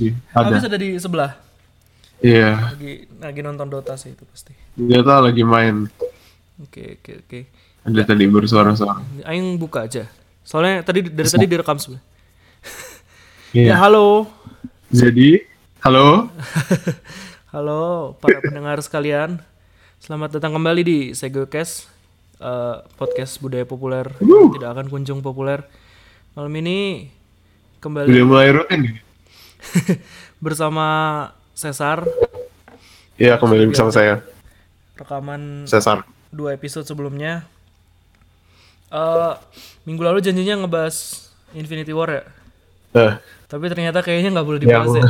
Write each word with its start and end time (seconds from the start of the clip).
sih. 0.00 0.12
Ada. 0.32 0.48
Habis 0.48 0.64
ada 0.64 0.78
di 0.80 0.88
sebelah. 0.96 1.36
Iya. 2.24 2.72
Lagi 2.72 2.92
lagi 3.20 3.40
nonton 3.44 3.68
Dota 3.68 3.94
sih 4.00 4.16
itu 4.16 4.24
pasti. 4.24 4.56
Tuh 4.76 5.20
lagi 5.20 5.44
main. 5.44 5.84
Oke 6.64 6.96
oke 7.00 7.12
oke. 7.28 7.40
Ada 7.84 8.08
tadi 8.08 8.24
bersuara-suara. 8.28 9.04
Aing 9.28 9.60
buka 9.60 9.84
aja. 9.84 10.08
Soalnya 10.44 10.80
tadi 10.80 11.04
dari 11.04 11.28
tadi 11.28 11.44
direkam 11.44 11.76
sebenarnya. 11.76 12.08
Iya. 13.50 13.74
Ya 13.74 13.82
halo. 13.82 14.30
Jadi, 14.94 15.42
halo. 15.82 16.30
Halo 17.50 18.14
para 18.22 18.38
pendengar 18.38 18.78
sekalian. 18.78 19.42
Selamat 19.98 20.38
datang 20.38 20.54
kembali 20.54 20.86
di 20.86 20.98
Segocast, 21.18 21.90
eh, 22.38 22.76
podcast 22.94 23.42
budaya 23.42 23.66
populer 23.66 24.06
yang 24.22 24.54
tidak 24.54 24.70
akan 24.70 24.86
kunjung 24.86 25.18
populer. 25.18 25.66
Malam 26.38 26.54
ini 26.62 27.10
kembali 27.82 28.06
Udah 28.06 28.22
mulai 28.22 28.54
rutin 28.54 28.78
nih. 28.86 29.09
bersama 30.44 30.86
Cesar 31.52 32.04
Iya, 33.14 33.36
kembali 33.36 33.68
bersama 33.68 33.92
saya, 33.92 34.24
rekaman 34.96 35.68
Cesar. 35.68 36.08
dua 36.32 36.56
episode 36.56 36.88
sebelumnya. 36.88 37.44
Eh 38.88 39.32
minggu 39.84 40.00
lalu 40.00 40.24
janjinya 40.24 40.64
ngebahas 40.64 41.28
Infinity 41.52 41.92
War 41.92 42.08
ya, 42.10 42.22
Nah, 42.90 43.12
tapi 43.44 43.68
ternyata 43.68 44.00
kayaknya 44.00 44.34
nggak 44.34 44.46
boleh 44.46 44.58
Ya, 44.58 44.64
dibahas 44.64 44.90
ya. 44.96 45.04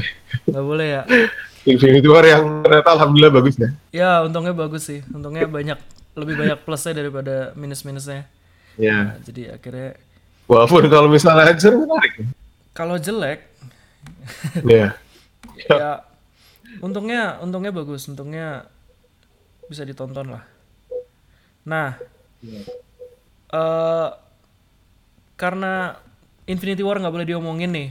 Nggak 0.45 0.65
boleh 0.67 0.87
ya. 0.91 1.03
Infinity 1.71 2.09
War 2.09 2.25
yang 2.27 2.67
ternyata 2.67 2.89
alhamdulillah 2.93 3.33
bagus 3.33 3.55
ya. 3.57 3.69
Ya 3.95 4.11
untungnya 4.21 4.53
bagus 4.53 4.83
sih, 4.85 5.01
untungnya 5.07 5.47
banyak 5.47 5.79
lebih 6.19 6.35
banyak 6.35 6.59
plusnya 6.61 6.93
daripada 6.93 7.55
minus-minusnya. 7.55 8.27
Iya. 8.75 8.97
Nah, 9.07 9.17
jadi 9.23 9.55
akhirnya 9.55 9.95
Walaupun 10.51 10.91
kalau 10.91 11.07
misalnya 11.07 11.47
menarik. 11.55 12.27
kalau 12.75 12.99
jelek 12.99 13.50
Iya. 14.66 14.95
ya 15.70 15.91
untungnya 16.79 17.42
untungnya 17.42 17.73
bagus 17.74 18.06
untungnya 18.06 18.70
bisa 19.66 19.82
ditonton 19.82 20.35
lah. 20.35 20.45
Nah 21.66 21.99
eh 23.51 24.09
karena 25.35 25.96
Infinity 26.46 26.82
War 26.85 26.99
nggak 27.01 27.15
boleh 27.15 27.29
diomongin 27.29 27.71
nih 27.73 27.88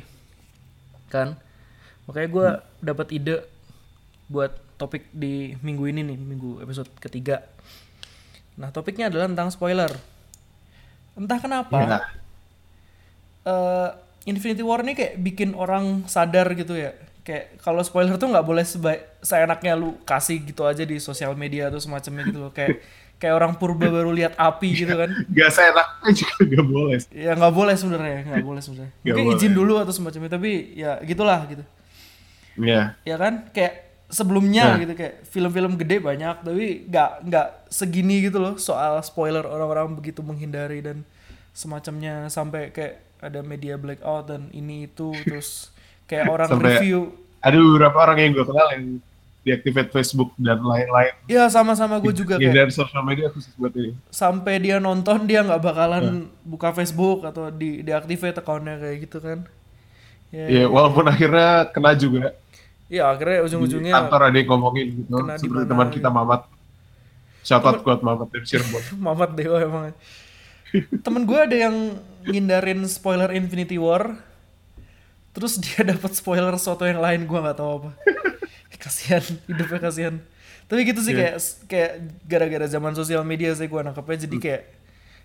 kan? 1.10 1.36
Makanya 2.06 2.30
gue 2.30 2.48
dapat 2.82 3.08
ide 3.14 3.36
buat 4.30 4.54
topik 4.80 5.10
di 5.12 5.58
minggu 5.60 5.90
ini 5.90 6.02
nih 6.06 6.18
minggu 6.18 6.64
episode 6.64 6.90
ketiga. 7.02 7.44
Nah 8.56 8.70
topiknya 8.72 9.12
adalah 9.12 9.28
tentang 9.28 9.50
spoiler. 9.52 9.92
Entah 11.18 11.40
kenapa 11.42 11.78
eh 13.44 13.90
Infinity 14.24 14.60
War 14.62 14.82
ini 14.82 14.94
kayak 14.94 15.16
bikin 15.18 15.54
orang 15.54 16.04
sadar 16.06 16.52
gitu 16.54 16.76
ya. 16.76 16.92
Kayak 17.22 17.62
kalau 17.62 17.80
spoiler 17.80 18.16
tuh 18.16 18.28
nggak 18.28 18.42
boleh 18.42 18.64
sebaik 18.64 19.22
seenaknya 19.22 19.76
lu 19.76 19.96
kasih 20.02 20.42
gitu 20.42 20.66
aja 20.66 20.82
di 20.82 20.98
sosial 20.98 21.34
media 21.34 21.70
atau 21.70 21.78
semacamnya 21.78 22.24
gitu 22.26 22.40
loh. 22.42 22.52
Kayak 22.52 22.82
kayak 23.16 23.36
orang 23.36 23.54
purba 23.56 23.88
baru 23.88 24.10
lihat 24.10 24.34
api 24.34 24.72
gitu 24.74 24.96
kan. 24.96 25.12
Gak 25.30 25.52
seenaknya 25.52 26.12
juga 26.16 26.36
gak 26.48 26.66
boleh. 26.66 26.98
Ya 27.12 27.32
nggak 27.36 27.54
boleh 27.54 27.76
sebenarnya, 27.76 28.20
nggak 28.26 28.44
boleh 28.44 28.62
sebenarnya. 28.62 28.92
Nggak 28.96 29.06
Mungkin 29.14 29.26
boleh. 29.28 29.38
izin 29.40 29.54
dulu 29.54 29.74
atau 29.78 29.94
semacamnya 29.94 30.32
tapi 30.32 30.52
ya 30.74 30.92
gitulah 31.04 31.40
gitu. 31.48 31.64
Iya. 32.60 32.96
Ya 33.04 33.16
kan? 33.16 33.48
Kayak 33.52 33.74
sebelumnya 34.10 34.74
Nah. 34.74 34.80
gitu 34.82 34.94
kayak 34.98 35.16
film-film 35.30 35.78
gede 35.78 36.02
banyak 36.02 36.42
tapi 36.42 36.90
nggak 36.90 37.30
nggak 37.30 37.48
segini 37.70 38.26
gitu 38.26 38.42
loh 38.42 38.58
soal 38.58 38.98
spoiler 39.06 39.46
orang-orang 39.46 39.94
begitu 39.94 40.26
menghindari 40.26 40.82
dan 40.82 41.06
semacamnya 41.60 42.32
sampai 42.32 42.72
kayak 42.72 42.96
ada 43.20 43.44
media 43.44 43.76
blackout 43.76 44.26
dan 44.26 44.48
ini 44.52 44.88
itu 44.88 45.12
terus 45.28 45.76
kayak 46.08 46.26
orang 46.30 46.48
Sampai- 46.48 46.80
review 46.80 47.12
Ada 47.40 47.56
beberapa 47.56 47.98
orang 47.98 48.18
yang 48.18 48.32
gue 48.34 48.46
kenal 48.46 48.68
yang 48.70 48.86
deactivate 49.40 49.90
Facebook 49.90 50.36
dan 50.36 50.60
lain-lain. 50.62 51.16
ya 51.26 51.48
sama-sama 51.48 51.96
gue 51.98 52.12
juga 52.14 52.36
kayak 52.36 52.52
dari 52.54 52.72
sosial 52.74 53.00
media 53.02 53.28
khusus 53.28 53.52
buat 53.56 53.72
ini. 53.72 53.96
sampai 54.10 54.60
dia 54.60 54.76
nonton 54.78 55.24
dia 55.24 55.40
nggak 55.42 55.60
bakalan 55.62 56.04
Nah. 56.04 56.28
buka 56.42 56.72
Facebook 56.72 57.24
atau 57.24 57.48
di 57.50 57.80
deactivate 57.80 58.36
akunnya 58.38 58.76
kayak 58.78 58.98
gitu 59.02 59.20
kan 59.20 59.48
ya 60.30 60.46
Iya, 60.46 60.66
walaupun 60.68 61.08
akhirnya 61.08 61.68
kena 61.68 61.92
juga. 61.94 62.36
ya 62.88 63.08
akhirnya 63.08 63.46
ujung-ujungnya 63.46 63.94
kantor 63.96 64.22
ada 64.26 64.38
yang 64.38 64.50
ngomongin 64.50 64.88
gitu. 64.98 65.16
Seperti 65.34 65.66
teman 65.66 65.88
gitu. 65.88 65.96
kita 65.96 66.10
Mamat. 66.10 66.42
Shout 67.42 67.64
out 67.64 67.80
buat 67.80 68.00
Mamat 68.00 68.28
dari 68.28 68.46
Cirebon. 68.46 68.84
Mamat 69.08 69.32
Dewa 69.34 69.58
emang. 69.58 69.84
Temen 71.02 71.24
gue 71.24 71.40
ada 71.40 71.56
yang 71.56 71.76
ngindarin 72.24 72.86
spoiler 72.86 73.32
Infinity 73.32 73.78
War, 73.78 74.14
terus 75.32 75.58
dia 75.58 75.82
dapat 75.92 76.12
spoiler 76.14 76.54
sesuatu 76.56 76.86
yang 76.86 77.00
lain 77.00 77.24
gue 77.24 77.40
nggak 77.40 77.58
tahu 77.58 77.72
apa. 77.82 77.90
kasihan, 78.84 79.24
hidupnya 79.46 79.80
kasihan. 79.82 80.16
Tapi 80.70 80.86
gitu 80.86 81.02
sih 81.02 81.12
Iya. 81.12 81.20
kayak 81.20 81.36
kayak 81.66 81.92
gara-gara 82.24 82.66
zaman 82.66 82.94
sosial 82.94 83.26
media 83.26 83.52
sih 83.52 83.66
gue 83.66 83.82
nangkepnya 83.82 84.18
jadi 84.30 84.38
kayak 84.38 84.64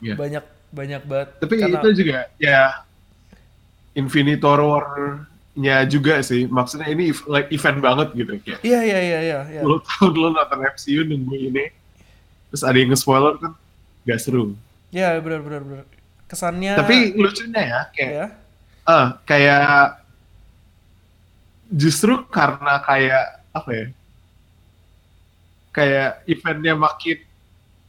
Iya. 0.01 0.15
banyak 0.17 0.45
banyak 0.73 1.03
banget. 1.05 1.29
Tapi 1.39 1.55
Karena- 1.55 1.79
itu 1.79 1.89
juga 1.95 2.19
ya 2.37 2.61
Infinity 3.95 4.43
War-nya 4.43 5.77
juga 5.87 6.19
sih. 6.21 6.51
Maksudnya 6.51 6.91
ini 6.91 7.15
like 7.29 7.47
event 7.53 7.79
banget 7.79 8.09
gitu 8.17 8.33
kayak. 8.43 8.61
Iya 8.67 8.81
iya 8.83 8.99
iya 8.99 9.19
iya. 9.23 9.41
iya. 9.55 9.63
10 9.63 9.87
tahun 9.87 10.13
lo 10.19 10.29
nonton 10.35 10.59
MCU 10.67 11.01
nunggu 11.07 11.35
ini. 11.39 11.65
Terus 12.51 12.63
ada 12.67 12.75
yang 12.75 12.91
nge-spoiler 12.91 13.39
kan 13.39 13.53
gak 14.03 14.19
seru. 14.19 14.59
Iya 14.95 15.19
benar 15.19 15.41
benar 15.43 15.63
benar. 15.67 15.87
Kesannya. 16.31 16.73
Tapi 16.79 16.97
lucunya 17.19 17.63
ya 17.67 17.81
kayak 17.91 18.13
ya. 18.15 18.27
ah 18.87 19.07
kayak 19.27 19.99
justru 21.73 22.23
karena 22.31 22.79
kayak 22.87 23.25
apa 23.51 23.71
ya? 23.75 23.87
Kayak 25.75 26.23
eventnya 26.31 26.75
makin 26.79 27.19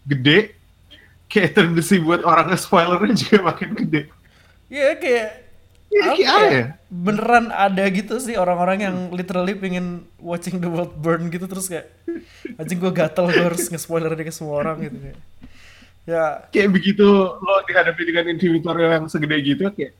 gede, 0.09 0.57
kayak 1.29 1.53
tendensi 1.53 2.01
buat 2.01 2.25
orang 2.25 2.49
nge-spoilernya 2.49 3.13
juga 3.13 3.37
makin 3.53 3.69
gede. 3.77 4.01
Iya 4.65 4.97
kayak 4.97 5.29
Iya, 5.95 6.01
apa 6.11 6.17
kayak 6.17 6.41
ya? 6.49 6.49
ya? 6.49 6.65
beneran 6.89 7.45
ada 7.53 7.83
gitu 7.93 8.17
sih 8.19 8.35
orang-orang 8.35 8.83
yang 8.83 8.97
literally 9.13 9.53
pengen 9.53 10.03
watching 10.17 10.57
the 10.57 10.67
world 10.67 10.91
burn 10.97 11.29
gitu 11.29 11.45
terus 11.45 11.69
kayak 11.69 11.87
anjing 12.57 12.81
gue 12.81 12.89
gatel 12.91 13.29
gue 13.29 13.45
harus 13.45 13.69
nge-spoiler 13.69 14.11
ke 14.17 14.33
semua 14.33 14.59
orang 14.65 14.81
gitu 14.81 14.97
kayak 14.97 15.17
ya 16.05 16.45
Kayak 16.53 16.69
begitu 16.69 17.05
lo 17.33 17.53
dihadapi 17.65 18.01
dengan 18.05 18.23
War 18.65 18.77
yang 18.77 19.05
segede 19.09 19.37
gitu 19.41 19.65
kayak 19.73 19.93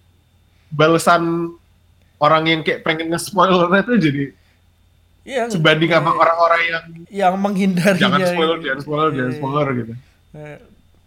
balasan 0.69 1.53
orang 2.21 2.43
yang 2.45 2.61
kayak 2.61 2.85
pengen 2.85 3.09
nge-spoilernya 3.13 3.81
tuh 3.83 3.97
jadi 3.97 4.23
iya 5.25 5.49
sebanding 5.49 5.89
sama 5.89 6.13
orang-orang 6.13 6.61
yang 6.69 6.83
yang 7.09 7.33
menghindarinya 7.41 8.01
jangan 8.01 8.21
spoiler, 8.21 8.55
gitu. 8.61 8.65
jangan 8.69 8.81
spoiler, 8.85 9.07
Iya, 9.09 9.15
jangan 9.17 9.31
iya. 9.31 9.37
spoiler 9.41 9.67
gitu. 9.73 9.93
Eh, 10.35 10.57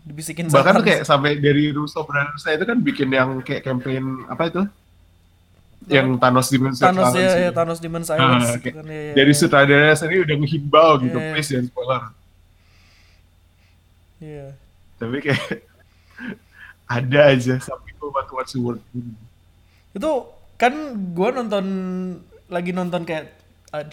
dibisikin 0.09 0.45
Bahkan 0.51 0.73
tuh 0.75 0.85
kayak 0.85 1.03
sampai 1.07 1.31
dari 1.39 1.65
Russo 1.71 2.01
Brothers 2.03 2.43
itu 2.49 2.65
kan 2.67 2.79
bikin 2.83 3.09
yang 3.15 3.39
kayak 3.47 3.63
campaign 3.63 4.27
apa 4.27 4.51
itu? 4.51 4.63
Yang 5.87 6.07
Thanos 6.19 6.47
Demon 6.51 6.73
Thanos 6.75 7.07
ya, 7.07 7.13
Silence 7.15 7.37
ya 7.39 7.49
itu. 7.49 7.55
Thanos 7.55 7.79
Silence 8.05 8.49
Ah, 8.51 8.57
gitu 8.59 8.69
kan, 8.75 8.85
ya, 8.91 9.01
ya, 9.01 9.13
Dari 9.15 9.33
ya. 9.33 9.39
sutradara 9.39 9.95
sendiri 9.95 10.21
udah 10.27 10.37
menghimbau 10.37 10.91
gitu, 11.07 11.17
Iya. 11.17 11.31
please 11.33 11.49
jangan 11.55 11.67
spoiler. 11.71 12.03
Iya. 14.19 14.47
Tapi 14.99 15.17
kayak 15.23 15.63
ada 16.99 17.21
aja 17.31 17.55
some 17.59 17.83
people 17.83 18.11
want 18.11 18.27
to 18.27 18.35
watch 18.35 18.53
the 18.53 18.61
world. 18.61 18.83
itu 19.89 20.11
kan 20.55 20.73
gue 21.11 21.29
nonton 21.33 21.65
lagi 22.47 22.71
nonton 22.71 23.03
kayak 23.03 23.35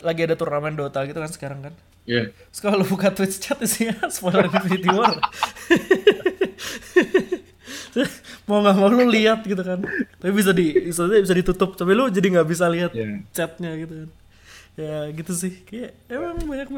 lagi 0.01 0.21
ada 0.23 0.35
turnamen 0.35 0.75
Dota 0.75 1.03
gitu 1.03 1.17
kan 1.17 1.31
sekarang 1.31 1.61
kan 1.61 1.73
Iya. 2.05 2.29
Terus 2.53 2.61
kalau 2.61 2.85
buka 2.85 3.09
Twitch 3.09 3.41
chat 3.41 3.57
isinya 3.57 4.05
spoiler 4.13 4.45
Infinity 4.45 4.93
War. 4.93 5.17
mau 8.45 8.61
nggak 8.61 8.77
mau 8.77 8.93
lu 8.93 9.09
lihat 9.09 9.41
gitu 9.41 9.57
kan. 9.65 9.81
Tapi 10.21 10.29
bisa 10.29 10.53
di 10.53 10.69
bisa, 10.85 11.09
bisa 11.09 11.33
ditutup. 11.33 11.73
Tapi 11.73 11.97
lu 11.97 12.05
jadi 12.13 12.29
nggak 12.29 12.45
bisa 12.45 12.69
lihat 12.69 12.93
Iya. 12.93 13.25
chatnya 13.33 13.73
gitu 13.81 14.05
kan. 14.05 14.09
Ya 14.77 15.09
gitu 15.17 15.33
sih. 15.33 15.65
Kayak 15.65 15.97
emang 16.05 16.45
banyak 16.45 16.69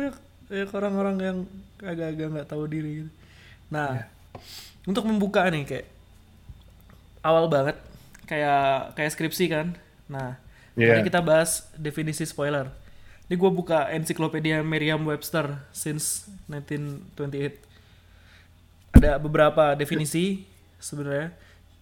banyak 0.48 0.70
orang-orang 0.72 1.16
yang 1.20 1.38
agak-agak 1.84 2.28
nggak 2.32 2.48
tahu 2.48 2.64
diri 2.72 3.04
gitu. 3.04 3.12
Nah, 3.68 4.08
untuk 4.88 5.04
membuka 5.04 5.44
nih 5.52 5.68
kayak 5.68 5.88
awal 7.20 7.52
banget 7.52 7.76
kayak 8.24 8.96
kayak 8.96 9.12
skripsi 9.12 9.52
kan. 9.52 9.76
Nah, 10.08 10.40
mari 10.80 11.04
kita 11.04 11.20
bahas 11.20 11.68
definisi 11.76 12.24
spoiler. 12.24 12.72
Ini 13.28 13.36
gue 13.36 13.52
buka 13.52 13.92
ensiklopedia 13.92 14.64
Merriam-Webster 14.64 15.68
since 15.76 16.32
1928. 16.48 18.96
Ada 18.96 19.20
beberapa 19.20 19.76
definisi 19.76 20.48
sebenarnya. 20.80 21.36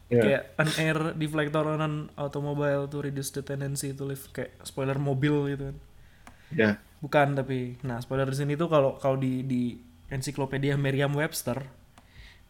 Iya. 0.09 0.21
Kayak 0.21 0.43
an 0.57 0.69
air 0.81 0.97
deflector 1.17 1.65
on 1.65 1.81
an 1.81 2.09
automobile 2.17 2.87
to 2.89 3.01
reduce 3.01 3.29
the 3.33 3.41
tendency 3.45 3.93
to 3.93 4.05
live 4.05 4.21
kayak 4.33 4.53
spoiler 4.65 4.97
mobil 4.97 5.49
gitu 5.53 5.63
kan. 5.69 5.77
Ya. 6.53 6.77
Bukan 7.01 7.37
tapi 7.37 7.77
nah 7.85 8.01
spoiler 8.01 8.29
di 8.29 8.37
sini 8.37 8.57
tuh 8.57 8.69
kalau 8.69 8.97
kalau 8.97 9.17
di 9.17 9.43
di 9.45 9.77
ensiklopedia 10.09 10.77
Merriam-Webster 10.77 11.84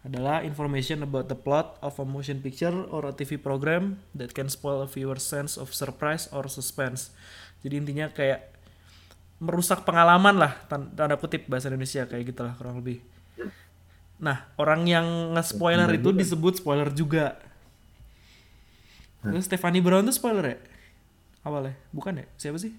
adalah 0.05 0.45
information 0.45 1.01
about 1.01 1.25
the 1.25 1.35
plot 1.35 1.81
of 1.81 1.97
a 1.97 2.05
motion 2.05 2.37
picture 2.37 2.71
or 2.93 3.09
a 3.09 3.13
TV 3.13 3.41
program 3.41 3.97
that 4.13 4.31
can 4.31 4.45
spoil 4.47 4.85
a 4.85 4.89
viewer's 4.89 5.25
sense 5.25 5.57
of 5.57 5.73
surprise 5.73 6.29
or 6.29 6.45
suspense. 6.45 7.09
Jadi 7.65 7.81
intinya 7.81 8.13
kayak 8.13 8.53
merusak 9.41 9.81
pengalaman 9.81 10.37
lah 10.37 10.53
tan- 10.69 10.93
tanda 10.93 11.17
kutip 11.17 11.49
bahasa 11.49 11.67
Indonesia 11.67 12.05
kayak 12.05 12.31
gitulah 12.31 12.53
kurang 12.53 12.79
lebih. 12.79 13.01
Nah, 14.15 14.47
orang 14.55 14.85
yang 14.87 15.35
nge-spoiler 15.35 15.89
itu 15.91 16.13
disebut 16.13 16.61
spoiler 16.61 16.87
juga. 16.93 17.35
Terus 19.25 19.49
Stephanie 19.49 19.81
Brown 19.81 20.05
tuh 20.05 20.13
spoiler 20.13 20.45
ya? 20.45 20.57
Awalnya? 21.41 21.73
Bukan 21.89 22.21
ya? 22.21 22.25
Siapa 22.37 22.61
sih? 22.61 22.71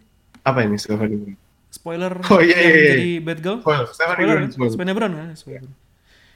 Apa 0.47 0.63
ini 0.63 0.79
Stephanie? 0.79 1.35
Spoiler 1.69 2.15
Oh, 2.31 2.41
iya, 2.41 2.57
iya, 2.57 2.71
iya. 2.73 2.91
jadi 2.95 3.09
bad 3.21 3.39
girl? 3.43 3.59
Spoiler, 3.61 3.87
Stephanie 3.91 4.15
Spoiler, 4.17 4.31
Brown, 4.31 4.47
kan? 4.47 4.51
spoiler. 4.55 4.71
Stephanie 4.73 4.95
Brown 4.95 5.13
kan? 5.13 5.29
Spoiler. 5.35 5.71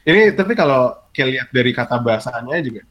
Ini 0.04 0.32
tapi 0.32 0.56
kalau 0.56 0.96
kayak 1.12 1.28
lihat 1.28 1.48
dari 1.52 1.70
kata 1.76 2.00
bahasanya 2.00 2.56
juga 2.64 2.82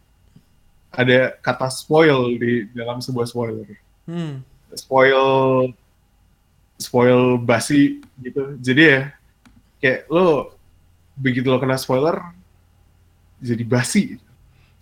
ada 0.94 1.38
kata 1.42 1.68
spoil 1.70 2.38
di 2.38 2.70
dalam 2.74 3.02
sebuah 3.02 3.26
spoiler. 3.30 3.66
Hmm. 4.06 4.42
Spoil 4.74 5.26
spoil 6.78 7.38
basi 7.42 8.02
gitu. 8.22 8.58
Jadi 8.62 8.82
ya 8.82 9.02
kayak 9.82 10.10
lo 10.10 10.54
begitu 11.20 11.50
lo 11.50 11.60
kena 11.60 11.78
spoiler 11.78 12.18
jadi 13.40 13.64
basi. 13.64 14.20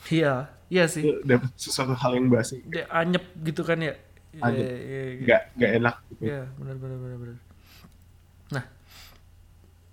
Iya, 0.09 0.49
iya 0.69 0.85
sih. 0.89 1.03
Lo 1.05 1.21
dapet 1.23 1.51
sesuatu 1.57 1.93
hal 1.95 2.17
yang 2.17 2.27
basi. 2.29 2.61
Dia 2.67 2.85
anyep 2.91 3.23
gitu 3.43 3.61
kan 3.63 3.79
ya? 3.79 3.93
Anyep. 4.41 4.63
Iya, 4.63 4.75
iya, 4.77 5.01
iya. 5.01 5.21
Nggak 5.23 5.41
nggak 5.57 5.71
enak 5.81 5.95
gitu. 6.11 6.21
Iya, 6.27 6.41
benar 6.59 6.75
benar 6.77 6.97
benar 6.97 7.17
benar. 7.17 7.37
Nah, 8.47 8.63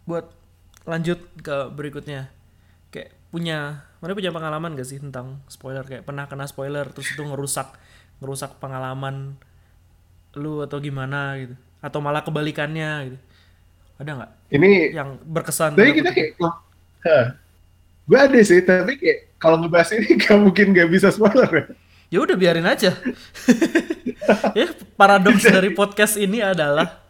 buat 0.06 0.26
lanjut 0.84 1.18
ke 1.40 1.68
berikutnya. 1.72 2.28
Kayak 2.92 3.16
punya, 3.32 3.84
mana 3.98 4.12
punya 4.14 4.30
pengalaman 4.30 4.76
gak 4.78 4.88
sih 4.88 5.00
tentang 5.00 5.40
spoiler? 5.50 5.82
Kayak 5.84 6.04
pernah 6.06 6.24
kena 6.28 6.46
spoiler 6.46 6.86
terus 6.92 7.10
itu 7.12 7.22
ngerusak 7.24 7.74
ngerusak 8.22 8.56
pengalaman 8.62 9.36
lu 10.36 10.62
atau 10.62 10.78
gimana 10.78 11.36
gitu? 11.40 11.54
Atau 11.84 12.00
malah 12.00 12.22
kebalikannya 12.24 13.12
gitu? 13.12 13.18
Ada 13.94 14.10
nggak 14.18 14.30
Ini 14.50 14.70
yang 14.94 15.20
berkesan? 15.22 15.78
tapi 15.78 15.92
kita 15.94 16.10
kayak 16.10 16.34
Hah. 17.04 17.26
gue 18.04 18.18
ada 18.18 18.38
sih 18.42 18.60
tapi 18.64 18.96
kayak 18.96 19.38
kalau 19.38 19.60
ngebahas 19.60 19.92
ini 19.96 20.16
gak 20.24 20.38
mungkin 20.40 20.72
gak 20.72 20.88
bisa 20.88 21.12
spoiler 21.12 21.50
ya. 21.52 21.64
ya 22.08 22.18
udah 22.24 22.36
biarin 22.36 22.64
aja. 22.64 22.96
ya 24.58 24.66
paradoks 24.96 25.44
dari 25.44 25.70
podcast 25.76 26.16
ini 26.16 26.40
adalah 26.40 27.03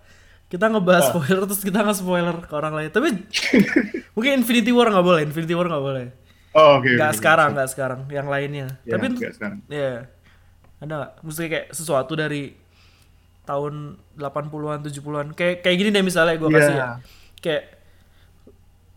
kita 0.46 0.70
ngebahas 0.70 1.10
spoiler 1.10 1.42
terus 1.44 1.62
kita 1.62 1.78
nggak 1.82 1.98
spoiler 1.98 2.36
ke 2.44 2.52
orang 2.54 2.72
lain. 2.72 2.90
Tapi 2.90 3.08
mungkin 4.12 4.32
Infinity 4.38 4.70
War 4.70 4.88
nggak 4.88 5.06
boleh, 5.06 5.20
Infinity 5.24 5.54
War 5.54 5.66
nggak 5.66 5.84
boleh. 5.84 6.06
Oh, 6.54 6.78
oke. 6.78 6.86
Nggak 6.86 7.10
oke, 7.10 7.18
sekarang, 7.18 7.48
nggak 7.58 7.70
sekarang. 7.70 8.00
Yang 8.06 8.26
lainnya. 8.30 8.66
Ya, 8.86 8.92
Tapi 8.94 9.06
ya 9.66 9.90
ada 10.78 10.92
nggak? 10.94 11.12
Mesti 11.22 11.42
kayak 11.48 11.66
sesuatu 11.74 12.12
dari 12.14 12.54
tahun 13.44 13.98
80-an, 14.16 14.78
70-an. 14.86 15.26
Kayak 15.34 15.54
kayak 15.60 15.76
gini 15.76 15.88
deh 15.90 16.04
misalnya 16.04 16.38
gue 16.38 16.46
Iya. 16.46 16.56
kasih 16.56 16.74
ya. 16.74 16.88
Kayak 17.42 17.62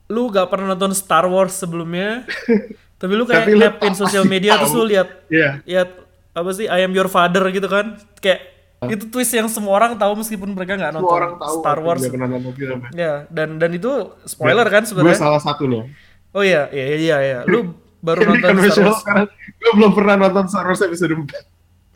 lu 0.07 0.31
gak 0.31 0.47
pernah 0.47 0.71
nonton 0.71 0.95
Star 0.95 1.27
Wars 1.27 1.51
sebelumnya, 1.51 2.23
tapi 3.01 3.11
lu 3.11 3.27
kayak 3.27 3.43
Tapi 3.43 3.59
lu 3.59 3.91
sosial 3.91 4.23
media 4.23 4.55
terus 4.55 4.71
tahu. 4.71 4.87
lu 4.87 4.95
lihat 4.95 5.09
Iya. 5.27 5.49
lihat 5.67 5.89
apa 6.31 6.49
sih 6.53 6.69
I 6.69 6.85
am 6.85 6.93
your 6.95 7.09
father 7.09 7.43
gitu 7.49 7.65
kan 7.67 7.97
kayak 8.23 8.56
itu 8.85 9.09
twist 9.09 9.33
yang 9.33 9.49
semua 9.49 9.73
orang 9.73 9.97
tahu 9.97 10.21
meskipun 10.21 10.53
mereka 10.53 10.77
nggak 10.77 10.93
nonton 10.93 11.09
orang 11.09 11.33
tahu 11.41 11.55
Star 11.65 11.79
Wars 11.81 12.01
pernah 12.05 12.29
nonton 12.29 12.53
filmnya. 12.53 12.89
ya 12.93 13.13
dan 13.33 13.57
dan 13.57 13.73
itu 13.73 13.89
spoiler 14.29 14.69
kan 14.69 14.85
Gue 14.85 14.89
sebenarnya 14.93 15.17
salah 15.17 15.41
satunya. 15.41 15.89
oh 16.29 16.45
iya 16.45 16.69
iya 16.69 16.85
iya 16.93 17.17
iya 17.25 17.39
lu 17.49 17.73
baru 18.05 18.21
Ini 18.21 18.29
nonton 18.29 18.45
Star 18.45 18.53
conventional 18.53 18.89
Wars 18.93 19.01
sekarang. 19.01 19.25
Gue 19.57 19.71
belum 19.73 19.91
pernah 19.97 20.15
nonton 20.21 20.45
Star 20.45 20.65
Wars 20.69 20.81
episode 20.85 21.13
4. 21.17 21.25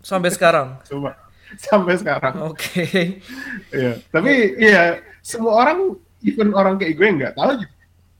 sampai 0.01 0.29
sekarang 0.33 0.67
Coba. 0.89 1.11
Sampai 1.61 1.93
sekarang. 2.01 2.33
oke 2.49 2.85
Iya. 3.69 3.93
Tapi 4.09 4.31
iya, 4.57 5.03
semua 5.21 5.61
orang, 5.61 5.93
even 6.25 6.49
orang 6.57 6.79
kayak 6.81 6.97
gue 6.97 7.07
nggak 7.21 7.33
tahu 7.37 7.61
gitu. 7.61 7.73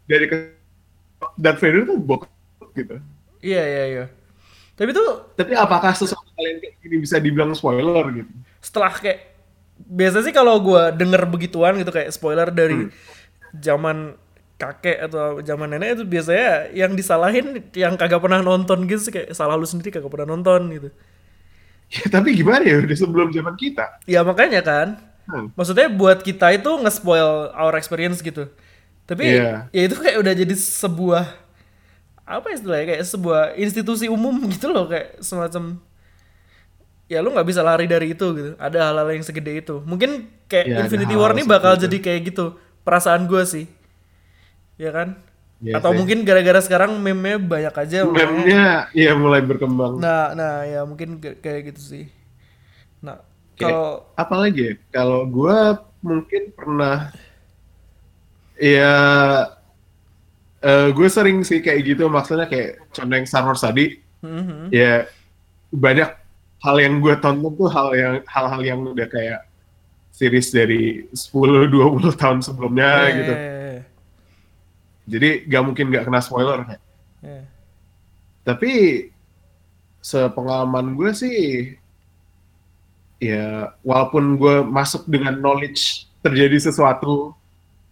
Dari 0.06 0.26
ke 0.30 0.38
Darth 1.34 1.58
Vader 1.58 1.90
tuh 1.90 1.98
bokap 1.98 2.30
gitu. 2.78 2.96
iya 3.42 3.64
iya 3.66 3.84
iya 3.90 4.06
tapi 4.72 4.98
tuh 4.98 5.30
Tapi 5.38 5.54
apakah 5.54 5.94
sesuatu 5.94 6.26
hal 6.38 6.46
yang 6.48 6.58
kayak 6.58 6.74
gini 6.82 6.96
bisa 6.98 7.22
dibilang 7.22 7.54
spoiler 7.54 8.02
gitu? 8.16 8.32
Setelah 8.62 8.94
kayak 8.94 9.20
biasa 9.82 10.22
sih 10.22 10.32
kalau 10.32 10.62
gua 10.62 10.94
denger 10.94 11.26
begituan 11.26 11.76
gitu 11.82 11.90
kayak 11.90 12.14
spoiler 12.14 12.48
dari 12.54 12.94
zaman 13.58 14.16
kakek 14.56 15.10
atau 15.10 15.42
zaman 15.42 15.74
nenek 15.74 15.98
itu 15.98 16.04
biasanya 16.06 16.70
yang 16.70 16.94
disalahin 16.94 17.66
yang 17.74 17.98
kagak 17.98 18.22
pernah 18.22 18.46
nonton 18.46 18.86
gitu 18.86 19.10
sih 19.10 19.14
kayak 19.14 19.34
salah 19.34 19.58
lu 19.58 19.66
sendiri 19.66 19.90
kagak 19.90 20.14
pernah 20.14 20.38
nonton 20.38 20.70
gitu 20.72 20.90
Ya, 21.92 22.08
tapi 22.08 22.32
gimana 22.32 22.64
ya 22.64 22.80
udah 22.80 22.96
sebelum 22.96 23.36
zaman 23.36 23.60
kita? 23.60 24.00
Ya 24.08 24.24
makanya 24.24 24.64
kan. 24.64 24.88
Hmm. 25.28 25.52
Maksudnya 25.60 25.92
buat 25.92 26.24
kita 26.24 26.56
itu 26.56 26.72
nge-spoil 26.80 27.52
our 27.52 27.76
experience 27.76 28.24
gitu. 28.24 28.48
Tapi 29.04 29.36
Iya. 29.36 29.68
ya 29.76 29.82
itu 29.92 30.00
kayak 30.00 30.24
udah 30.24 30.32
jadi 30.32 30.56
sebuah 30.56 31.28
apa 32.24 32.48
istilahnya 32.56 32.96
kayak 32.96 33.04
sebuah 33.04 33.42
institusi 33.60 34.08
umum 34.08 34.40
gitu 34.56 34.72
loh 34.72 34.88
kayak 34.88 35.20
semacam 35.20 35.84
ya 37.12 37.20
lu 37.20 37.36
nggak 37.36 37.44
bisa 37.44 37.60
lari 37.60 37.92
dari 37.92 38.16
itu 38.16 38.24
gitu. 38.32 38.52
Ada 38.56 38.88
hal-hal 38.88 39.12
yang 39.12 39.26
segede 39.28 39.60
itu. 39.60 39.84
Mungkin 39.84 40.32
kayak 40.48 40.66
Ya, 40.66 40.78
Infinity 40.80 41.12
War 41.14 41.36
ini 41.36 41.44
bakal 41.44 41.76
itu. 41.76 41.84
jadi 41.92 41.98
kayak 42.00 42.22
gitu. 42.32 42.56
Perasaan 42.88 43.28
gue 43.28 43.44
sih. 43.44 43.66
Ya 44.80 44.96
kan? 44.96 45.20
Iya 45.60 45.78
Atau 45.78 45.92
sih. 45.92 45.98
mungkin 46.00 46.24
gara-gara 46.24 46.58
sekarang 46.64 46.96
meme-nya 46.98 47.38
banyak 47.38 47.76
aja. 47.76 47.98
Meme-nya 48.08 48.88
ya 48.96 49.12
mulai 49.14 49.44
berkembang. 49.44 50.00
Nah, 50.00 50.32
nah 50.32 50.64
ya 50.64 50.88
mungkin 50.88 51.20
kayak 51.20 51.76
gitu 51.76 51.82
sih. 51.84 52.06
Nah, 53.04 53.20
kalau 53.54 54.08
apa 54.16 54.36
lagi 54.40 54.72
ya? 54.72 54.74
Kalau 54.90 55.28
gue 55.28 55.58
mungkin 56.02 56.50
pernah 56.56 57.12
ya 58.58 58.94
gue 60.94 61.10
sering 61.10 61.42
sih 61.42 61.60
kayak 61.60 61.82
gitu 61.94 62.06
maksudnya 62.06 62.46
kayak 62.46 62.86
contoh 62.90 63.16
yang 63.18 63.26
Star 63.26 63.46
Wars 63.46 63.62
tadi 63.62 63.98
Mhm. 64.22 64.70
ya 64.70 65.10
banyak 65.70 66.10
hal 66.62 66.76
yang 66.78 67.02
gue 67.02 67.14
tonton 67.18 67.54
tuh 67.54 67.68
hal 67.68 67.90
yang 67.94 68.14
hal-hal 68.26 68.62
yang 68.62 68.80
udah 68.86 69.06
kayak 69.06 69.42
series 70.12 70.50
dari 70.50 71.10
10-20 71.10 71.74
tahun 72.14 72.40
sebelumnya 72.40 72.90
Eh, 73.02 73.14
gitu. 73.18 73.34
jadi 75.10 75.30
gak 75.46 75.64
mungkin 75.66 75.86
gak 75.90 76.06
kena 76.06 76.22
spoiler. 76.22 76.60
Eh. 77.22 77.46
tapi 78.42 78.72
sepengalaman 80.02 80.98
gue 80.98 81.12
sih 81.14 81.40
ya 83.22 83.70
walaupun 83.86 84.34
gue 84.34 84.66
masuk 84.66 85.06
dengan 85.06 85.38
knowledge 85.38 86.10
terjadi 86.26 86.58
sesuatu 86.58 87.38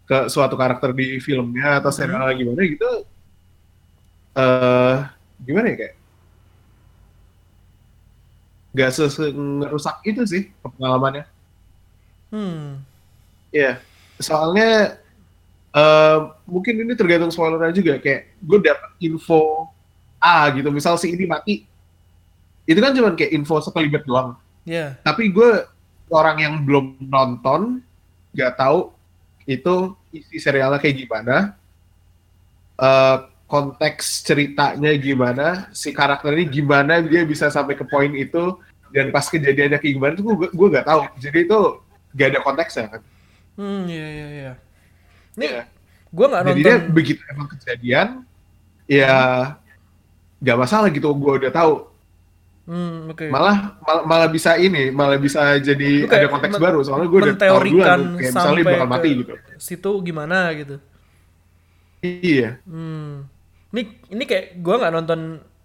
ke 0.10 0.26
suatu 0.26 0.58
karakter 0.58 0.90
di 0.90 1.22
filmnya 1.22 1.78
atau 1.78 1.94
serial 1.94 2.34
gimana 2.34 2.66
gitu 2.66 2.92
eh 4.34 4.96
gimana 5.46 5.66
ya 5.70 5.76
kayak 5.78 5.96
gak 8.80 8.96
sese 8.96 9.36
ngerusak 9.36 10.00
itu 10.08 10.24
sih 10.24 10.44
pengalamannya. 10.64 11.28
Hmm. 12.30 12.86
ya 13.50 13.82
soalnya 14.22 15.02
eh 15.74 16.18
mungkin 16.46 16.88
ini 16.88 16.94
tergantung 16.96 17.34
spoilernya 17.34 17.76
juga. 17.76 18.00
Kayak 18.00 18.32
gue 18.40 18.60
dapet 18.64 18.90
info 19.04 19.68
A 20.22 20.48
gitu. 20.56 20.72
Misal 20.72 20.96
si 20.96 21.12
ini 21.12 21.28
mati. 21.28 21.68
Itu 22.64 22.80
kan 22.80 22.96
cuma 22.96 23.12
kayak 23.20 23.36
info 23.36 23.60
sekelibat 23.60 24.08
doang. 24.08 24.40
Ya. 24.68 25.02
tapi 25.02 25.34
gue 25.34 25.66
orang 26.14 26.38
yang 26.38 26.54
belum 26.62 27.02
nonton 27.10 27.82
nggak 28.38 28.54
tahu 28.54 28.94
itu 29.50 29.98
isi 30.14 30.38
serialnya 30.38 30.78
kayak 30.78 31.04
gimana. 31.04 31.58
Eh 32.78 33.18
konteks 33.50 34.22
ceritanya 34.22 34.94
gimana 34.94 35.74
si 35.74 35.90
karakternya 35.90 36.46
gimana 36.46 37.02
dia 37.02 37.26
bisa 37.26 37.50
sampai 37.50 37.74
ke 37.74 37.82
poin 37.82 38.14
itu 38.14 38.62
dan 38.90 39.10
pas 39.10 39.24
kejadiannya 39.24 39.78
kayak 39.78 39.94
gimana 39.94 40.12
itu 40.14 40.24
gue 40.24 40.50
gue 40.50 40.68
nggak 40.70 40.86
tahu 40.86 41.02
jadi 41.18 41.38
itu 41.44 41.60
gak 42.12 42.28
ada 42.28 42.40
konteksnya 42.42 42.88
kan 42.90 43.02
Hmm, 43.54 43.84
iya 43.86 44.08
iya 44.08 44.28
iya. 44.32 44.52
Ini 45.36 45.46
Iya. 45.46 45.64
gua 46.10 46.26
nggak 46.28 46.42
jadi 46.42 46.52
nonton. 46.56 46.64
dia 46.64 46.76
begitu 46.90 47.22
emang 47.28 47.48
kejadian 47.50 48.08
ya 48.86 49.16
nggak 50.38 50.58
masalah 50.58 50.88
gitu 50.88 51.08
gue 51.10 51.34
udah 51.38 51.52
tahu 51.52 51.76
Hmm, 52.64 53.10
oke. 53.10 53.26
malah 53.28 53.76
mal- 53.82 54.06
malah 54.06 54.28
bisa 54.28 54.54
ini 54.56 54.88
malah 54.90 55.18
bisa 55.18 55.42
jadi 55.58 56.06
kayak 56.06 56.22
ada 56.24 56.30
konteks 56.30 56.54
men- 56.54 56.64
baru 56.64 56.80
soalnya 56.82 57.08
gue 57.08 57.20
udah 57.20 57.36
tahu 57.36 57.56
duluan 57.64 58.00
tuh, 58.00 58.10
kayak 58.16 58.32
misalnya 58.32 58.64
bakal 58.64 58.88
mati 58.88 59.10
gitu 59.18 59.34
situ 59.58 59.92
gimana 60.02 60.38
gitu. 60.54 60.76
iya 62.00 62.60
Hmm. 62.64 63.28
Ini 63.70 63.82
ini 64.10 64.24
kayak 64.24 64.46
gua 64.58 64.76
nggak 64.80 64.94
nonton 64.96 65.20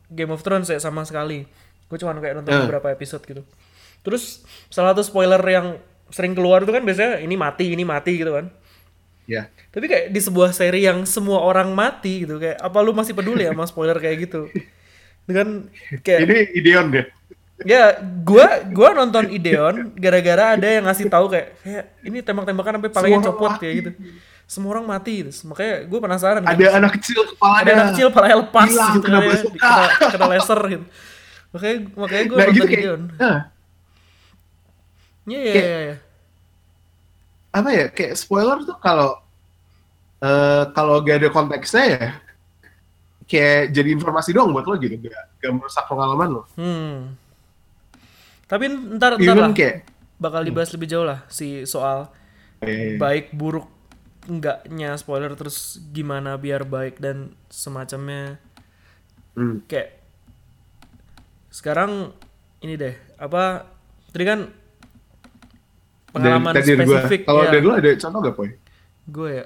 Game 0.06 0.28
of 0.28 0.40
Thrones 0.40 0.66
ya 0.66 0.76
sama 0.76 1.00
sekali. 1.02 1.48
Gue 1.86 1.98
cuma 1.98 2.16
kayak 2.16 2.34
nonton 2.38 2.52
Eh. 2.52 2.60
beberapa 2.64 2.88
episode 2.90 3.22
gitu. 3.22 3.42
Terus 4.04 4.42
salah 4.68 4.92
satu 4.92 5.02
spoiler 5.02 5.40
yang 5.40 5.76
sering 6.08 6.36
keluar 6.36 6.60
itu 6.60 6.70
kan 6.70 6.84
biasanya 6.84 7.18
ini 7.18 7.34
mati, 7.34 7.72
ini 7.72 7.82
mati 7.82 8.20
gitu 8.20 8.32
kan. 8.32 8.46
Ya. 9.24 9.48
Tapi 9.72 9.88
kayak 9.88 10.06
di 10.12 10.20
sebuah 10.20 10.52
seri 10.52 10.84
yang 10.84 11.08
semua 11.08 11.40
orang 11.40 11.72
mati 11.72 12.28
gitu 12.28 12.36
kayak 12.36 12.60
apa 12.60 12.78
lu 12.84 12.92
masih 12.92 13.16
peduli 13.16 13.48
sama 13.48 13.64
spoiler 13.64 13.96
kayak 13.96 14.28
gitu? 14.28 14.52
Dengan 15.24 15.64
kayak 16.04 16.20
Ini 16.28 16.36
Ideon 16.52 16.86
deh. 16.92 17.06
ya 17.64 17.96
gua 18.20 18.60
gua 18.68 18.92
nonton 18.92 19.30
Ideon 19.32 19.96
gara-gara 19.96 20.58
ada 20.58 20.68
yang 20.68 20.84
ngasih 20.84 21.08
tahu 21.08 21.32
kayak 21.32 21.56
kayak 21.64 21.84
ini 22.04 22.18
tembak-tembakan 22.20 22.76
sampai 22.76 22.90
palanya 22.92 23.18
copot 23.24 23.48
mati. 23.48 23.60
kayak 23.64 23.74
gitu. 23.80 23.90
Semua 24.44 24.76
orang 24.76 24.84
mati 24.84 25.24
gitu. 25.24 25.32
Makanya 25.48 25.88
gue 25.88 25.98
penasaran 26.04 26.42
kan. 26.44 26.52
Ada 26.52 26.66
anak 26.76 27.00
kecil 27.00 27.24
kepalanya. 27.24 27.64
ada 27.64 27.70
anak 27.72 27.86
kecil 27.96 28.06
palanya 28.12 28.36
lepas 28.44 28.68
hilang, 28.68 28.92
gitu 28.92 29.06
kena 29.08 29.16
kan 29.16 29.24
ya, 29.24 29.36
kena, 29.40 29.84
kena 30.12 30.26
laser 30.36 30.60
gitu. 30.68 30.84
Makanya 31.54 31.76
makanya 31.94 32.24
gue 32.26 32.36
Nah, 32.36 32.44
nonton 32.44 32.56
gitu 32.58 32.66
kayak, 32.66 32.82
Ideon. 32.82 33.02
nah, 33.16 33.38
Iya 35.24 35.40
iya 35.40 35.54
iya. 35.54 35.78
iya. 35.88 35.96
apa 37.48 37.68
ya 37.70 37.86
kayak 37.88 38.18
spoiler 38.18 38.58
tuh 38.60 38.76
kalau 38.76 39.14
eh 40.18 40.62
kalau 40.74 40.98
gak 41.00 41.22
ada 41.22 41.28
konteksnya 41.30 41.84
ya 41.86 42.04
kayak 43.24 43.72
jadi 43.72 43.88
informasi 43.94 44.34
doang 44.34 44.50
buat 44.50 44.66
lo 44.66 44.74
gitu 44.76 44.98
gak, 45.00 45.24
gak 45.38 45.52
merusak 45.54 45.86
pengalaman 45.86 46.28
lo 46.28 46.42
Hmm. 46.58 47.14
Tapi 48.44 48.64
ntar 48.98 49.16
ntar 49.16 49.36
lah 49.38 49.54
kayak 49.56 49.88
bakal 50.20 50.44
dibahas 50.44 50.74
lebih 50.74 50.90
jauh 50.90 51.06
lah 51.06 51.24
si 51.32 51.64
soal 51.64 52.12
eh, 52.60 53.00
baik 53.00 53.32
buruk 53.32 53.64
enggaknya 54.26 54.98
spoiler 55.00 55.32
terus 55.32 55.80
gimana 55.92 56.36
biar 56.36 56.66
baik 56.66 57.00
dan 57.00 57.32
semacamnya 57.48 58.36
hmm, 59.36 59.64
kayak 59.64 60.03
sekarang 61.54 62.10
ini 62.66 62.74
deh 62.74 62.98
apa 63.14 63.70
tadi 64.10 64.24
kan 64.26 64.50
pengalaman 66.10 66.50
dari, 66.50 66.74
spesifik 66.74 67.30
kalau 67.30 67.46
ya, 67.46 67.50
dari 67.54 67.62
lo 67.62 67.72
ada 67.78 67.90
contoh 67.94 68.18
gak 68.26 68.34
poy 68.34 68.50
gue 69.04 69.30
ya. 69.30 69.44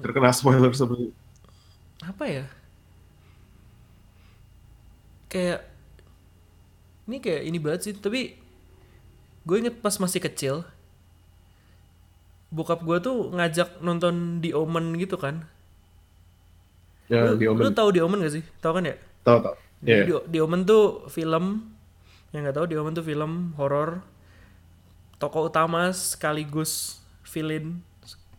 Terkena 0.00 0.30
spoiler 0.30 0.70
seperti 0.72 1.10
apa 2.00 2.24
ya? 2.24 2.44
Kayak 5.28 5.66
ini 7.10 7.16
kayak 7.18 7.42
ini 7.44 7.58
banget 7.60 7.80
sih 7.84 7.92
tapi 7.98 8.38
gue 9.44 9.56
inget 9.58 9.76
pas 9.82 9.92
masih 9.98 10.22
kecil 10.22 10.62
bokap 12.48 12.80
gue 12.80 12.96
tuh 13.02 13.28
ngajak 13.34 13.82
nonton 13.84 14.40
The 14.40 14.56
Omen 14.56 14.96
gitu 14.96 15.20
kan. 15.20 15.44
Ya 17.10 17.26
lu, 17.28 17.36
lu 17.36 17.66
omen. 17.66 17.74
tahu 17.74 17.90
The 17.92 18.00
Omen 18.06 18.22
gak 18.24 18.40
sih? 18.40 18.44
Tahu 18.62 18.72
kan 18.78 18.88
ya? 18.88 18.96
Tau 19.26 19.42
tau 19.44 19.69
Jadi 19.80 20.12
The, 20.12 20.16
The 20.28 20.38
Omen 20.44 20.68
tuh 20.68 21.08
film 21.08 21.72
yang 22.30 22.46
nggak 22.46 22.56
tahu 22.56 22.66
The 22.68 22.76
Omen 22.78 22.92
tuh 22.92 23.04
film 23.04 23.56
horor 23.56 24.04
tokoh 25.20 25.52
utama 25.52 25.92
sekaligus 25.92 27.04
villain 27.28 27.84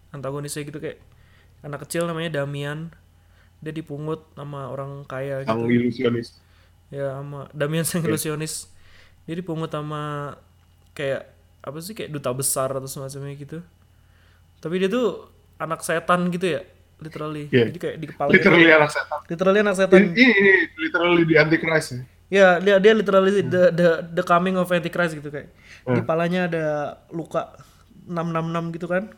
antagonisnya 0.10 0.65
gitu 0.65 0.81
kayak 0.81 1.01
anak 1.62 1.86
kecil 1.86 2.10
namanya 2.10 2.41
Damian. 2.41 2.93
Dia 3.62 3.69
dipungut 3.69 4.25
sama 4.33 4.74
orang 4.74 5.05
kaya 5.05 5.45
gitu. 5.45 5.69
Ilusionis. 5.69 6.41
Ya 6.89 7.21
sama 7.21 7.45
Damian 7.53 7.86
sang 7.86 8.01
ilusionis. 8.01 8.69
Dia 9.29 9.38
dipungut 9.38 9.69
sama 9.69 10.36
kayak 10.98 11.29
apa 11.62 11.77
sih 11.77 11.93
kayak 11.93 12.10
duta 12.10 12.33
besar 12.33 12.74
atau 12.74 12.89
semacamnya 12.89 13.38
gitu. 13.38 13.62
Tapi 14.62 14.81
dia 14.81 14.89
tuh 14.89 15.29
anak 15.62 15.86
setan 15.86 16.33
gitu 16.33 16.57
ya 16.57 16.62
literally 17.01 17.50
Iya. 17.50 17.65
jadi 17.74 17.79
kayak 17.81 17.96
di 17.98 18.08
kepala 18.08 18.29
literally 18.29 18.70
anak 18.70 18.91
setan 18.93 19.20
literally 19.27 19.60
anak 19.60 19.75
setan 19.75 20.00
ini, 20.13 20.25
ini 20.25 20.51
literally 20.77 21.24
di 21.25 21.36
antichrist 21.36 21.89
ya 21.98 22.01
Ya, 22.31 22.63
dia 22.63 22.79
dia 22.79 22.96
literally 22.96 23.43
the 23.43 23.75
the 23.75 23.89
the 24.08 24.24
coming 24.24 24.55
of 24.55 24.72
Antichrist 24.72 25.20
gitu 25.20 25.27
kayak. 25.27 25.51
Hmm. 25.84 26.00
Di 26.00 26.01
palanya 26.08 26.48
ada 26.48 26.65
luka 27.12 27.60
666 28.08 28.72
gitu 28.79 28.88
kan. 28.88 29.12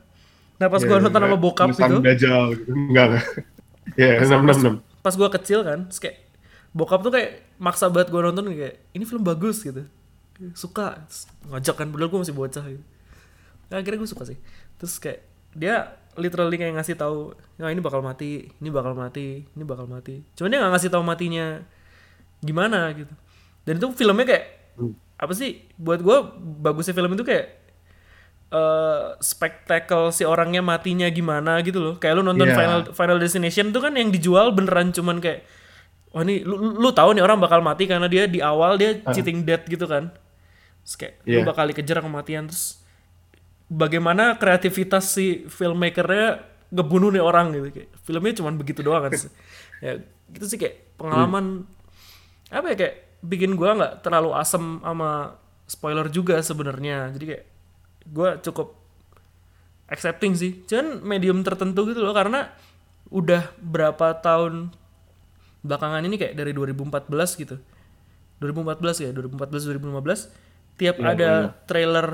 Nah, 0.57 0.65
pas 0.65 0.81
Ya, 0.81 0.89
gua 0.89 0.97
nonton 0.97 1.21
ya, 1.21 1.29
sama 1.29 1.37
bokap 1.37 1.67
itu, 1.77 1.97
Dajjal 2.01 2.43
gitu 2.57 2.73
enggak 2.73 3.21
ya 4.01 4.17
enam 4.17 4.49
enam 4.49 4.57
enam 4.57 4.75
pas 5.05 5.13
gua 5.13 5.29
kecil 5.29 5.61
kan, 5.61 5.85
terus 5.85 6.01
kayak 6.01 6.25
bokap 6.73 7.05
tuh 7.05 7.13
kayak 7.13 7.45
maksa 7.61 7.85
banget 7.93 8.09
gua 8.09 8.33
nonton 8.33 8.49
kayak 8.49 8.81
ini 8.97 9.05
film 9.05 9.21
bagus 9.21 9.61
gitu. 9.61 9.85
Suka 10.57 11.05
Terus 11.05 11.29
ngajak 11.53 11.75
kan 11.85 11.87
padahal 11.93 12.09
gua 12.09 12.19
masih 12.25 12.33
bocah 12.33 12.65
gitu. 12.65 12.81
Nah, 13.69 13.77
akhirnya 13.77 14.01
gue 14.01 14.09
suka 14.09 14.25
sih. 14.25 14.37
Terus 14.81 14.97
kayak 14.97 15.21
dia 15.53 15.97
literally 16.15 16.55
kayak 16.55 16.73
ngasih 16.73 16.93
tahu, 16.93 17.31
"Ya 17.55 17.67
ini 17.67 17.79
bakal 17.79 17.99
mati, 17.99 18.49
ini 18.53 18.69
bakal 18.69 18.93
mati, 18.93 19.45
ini 19.45 19.63
bakal 19.63 19.85
mati." 19.85 20.21
Cuman 20.33 20.49
dia 20.49 20.59
nggak 20.59 20.73
ngasih 20.73 20.89
tahu 20.89 21.01
matinya 21.01 21.59
gimana 22.39 22.91
gitu. 22.91 23.13
Dan 23.63 23.77
itu 23.77 23.87
filmnya 23.93 24.25
kayak 24.25 24.45
Hmm. 24.73 24.93
apa 25.15 25.31
sih? 25.31 25.63
Buat 25.75 26.01
gue 26.01 26.17
bagusnya 26.59 26.91
film 26.91 27.13
itu 27.13 27.23
kayak 27.23 27.45
eh 28.49 29.05
spektakel 29.17 30.11
si 30.11 30.21
orangnya 30.23 30.61
matinya 30.61 31.09
gimana 31.09 31.57
gitu 31.61 31.79
loh. 31.79 31.95
Kayak 31.97 32.21
lu 32.21 32.23
nonton 32.23 32.45
Iya. 32.45 32.53
Final 32.53 32.79
Final 32.91 33.17
Destination 33.17 33.69
tuh 33.69 33.81
kan 33.81 33.93
yang 33.93 34.09
dijual 34.09 34.53
beneran 34.53 34.91
cuman 34.91 35.17
kayak 35.17 35.41
wah 36.13 36.21
ini 36.21 36.45
lu, 36.45 36.53
lu, 36.53 36.69
lu 36.77 36.89
tahu 36.91 37.17
nih 37.17 37.25
orang 37.25 37.41
bakal 37.41 37.59
mati 37.59 37.89
karena 37.89 38.05
dia 38.05 38.29
di 38.29 38.37
awal 38.39 38.77
dia 38.77 39.01
cheating 39.09 39.41
death 39.41 39.65
gitu 39.65 39.89
kan. 39.89 40.13
Terus 40.85 40.95
kayak 40.95 41.13
lu 41.23 41.39
Iya. 41.39 41.45
bakal 41.47 41.65
dikejar 41.65 41.97
kematian 41.99 42.45
terus 42.45 42.82
bagaimana 43.73 44.37
kreativitas 44.37 45.17
si 45.17 45.49
filmmakernya 45.49 46.45
ngebunuh 46.69 47.09
nih 47.13 47.23
orang 47.25 47.53
gitu 47.57 47.67
kayak 47.73 47.89
filmnya 48.05 48.33
cuman 48.37 48.53
begitu 48.61 48.85
doang 48.85 49.09
kan 49.09 49.13
ya 49.85 49.97
gitu 50.29 50.45
sih 50.45 50.57
kayak 50.61 50.97
pengalaman 51.01 51.65
apa 52.53 52.73
ya 52.73 52.75
kayak 52.77 52.95
bikin 53.23 53.55
gua 53.57 53.73
nggak 53.73 53.93
terlalu 54.05 54.35
asem 54.37 54.83
sama 54.83 55.39
spoiler 55.65 56.11
juga 56.11 56.37
sebenarnya. 56.43 57.09
Jadi 57.15 57.25
kayak 57.33 57.45
gua 58.11 58.37
cukup 58.43 58.75
accepting 59.87 60.35
sih. 60.35 60.61
Cuman 60.67 61.01
medium 61.01 61.39
tertentu 61.41 61.87
gitu 61.87 62.03
loh 62.03 62.13
karena 62.13 62.51
udah 63.09 63.55
berapa 63.63 64.19
tahun 64.19 64.75
belakangan 65.63 66.03
ini 66.03 66.19
kayak 66.19 66.35
dari 66.35 66.51
2014 66.51 67.41
gitu. 67.41 67.55
2014 68.43 69.07
ya 69.07 69.09
2014 69.15 69.71
2015 69.79 70.75
tiap 70.75 70.97
Iya, 70.99 71.05
ada 71.15 71.31
iya. 71.31 71.49
trailer 71.63 72.07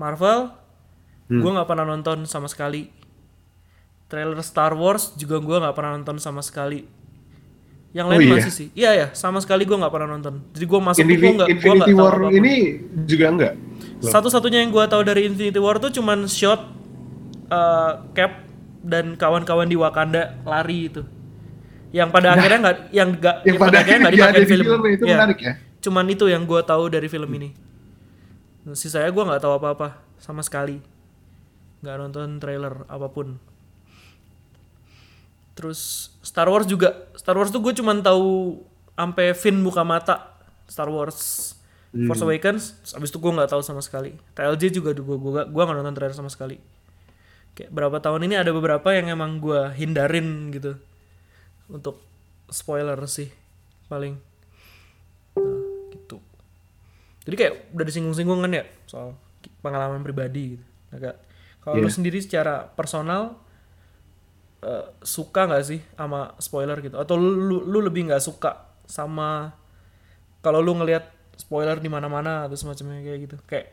Marvel 0.00 0.56
Hmm. 1.28 1.38
gua 1.38 1.50
nggak 1.54 1.68
pernah 1.68 1.86
nonton 1.86 2.18
sama 2.24 2.48
sekali 2.48 2.90
trailer 4.08 4.34
Star 4.42 4.74
Wars 4.74 5.14
juga 5.14 5.38
gua 5.38 5.62
nggak 5.62 5.76
pernah 5.76 5.94
nonton 5.94 6.18
sama 6.18 6.42
sekali 6.42 6.82
yang 7.90 8.06
Oh, 8.06 8.10
lain 8.10 8.22
iya? 8.24 8.34
masih 8.36 8.50
sih 8.50 8.68
iya 8.72 8.90
ya 8.92 9.06
sama 9.12 9.38
sekali 9.38 9.62
gua 9.62 9.78
nggak 9.78 9.92
pernah 9.92 10.08
nonton 10.10 10.42
jadi 10.50 10.64
gua 10.64 10.80
masuk 10.84 11.00
Infinity, 11.00 11.22
gua 11.22 11.30
nggak 11.32 11.46
gua 11.46 11.54
Infinity 11.54 11.86
tahu 11.86 12.00
War 12.00 12.10
apa 12.12 12.22
pun. 12.24 12.32
ini 12.34 12.54
juga 13.04 13.26
enggak. 13.28 13.52
Satu-satunya 14.00 14.58
yang 14.58 14.70
gua 14.70 14.84
tahu 14.86 15.02
dari 15.02 15.22
Infinity 15.22 15.60
War 15.60 15.76
tuh 15.76 15.92
cuman 15.92 16.24
shot 16.26 16.60
eh, 17.46 17.92
Cap 18.10 18.32
dan 18.80 19.14
kawan-kawan 19.14 19.66
di 19.66 19.76
Wakanda 19.76 20.34
lari 20.42 20.88
itu. 20.88 21.02
Yang 21.90 22.08
pada 22.10 22.32
akhirnya 22.32 22.58
nggak 22.60 22.76
yang 22.90 23.08
nggak 23.12 23.36
yang 23.44 23.56
pada 23.56 23.76
akhirnya 23.78 24.00
nggak 24.00 24.14
dipakai 24.16 24.40
di 24.40 24.48
film 24.48 24.80
itu 24.88 25.04
Iya. 25.04 25.14
menarik 25.14 25.38
ya 25.38 25.52
Cuman 25.80 26.04
itu 26.06 26.24
yang 26.26 26.42
gua 26.42 26.60
tahu 26.60 26.88
dari 26.88 27.06
film 27.06 27.30
ini. 27.32 27.50
Sisanya 28.76 29.08
gua 29.10 29.24
nggak 29.30 29.42
tahu 29.42 29.56
apa-apa 29.56 30.00
sama 30.20 30.44
sekali. 30.44 30.80
Nggak 31.80 31.96
nonton 31.96 32.28
trailer 32.38 32.84
apa 32.86 33.08
pun. 33.08 33.40
Terus 35.56 36.12
Star 36.20 36.48
Wars 36.48 36.68
juga. 36.68 37.08
Star 37.16 37.36
Wars 37.36 37.52
tuh 37.52 37.60
gue 37.60 37.72
cuman 37.76 38.00
tahu 38.00 38.60
sampai 38.96 39.32
Finn 39.36 39.60
buka 39.60 39.84
mata 39.84 40.40
Star 40.68 40.88
Wars 40.88 41.52
Force 41.90 42.22
Awakens. 42.22 42.80
Terus 42.80 42.92
abis 42.96 43.10
itu 43.10 43.18
gue 43.18 43.32
nggak 43.32 43.50
tahu 43.50 43.62
sama 43.64 43.82
sekali. 43.82 44.14
TLJ 44.36 44.76
juga 44.76 44.94
gue 44.94 45.04
gue 45.04 45.42
gue 45.48 45.62
nggak 45.64 45.76
nonton 45.80 45.96
trailer 45.96 46.16
sama 46.16 46.30
sekali. 46.32 46.56
Kayak 47.56 47.74
berapa 47.74 47.96
tahun 47.98 48.30
ini 48.30 48.38
ada 48.38 48.54
beberapa 48.54 48.88
yang 48.94 49.10
emang 49.10 49.42
gue 49.42 49.74
hindarin 49.74 50.54
gitu 50.54 50.78
untuk 51.66 51.98
spoiler 52.48 52.96
sih 53.10 53.28
paling. 53.90 54.29
Jadi 57.20 57.34
kayak 57.36 57.52
udah 57.76 57.84
disinggung-singgung 57.84 58.40
kan 58.40 58.52
ya 58.52 58.64
soal 58.88 59.14
pengalaman 59.60 60.00
pribadi 60.00 60.56
gitu. 60.56 60.64
Agak 60.90 61.20
kalau 61.60 61.76
lu 61.78 61.88
Iya. 61.88 61.94
sendiri 61.94 62.18
secara 62.20 62.64
personal 62.72 63.36
eh, 64.60 64.84
suka 65.00 65.48
nggak 65.48 65.64
sih 65.64 65.80
sama 65.96 66.36
spoiler 66.36 66.76
gitu? 66.80 66.96
Atau 67.00 67.16
lu 67.16 67.32
lu, 67.32 67.56
lu 67.64 67.78
lebih 67.80 68.08
nggak 68.12 68.20
suka 68.20 68.68
sama 68.84 69.56
kalau 70.40 70.60
lu 70.60 70.76
ngelihat 70.76 71.08
spoiler 71.36 71.80
di 71.80 71.88
mana-mana 71.88 72.44
atau 72.44 72.56
semacamnya 72.56 73.00
kayak 73.00 73.20
gitu? 73.24 73.36
Kayak 73.48 73.72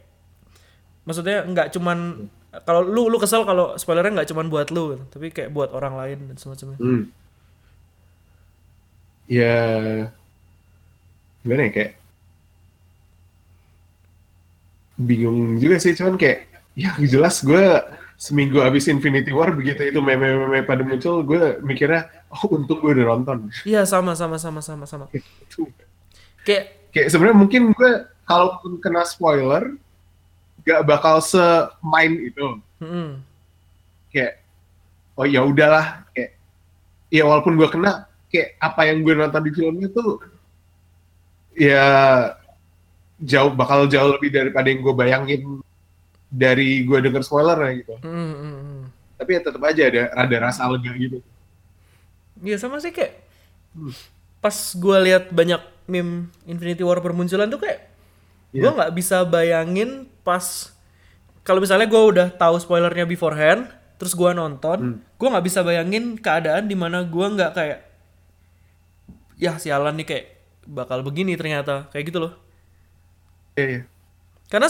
maksudnya 1.03 1.43
nggak 1.43 1.71
cuman 1.75 2.27
kalau 2.63 2.83
lu 2.83 3.11
lu 3.11 3.19
kesel 3.19 3.43
kalau 3.43 3.75
spoilernya 3.75 4.23
nggak 4.23 4.29
cuman 4.31 4.47
buat 4.47 4.67
lu 4.71 4.95
gitu, 4.95 5.03
tapi 5.11 5.31
kayak 5.35 5.51
buat 5.51 5.75
orang 5.75 5.95
lain 5.99 6.17
dan 6.31 6.35
semacamnya. 6.39 6.79
Hmm. 6.79 7.11
Ya, 9.27 9.55
gimana 11.43 11.67
ya 11.67 11.71
kayak 11.75 11.91
bingung 14.97 15.61
juga 15.61 15.77
sih, 15.77 15.93
cuman 15.93 16.17
kayak 16.17 16.49
ya 16.73 16.93
jelas 17.05 17.41
gue 17.45 17.63
seminggu 18.17 18.65
abis 18.65 18.89
Infinity 18.89 19.29
War 19.29 19.53
begitu 19.53 19.93
itu 19.93 20.01
meme-meme 20.01 20.65
pada 20.65 20.81
muncul, 20.81 21.21
gue 21.21 21.61
mikirnya 21.61 22.09
oh 22.33 22.57
untung 22.57 22.81
gue 22.81 22.97
udah 22.97 23.13
nonton. 23.13 23.53
Iya 23.63 23.85
sama 23.85 24.17
sama 24.17 24.41
sama 24.41 24.59
sama 24.59 24.89
sama. 24.89 25.05
Kayak 26.41 26.77
Kayak 26.97 27.13
sebenarnya 27.13 27.37
mungkin 27.37 27.61
gue 27.77 27.91
kalaupun 28.25 28.81
kena 28.81 29.05
spoiler, 29.05 29.77
gak 30.65 30.81
bakal 30.81 31.21
se-main 31.21 32.09
itu. 32.17 32.57
mm, 32.81 33.21
kayak 34.09 34.41
oh 35.13 35.29
ya 35.29 35.45
udahlah 35.45 36.09
kayak 36.09 36.33
ya 37.13 37.21
walaupun 37.21 37.53
gue 37.53 37.69
kena 37.69 38.09
kayak 38.33 38.57
apa 38.57 38.81
yang 38.89 39.05
gue 39.05 39.13
nonton 39.13 39.45
di 39.45 39.51
filmnya 39.53 39.89
tuh 39.93 40.17
ya 41.53 41.85
jauh 43.17 43.49
bakal 43.53 43.89
jauh 43.89 44.13
lebih 44.13 44.29
daripada 44.29 44.69
yang 44.69 44.81
gue 44.85 44.93
bayangin 44.93 45.41
dari 46.29 46.85
gue 46.85 46.97
denger 47.01 47.23
spoiler 47.25 47.57
ya 47.57 47.71
gitu. 47.81 47.93
Hmm, 48.03 48.33
hmm, 48.35 48.55
hmm. 48.61 48.81
tapi 49.17 49.29
ya 49.33 49.41
tetap 49.41 49.61
aja 49.65 49.81
ada 49.89 50.01
ada 50.13 50.35
rasa 50.37 50.69
lega 50.69 50.91
gitu. 50.93 51.17
Iya 52.45 52.61
sama 52.61 52.77
sih 52.77 52.93
kayak 52.93 53.17
pas 54.37 54.53
gue 54.77 54.97
lihat 55.09 55.33
banyak 55.33 55.61
meme 55.89 56.29
Infinity 56.45 56.85
War 56.85 57.01
bermunculan 57.01 57.49
tuh 57.49 57.61
kayak 57.61 57.89
gue 58.53 58.63
Iya. 58.63 58.73
nggak 58.73 58.93
bisa 58.95 59.27
bayangin 59.27 60.07
pas 60.23 60.71
kalau 61.43 61.59
misalnya 61.59 61.89
gue 61.89 61.99
udah 61.99 62.27
tahu 62.31 62.55
spoilernya 62.61 63.03
beforehand 63.03 63.67
terus 63.97 64.13
gue 64.13 64.29
nonton 64.31 65.01
gue 65.01 65.27
nggak 65.27 65.45
bisa 65.45 65.65
bayangin 65.65 66.15
keadaan 66.15 66.69
di 66.69 66.77
mana 66.77 67.01
gue 67.01 67.27
nggak 67.27 67.51
kayak 67.57 67.79
ya 69.41 69.57
sialan 69.57 69.97
nih 69.97 70.05
kayak 70.05 70.25
bakal 70.67 70.99
begini 71.01 71.33
ternyata. 71.39 71.87
Kayak 71.89 72.05
gitu 72.13 72.19
loh 72.21 72.33
Iya, 73.57 73.65
iya. 73.67 73.81
karena 74.47 74.67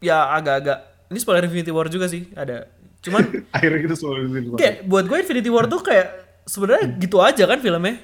ya 0.00 0.18
agak-agak 0.32 0.78
ini 1.06 1.18
spoiler 1.20 1.44
Infinity 1.44 1.70
War 1.70 1.86
juga 1.86 2.08
sih 2.08 2.26
ada. 2.32 2.66
Cuman 3.04 3.22
akhirnya 3.56 3.80
kita 3.84 3.94
selalu 3.94 4.18
di 4.18 4.30
sini. 4.32 4.46
kayak 4.56 4.76
buat 4.84 5.04
gue 5.04 5.18
Infinity 5.20 5.50
War 5.52 5.68
tuh 5.68 5.80
kayak 5.84 6.08
sebenarnya 6.42 6.96
gitu 6.96 7.20
aja 7.20 7.44
kan 7.44 7.58
filmnya. 7.60 8.00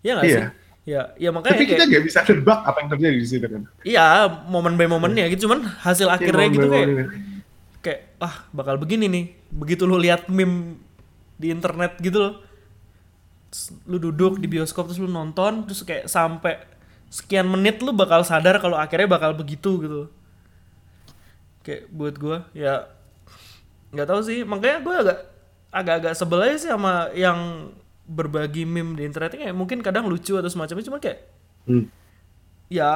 Ya 0.00 0.16
nggak 0.16 0.24
Iya. 0.24 0.38
sih? 0.38 0.46
Ya 0.88 1.00
ya 1.20 1.28
makanya 1.28 1.60
tapi 1.60 1.66
kita 1.68 1.84
nggak 1.84 2.04
bisa 2.08 2.18
nebak 2.24 2.60
apa 2.64 2.78
yang 2.80 2.88
terjadi 2.88 3.16
di 3.20 3.28
situ 3.28 3.46
kan? 3.46 3.62
Iya 3.84 4.06
momen 4.48 4.74
by 4.80 4.88
momennya 4.88 5.28
gitu 5.28 5.44
cuman 5.44 5.66
hasil 5.84 6.08
akhirnya 6.08 6.46
Iya, 6.48 6.54
gitu 6.56 6.66
kayak 6.70 6.88
kayak 7.84 8.00
ah 8.22 8.34
bakal 8.54 8.80
begini 8.80 9.06
nih. 9.10 9.24
Begitu 9.52 9.84
lu 9.84 10.00
lihat 10.00 10.30
meme 10.32 10.80
di 11.36 11.52
internet 11.52 12.00
gitu 12.00 12.16
loh. 12.16 12.34
Terus 13.52 13.76
lu 13.84 13.98
duduk 14.00 14.38
di 14.40 14.46
bioskop 14.46 14.88
terus 14.88 15.02
lu 15.02 15.10
nonton 15.10 15.68
terus 15.68 15.84
kayak 15.84 16.08
sampai 16.08 16.64
sekian 17.10 17.44
menit 17.44 17.82
lu 17.82 17.90
bakal 17.90 18.22
sadar 18.22 18.56
kalau 18.56 18.78
akhirnya 18.78 19.10
bakal 19.10 19.34
begitu 19.34 19.82
gitu 19.82 20.02
kayak 21.60 21.90
buat 21.90 22.14
gua 22.16 22.46
ya 22.54 22.86
nggak 23.90 24.06
tahu 24.06 24.20
sih 24.22 24.46
makanya 24.46 24.78
gua 24.80 24.94
agak 25.02 25.18
agak-agak 25.70 26.12
sebel 26.14 26.40
aja 26.40 26.56
sih 26.56 26.70
sama 26.70 27.10
yang 27.12 27.70
berbagi 28.06 28.62
meme 28.62 28.94
di 28.94 29.06
internet 29.06 29.34
kayak 29.34 29.54
mungkin 29.54 29.82
kadang 29.82 30.06
lucu 30.06 30.34
atau 30.34 30.46
semacamnya 30.46 30.86
cuma 30.86 30.98
kayak 30.98 31.26
Hmm. 31.60 31.92
ya 32.72 32.88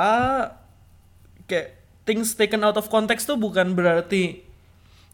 kayak 1.44 1.76
things 2.08 2.32
taken 2.32 2.64
out 2.64 2.80
of 2.80 2.88
context 2.88 3.28
tuh 3.28 3.36
bukan 3.36 3.76
berarti 3.76 4.40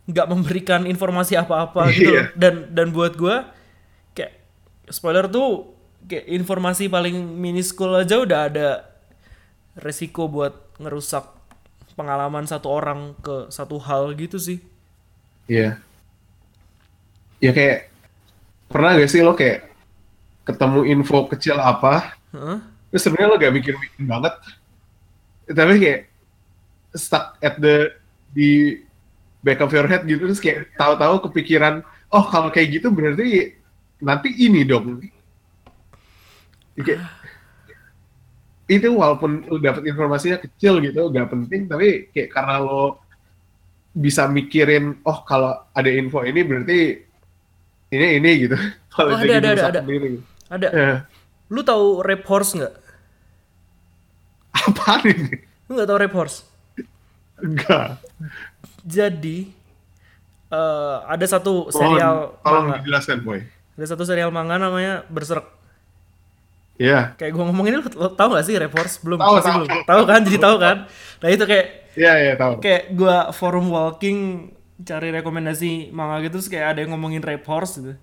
nggak 0.07 0.27
memberikan 0.31 0.87
informasi 0.87 1.35
apa-apa 1.35 1.91
gitu. 1.97 2.15
Iya. 2.15 2.31
dan 2.39 2.71
dan 2.71 2.95
buat 2.95 3.19
gua 3.19 3.51
kayak 4.15 4.39
spoiler 4.87 5.27
tuh 5.27 5.75
kayak 6.07 6.31
informasi 6.31 6.87
paling 6.87 7.13
miniskul 7.37 7.91
aja 7.93 8.23
udah 8.23 8.41
ada 8.47 8.69
resiko 9.81 10.29
buat 10.29 10.77
ngerusak 10.79 11.25
pengalaman 11.97 12.47
satu 12.47 12.69
orang 12.71 13.17
ke 13.21 13.51
satu 13.53 13.77
hal 13.83 14.13
gitu 14.17 14.39
sih 14.39 14.61
Iya. 15.51 15.83
Ya 17.43 17.51
kayak 17.51 17.91
pernah 18.71 18.95
gak 18.95 19.11
sih 19.11 19.19
lo 19.19 19.35
kayak 19.35 19.67
ketemu 20.47 20.87
info 20.87 21.27
kecil 21.27 21.59
apa, 21.59 22.15
Heeh. 22.31 22.63
terus 22.95 23.03
sebenarnya 23.03 23.31
lo 23.35 23.37
gak 23.43 23.55
mikir-mikir 23.59 24.03
banget, 24.07 24.35
tapi 25.51 25.73
kayak 25.83 26.01
stuck 26.95 27.35
at 27.43 27.59
the 27.59 27.91
di 28.31 28.79
back 29.43 29.59
of 29.59 29.75
your 29.75 29.91
head 29.91 30.07
gitu, 30.07 30.31
terus 30.31 30.39
kayak 30.39 30.71
tahu-tahu 30.79 31.27
kepikiran, 31.27 31.83
oh 32.15 32.25
kalau 32.31 32.55
kayak 32.55 32.79
gitu 32.79 32.95
berarti 32.95 33.59
nanti 33.99 34.31
ini 34.39 34.63
dong. 34.63 35.03
Kayak, 36.79 37.11
itu 38.71 38.87
walaupun 38.95 39.51
lo 39.51 39.59
dapet 39.59 39.83
informasinya 39.85 40.39
kecil 40.39 40.79
gitu, 40.79 41.11
gak 41.11 41.27
penting, 41.29 41.67
tapi 41.67 42.07
kayak 42.15 42.31
karena 42.31 42.63
lo 42.63 43.03
bisa 43.91 44.31
mikirin 44.31 45.03
oh 45.03 45.27
kalau 45.27 45.67
ada 45.75 45.91
info 45.91 46.23
ini 46.23 46.47
berarti 46.47 46.79
ini 47.91 48.07
ini 48.17 48.31
gitu. 48.47 48.57
Oh, 48.91 49.07
kalau 49.07 49.15
ada, 49.15 49.23
jadi 49.23 49.39
ada, 49.39 49.51
ada, 49.51 49.63
ada. 49.71 49.81
sendiri. 49.83 50.09
ada. 50.51 50.69
Ya. 50.69 50.93
lu 51.47 51.63
tahu 51.63 52.03
rap 52.03 52.27
horse 52.27 52.59
nggak? 52.59 52.75
Apaan 54.51 55.03
ini? 55.07 55.35
Lu 55.67 55.79
nggak 55.79 55.89
tahu 55.89 55.99
rap 56.03 56.15
horse? 56.15 56.39
Enggak. 57.39 58.03
Jadi 58.83 59.47
eh, 60.51 60.97
ada 61.07 61.23
satu 61.25 61.71
Tolong- 61.71 61.95
serial 61.95 62.15
tolong 62.43 62.65
manga. 62.67 62.79
dijelaskan 62.83 63.19
boy. 63.23 63.41
Ada 63.79 63.87
satu 63.95 64.03
serial 64.05 64.35
manga 64.35 64.59
namanya 64.59 65.07
Berserk 65.07 65.47
ya 66.81 67.13
kayak 67.21 67.37
gue 67.37 67.45
ngomong 67.45 67.67
ini 67.69 67.77
lo, 67.77 67.85
lo 67.93 68.09
tau 68.17 68.33
gak 68.33 68.45
sih 68.49 68.57
Rap 68.57 68.73
Horse? 68.73 69.05
Belum 69.05 69.21
Tahu, 69.21 69.35
Pasti 69.37 69.51
tahu. 69.53 69.61
belum. 69.69 69.83
Tahu 69.85 70.03
kan 70.09 70.21
jadi 70.25 70.39
tahu 70.41 70.57
kan? 70.57 70.77
Nah 71.21 71.29
itu 71.29 71.45
kayak 71.45 71.67
ya 71.93 72.13
ya 72.17 72.33
tahu 72.41 72.53
kayak 72.65 72.83
gue 72.97 73.17
forum 73.37 73.67
walking 73.69 74.19
cari 74.81 75.13
rekomendasi 75.13 75.93
manga 75.93 76.25
gitu 76.25 76.41
terus 76.41 76.49
kayak 76.49 76.67
ada 76.73 76.79
yang 76.81 76.97
ngomongin 76.97 77.21
Rap 77.21 77.45
Horse 77.45 77.85
gitu. 77.85 77.95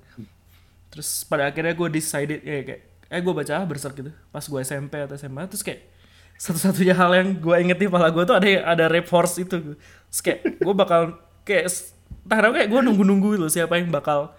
Terus 0.93 1.25
pada 1.25 1.49
akhirnya 1.49 1.73
gue 1.73 1.87
decided 1.89 2.45
ya 2.45 2.61
kayak 2.61 2.81
eh 3.07 3.21
gue 3.23 3.33
baca 3.33 3.63
Berserk 3.65 3.95
gitu 3.97 4.11
pas 4.29 4.43
gue 4.45 4.59
SMP 4.61 4.93
atau 5.01 5.15
SMA 5.17 5.47
terus 5.49 5.63
kayak 5.65 5.89
satu-satunya 6.37 6.93
hal 6.93 7.11
yang 7.17 7.29
gue 7.41 7.55
inget 7.57 7.81
di 7.81 7.89
kepala 7.89 8.13
gue 8.13 8.21
tuh 8.29 8.37
ada 8.37 8.45
ada 8.77 8.85
Rap 8.85 9.09
Horse 9.09 9.41
itu. 9.41 9.57
Gitu. 9.57 9.73
terus 10.13 10.21
kayak 10.21 10.39
gue 10.61 10.73
bakal 10.77 11.01
kayak 11.41 11.65
entah 12.27 12.53
kayak 12.53 12.69
gue 12.69 12.79
nunggu-nunggu 12.85 13.41
gitu 13.41 13.47
siapa 13.49 13.81
yang 13.81 13.89
bakal 13.89 14.35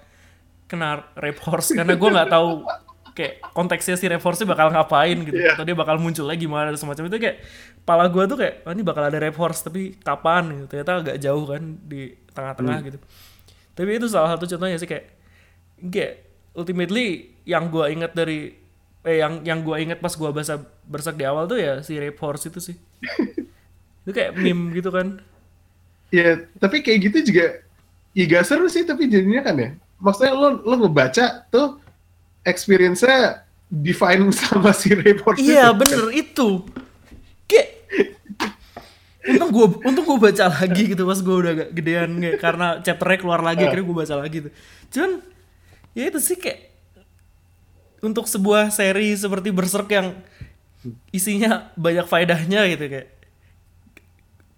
kena 0.70 1.08
Rap 1.16 1.38
Horse 1.42 1.74
karena 1.74 1.96
gue 1.96 2.10
nggak 2.12 2.30
tahu 2.30 2.48
kayak 3.18 3.42
konteksnya 3.50 3.98
si 3.98 4.06
Rap 4.06 4.22
Horse 4.22 4.46
bakal 4.46 4.70
ngapain 4.70 5.18
gitu 5.26 5.34
Iya. 5.34 5.58
atau 5.58 5.66
dia 5.66 5.74
bakal 5.74 5.98
muncul 5.98 6.22
lagi 6.30 6.46
gimana 6.46 6.70
dan 6.70 6.78
semacam 6.78 7.10
itu 7.10 7.18
kayak 7.18 7.36
kepala 7.82 8.06
gue 8.06 8.22
tuh 8.30 8.38
kayak 8.38 8.54
oh, 8.62 8.70
ini 8.70 8.82
bakal 8.86 9.02
ada 9.02 9.18
Rap 9.18 9.34
Horse 9.34 9.66
tapi 9.66 9.98
kapan? 9.98 10.42
gitu. 10.54 10.66
Ternyata 10.70 10.90
agak 11.02 11.16
jauh 11.18 11.44
kan 11.50 11.62
di 11.82 12.14
tengah-tengah 12.30 12.78
gitu. 12.86 12.98
Tapi 13.74 13.90
itu 13.98 14.06
salah 14.06 14.38
satu 14.38 14.46
contohnya 14.46 14.78
sih 14.78 14.86
kayak 14.86 15.04
kayak 15.82 16.12
ultimately 16.54 17.34
yang 17.42 17.66
gue 17.74 17.84
inget 17.90 18.14
dari 18.14 18.54
eh 19.02 19.18
yang 19.18 19.42
yang 19.42 19.66
gue 19.66 19.76
inget 19.82 19.98
pas 19.98 20.14
gue 20.14 20.30
bahasa 20.30 20.62
bersak 20.86 21.18
di 21.18 21.24
awal 21.26 21.50
tuh 21.50 21.58
ya 21.58 21.82
si 21.82 21.98
Rap 21.98 22.18
Horse 22.22 22.46
itu 22.54 22.62
sih. 22.62 22.76
Itu 24.06 24.14
kayak 24.14 24.38
meme 24.38 24.72
gitu 24.78 24.94
kan. 24.94 25.18
Ya 26.14 26.38
tapi 26.62 26.86
kayak 26.86 27.10
gitu 27.10 27.34
juga 27.34 27.60
ya 28.16 28.24
gak 28.24 28.46
seru 28.48 28.66
sih 28.70 28.82
tapi 28.88 29.04
jadinya 29.10 29.44
kan 29.44 29.54
ya 29.60 29.70
maksudnya 30.00 30.32
lo 30.32 30.62
lo 30.64 30.74
ngebaca 30.80 31.44
tuh 31.52 31.76
experience-nya 32.48 33.44
define 33.68 34.32
sama 34.40 34.72
si 34.72 34.92
report 34.96 35.36
Iya 35.36 35.72
bener 35.76 36.12
itu. 36.16 36.64
Kayak 37.48 37.68
untung 39.28 39.50
gue 39.52 39.66
untung 39.84 40.04
gue 40.08 40.18
baca 40.32 40.44
lagi 40.48 40.82
gitu 40.88 41.04
pas 41.04 41.20
gue 41.20 41.36
udah 41.36 41.52
agak 41.52 41.68
gedean 41.76 42.16
kayak 42.16 42.38
karena 42.40 42.66
chapternya 42.80 43.18
keluar 43.20 43.40
lagi 43.44 43.68
akhirnya 43.68 43.84
gue 43.84 43.96
baca 43.96 44.14
lagi 44.16 44.36
tuh. 44.48 44.52
Cuman 44.88 45.12
ya 45.92 46.08
itu 46.08 46.18
sih 46.22 46.36
kayak 46.40 46.72
untuk 48.00 48.30
sebuah 48.30 48.70
seri 48.70 49.12
seperti 49.18 49.50
Berserk 49.50 49.90
yang 49.90 50.14
isinya 51.10 51.74
banyak 51.74 52.06
faedahnya 52.06 52.64
gitu 52.70 52.86
kayak 52.86 53.17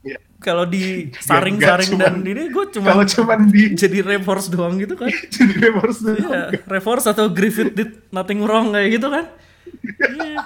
Ya. 0.00 0.16
kalau 0.40 0.64
disaring-saring 0.64 1.92
dan 2.00 2.24
Nggak 2.24 2.32
ini 2.32 2.44
gue 2.48 2.64
cuma 2.72 2.96
kalau 2.96 3.04
cuman 3.04 3.52
di 3.52 3.76
jadi 3.76 4.00
reverse 4.00 4.48
doang 4.48 4.80
gitu 4.80 4.96
kan 4.96 5.12
jadi 5.36 5.54
report 5.68 5.92
tuh 5.92 6.16
Iya, 6.16 6.40
reverse 6.64 7.06
atau 7.12 7.28
Griffith 7.28 7.76
did 7.76 8.00
nothing 8.08 8.40
wrong 8.40 8.72
kayak 8.72 8.96
gitu 8.96 9.08
kan 9.12 9.24
Iya. 10.16 10.40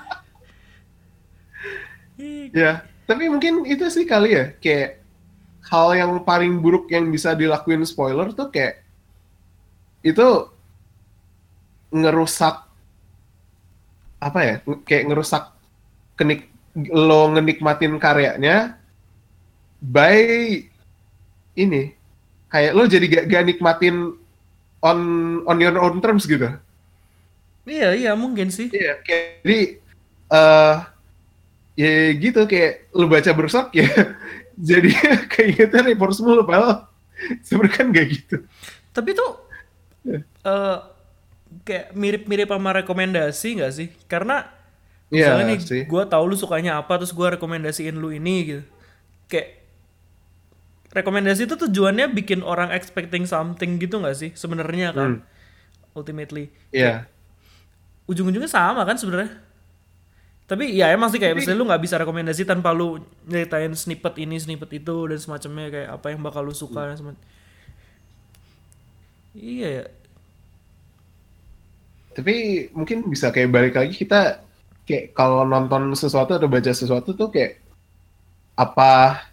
Iya. 2.15 2.45
Ya, 2.55 2.73
tapi 3.07 3.27
mungkin 3.27 3.67
itu 3.67 3.83
sih 3.91 4.07
kali 4.07 4.39
ya, 4.39 4.55
kayak 4.63 5.03
hal 5.67 5.95
yang 5.99 6.13
paling 6.23 6.63
buruk 6.63 6.87
yang 6.93 7.11
bisa 7.11 7.35
dilakuin 7.35 7.83
spoiler 7.83 8.31
tuh 8.31 8.51
kayak 8.55 8.87
itu 10.05 10.23
ngerusak 11.91 12.67
apa 14.23 14.39
ya, 14.43 14.55
kayak 14.87 15.05
ngerusak 15.11 15.51
kenik 16.15 16.51
lo 16.91 17.31
ngenikmatin 17.35 17.99
karyanya 17.99 18.79
by 19.85 20.17
ini 21.55 21.83
kayak 22.49 22.73
lo 22.73 22.85
jadi 22.89 23.07
gak, 23.11 23.25
gak 23.31 23.45
nikmatin 23.47 23.97
on 24.85 24.99
on 25.49 25.59
your 25.61 25.77
own 25.81 25.99
terms 26.01 26.25
gitu. 26.25 26.49
Iya 27.65 27.97
iya 27.97 28.13
mungkin 28.13 28.49
sih. 28.53 28.69
Iya, 28.73 29.01
kayak 29.05 29.25
jadi 29.45 29.61
eh 30.35 30.77
ya 31.75 31.93
gitu 32.23 32.41
kayak 32.47 32.73
lu 32.95 33.07
baca 33.11 33.31
bersak 33.35 33.67
ya 33.75 33.89
jadi 34.71 34.91
keingetan 35.33 35.85
report 35.91 36.15
mulu 36.23 36.43
padahal 36.47 36.87
sebenarnya 37.43 37.75
kan 37.77 37.87
gak 37.95 38.07
gitu. 38.15 38.37
Tapi 38.95 39.11
tuh 39.17 39.31
eh 40.45 40.79
kayak 41.65 41.87
mirip-mirip 41.97 42.49
sama 42.51 42.71
rekomendasi 42.83 43.49
nggak 43.63 43.73
sih? 43.75 43.89
Karena 44.11 44.47
Iya 45.13 45.27
misalnya 45.27 45.45
nih 45.55 45.61
sih. 45.69 45.83
gue 45.85 46.03
tahu 46.09 46.25
lu 46.31 46.37
sukanya 46.37 46.81
apa 46.81 46.99
terus 47.01 47.15
gue 47.15 47.29
rekomendasiin 47.39 47.97
lu 47.97 48.11
ini 48.13 48.37
gitu. 48.47 48.63
Kayak 49.31 49.64
rekomendasi 50.95 51.51
itu 51.51 51.59
tujuannya 51.59 52.07
bikin 52.15 52.41
orang 52.47 52.71
expecting 52.71 53.27
something 53.27 53.83
gitu 53.83 53.99
nggak 53.99 54.17
sih 54.17 54.31
sebenarnya 54.33 54.95
kan? 54.95 55.27
Ultimately. 55.95 56.51
Iya. 56.71 57.11
ujung-ujungnya 58.05 58.53
sama 58.53 58.85
kan 58.85 59.01
sebenarnya? 59.01 59.33
Tapi 60.45 60.77
ya 60.77 60.93
emang 60.93 61.09
sih 61.09 61.17
kayak 61.17 61.41
misalnya 61.41 61.57
lu 61.57 61.65
nggak 61.65 61.83
bisa 61.89 61.97
rekomendasi 61.97 62.45
tanpa 62.45 62.69
lu 62.77 63.01
nyeritain 63.25 63.73
snippet 63.73 64.21
ini 64.21 64.37
snippet 64.37 64.77
itu 64.77 65.09
dan 65.09 65.17
semacamnya 65.17 65.73
kayak 65.73 65.89
apa 65.97 66.07
yang 66.13 66.21
bakal 66.21 66.45
lu 66.45 66.53
suka 66.53 66.85
dan 66.85 67.01
semacam. 67.01 67.23
Iya 69.33 69.69
ya. 69.83 69.85
Tapi 72.15 72.35
mungkin 72.77 73.09
bisa 73.09 73.33
kayak 73.33 73.51
balik 73.51 73.75
lagi 73.75 73.97
kita 73.97 74.45
kayak 74.85 75.17
kalau 75.17 75.49
nonton 75.49 75.97
sesuatu 75.97 76.37
atau 76.37 76.47
baca 76.47 76.71
sesuatu 76.77 77.17
tuh 77.17 77.33
kayak 77.33 77.59
apa 78.55 79.25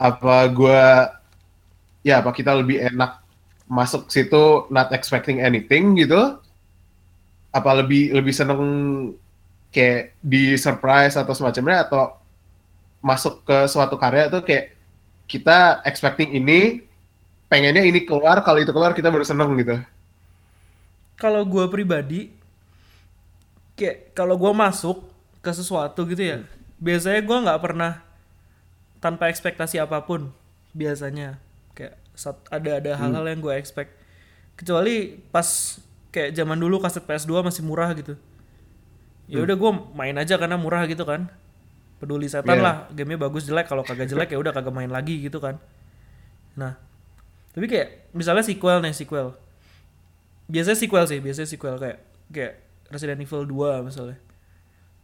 apa 0.00 0.48
gua 0.48 1.12
ya 2.00 2.24
apa 2.24 2.32
kita 2.32 2.56
lebih 2.56 2.80
enak 2.80 3.20
masuk 3.68 4.08
situ 4.08 4.64
not 4.72 4.88
expecting 4.96 5.44
anything 5.44 5.92
gitu? 6.00 6.40
Apa 7.52 7.84
lebih 7.84 8.16
lebih 8.16 8.32
seneng 8.32 8.60
kayak 9.68 10.16
di 10.24 10.56
surprise 10.56 11.20
atau 11.20 11.36
semacamnya 11.36 11.84
atau 11.84 12.16
masuk 13.04 13.44
ke 13.44 13.68
suatu 13.68 14.00
karya 14.00 14.32
tuh 14.32 14.40
kayak 14.40 14.72
kita 15.28 15.84
expecting 15.84 16.34
ini 16.34 16.82
pengennya 17.46 17.84
ini 17.84 18.02
keluar 18.02 18.42
kalau 18.42 18.58
itu 18.58 18.72
keluar 18.72 18.96
kita 18.96 19.12
baru 19.12 19.22
seneng 19.22 19.52
gitu. 19.60 19.76
Kalau 21.20 21.44
gue 21.44 21.68
pribadi 21.68 22.32
kayak 23.76 24.16
kalau 24.16 24.40
gue 24.40 24.52
masuk 24.56 25.04
ke 25.40 25.50
sesuatu 25.52 26.04
gitu 26.08 26.20
ya 26.20 26.38
biasanya 26.80 27.20
gue 27.24 27.38
nggak 27.44 27.60
pernah 27.60 27.92
tanpa 29.00 29.28
ekspektasi 29.28 29.76
apa 29.76 30.04
pun 30.04 30.30
biasanya. 30.70 31.40
Kayak 31.72 31.96
sat- 32.12 32.46
ada 32.48 32.78
ada 32.78 32.92
hal-hal 32.94 33.24
yang 33.26 33.40
gue 33.40 33.54
expect. 33.56 33.96
Kecuali 34.54 35.16
pas 35.32 35.46
kayak 36.10 36.34
zaman 36.34 36.56
dulu 36.56 36.78
kaset 36.78 37.00
PS2 37.02 37.40
masih 37.40 37.62
murah 37.64 37.90
gitu. 37.96 38.14
Ya 39.24 39.40
udah 39.40 39.54
gue 39.54 39.70
main 39.94 40.14
aja 40.14 40.36
karena 40.36 40.54
murah 40.54 40.84
gitu 40.84 41.02
kan. 41.02 41.30
Peduli 41.96 42.26
setan 42.26 42.56
Iya. 42.56 42.64
lah 42.64 42.74
gamenya 42.90 43.20
bagus 43.20 43.44
jelek. 43.44 43.66
Kalau 43.66 43.80
kagak 43.82 44.06
jelek 44.06 44.32
ya 44.32 44.38
udah 44.38 44.50
kagak 44.50 44.72
main 44.72 44.88
lagi 44.88 45.20
gitu 45.20 45.38
kan. 45.38 45.56
Nah 46.54 46.76
tapi 47.50 47.66
kayak 47.66 48.12
misalnya 48.12 48.42
sequel 48.42 48.78
nih 48.80 48.92
sequel. 48.92 49.34
Biasanya 50.46 50.76
sequel 50.76 51.04
sih 51.06 51.18
biasanya 51.18 51.48
sequel 51.48 51.76
kayak 51.78 51.98
kayak 52.28 52.52
Resident 52.90 53.22
Evil 53.22 53.46
2 53.46 53.86
misalnya. 53.86 54.18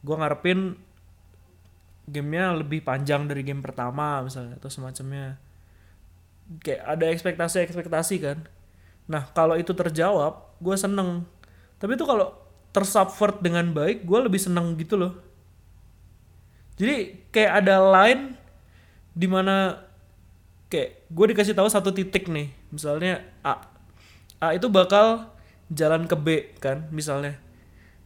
Gue 0.02 0.14
ngarepin 0.14 0.74
gamenya 2.06 2.54
lebih 2.54 2.86
panjang 2.86 3.26
dari 3.26 3.42
game 3.42 3.60
pertama 3.60 4.22
misalnya 4.22 4.56
atau 4.56 4.70
semacamnya. 4.70 5.36
Kayak 6.62 6.82
ada 6.86 7.04
ekspektasi 7.10 7.66
ekspektasi 7.66 8.16
kan. 8.22 8.38
Nah 9.10 9.26
kalau 9.34 9.58
itu 9.58 9.74
terjawab 9.74 10.56
gue 10.62 10.76
seneng. 10.78 11.26
Tapi 11.76 11.98
itu 11.98 12.06
kalau 12.06 12.32
tersubvert 12.70 13.42
dengan 13.42 13.74
baik 13.74 14.06
gue 14.06 14.18
lebih 14.22 14.38
seneng 14.38 14.78
gitu 14.78 14.94
loh. 14.94 15.18
Jadi 16.78 17.26
kayak 17.34 17.66
ada 17.66 17.82
line 17.82 18.38
di 19.16 19.26
mana 19.26 19.82
kayak 20.70 21.08
gue 21.10 21.26
dikasih 21.34 21.58
tahu 21.58 21.66
satu 21.66 21.90
titik 21.90 22.30
nih. 22.30 22.54
Misalnya 22.70 23.26
A. 23.42 23.66
A 24.38 24.54
itu 24.54 24.70
bakal 24.70 25.26
jalan 25.66 26.06
ke 26.06 26.14
B 26.14 26.26
kan 26.62 26.86
misalnya. 26.94 27.42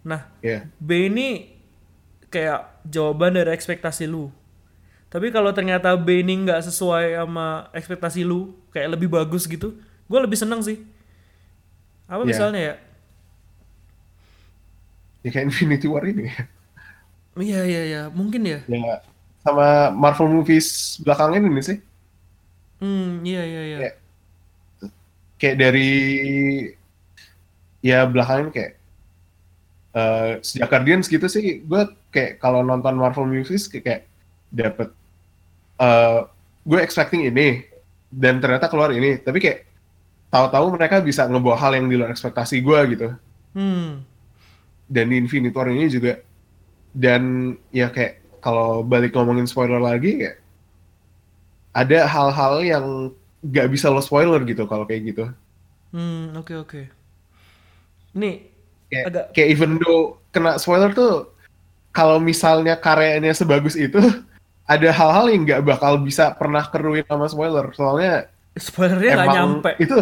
Nah 0.01 0.33
ya 0.41 0.65
B 0.81 1.13
ini 1.13 1.60
kayak 2.31 2.81
jawaban 2.87 3.35
dari 3.35 3.51
ekspektasi 3.53 4.07
lu. 4.07 4.31
Tapi 5.11 5.35
kalau 5.35 5.51
ternyata 5.51 5.99
B 5.99 6.23
ini 6.23 6.47
nggak 6.47 6.63
sesuai 6.71 7.19
sama 7.19 7.67
ekspektasi 7.75 8.23
lu 8.23 8.55
kayak 8.71 8.95
lebih 8.95 9.11
bagus 9.11 9.45
gitu 9.45 9.75
gue 10.07 10.19
lebih 10.19 10.39
seneng 10.39 10.63
sih. 10.63 10.79
Apa 12.07 12.23
Iya. 12.23 12.31
misalnya 12.31 12.61
ya? 12.63 12.75
Ya 15.21 15.29
kayak 15.31 15.47
Infinity 15.53 15.87
War 15.87 16.03
ini. 16.07 16.27
Ya. 16.27 16.43
iya 17.39 17.61
iya 17.63 17.83
iya. 17.87 18.03
Mungkin 18.11 18.43
ya. 18.43 18.59
Ya 18.67 19.03
sama 19.41 19.91
Marvel 19.93 20.29
movies 20.29 20.99
belakangan 21.05 21.43
ini 21.43 21.63
sih. 21.63 21.79
Hmm 22.81 23.21
iya 23.23 23.43
iya 23.45 23.63
iya. 23.63 23.79
Kayak- 23.79 23.99
kayak 25.41 25.57
dari 25.57 25.91
ya 27.81 28.05
belakangan 28.05 28.51
kayak 28.53 28.80
eh, 29.95 30.39
sejak 30.45 30.69
Guardians 30.71 31.07
gitu 31.11 31.27
sih 31.27 31.63
gue 31.63 31.83
kayak 32.15 32.39
kalau 32.43 32.63
nonton 32.63 32.99
Marvel 32.99 33.27
movies 33.27 33.67
kayak, 33.67 33.85
kayak 33.85 34.03
dapet 34.51 34.89
eh 35.81 36.21
gue 36.65 36.79
expecting 36.81 37.25
ini 37.27 37.65
dan 38.11 38.43
ternyata 38.43 38.67
keluar 38.67 38.91
ini. 38.93 39.17
Tapi 39.23 39.39
kayak 39.39 39.65
tahu-tahu 40.29 40.77
mereka 40.77 41.01
bisa 41.01 41.25
ngebawa 41.31 41.57
hal 41.57 41.73
yang 41.79 41.87
di 41.87 41.97
luar 41.97 42.11
ekspektasi 42.13 42.61
gue 42.61 42.81
gitu. 42.95 43.09
Hmm. 43.55 44.03
Dan 44.91 45.15
di 45.15 45.17
Infinity 45.23 45.55
War 45.55 45.71
ini 45.71 45.87
juga. 45.87 46.19
Dan 46.91 47.55
ya 47.71 47.89
kayak 47.89 48.43
kalau 48.43 48.83
balik 48.83 49.15
ngomongin 49.15 49.47
spoiler 49.47 49.79
lagi 49.79 50.27
kayak 50.27 50.39
ada 51.71 52.03
hal-hal 52.11 52.55
yang 52.67 52.87
nggak 53.41 53.71
bisa 53.71 53.87
lo 53.89 54.03
spoiler 54.03 54.43
gitu 54.43 54.67
kalau 54.67 54.83
kayak 54.85 55.15
gitu. 55.15 55.25
Hmm 55.95 56.35
oke 56.35 56.55
oke. 56.67 56.83
Nih 58.19 58.50
kayak, 58.91 59.05
Agak- 59.07 59.29
kayak 59.33 59.49
even 59.51 59.79
though 59.79 60.03
kena 60.29 60.55
spoiler 60.57 60.91
tuh 60.91 61.31
kalau 61.91 62.19
misalnya 62.19 62.75
karyanya 62.75 63.31
sebagus 63.31 63.75
itu 63.75 63.99
ada 64.67 64.89
hal-hal 64.89 65.27
yang 65.29 65.43
nggak 65.43 65.63
bakal 65.65 65.99
bisa 65.99 66.31
pernah 66.33 66.63
keruin 66.65 67.03
sama 67.05 67.27
spoiler 67.27 67.71
soalnya 67.73 68.27
spoilernya 68.53 69.11
nggak 69.17 69.29
nyampe 69.33 69.71
itu 69.79 69.97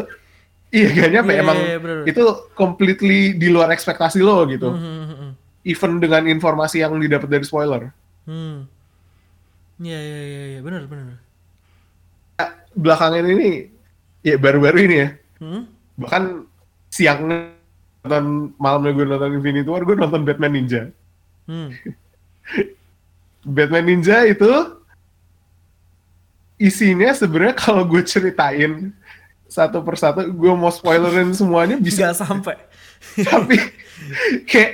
iya 0.69 0.89
gak 0.91 1.11
nyampe 1.11 1.33
Iya, 1.33 1.41
emang 1.41 1.59
iya, 1.59 1.67
iya, 1.67 1.79
bener. 1.79 1.97
itu 2.05 2.25
completely 2.53 3.33
di 3.33 3.49
luar 3.49 3.69
ekspektasi 3.71 4.21
lo 4.21 4.45
gitu 4.45 4.69
Hmm, 4.69 5.05
hmm, 5.07 5.31
even 5.65 5.97
dengan 5.97 6.25
informasi 6.25 6.81
yang 6.81 6.97
didapat 6.97 7.29
dari 7.31 7.45
spoiler 7.45 7.89
hmm. 8.25 8.69
Iya 9.79 9.95
iya 9.97 10.21
iya 10.21 10.43
iya 10.51 10.61
benar 10.61 10.85
benar. 10.85 11.17
belakangan 12.75 13.25
ini 13.25 13.71
ya 14.21 14.37
baru-baru 14.37 14.79
ini 14.85 14.97
ya 14.99 15.09
Hmm? 15.39 15.71
bahkan 15.95 16.45
siangnya 16.89 17.55
nonton 18.05 18.55
malamnya 18.57 18.93
gue 18.95 19.05
nonton 19.05 19.37
Infinity 19.39 19.69
War 19.69 19.83
gue 19.83 19.97
nonton 19.99 20.23
Batman 20.25 20.55
Ninja 20.55 20.83
Hmm. 21.49 21.73
Batman 23.57 23.89
Ninja 23.89 24.21
itu 24.29 24.53
isinya 26.61 27.09
sebenarnya 27.17 27.57
kalau 27.57 27.89
gue 27.89 28.05
ceritain 28.05 28.93
satu 29.49 29.81
persatu 29.81 30.29
gue 30.29 30.53
mau 30.53 30.69
spoilerin 30.69 31.33
semuanya 31.33 31.81
bisa 31.81 32.13
Bisa 32.13 32.21
sampai. 32.21 32.57
tapi 33.33 33.57
kayak 34.45 34.73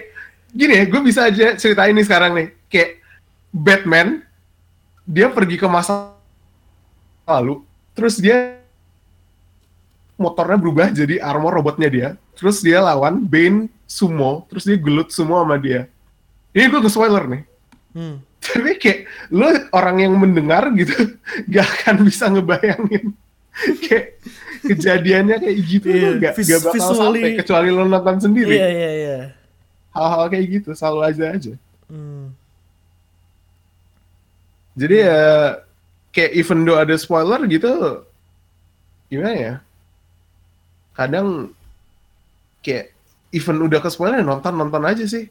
gini 0.50 0.82
ya 0.82 0.84
gue 0.90 1.00
bisa 1.06 1.30
aja 1.30 1.54
ceritain 1.54 1.94
nih 1.94 2.06
sekarang 2.08 2.32
nih 2.34 2.48
kayak 2.66 2.98
Batman 3.54 4.26
dia 5.06 5.30
pergi 5.30 5.60
ke 5.60 5.68
masa 5.70 6.10
lalu 7.22 7.62
terus 7.94 8.18
dia 8.18 8.58
motornya 10.18 10.58
berubah 10.58 10.90
jadi 10.90 11.22
armor 11.22 11.54
robotnya 11.54 11.87
dia 11.87 12.08
terus 12.35 12.61
dia 12.61 12.79
lawan 12.79 13.23
Bane 13.23 13.70
sumo. 13.87 14.44
Terus 14.51 14.64
dia 14.66 14.77
gelut 14.77 15.09
semua 15.11 15.42
sama 15.42 15.57
dia. 15.57 15.87
Ini 16.53 16.68
gue 16.68 16.81
nge-spoiler 16.83 17.25
nih. 17.31 17.44
Hmm. 17.94 18.18
tapi 18.42 18.75
kayak 18.77 19.07
lo 19.31 19.47
orang 19.70 20.03
yang 20.03 20.18
mendengar 20.18 20.66
gitu 20.75 21.14
gak 21.55 21.62
akan 21.64 22.03
bisa 22.03 22.27
ngebayangin. 22.27 23.14
Kayak 23.87 24.18
kejadiannya 24.66 25.37
kayak 25.38 25.59
gitu 25.62 25.87
tuh 25.87 26.12
gak, 26.18 26.35
vis- 26.35 26.51
gak 26.51 26.61
bakal 26.61 26.75
visually- 26.75 27.23
sampai 27.23 27.38
kecuali 27.38 27.68
lo 27.70 27.87
nonton 27.87 28.18
sendiri. 28.18 28.51
Iya 28.51 28.68
iya 28.68 28.90
iya. 28.99 29.16
hal-hal 29.94 30.27
kayak 30.27 30.47
gitu 30.59 30.68
selalu 30.75 31.01
aja 31.07 31.25
aja. 31.38 31.53
Hmm. 31.87 32.35
jadi 34.75 34.97
ya 35.07 35.20
kayak 36.11 36.33
even 36.35 36.66
though 36.66 36.75
ada 36.75 36.99
spoiler 36.99 37.38
gitu 37.47 38.03
gimana 39.07 39.35
ya? 39.38 39.55
Kadang 40.99 41.55
kayak 42.64 42.96
even 43.31 43.61
udah 43.61 43.79
ke 43.79 43.88
spoiler 43.92 44.24
nonton 44.24 44.57
nonton 44.57 44.83
aja 44.83 45.05
sih 45.05 45.29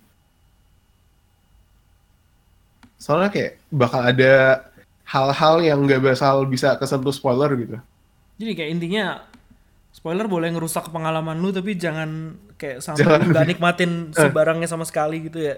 soalnya 2.95 3.29
kayak 3.33 3.51
bakal 3.67 3.99
ada 3.99 4.63
hal-hal 5.03 5.55
yang 5.59 5.83
nggak 5.83 5.99
bakal 5.99 6.47
bisa 6.47 6.79
kesentuh 6.79 7.11
spoiler 7.11 7.51
gitu 7.59 7.77
Jadi 8.39 8.51
kayak 8.55 8.71
intinya 8.71 9.05
spoiler 9.93 10.25
boleh 10.25 10.49
ngerusak 10.55 10.89
pengalaman 10.89 11.37
lu 11.37 11.51
tapi 11.51 11.75
jangan 11.75 12.33
kayak 12.55 12.79
sampai 12.79 13.03
Jangan. 13.03 13.29
nggak 13.29 13.45
nikmatin 13.53 13.91
sebarangnya 14.15 14.67
sama 14.71 14.87
sekali 14.87 15.27
gitu 15.27 15.39
ya. 15.41 15.55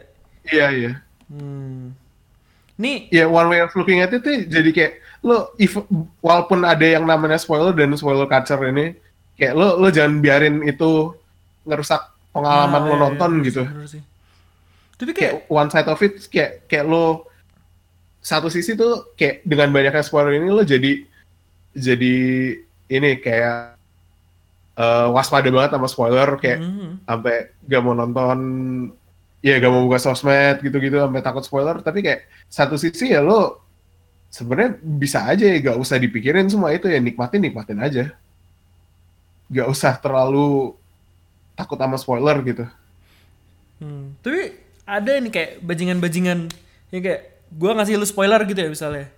iya 0.50 0.68
iya 0.72 0.94
Hmm. 1.26 1.98
Nih, 2.78 3.10
ya 3.10 3.26
one 3.26 3.50
way 3.50 3.58
of 3.66 3.74
looking 3.74 3.98
at 3.98 4.14
it 4.14 4.22
jadi 4.46 4.70
kayak 4.70 4.94
lo 5.26 5.50
if, 5.58 5.74
walaupun 6.22 6.62
ada 6.62 6.86
yang 6.86 7.02
namanya 7.10 7.42
spoiler 7.42 7.74
dan 7.74 7.98
spoiler 7.98 8.30
culture 8.30 8.62
ini 8.62 8.94
kayak 9.34 9.58
lo 9.58 9.74
lo 9.82 9.90
jangan 9.90 10.22
biarin 10.22 10.62
itu 10.62 11.18
ngerusak 11.66 12.02
pengalaman 12.32 12.82
ah, 12.82 12.86
lo 12.86 12.88
iya, 12.88 12.96
iya, 12.96 13.04
nonton 13.04 13.32
bener 13.36 13.46
gitu 13.50 13.62
sih. 13.90 14.04
Tapi 14.96 15.12
kayak 15.12 15.34
kayak 15.44 15.52
one 15.52 15.70
side 15.74 15.90
of 15.92 16.00
it 16.00 16.14
kayak 16.32 16.52
kayak 16.72 16.86
lo 16.88 17.28
satu 18.26 18.48
sisi 18.50 18.74
tuh 18.74 19.14
kayak 19.14 19.44
dengan 19.46 19.70
banyaknya 19.70 20.02
spoiler 20.02 20.34
ini 20.34 20.50
lo 20.50 20.64
jadi 20.66 21.06
jadi 21.76 22.16
ini 22.90 23.10
kayak 23.20 23.76
eh, 24.76 25.08
waspada 25.12 25.48
banget 25.52 25.72
sama 25.76 25.88
spoiler 25.92 26.30
kayak 26.40 26.60
Hmm. 26.64 26.92
sampai 27.06 27.54
gak 27.68 27.82
mau 27.84 27.94
nonton 27.94 28.40
ya 29.46 29.62
gak 29.62 29.70
mau 29.70 29.86
buka 29.86 30.02
sosmed 30.02 30.58
gitu-gitu 30.64 30.98
sampai 30.98 31.22
takut 31.22 31.44
spoiler 31.46 31.78
tapi 31.86 32.02
kayak 32.02 32.26
satu 32.50 32.80
sisi 32.82 33.14
ya 33.14 33.22
lo 33.22 33.62
sebenarnya 34.34 34.82
bisa 34.82 35.24
aja 35.30 35.46
ya 35.46 35.58
gak 35.62 35.78
usah 35.78 36.02
dipikirin 36.02 36.50
semua 36.50 36.74
itu 36.74 36.90
ya 36.90 36.98
nikmatin 36.98 37.46
nikmatin 37.46 37.80
aja 37.80 38.10
gak 39.54 39.68
usah 39.70 39.94
terlalu 40.02 40.74
takut 41.56 41.80
sama 41.80 41.96
spoiler 41.96 42.38
gitu 42.44 42.68
Hmm. 43.80 44.16
Tapi 44.24 44.56
ada 44.86 45.12
nih 45.20 45.32
kayak 45.34 45.52
bajingan-bajingan 45.66 46.48
ya 46.94 47.00
kayak 47.02 47.22
gua 47.52 47.76
ngasih 47.76 48.00
lu 48.00 48.08
spoiler 48.08 48.40
gitu 48.48 48.60
ya 48.60 48.70
misalnya. 48.72 49.12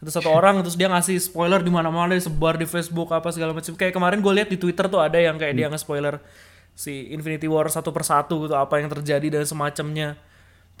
Ada 0.00 0.16
satu 0.16 0.32
orang 0.32 0.64
terus 0.64 0.80
dia 0.80 0.88
ngasih 0.88 1.20
spoiler 1.20 1.60
di 1.60 1.68
mana-mana 1.68 2.16
disebar 2.16 2.56
di 2.56 2.64
Facebook 2.64 3.12
apa 3.12 3.28
segala 3.30 3.52
macam. 3.52 3.76
Kayak 3.76 3.92
kemarin 3.92 4.18
gue 4.24 4.32
lihat 4.32 4.48
di 4.48 4.56
Twitter 4.56 4.88
tuh 4.88 4.96
ada 4.96 5.20
yang 5.20 5.36
kayak 5.36 5.52
dia 5.52 5.68
nge-spoiler 5.68 6.24
si 6.72 7.12
Infinity 7.12 7.44
War 7.44 7.68
satu 7.68 7.92
persatu 7.92 8.48
gitu 8.48 8.56
apa 8.56 8.80
yang 8.80 8.88
terjadi 8.88 9.28
dan 9.28 9.44
semacamnya. 9.44 10.16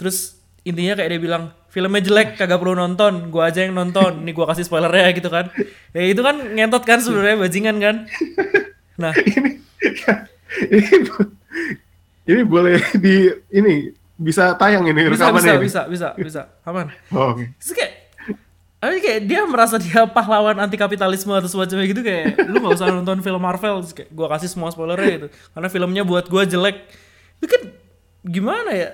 Terus 0.00 0.40
intinya 0.64 0.96
kayak 0.96 1.10
dia 1.12 1.20
bilang 1.20 1.52
filmnya 1.68 2.00
jelek 2.00 2.40
kagak 2.40 2.56
perlu 2.56 2.72
nonton 2.72 3.28
gua 3.28 3.52
aja 3.52 3.64
yang 3.64 3.76
nonton 3.76 4.24
nih 4.24 4.32
gua 4.32 4.52
kasih 4.52 4.68
spoilernya 4.68 5.08
gitu 5.16 5.32
kan 5.32 5.48
ya 5.96 6.04
itu 6.04 6.20
kan 6.20 6.36
ngentot 6.36 6.84
kan 6.84 7.00
sebenarnya 7.00 7.40
bajingan 7.40 7.76
kan 7.80 7.96
nah 9.02 9.16
ini 9.16 9.56
ini 10.74 10.88
ini 12.26 12.42
boleh 12.44 12.78
di 12.98 13.30
ini 13.50 13.74
bisa 14.20 14.52
tayang 14.54 14.84
ini 14.84 15.08
bisa 15.08 15.10
bisa 15.10 15.24
rekamannya 15.32 15.54
ini? 15.56 15.64
bisa 15.64 15.80
bisa 15.88 16.08
bisa. 16.14 16.42
Aman. 16.68 16.92
Oh, 17.10 17.32
oke. 17.32 17.44
Terus 17.56 17.72
kayak 17.72 17.92
tapi 18.80 18.96
kayak 19.04 19.20
dia 19.28 19.40
merasa 19.44 19.76
dia 19.76 20.08
pahlawan 20.08 20.56
anti 20.56 20.76
kapitalisme 20.76 21.32
atau 21.32 21.48
semacamnya 21.48 21.84
gitu 21.84 22.00
kayak 22.00 22.36
lu 22.48 22.64
gak 22.64 22.80
usah 22.80 22.88
nonton 22.92 23.20
film 23.20 23.40
Marvel. 23.40 23.80
Terus 23.84 23.92
kayak 23.96 24.10
gua 24.12 24.28
kasih 24.32 24.48
semua 24.52 24.72
spoilernya 24.72 25.08
gitu. 25.20 25.28
Karena 25.52 25.68
filmnya 25.68 26.02
buat 26.04 26.28
gua 26.28 26.44
jelek. 26.44 26.88
Itu 27.40 27.46
kan 27.48 27.62
gimana 28.24 28.70
ya? 28.72 28.90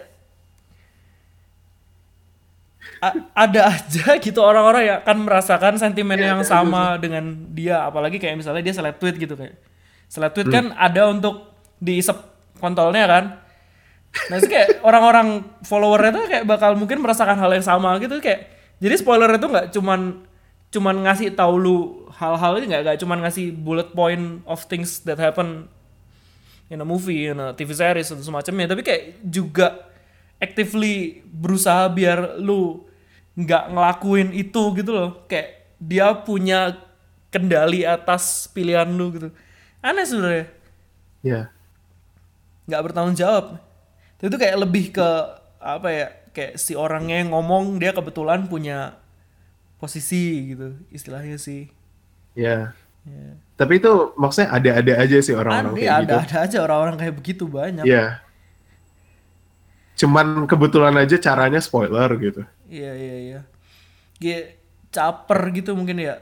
A- 3.02 3.28
ada 3.34 3.76
aja 3.76 4.16
gitu 4.16 4.40
orang-orang 4.40 4.82
yang 4.88 4.98
akan 5.04 5.16
merasakan 5.26 5.74
sentimen 5.76 6.16
Iya, 6.16 6.32
yang 6.32 6.40
ada 6.42 6.48
sama 6.48 6.96
dengan 6.96 7.34
dia. 7.52 7.82
Apalagi 7.82 8.16
kayak 8.18 8.40
misalnya 8.40 8.62
dia 8.62 8.74
seleb 8.74 8.96
tweet 8.98 9.18
gitu 9.18 9.34
kayak 9.34 9.54
seleb 10.06 10.32
tweet 10.32 10.48
kan 10.48 10.72
ada 10.74 11.10
untuk 11.10 11.54
diisep 11.82 12.16
kontolnya 12.62 13.04
kan 13.06 13.24
Nah, 14.32 14.38
kayak 14.40 14.80
orang-orang 14.80 15.44
followernya 15.62 16.10
tuh 16.16 16.24
kayak 16.26 16.44
bakal 16.48 16.72
mungkin 16.74 17.04
merasakan 17.04 17.36
hal 17.36 17.52
yang 17.52 17.64
sama 17.64 17.96
gitu 18.00 18.18
kayak. 18.18 18.48
Jadi 18.80 18.94
spoiler 19.00 19.30
itu 19.36 19.46
nggak 19.48 19.66
cuman 19.72 20.24
cuman 20.72 20.96
ngasih 21.08 21.32
tahu 21.32 21.54
lu 21.56 21.76
hal-hal 22.12 22.58
ini 22.60 22.74
nggak 22.74 22.82
nggak 22.84 22.98
cuman 23.00 23.18
ngasih 23.24 23.54
bullet 23.54 23.88
point 23.96 24.44
of 24.44 24.60
things 24.68 25.00
that 25.06 25.16
happen 25.16 25.70
in 26.68 26.82
a 26.82 26.86
movie, 26.86 27.30
in 27.30 27.38
a 27.38 27.54
TV 27.54 27.70
series 27.72 28.10
atau 28.10 28.24
semacamnya, 28.24 28.74
tapi 28.74 28.82
kayak 28.82 29.22
juga 29.22 29.86
actively 30.42 31.22
berusaha 31.22 31.86
biar 31.86 32.42
lu 32.42 32.82
nggak 33.38 33.64
ngelakuin 33.70 34.34
itu 34.34 34.62
gitu 34.74 34.90
loh. 34.90 35.10
Kayak 35.30 35.76
dia 35.78 36.10
punya 36.24 36.74
kendali 37.30 37.86
atas 37.86 38.50
pilihan 38.50 38.88
lu 38.90 39.12
gitu. 39.14 39.28
Aneh 39.86 40.02
sebenarnya. 40.02 40.46
Ya 41.22 41.54
nggak 42.66 42.82
bertanggung 42.90 43.16
jawab. 43.16 43.62
Itu 44.18 44.36
kayak 44.36 44.58
lebih 44.66 44.90
ke 44.94 45.08
apa 45.62 45.88
ya 45.90 46.06
kayak 46.34 46.60
si 46.60 46.76
orangnya 46.76 47.22
yang 47.22 47.32
ngomong 47.32 47.80
dia 47.80 47.94
kebetulan 47.94 48.46
punya 48.50 48.98
posisi 49.78 50.52
gitu 50.52 50.76
istilahnya 50.90 51.38
sih. 51.38 51.70
Ya 52.36 52.76
ya. 53.06 53.38
tapi 53.56 53.80
itu 53.80 54.12
maksudnya 54.18 54.52
ada-ada 54.52 54.92
aja 55.00 55.16
sih 55.22 55.32
orang-orang 55.32 55.72
kayak 55.78 55.94
ada 55.94 56.04
gitu. 56.04 56.16
ada 56.20 56.36
aja 56.44 56.58
orang-orang 56.66 56.96
kayak 56.98 57.14
begitu 57.16 57.44
banyak. 57.48 57.84
Iya. 57.86 58.20
Cuman 59.96 60.44
kebetulan 60.44 60.92
aja 61.00 61.16
caranya 61.16 61.62
spoiler 61.62 62.10
gitu. 62.20 62.42
iya 62.68 62.92
iya 62.92 63.16
iya. 63.16 63.40
Kayak 64.20 64.60
caper 64.92 65.40
gitu 65.54 65.72
mungkin 65.72 66.02
ya. 66.02 66.20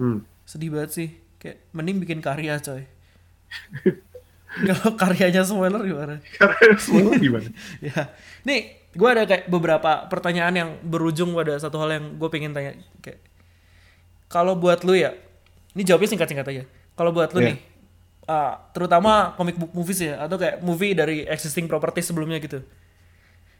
Hmm. 0.00 0.26
sedih 0.42 0.74
banget 0.74 0.90
sih 0.90 1.08
kayak 1.42 1.58
mending 1.74 1.98
bikin 1.98 2.22
karya 2.22 2.62
coy. 2.62 2.86
Kalau 4.52 4.94
karyanya 4.94 5.42
spoiler 5.42 5.82
gimana? 5.82 6.14
Karena 6.38 6.76
spoiler 6.78 7.16
gimana? 7.18 7.48
ya. 7.88 8.12
Nih 8.46 8.78
gue 8.92 9.08
ada 9.08 9.24
kayak 9.26 9.48
beberapa 9.50 10.06
pertanyaan 10.06 10.54
yang 10.54 10.70
berujung 10.84 11.32
pada 11.34 11.56
satu 11.58 11.80
hal 11.82 11.98
yang 11.98 12.04
gue 12.20 12.28
pengen 12.30 12.54
tanya. 12.54 12.78
Kayak 13.02 13.18
kalau 14.30 14.54
buat 14.54 14.84
lu 14.86 14.94
ya 14.94 15.16
ini 15.74 15.82
jawabnya 15.82 16.14
singkat-singkat 16.14 16.46
aja. 16.46 16.64
Kalau 16.94 17.10
buat 17.10 17.32
lu 17.34 17.40
Iya. 17.42 17.48
nih 17.52 17.58
ah, 18.28 18.54
terutama 18.70 19.34
comic 19.34 19.58
book 19.58 19.72
movies 19.74 19.98
ya 19.98 20.20
atau 20.22 20.38
kayak 20.38 20.62
movie 20.62 20.94
dari 20.94 21.26
existing 21.26 21.66
property 21.66 22.04
sebelumnya 22.04 22.38
gitu 22.38 22.62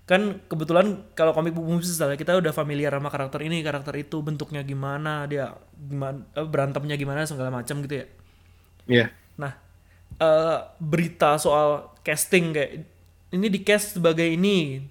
kan 0.03 0.43
kebetulan 0.51 0.99
kalau 1.15 1.31
book 1.33 1.63
movies 1.63 1.95
misalnya 1.95 2.19
kita 2.19 2.35
udah 2.37 2.51
familiar 2.51 2.91
sama 2.91 3.09
karakter 3.09 3.41
ini 3.47 3.63
karakter 3.63 3.95
itu 3.97 4.19
bentuknya 4.19 4.67
gimana 4.67 5.31
dia 5.31 5.55
gimana 5.79 6.27
eh, 6.35 6.47
berantemnya 6.47 6.99
gimana 6.99 7.23
segala 7.25 7.55
macam 7.55 7.81
gitu 7.87 8.03
ya 8.03 8.07
Iya. 8.87 9.07
Nah, 9.39 9.53
eh, 10.19 10.59
berita 10.83 11.39
soal 11.39 11.91
casting 12.03 12.55
kayak 12.55 12.71
ini 13.33 13.47
di 13.49 13.61
cast 13.63 13.97
sebagai 13.99 14.27
ini 14.27 14.83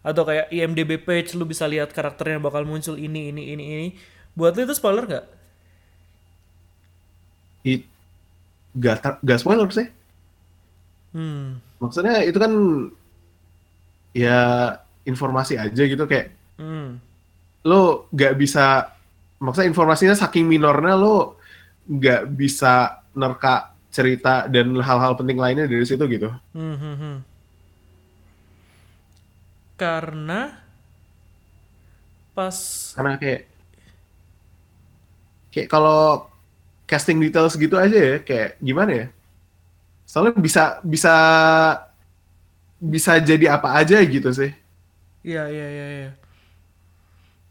atau 0.00 0.24
kayak 0.24 0.48
IMDb 0.52 0.96
page 1.00 1.36
lu 1.36 1.44
bisa 1.44 1.68
lihat 1.68 1.92
karakternya 1.92 2.40
bakal 2.40 2.64
muncul 2.64 2.96
ini 2.96 3.32
ini 3.32 3.52
ini 3.56 3.64
ini. 3.64 3.88
Buat 4.36 4.56
lu 4.56 4.68
itu 4.68 4.74
spoiler 4.76 5.04
nggak? 5.08 5.26
It, 7.64 7.84
gak, 8.76 9.20
gak 9.20 9.40
spoiler 9.40 9.68
sih. 9.68 9.88
Hmm. 11.12 11.58
Maksudnya 11.82 12.22
itu 12.24 12.38
kan 12.38 12.52
ya 14.16 14.38
informasi 15.06 15.56
aja 15.56 15.82
gitu 15.86 16.04
kayak 16.06 16.36
Hmm. 16.60 17.00
lo 17.64 18.04
gak 18.12 18.36
bisa 18.36 18.92
maksudnya 19.40 19.72
informasinya 19.72 20.12
saking 20.12 20.44
minornya 20.44 20.92
lo 20.92 21.40
gak 21.88 22.28
bisa 22.36 23.00
nerka 23.16 23.72
cerita 23.90 24.46
dan 24.46 24.76
hal-hal 24.78 25.18
penting 25.18 25.34
lainnya 25.40 25.66
dari 25.66 25.82
situ 25.82 26.04
gitu. 26.06 26.30
Hmm, 26.54 26.76
hmm, 26.78 26.96
hmm. 27.00 27.16
Karena 29.74 30.54
pas 32.36 32.56
Karena 32.94 33.18
kayak 33.18 33.42
kayak 35.50 35.68
kalau 35.72 36.30
casting 36.86 37.18
details 37.18 37.58
gitu 37.58 37.74
aja 37.74 37.98
ya 37.98 38.16
kayak 38.22 38.60
gimana 38.62 38.92
ya? 38.94 39.06
Soalnya 40.06 40.38
bisa 40.38 40.78
bisa 40.86 41.14
bisa 42.80 43.16
jadi 43.16 43.52
apa 43.52 43.76
aja 43.76 44.00
gitu 44.00 44.32
sih. 44.32 44.50
iya 45.20 45.44
iya 45.46 45.66
iya 45.68 45.86
iya. 45.94 46.10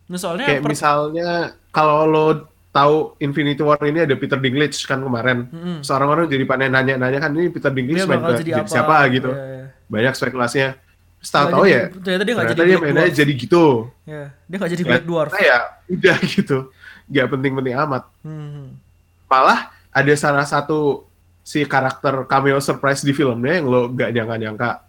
Nah, 0.10 0.18
soalnya 0.18 0.50
Kayak 0.50 0.65
per- 0.65 0.72
misalnya 0.74 1.30
kalau 1.70 2.04
lo 2.04 2.26
tahu 2.70 3.13
Infinity 3.20 3.62
War 3.62 3.78
ini 3.84 4.02
ada 4.02 4.13
Peter 4.13 4.36
Dinklage 4.36 4.82
kan 4.84 4.98
kemarin. 5.00 5.46
Mm-mm. 5.48 5.78
Seorang 5.80 6.10
orang 6.10 6.26
jadi 6.26 6.44
pada 6.44 6.65
nanya-nanya 6.65 7.20
kan 7.20 7.30
ini 7.32 7.50
Peter 7.50 7.70
Dinklage 7.70 8.10
main 8.10 8.18
ke- 8.20 8.42
jadi 8.42 8.52
jadi 8.52 8.62
apa? 8.62 8.74
siapa 8.74 8.96
gitu. 9.10 9.30
Iya, 9.30 9.46
iya. 9.46 9.65
Banyak 9.86 10.13
spekulasinya. 10.13 10.72
Nggak 11.20 11.30
tahu-tahu 11.30 11.62
jadi- 11.62 11.70
ya 11.70 11.82
ternyata 11.92 12.24
dia 12.24 12.34
nggak 12.34 12.46
ternyata 12.48 12.58
jadi 12.58 12.72
dia 12.72 12.80
mainnya 12.80 13.06
jadi 13.12 13.34
gitu. 13.36 13.65
Ya, 14.04 14.24
dia 14.42 14.56
nggak 14.58 14.72
jadi 14.74 14.84
Black 14.84 15.06
Dwarf. 15.06 15.32
Ya 15.36 15.58
udah 15.88 16.18
gitu. 16.34 16.58
Gak 17.06 17.28
penting-penting 17.28 17.74
amat. 17.76 18.04
Hmm. 18.22 18.78
Malah 19.26 19.60
ada 19.89 20.13
salah 20.13 20.46
satu 20.46 21.06
si 21.42 21.65
karakter 21.65 22.26
cameo 22.26 22.58
surprise 22.58 23.02
di 23.02 23.12
filmnya 23.12 23.58
yang 23.58 23.65
lo 23.65 23.89
gak 23.89 24.10
nyangka-nyangka 24.10 24.88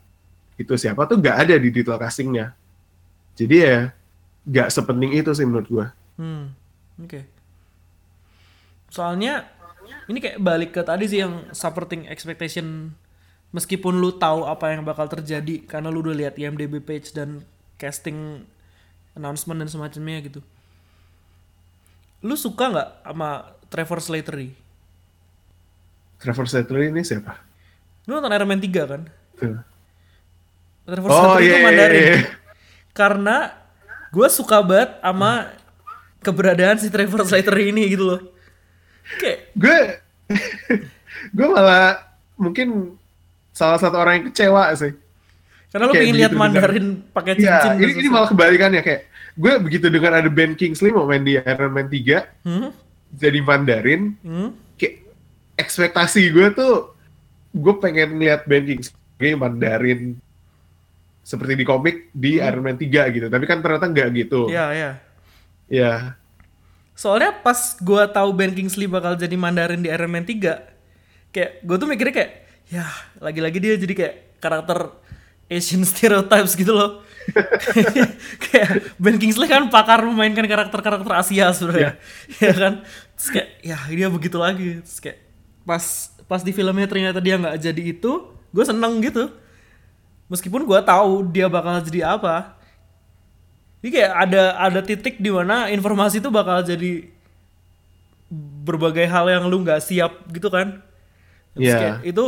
itu 0.61 0.77
siapa 0.77 1.09
tuh 1.09 1.17
gak 1.17 1.49
ada 1.49 1.57
di 1.57 1.73
detail 1.73 1.97
castingnya. 1.97 2.53
Jadi 3.33 3.57
ya 3.57 3.97
gak 4.45 4.69
sepenting 4.69 5.17
itu 5.17 5.33
sih 5.33 5.49
menurut 5.49 5.69
gua. 5.73 5.87
Hmm, 6.21 6.53
oke. 7.01 7.25
Soalnya 8.93 9.49
ini 10.05 10.21
kayak 10.21 10.39
balik 10.45 10.71
ke 10.77 10.85
tadi 10.85 11.09
sih 11.09 11.25
yang 11.25 11.49
supporting 11.57 12.05
expectation 12.13 12.93
meskipun 13.57 13.97
lu 13.97 14.15
tahu 14.15 14.45
apa 14.45 14.77
yang 14.77 14.85
bakal 14.85 15.09
terjadi 15.09 15.65
karena 15.65 15.89
lu 15.89 16.05
udah 16.05 16.15
lihat 16.15 16.37
IMDb 16.37 16.79
page 16.85 17.17
dan 17.17 17.41
casting 17.81 18.45
announcement 19.17 19.65
dan 19.65 19.69
semacamnya 19.73 20.21
gitu. 20.29 20.41
Lu 22.21 22.37
suka 22.37 22.69
nggak 22.69 22.89
sama 23.01 23.57
Trevor 23.73 23.99
Slattery? 24.05 24.53
Trevor 26.21 26.45
Slattery 26.45 26.93
ini 26.93 27.01
siapa? 27.01 27.41
Lu 28.05 28.21
nonton 28.21 28.37
Iron 28.37 28.45
Man 28.45 28.61
3 28.61 28.93
kan? 28.93 29.03
Trevor 30.83 31.09
Oh 31.09 31.15
Slattery 31.15 31.41
iya 31.41 31.47
itu 31.47 31.55
iya, 31.55 31.65
Mandarin. 31.65 32.03
iya. 32.03 32.17
Karena 32.91 33.37
gue 34.11 34.29
suka 34.29 34.59
banget 34.61 34.91
sama 34.99 35.33
keberadaan 36.19 36.77
si 36.77 36.89
Trevor 36.89 37.23
Slattery 37.23 37.71
ini 37.71 37.83
gitu 37.89 38.05
loh. 38.07 38.21
Kayak 39.17 39.39
gue 39.55 39.79
gue 41.37 41.47
malah 41.47 42.01
mungkin 42.35 42.97
salah 43.51 43.77
satu 43.77 43.97
orang 43.97 44.15
yang 44.17 44.27
kecewa 44.29 44.73
sih. 44.75 44.93
Karena 45.71 45.87
Kayak 45.89 46.03
pengen 46.03 46.17
lihat 46.17 46.33
Mandarin 46.33 46.87
pakai 47.09 47.33
Iya, 47.37 47.63
cincin. 47.63 47.71
ini, 47.73 47.83
terus- 47.85 47.99
ini 47.99 48.09
malah 48.09 48.29
kebalikannya 48.29 48.83
kayak 48.83 49.03
gue 49.33 49.53
begitu 49.61 49.87
dengar 49.87 50.13
ada 50.13 50.27
Ben 50.27 50.53
Kingsley 50.53 50.91
mau 50.91 51.07
main 51.07 51.23
di 51.23 51.39
Iron 51.39 51.71
Man 51.71 51.87
3, 51.87 52.27
Hmm? 52.43 52.75
jadi 53.09 53.39
Mandarin, 53.39 54.19
Hmm? 54.19 54.51
kayak 54.75 55.07
ekspektasi 55.55 56.27
gue 56.29 56.51
tuh 56.51 56.91
gue 57.53 57.75
pengen 57.79 58.19
lihat 58.19 58.43
Ben 58.45 58.67
Kingsley 58.67 58.99
Mandarin 59.33 60.19
seperti 61.21 61.55
di 61.55 61.65
komik 61.65 62.11
di 62.11 62.39
Hmm. 62.39 62.47
Iron 62.49 62.65
Man 62.65 62.77
3 62.77 63.11
gitu. 63.11 63.27
Tapi 63.29 63.45
kan 63.45 63.61
ternyata 63.61 63.87
nggak 63.87 64.09
gitu. 64.17 64.49
Ya, 64.49 64.73
ya. 64.73 64.91
Ya. 65.71 66.19
Soalnya 66.93 67.33
pas 67.33 67.79
gua 67.81 68.05
tahu 68.05 68.35
Ben 68.37 68.53
Kingsley 68.53 68.85
bakal 68.85 69.17
jadi 69.17 69.33
Mandarin 69.33 69.81
di 69.81 69.89
Iron 69.89 70.11
Man 70.11 70.27
3, 70.27 70.61
kayak 71.33 71.65
gue 71.65 71.77
tuh 71.79 71.89
mikirnya 71.89 72.13
kayak, 72.13 72.33
ya 72.69 72.85
lagi-lagi 73.17 73.57
dia 73.57 73.75
jadi 73.81 73.95
kayak 73.97 74.15
karakter 74.37 74.79
Asian 75.49 75.81
stereotypes 75.83 76.53
gitu 76.55 76.77
loh. 76.77 77.01
kayak 78.45 78.71
Ben 79.01 79.17
Kingsley 79.17 79.49
kan 79.49 79.71
pakar 79.71 80.05
memainkan 80.05 80.45
karakter-karakter 80.45 81.13
Asia 81.15 81.49
sebenarnya. 81.55 81.97
ya 82.37 82.53
kan? 82.69 82.73
Terus 83.17 83.29
kayak, 83.33 83.49
ya 83.65 83.79
dia 83.89 84.09
begitu 84.11 84.37
lagi. 84.37 84.83
Terus 84.85 84.99
kayak 85.01 85.19
pas 85.65 85.85
pas 86.27 86.41
di 86.43 86.53
filmnya 86.53 86.87
ternyata 86.87 87.19
dia 87.19 87.41
nggak 87.41 87.57
jadi 87.59 87.83
itu, 87.97 88.13
gue 88.51 88.65
seneng 88.65 89.01
gitu. 89.01 89.31
Meskipun 90.31 90.63
gua 90.63 90.79
tahu 90.81 91.27
dia 91.27 91.51
bakal 91.51 91.83
jadi 91.83 92.15
apa, 92.15 92.55
jadi 93.83 93.91
kayak 93.99 94.13
ada 94.15 94.43
ada 94.63 94.81
titik 94.81 95.19
di 95.19 95.29
mana 95.29 95.67
informasi 95.69 96.23
itu 96.23 96.31
bakal 96.31 96.63
jadi 96.63 97.11
berbagai 98.63 99.11
hal 99.11 99.27
yang 99.27 99.45
lu 99.51 99.67
nggak 99.67 99.83
siap 99.83 100.23
gitu 100.31 100.47
kan. 100.47 100.79
Terus 101.59 101.67
Iya. 101.67 101.79
kayak 101.79 101.97
itu 102.07 102.25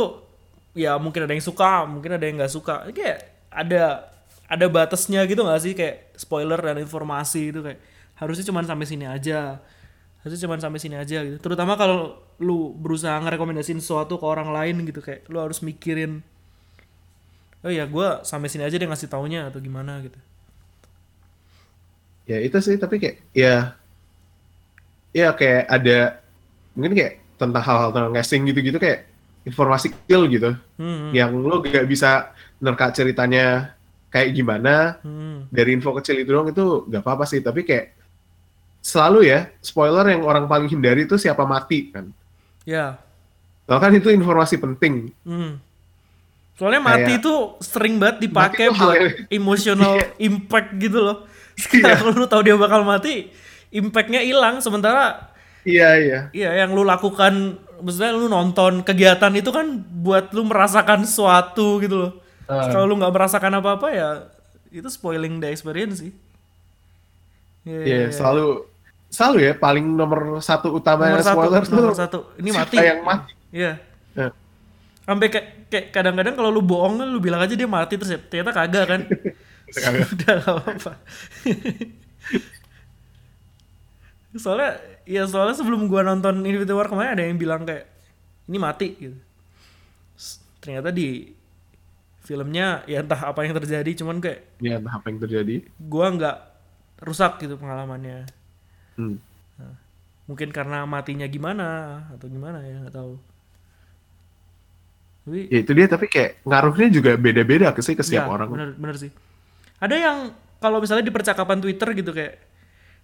ya 0.75 0.99
mungkin 0.99 1.23
ada 1.23 1.31
yang 1.31 1.45
suka, 1.45 1.87
mungkin 1.87 2.19
ada 2.19 2.25
yang 2.27 2.35
nggak 2.41 2.51
suka. 2.51 2.83
Jadi 2.91 2.95
Kayak 2.99 3.19
ada 3.53 3.83
ada 4.51 4.65
batasnya 4.67 5.23
gitu 5.23 5.41
nggak 5.45 5.61
sih 5.63 5.73
kayak 5.77 6.11
spoiler 6.19 6.59
dan 6.59 6.81
informasi 6.83 7.55
itu 7.55 7.63
kayak 7.63 7.79
harusnya 8.19 8.43
cuman 8.51 8.67
sampai 8.67 8.85
sini 8.89 9.05
aja. 9.07 9.63
Harusnya 10.19 10.41
cuman 10.47 10.59
sampai 10.59 10.79
sini 10.83 10.95
aja 10.99 11.23
gitu. 11.23 11.37
Terutama 11.39 11.79
kalau 11.79 12.19
lu 12.41 12.75
berusaha 12.75 13.15
ngerekomendasiin 13.23 13.79
sesuatu 13.79 14.19
ke 14.19 14.25
orang 14.27 14.51
lain 14.51 14.83
gitu 14.83 14.99
kayak 14.99 15.29
lu 15.31 15.39
harus 15.39 15.63
mikirin 15.63 16.19
oh 17.63 17.71
ya 17.71 17.87
gua 17.87 18.21
sampai 18.27 18.51
sini 18.51 18.67
aja 18.67 18.75
dia 18.75 18.87
ngasih 18.87 19.09
taunya 19.09 19.47
atau 19.47 19.59
gimana 19.63 19.99
gitu. 20.03 20.19
Ya 22.23 22.39
itu 22.39 22.55
sih 22.63 22.75
tapi 22.79 22.99
kayak 22.99 23.17
ya 23.35 23.75
ya 25.11 25.31
kayak 25.35 25.63
ada 25.67 26.23
mungkin 26.73 26.93
kayak 26.95 27.13
tentang 27.37 27.63
hal-hal 27.63 27.89
tentang 27.91 28.13
casting 28.15 28.41
gitu-gitu 28.47 28.77
kayak 28.79 29.07
informasi 29.43 29.91
kill 30.07 30.25
gitu 30.31 30.55
Hmm, 30.79 31.13
yang 31.13 31.31
lo 31.37 31.61
gak 31.61 31.85
bisa 31.85 32.33
nerka 32.57 32.89
ceritanya 32.91 33.75
kayak 34.09 34.33
gimana 34.33 34.97
hmm. 35.05 35.53
dari 35.53 35.75
info 35.77 35.93
kecil 35.95 36.17
itu 36.17 36.31
doang 36.33 36.49
itu 36.49 36.87
gak 36.89 37.03
apa-apa 37.05 37.29
sih 37.29 37.43
tapi 37.45 37.61
kayak 37.61 37.93
selalu 38.83 39.29
ya 39.29 39.47
spoiler 39.61 40.03
yang 40.11 40.25
orang 40.25 40.45
paling 40.49 40.67
hindari 40.67 41.05
itu 41.05 41.15
siapa 41.15 41.45
mati 41.45 41.93
kan 41.93 42.09
Ya, 42.63 42.95
Nah, 43.67 43.75
kan 43.79 43.91
itu 43.91 44.07
informasi 44.11 44.55
penting 44.59 45.11
hmm. 45.27 45.59
Soalnya 46.53 46.79
mati 46.79 47.09
Kayak- 47.09 47.19
itu 47.19 47.33
sering 47.59 47.97
banget 47.97 48.17
dipakai 48.21 48.69
buat 48.69 48.97
emotional 49.27 49.97
impact 50.17 50.69
gitu 50.77 50.99
loh. 51.01 51.17
Iya. 51.53 52.01
Kalau 52.01 52.13
lu 52.13 52.25
tahu 52.25 52.41
dia 52.41 52.57
bakal 52.57 52.81
mati, 52.81 53.29
impactnya 53.69 54.21
hilang. 54.21 54.57
Sementara 54.57 55.29
iya 55.61 55.93
iya 55.95 56.19
ya 56.33 56.49
yang 56.55 56.73
lu 56.73 56.81
lakukan, 56.81 57.55
maksudnya 57.77 58.09
lu 58.09 58.25
nonton 58.25 58.81
kegiatan 58.81 59.29
itu 59.31 59.53
kan 59.53 59.69
buat 59.95 60.33
lu 60.33 60.43
merasakan 60.43 61.05
sesuatu 61.05 61.77
gitu 61.77 61.95
loh. 61.99 62.11
Ah. 62.45 62.67
Kalau 62.67 62.85
lu 62.85 62.97
nggak 62.97 63.13
merasakan 63.13 63.53
apa-apa 63.55 63.87
ya 63.89 64.09
itu 64.69 64.89
spoiling 64.89 65.37
the 65.37 65.47
experience 65.47 66.01
sih. 66.01 66.09
Iya, 67.63 67.79
Iya, 67.79 67.97
iya. 68.01 68.09
selalu 68.09 68.65
selalu 69.07 69.37
ya 69.39 69.53
paling 69.53 69.85
nomor 69.85 70.41
satu 70.41 70.73
utama 70.73 71.05
nomor 71.05 71.21
satu, 71.21 71.37
spoiler 71.37 71.61
tuh 71.63 71.77
nomor 71.77 71.95
satu. 71.95 72.17
Ini 72.35 72.49
mati. 72.49 72.75
yang 72.75 73.01
mati 73.05 73.31
Iya. 73.53 73.73
Nah, 74.17 74.31
Sampai 75.03 75.27
kayak, 75.29 75.62
kayak 75.73 75.89
kadang-kadang 75.89 76.37
kalau 76.37 76.53
lu 76.53 76.61
bohong 76.61 77.01
lu 77.01 77.17
bilang 77.17 77.41
aja 77.41 77.57
dia 77.57 77.65
mati 77.65 77.97
terus 77.97 78.13
ya, 78.13 78.21
ternyata 78.21 78.53
kagak 78.53 78.85
kan. 78.85 79.01
Kagak. 79.73 80.05
Udah 80.13 80.33
gak 80.37 80.53
apa-apa. 80.53 80.93
soalnya 84.43 84.77
ya 85.05 85.25
soalnya 85.25 85.57
sebelum 85.57 85.89
gua 85.89 86.05
nonton 86.05 86.45
Infinity 86.45 86.73
War 86.73 86.89
kemarin 86.89 87.17
ada 87.17 87.25
yang 87.25 87.41
bilang 87.41 87.65
kayak 87.65 87.89
ini 88.45 88.57
mati 88.61 88.93
gitu. 88.93 89.17
Ternyata 90.61 90.93
di 90.93 91.33
filmnya 92.21 92.85
ya 92.85 93.01
entah 93.01 93.33
apa 93.33 93.43
yang 93.43 93.57
terjadi 93.57 94.05
cuman 94.05 94.21
kayak 94.21 94.61
ya 94.61 94.77
entah 94.77 94.93
apa 94.93 95.09
yang 95.09 95.19
terjadi 95.25 95.55
gua 95.81 96.13
nggak 96.13 96.37
rusak 97.01 97.41
gitu 97.41 97.57
pengalamannya. 97.57 98.29
Hmm. 98.93 99.17
Mungkin 100.29 100.53
karena 100.53 100.85
matinya 100.85 101.25
gimana 101.25 101.99
atau 102.13 102.29
gimana 102.29 102.61
ya 102.61 102.77
nggak 102.85 102.93
tahu. 102.93 103.32
Tapi 105.23 105.47
ya 105.47 105.59
itu 105.63 105.71
dia 105.71 105.87
tapi 105.87 106.05
kayak 106.11 106.43
ngaruhnya 106.43 106.87
juga 106.91 107.15
beda-beda 107.15 107.71
ke 107.71 107.79
sih 107.79 107.95
ke 107.95 108.03
setiap 108.03 108.27
Ya, 108.27 108.31
orang 108.31 108.47
Bener, 108.51 108.69
bener 108.75 108.95
sih. 108.99 109.11
Ada 109.79 109.95
yang 109.95 110.17
kalau 110.59 110.83
misalnya 110.83 111.03
di 111.07 111.13
percakapan 111.15 111.63
Twitter 111.63 111.89
gitu 111.95 112.11
kayak 112.11 112.39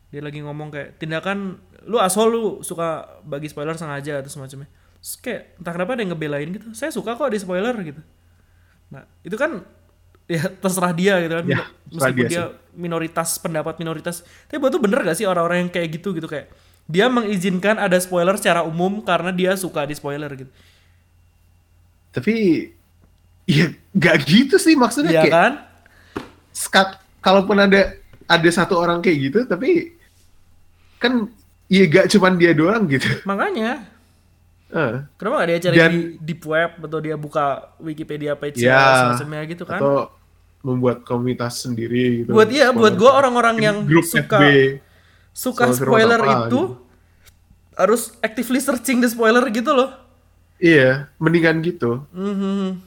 dia 0.10 0.22
lagi 0.26 0.40
ngomong 0.42 0.74
kayak 0.74 1.00
tindakan 1.00 1.62
lu 1.86 2.02
asal 2.02 2.28
lu 2.28 2.44
suka 2.66 3.20
bagi 3.24 3.48
spoiler 3.48 3.78
sengaja 3.80 4.20
atau 4.20 4.32
semacamnya. 4.32 4.68
Terus 5.00 5.14
kayak 5.24 5.42
entah 5.64 5.74
kenapa 5.76 5.92
ada 5.96 6.02
yang 6.04 6.12
ngebelain 6.12 6.50
gitu. 6.52 6.68
Saya 6.76 6.92
suka 6.92 7.16
kok 7.16 7.32
di 7.32 7.40
spoiler 7.40 7.76
gitu. 7.88 8.02
Nah, 8.92 9.06
itu 9.24 9.36
kan 9.40 9.64
ya 10.40 10.44
terserah 10.50 10.92
dia 10.92 11.24
gitu 11.24 11.34
kan. 11.40 11.46
Ya, 11.48 11.64
Meskipun 11.88 12.28
dia 12.28 12.32
dia, 12.32 12.44
minoritas 12.76 13.40
pendapat 13.40 13.80
minoritas. 13.80 14.28
Tapi 14.50 14.60
buat 14.60 14.76
tuh 14.76 14.82
bener 14.84 15.08
gak 15.08 15.16
sih 15.16 15.26
orang-orang 15.30 15.68
yang 15.68 15.72
kayak 15.72 15.88
gitu 16.00 16.12
gitu 16.12 16.28
kayak 16.28 16.52
dia 16.90 17.06
mengizinkan 17.06 17.78
ada 17.78 17.96
spoiler 18.02 18.34
secara 18.34 18.66
umum 18.66 19.06
karena 19.06 19.30
dia 19.30 19.54
suka 19.54 19.86
di 19.86 19.94
spoiler 19.94 20.34
gitu. 20.34 20.52
Tapi 22.10 22.70
ya 23.46 23.70
nggak 23.92 24.18
gitu 24.26 24.56
sih 24.58 24.74
maksudnya 24.74 25.26
kayak 25.26 25.34
kan? 25.34 25.54
skat 26.50 26.98
kalaupun 27.20 27.58
ada 27.58 27.96
ada 28.26 28.50
satu 28.50 28.78
orang 28.78 29.02
kayak 29.02 29.18
gitu 29.30 29.40
tapi 29.46 29.98
kan 31.00 31.26
ya 31.70 31.86
gak 31.86 32.10
cuman 32.12 32.34
dia 32.36 32.52
doang 32.52 32.90
gitu. 32.90 33.08
Makanya. 33.24 33.86
Eh, 34.70 34.96
Kenapa 35.18 35.42
gak 35.42 35.48
dia 35.48 35.60
cari 35.64 35.76
Dan- 35.78 35.94
di 35.94 36.02
deep 36.20 36.42
web 36.46 36.72
atau 36.78 37.00
dia 37.02 37.16
buka 37.18 37.74
Wikipedia 37.80 38.38
page 38.38 38.62
Ya, 38.62 39.16
semacamnya 39.16 39.42
gitu 39.50 39.64
kan? 39.66 39.80
atau 39.82 40.14
membuat 40.62 41.08
komunitas 41.08 41.64
sendiri 41.64 42.22
gitu. 42.26 42.36
Buat 42.36 42.52
iya, 42.52 42.70
buat 42.70 42.94
gue 42.94 43.08
orang-orang 43.08 43.56
yang 43.64 43.78
grup 43.88 44.04
suka 44.06 44.38
FB 44.38 44.44
suka 45.32 45.72
spoiler 45.72 46.20
itu 46.20 46.76
harus 47.80 48.12
actively 48.20 48.60
searching 48.60 49.00
the 49.00 49.08
spoiler 49.08 49.48
gitu 49.50 49.72
loh. 49.72 49.96
Iya 50.60 51.08
mendingan 51.16 51.60
gitu 51.60 52.04
Mhm. 52.12 52.80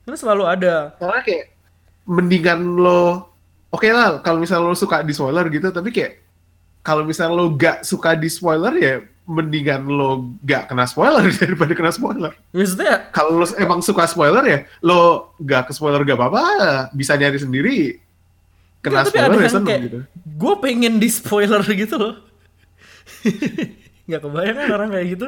Karena 0.00 0.16
selalu 0.16 0.44
ada. 0.44 0.74
soalnya 0.96 1.22
kayak 1.22 1.44
mendingan 2.02 2.60
lo 2.74 3.30
oke 3.68 3.86
lah 3.86 4.18
kalau 4.18 4.38
misalnya 4.38 4.66
lo 4.66 4.74
suka 4.74 5.00
di 5.00 5.10
spoiler 5.10 5.46
gitu 5.46 5.68
tapi 5.68 5.90
kayak 5.90 6.18
kalau 6.80 7.04
misalnya 7.04 7.36
lo 7.36 7.52
gak 7.52 7.84
suka 7.84 8.14
di 8.14 8.26
spoiler 8.26 8.72
ya 8.74 8.94
mendingan 9.24 9.84
lo 9.84 10.10
gak 10.40 10.66
kena 10.66 10.82
spoiler 10.84 11.22
daripada 11.38 11.70
kena 11.70 11.90
spoiler 11.90 12.32
Maksudnya 12.50 13.06
kalau 13.10 13.38
lo 13.38 13.46
emang 13.54 13.78
suka 13.78 14.02
spoiler 14.04 14.42
ya 14.42 14.58
lo 14.80 15.30
gak 15.38 15.66
ke 15.66 15.72
spoiler 15.72 16.02
gak 16.02 16.18
apa-apa 16.18 16.42
bisa 16.90 17.14
nyari 17.14 17.38
sendiri 17.38 17.78
kena 18.80 19.04
ada 19.04 19.08
spoiler 19.08 19.30
ya 19.30 19.38
yang 19.38 19.52
seneng 19.52 19.68
kayak 19.68 19.82
gitu 19.84 19.98
gue 20.40 20.54
pengen 20.58 20.94
di 20.96 21.08
spoiler 21.08 21.62
gitu 21.68 21.94
loh. 21.94 22.14
Gak 24.10 24.20
kebayang 24.20 24.56
kan 24.56 24.68
orang 24.74 24.88
kayak 24.90 25.06
gitu? 25.14 25.26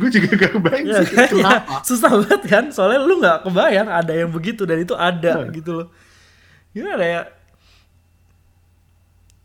gue 0.00 0.08
juga 0.10 0.28
gak 0.36 0.52
kebayang 0.56 0.84
Ya, 0.86 0.98
sih 1.04 1.12
kan? 1.12 1.28
Ya, 1.36 1.56
susah 1.84 2.10
banget 2.16 2.42
kan? 2.48 2.64
Soalnya 2.72 3.00
lu 3.00 3.20
nggak 3.20 3.44
kebayang 3.44 3.86
ada 3.86 4.12
yang 4.12 4.32
begitu 4.32 4.64
dan 4.64 4.80
itu 4.80 4.96
ada 4.96 5.44
Hmm. 5.44 5.52
gitu 5.52 5.70
loh. 5.76 5.88
Gimana 6.72 7.04
ya? 7.04 7.22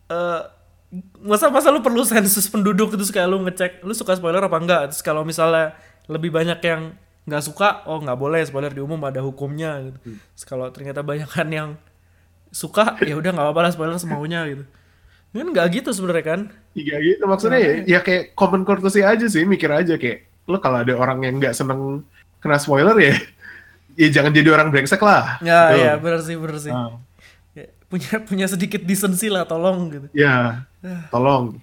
Eh 0.07 0.41
masa 1.23 1.47
masa 1.47 1.71
lu 1.71 1.79
perlu 1.79 2.03
sensus 2.03 2.47
penduduk 2.47 2.91
terus 2.91 3.07
kayak 3.07 3.27
lu 3.27 3.39
ngecek 3.43 3.79
lu 3.83 3.91
suka 3.91 4.15
spoiler 4.15 4.39
apa 4.39 4.57
enggak? 4.57 4.81
Terus 4.91 5.01
kalau 5.01 5.23
misalnya 5.23 5.75
lebih 6.07 6.31
banyak 6.31 6.59
yang 6.61 6.91
nggak 7.21 7.43
suka, 7.45 7.85
oh 7.85 8.01
nggak 8.01 8.17
boleh 8.17 8.41
spoiler 8.43 8.73
di 8.73 8.81
umum 8.81 8.99
ada 9.03 9.21
hukumnya 9.21 9.77
gitu. 9.83 9.97
Hmm. 10.03 10.17
Terus 10.35 10.45
kalau 10.45 10.67
ternyata 10.71 10.99
banyak 10.99 11.27
kan 11.27 11.47
yang 11.47 11.69
suka, 12.51 12.99
ya 12.99 13.15
udah 13.15 13.31
nggak 13.31 13.45
apa-apa 13.47 13.61
lah 13.63 13.71
spoiler 13.71 13.95
semaunya 13.95 14.43
gitu. 14.47 14.63
Kan 15.31 15.47
nggak 15.47 15.67
gitu 15.71 15.89
sebenarnya 15.95 16.25
kan? 16.27 16.41
Iya 16.71 16.95
gitu 16.97 17.23
maksudnya 17.25 17.59
ya, 17.59 17.71
ya 17.83 17.99
kayak 17.99 18.31
common 18.31 18.63
courtesy 18.63 19.03
aja 19.03 19.25
sih 19.25 19.43
mikir 19.43 19.67
aja 19.67 19.95
kayak 19.95 20.23
lo 20.45 20.55
kalau 20.57 20.79
ada 20.79 20.93
orang 20.93 21.19
yang 21.21 21.35
nggak 21.37 21.51
seneng 21.51 22.01
kena 22.39 22.55
spoiler 22.55 22.95
ya 22.95 23.15
ya 23.93 24.07
jangan 24.09 24.31
jadi 24.31 24.49
orang 24.49 24.71
brengsek 24.71 24.99
lah 24.99 25.35
Ya, 25.39 25.59
Gitu. 25.69 25.83
ya 25.83 25.91
benar 25.95 26.19
sih, 26.21 26.35
benar 26.39 26.57
sih. 26.57 26.71
Ah. 26.71 26.95
Ya, 27.51 27.67
punya 27.85 28.13
punya 28.23 28.45
sedikit 28.47 28.81
decency 28.81 29.27
lah 29.27 29.43
tolong 29.43 29.91
gitu. 29.91 30.07
ya 30.13 30.63
tolong 31.07 31.59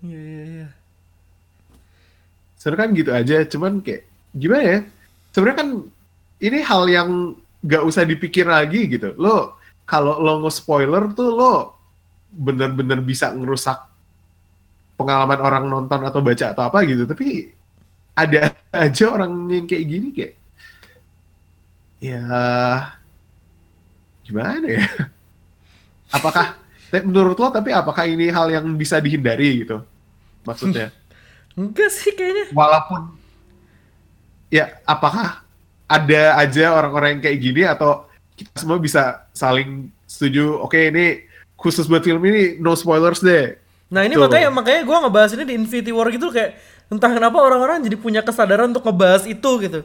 Iya 0.00 0.16
iya 0.16 0.42
iya. 0.46 0.68
sebenarnya 2.54 2.80
kan 2.80 2.90
gitu 2.94 3.10
aja 3.10 3.36
cuman 3.46 3.72
kayak 3.80 4.02
gimana 4.32 4.62
ya 4.62 4.78
sebenarnya 5.30 5.58
kan 5.58 5.68
ini 6.38 6.58
hal 6.60 6.82
yang 6.86 7.10
nggak 7.60 7.82
usah 7.82 8.04
dipikir 8.04 8.46
lagi 8.46 8.86
gitu 8.86 9.12
lo 9.16 9.58
kalau 9.84 10.16
lo 10.16 10.46
nge-spoiler 10.46 11.10
tuh 11.10 11.28
lo 11.28 11.54
bener-bener 12.30 13.02
bisa 13.02 13.34
ngerusak 13.34 13.89
pengalaman 15.00 15.40
orang 15.40 15.64
nonton 15.64 16.00
atau 16.04 16.20
baca 16.20 16.52
atau 16.52 16.68
apa 16.68 16.84
gitu 16.84 17.08
tapi 17.08 17.48
ada 18.12 18.52
aja 18.84 19.04
orang 19.08 19.32
yang 19.48 19.64
kayak 19.64 19.84
gini 19.88 20.08
kayak 20.12 20.34
ya 22.00 22.24
gimana 24.28 24.66
ya? 24.68 24.84
Apakah 26.16 26.58
menurut 27.06 27.38
lo 27.38 27.54
tapi 27.54 27.70
apakah 27.70 28.02
ini 28.02 28.34
hal 28.34 28.50
yang 28.50 28.66
bisa 28.74 28.98
dihindari 28.98 29.62
gitu 29.62 29.86
maksudnya? 30.42 30.90
Enggak 31.58 31.90
sih 31.94 32.10
kayaknya. 32.14 32.50
walaupun 32.50 33.14
ya 34.50 34.74
apakah 34.82 35.46
ada 35.86 36.22
aja 36.38 36.74
orang-orang 36.74 37.18
yang 37.18 37.22
kayak 37.22 37.38
gini 37.38 37.62
atau 37.62 38.10
kita 38.34 38.54
semua 38.58 38.78
bisa 38.82 39.22
saling 39.30 39.90
setuju 40.08 40.58
oke 40.62 40.78
ini 40.78 41.26
khusus 41.54 41.86
buat 41.86 42.02
film 42.02 42.22
ini 42.26 42.56
no 42.58 42.74
spoilers 42.74 43.22
deh 43.22 43.59
Nah 43.90 44.02
ini 44.02 44.14
Tuh. 44.14 44.22
makanya 44.22 44.48
makanya 44.48 44.80
gue 44.80 44.96
ngebahas 44.96 45.30
ini 45.32 45.44
di 45.44 45.54
Infinity 45.56 45.90
War 45.90 46.06
gitu 46.08 46.30
kayak 46.30 46.54
entah 46.86 47.06
kenapa 47.08 47.36
orang-orang 47.36 47.82
jadi 47.82 47.94
punya 47.94 48.20
kesadaran 48.20 48.70
untuk 48.70 48.82
ngebahas 48.82 49.22
itu 49.24 49.50
gitu. 49.60 49.80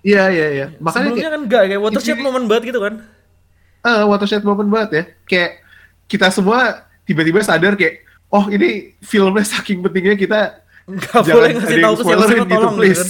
iya 0.00 0.28
iya 0.28 0.46
iya 0.50 0.66
makanya 0.78 0.92
Sebelumnya 1.06 1.20
kayak 1.22 1.32
kan 1.32 1.42
enggak 1.42 1.62
kayak 1.66 1.80
watershed 1.80 2.04
Infinity- 2.10 2.26
moment 2.26 2.44
banget 2.46 2.64
gitu 2.68 2.80
kan. 2.80 2.94
ah 3.82 4.02
watershed 4.04 4.42
moment 4.42 4.68
banget 4.68 4.90
ya 4.90 5.02
kayak 5.24 5.50
kita 6.04 6.28
semua 6.28 6.58
tiba-tiba 7.02 7.40
sadar 7.40 7.72
kayak 7.72 7.94
oh 8.28 8.44
ini 8.46 8.68
filmnya 9.00 9.44
saking 9.46 9.80
pentingnya 9.80 10.12
kita 10.14 10.40
jangan 11.14 11.24
boleh 11.30 11.50
ngasih 11.54 11.78
tahu 11.78 11.94
ke 11.94 12.02
siapa-siapa 12.02 12.36
gitu 12.38 12.52
tolong 12.54 12.72
gitu 12.72 12.78
please 12.78 13.00
kan. 13.00 13.08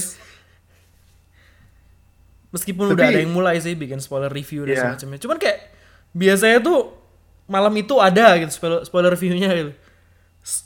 Meskipun 2.51 2.85
Tapi- 2.85 2.95
udah 2.95 3.07
ada 3.09 3.19
yang 3.19 3.33
mulai 3.33 3.55
sih 3.57 3.73
bikin 3.73 3.99
spoiler 3.99 4.31
review 4.31 4.63
dan 4.63 4.71
Iya. 4.71 4.81
semacamnya. 4.85 5.19
Cuman 5.19 5.37
kayak 5.37 5.59
biasanya 6.13 6.59
tuh 6.61 6.95
malam 7.45 7.75
itu 7.75 7.95
ada 7.99 8.39
gitu 8.39 8.51
spoiler, 8.53 8.79
spoiler 8.83 9.11
reviewnya 9.11 9.49
gitu. 9.51 9.71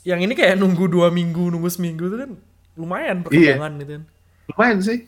Yang 0.02 0.20
ini 0.28 0.34
kayak 0.34 0.56
nunggu 0.56 0.84
dua 0.86 1.08
minggu, 1.08 1.48
nunggu 1.48 1.68
seminggu 1.68 2.04
itu 2.04 2.16
kan 2.18 2.30
lumayan 2.76 3.20
perkembangan 3.20 3.72
gitu 3.78 3.92
kan. 3.96 4.04
lumayan 4.48 4.78
sih 4.80 4.98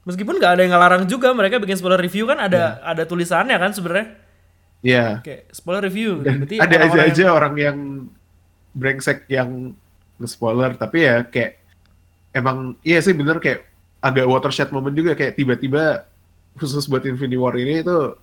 Meskipun 0.00 0.40
nggak 0.40 0.52
ada 0.54 0.62
yang 0.64 0.72
ngelarang 0.72 1.04
juga 1.04 1.28
mereka 1.30 1.56
bikin 1.56 1.76
spoiler 1.76 2.00
review 2.00 2.24
kan 2.24 2.40
ada 2.40 2.80
Iya. 2.80 2.88
ada 2.88 3.02
tulisannya 3.04 3.56
kan 3.56 3.70
sebenarnya 3.70 4.06
ya 4.80 5.20
kayak 5.20 5.52
spoiler 5.52 5.84
review. 5.84 6.24
dan 6.24 6.40
Berarti 6.40 6.56
ada 6.56 6.76
aja 6.80 7.00
aja 7.04 7.24
orang 7.30 7.54
yang 7.54 7.78
brengsek 8.72 9.28
yang 9.28 9.76
nge-spoiler 10.16 10.72
tapi 10.74 11.04
ya 11.04 11.20
kayak 11.22 11.60
emang 12.32 12.80
iya 12.80 13.00
sih 13.00 13.12
bener 13.12 13.36
kayak 13.36 13.68
agak 14.00 14.24
watershed 14.24 14.70
moment 14.70 14.92
juga 14.92 15.12
kayak 15.12 15.36
tiba-tiba 15.36 16.08
khusus 16.56 16.88
buat 16.88 17.04
Infinity 17.04 17.36
War 17.36 17.52
ini 17.54 17.84
itu 17.84 18.16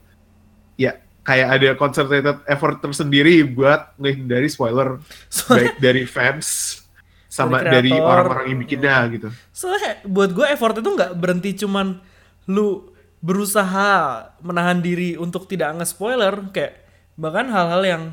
ya 0.76 0.98
kayak 1.28 1.48
ada 1.60 1.70
concentrated 1.76 2.40
effort 2.48 2.80
tersendiri 2.80 3.44
buat 3.44 3.92
menghindari 4.00 4.48
spoiler 4.48 5.04
baik 5.52 5.76
dari 5.84 6.08
fans 6.08 6.80
sama 7.28 7.62
Dari 7.62 7.94
orang-orang 7.94 8.56
yang 8.56 8.60
bikinnya 8.66 8.96
gitu. 9.14 9.28
Soalnya 9.54 10.02
buat 10.08 10.34
gue 10.34 10.48
effort 10.50 10.80
itu 10.80 10.90
nggak 10.90 11.14
berhenti 11.20 11.54
cuman 11.54 12.02
lu 12.50 12.90
berusaha 13.22 14.24
menahan 14.42 14.82
diri 14.82 15.20
untuk 15.20 15.46
tidak 15.46 15.78
nge-spoiler 15.78 16.50
kayak 16.50 16.88
bahkan 17.14 17.52
hal-hal 17.52 17.84
yang 17.84 18.04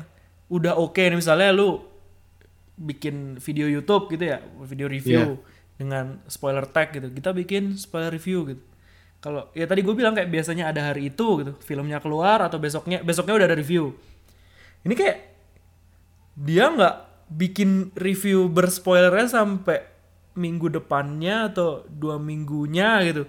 udah 0.51 0.77
oke 0.77 0.99
nih 0.99 1.17
misalnya 1.17 1.49
lu 1.55 1.81
bikin 2.75 3.39
video 3.39 3.65
YouTube 3.65 4.11
gitu 4.13 4.35
ya, 4.35 4.43
video 4.67 4.91
review 4.91 5.39
dengan 5.79 6.21
spoiler 6.29 6.67
tag 6.69 6.93
gitu. 6.93 7.09
Kita 7.09 7.31
bikin 7.31 7.79
spoiler 7.79 8.11
review 8.13 8.45
gitu. 8.53 8.63
Kalau 9.25 9.49
ya 9.57 9.65
tadi 9.65 9.81
gue 9.81 9.95
bilang 9.97 10.13
kayak 10.13 10.29
biasanya 10.29 10.69
ada 10.69 10.93
hari 10.93 11.09
itu 11.09 11.41
gitu, 11.41 11.57
filmnya 11.65 11.97
keluar 11.97 12.45
atau 12.45 12.61
besoknya 12.61 13.01
besoknya 13.01 13.33
udah 13.33 13.47
ada 13.49 13.57
review. 13.57 13.97
Ini 14.85 14.93
kayak 14.93 15.17
dia 16.37 16.69
nggak 16.69 16.95
bikin 17.33 17.89
review 17.97 18.45
berspoilernya 18.53 19.25
sampai 19.25 19.81
minggu 20.37 20.69
depannya 20.69 21.49
atau 21.49 21.81
dua 21.89 22.21
minggunya 22.21 23.01
gitu. 23.01 23.25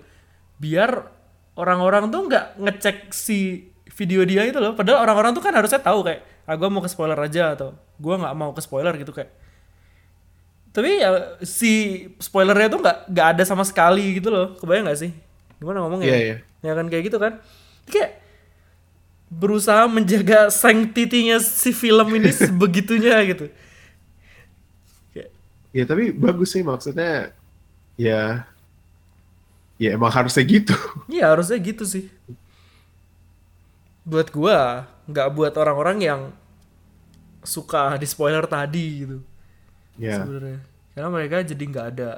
Biar 0.60 1.08
orang-orang 1.56 2.12
tuh 2.12 2.28
nggak 2.28 2.60
ngecek 2.60 2.96
si 3.16 3.72
video 3.96 4.20
dia 4.28 4.44
itu 4.44 4.60
loh. 4.60 4.76
Padahal 4.76 5.00
orang-orang 5.00 5.32
tuh 5.32 5.40
kan 5.40 5.56
harusnya 5.56 5.80
tahu 5.80 6.04
kayak 6.04 6.20
ah 6.44 6.60
gue 6.60 6.68
mau 6.68 6.84
ke 6.84 6.92
spoiler 6.92 7.16
aja 7.16 7.56
atau 7.56 7.72
gue 7.72 8.14
nggak 8.20 8.36
mau 8.36 8.52
ke 8.52 8.60
spoiler 8.60 8.92
gitu 9.00 9.16
kayak. 9.16 9.32
Tapi 10.76 11.00
ya 11.00 11.40
si 11.40 12.04
spoilernya 12.20 12.68
tuh 12.68 12.84
nggak 12.84 12.98
nggak 13.16 13.26
ada 13.32 13.42
sama 13.48 13.64
sekali 13.64 14.20
gitu 14.20 14.28
loh. 14.28 14.60
Kebayang 14.60 14.92
nggak 14.92 15.00
sih 15.00 15.24
gimana 15.66 15.82
ngomongnya 15.82 16.06
Iya, 16.14 16.18
iya. 16.22 16.36
ya 16.62 16.72
kan 16.78 16.86
kayak 16.86 17.04
gitu 17.10 17.18
kan 17.18 17.42
kayak 17.90 18.22
berusaha 19.26 19.90
menjaga 19.90 20.46
sanctity-nya 20.54 21.42
si 21.42 21.74
film 21.74 22.06
ini 22.14 22.30
sebegitunya 22.46 23.18
gitu 23.26 23.50
Kayak, 25.10 25.30
Ya 25.74 25.82
tapi 25.82 26.14
bagus 26.14 26.54
sih 26.54 26.62
maksudnya 26.62 27.34
ya 27.98 28.46
ya 29.76 29.92
emang 29.96 30.12
harusnya 30.12 30.44
gitu. 30.46 30.72
Iya 31.12 31.32
harusnya 31.36 31.58
gitu 31.60 31.84
sih. 31.84 32.08
Buat 34.06 34.30
gua, 34.30 34.86
nggak 35.10 35.28
buat 35.34 35.52
orang-orang 35.58 35.98
yang 36.00 36.20
suka 37.42 37.98
di 37.98 38.06
spoiler 38.06 38.46
tadi 38.46 39.04
gitu. 39.04 39.18
Ya. 39.98 40.22
Sebenarnya, 40.22 40.58
karena 40.94 41.08
mereka 41.12 41.36
jadi 41.42 41.64
nggak 41.66 41.86
ada 41.96 42.10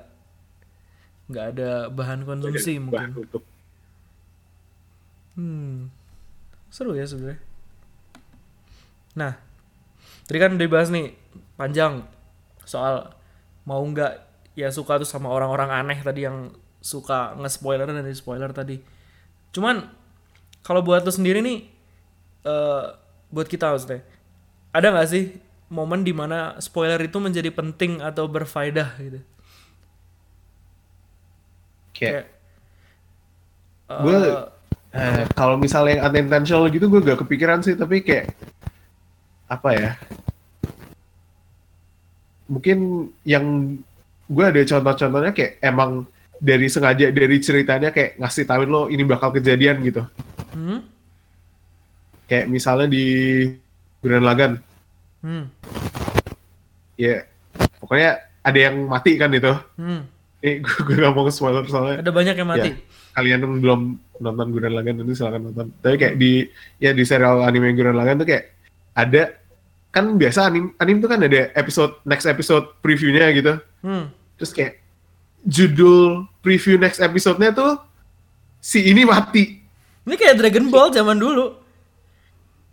nggak 1.28 1.46
ada 1.56 1.70
bahan 1.92 2.24
konsumsi 2.24 2.80
Bahan 2.80 3.12
mungkin. 3.12 3.24
untuk 3.28 3.42
Hmm, 5.38 5.86
seru 6.66 6.98
ya 6.98 7.06
sebenarnya. 7.06 7.38
Nah, 9.14 9.38
tadi 10.26 10.38
kan 10.42 10.58
udah 10.58 10.66
dibahas 10.66 10.90
nih 10.90 11.14
panjang 11.54 12.02
soal 12.66 13.14
mau 13.62 13.78
nggak 13.86 14.18
ya 14.58 14.74
suka 14.74 14.98
tuh 14.98 15.06
sama 15.06 15.30
orang-orang 15.30 15.70
aneh 15.70 16.02
tadi 16.02 16.26
yang 16.26 16.50
suka 16.82 17.38
nge-spoiler 17.38 17.86
dan 17.86 18.02
di 18.02 18.18
spoiler 18.18 18.50
tadi. 18.50 18.82
Cuman 19.54 19.86
kalau 20.66 20.82
buat 20.82 21.06
lu 21.06 21.14
sendiri 21.14 21.38
nih, 21.38 21.70
eh 22.42 22.84
buat 23.30 23.46
kita 23.46 23.70
maksudnya, 23.70 24.02
ada 24.74 24.90
nggak 24.90 25.06
sih 25.06 25.38
momen 25.70 26.02
di 26.02 26.10
mana 26.10 26.58
spoiler 26.58 26.98
itu 26.98 27.22
menjadi 27.22 27.54
penting 27.54 28.02
atau 28.02 28.26
berfaedah 28.26 28.98
gitu? 28.98 29.22
Kayak 31.98 32.24
eh, 33.88 34.00
Gua- 34.00 34.54
Eh, 34.88 35.28
kalau 35.36 35.60
misalnya 35.60 36.00
yang 36.00 36.08
unintentional 36.08 36.64
gitu 36.72 36.88
gue 36.88 37.04
gak 37.04 37.20
kepikiran 37.20 37.60
sih 37.60 37.76
tapi 37.76 38.00
kayak 38.00 38.32
apa 39.46 39.68
ya 39.70 39.90
mungkin 42.48 42.78
yang 43.22 43.76
gue 44.24 44.44
ada 44.44 44.64
contoh-contohnya 44.64 45.32
kayak 45.32 45.60
emang 45.60 46.08
dari 46.40 46.72
sengaja 46.72 47.12
dari 47.12 47.36
ceritanya 47.36 47.92
kayak 47.92 48.16
ngasih 48.16 48.44
tahuin 48.44 48.70
lo 48.70 48.88
ini 48.88 49.04
bakal 49.04 49.28
kejadian 49.28 49.84
gitu 49.84 50.08
hmm? 50.56 50.80
kayak 52.24 52.48
misalnya 52.48 52.88
di 52.88 53.04
Gurren 54.00 54.24
Lagann 54.24 54.54
Hmm. 55.18 55.50
ya 56.94 57.26
pokoknya 57.76 58.10
ada 58.40 58.54
yang 58.56 58.86
mati 58.86 59.18
kan 59.18 59.28
itu 59.28 59.50
Hmm. 59.74 60.06
Eh 60.38 60.62
gue, 60.62 60.78
gue 60.86 60.96
gak 61.02 61.14
mau 61.14 61.26
spoiler 61.30 61.66
soalnya 61.66 61.98
Ada 62.02 62.12
banyak 62.14 62.34
yang 62.38 62.48
mati. 62.48 62.70
Ya, 62.70 62.78
kalian 63.18 63.40
belum 63.58 63.80
nonton 64.22 64.46
Gurren 64.54 64.74
Lagann 64.74 65.02
itu 65.02 65.18
silakan 65.18 65.50
nonton. 65.50 65.66
Tapi 65.82 65.96
kayak 65.98 66.14
di 66.18 66.46
ya 66.78 66.94
di 66.94 67.02
serial 67.02 67.42
anime 67.42 67.74
Gurren 67.74 67.98
Lagann 67.98 68.22
tuh 68.22 68.28
kayak 68.28 68.54
ada 68.94 69.34
kan 69.90 70.14
biasa 70.14 70.52
anim 70.52 70.70
anim 70.78 71.00
tuh 71.00 71.08
kan 71.10 71.20
ada 71.24 71.50
episode 71.58 71.98
next 72.06 72.26
episode 72.30 72.64
previewnya 72.84 73.26
gitu. 73.34 73.52
Hmm. 73.82 74.14
Terus 74.38 74.54
kayak 74.54 74.78
judul 75.46 76.26
preview 76.42 76.76
next 76.76 76.98
episode-nya 76.98 77.54
tuh 77.54 77.78
si 78.58 78.86
ini 78.90 79.06
mati. 79.06 79.58
Ini 80.08 80.14
kayak 80.16 80.38
Dragon 80.40 80.66
Ball 80.72 80.90
zaman 80.90 81.18
dulu. 81.20 81.56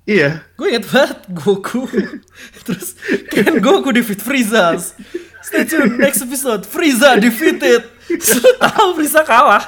Iya. 0.06 0.46
Gue 0.54 0.70
inget 0.74 0.86
banget 0.86 1.20
Goku. 1.34 1.90
Terus 2.66 2.94
kan 3.34 3.58
Goku 3.58 3.90
defeat 3.90 4.22
Frieza. 4.22 4.78
Stay 5.46 5.62
tuned 5.64 5.98
next 5.98 6.22
episode. 6.22 6.66
Frieza 6.66 7.16
defeated. 7.16 7.86
Lu 8.10 8.52
tahu 8.58 8.88
Frieza 8.98 9.22
kalah. 9.22 9.62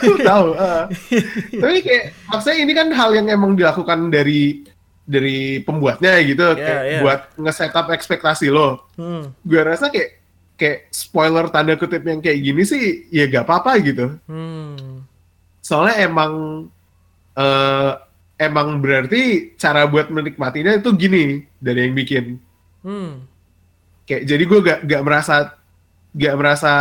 Lu 0.00 0.14
tahu. 0.20 0.54
ah. 0.54 0.86
Tapi 1.62 1.78
kayak 1.82 2.04
maksudnya 2.24 2.56
ini 2.58 2.72
kan 2.72 2.88
hal 2.90 3.10
yang 3.12 3.26
emang 3.26 3.54
dilakukan 3.54 4.08
dari 4.08 4.62
dari 5.02 5.58
pembuatnya 5.58 6.20
gitu 6.22 6.44
Iya, 6.52 6.60
kayak 6.60 6.82
iya. 6.84 7.00
buat 7.00 7.20
nge-setup 7.34 7.86
ekspektasi 7.90 8.46
lo. 8.48 8.84
Hmm. 8.94 9.32
gue 9.40 9.56
rasa 9.58 9.88
kayak 9.88 10.20
kayak 10.54 10.92
spoiler 10.92 11.48
tanda 11.48 11.74
kutip 11.74 12.02
yang 12.02 12.20
kayak 12.20 12.38
gini 12.38 12.62
sih 12.62 13.08
ya 13.08 13.24
gak 13.24 13.48
apa-apa 13.48 13.80
gitu 13.80 14.20
Hmm. 14.28 15.00
soalnya 15.58 16.04
emang 16.04 16.32
eh 17.32 17.92
emang 18.36 18.78
berarti 18.78 19.54
cara 19.56 19.88
buat 19.88 20.10
menikmatinya 20.10 20.76
itu 20.76 20.90
gini 20.92 21.24
dari 21.56 21.88
yang 21.88 21.94
bikin 21.94 22.24
Hmm. 22.78 23.24
Kayak 24.08 24.24
jadi 24.24 24.42
gue 24.42 24.58
gak 24.64 24.78
gak 24.88 25.02
merasa 25.04 25.34
gak 26.16 26.34
merasa 26.34 26.72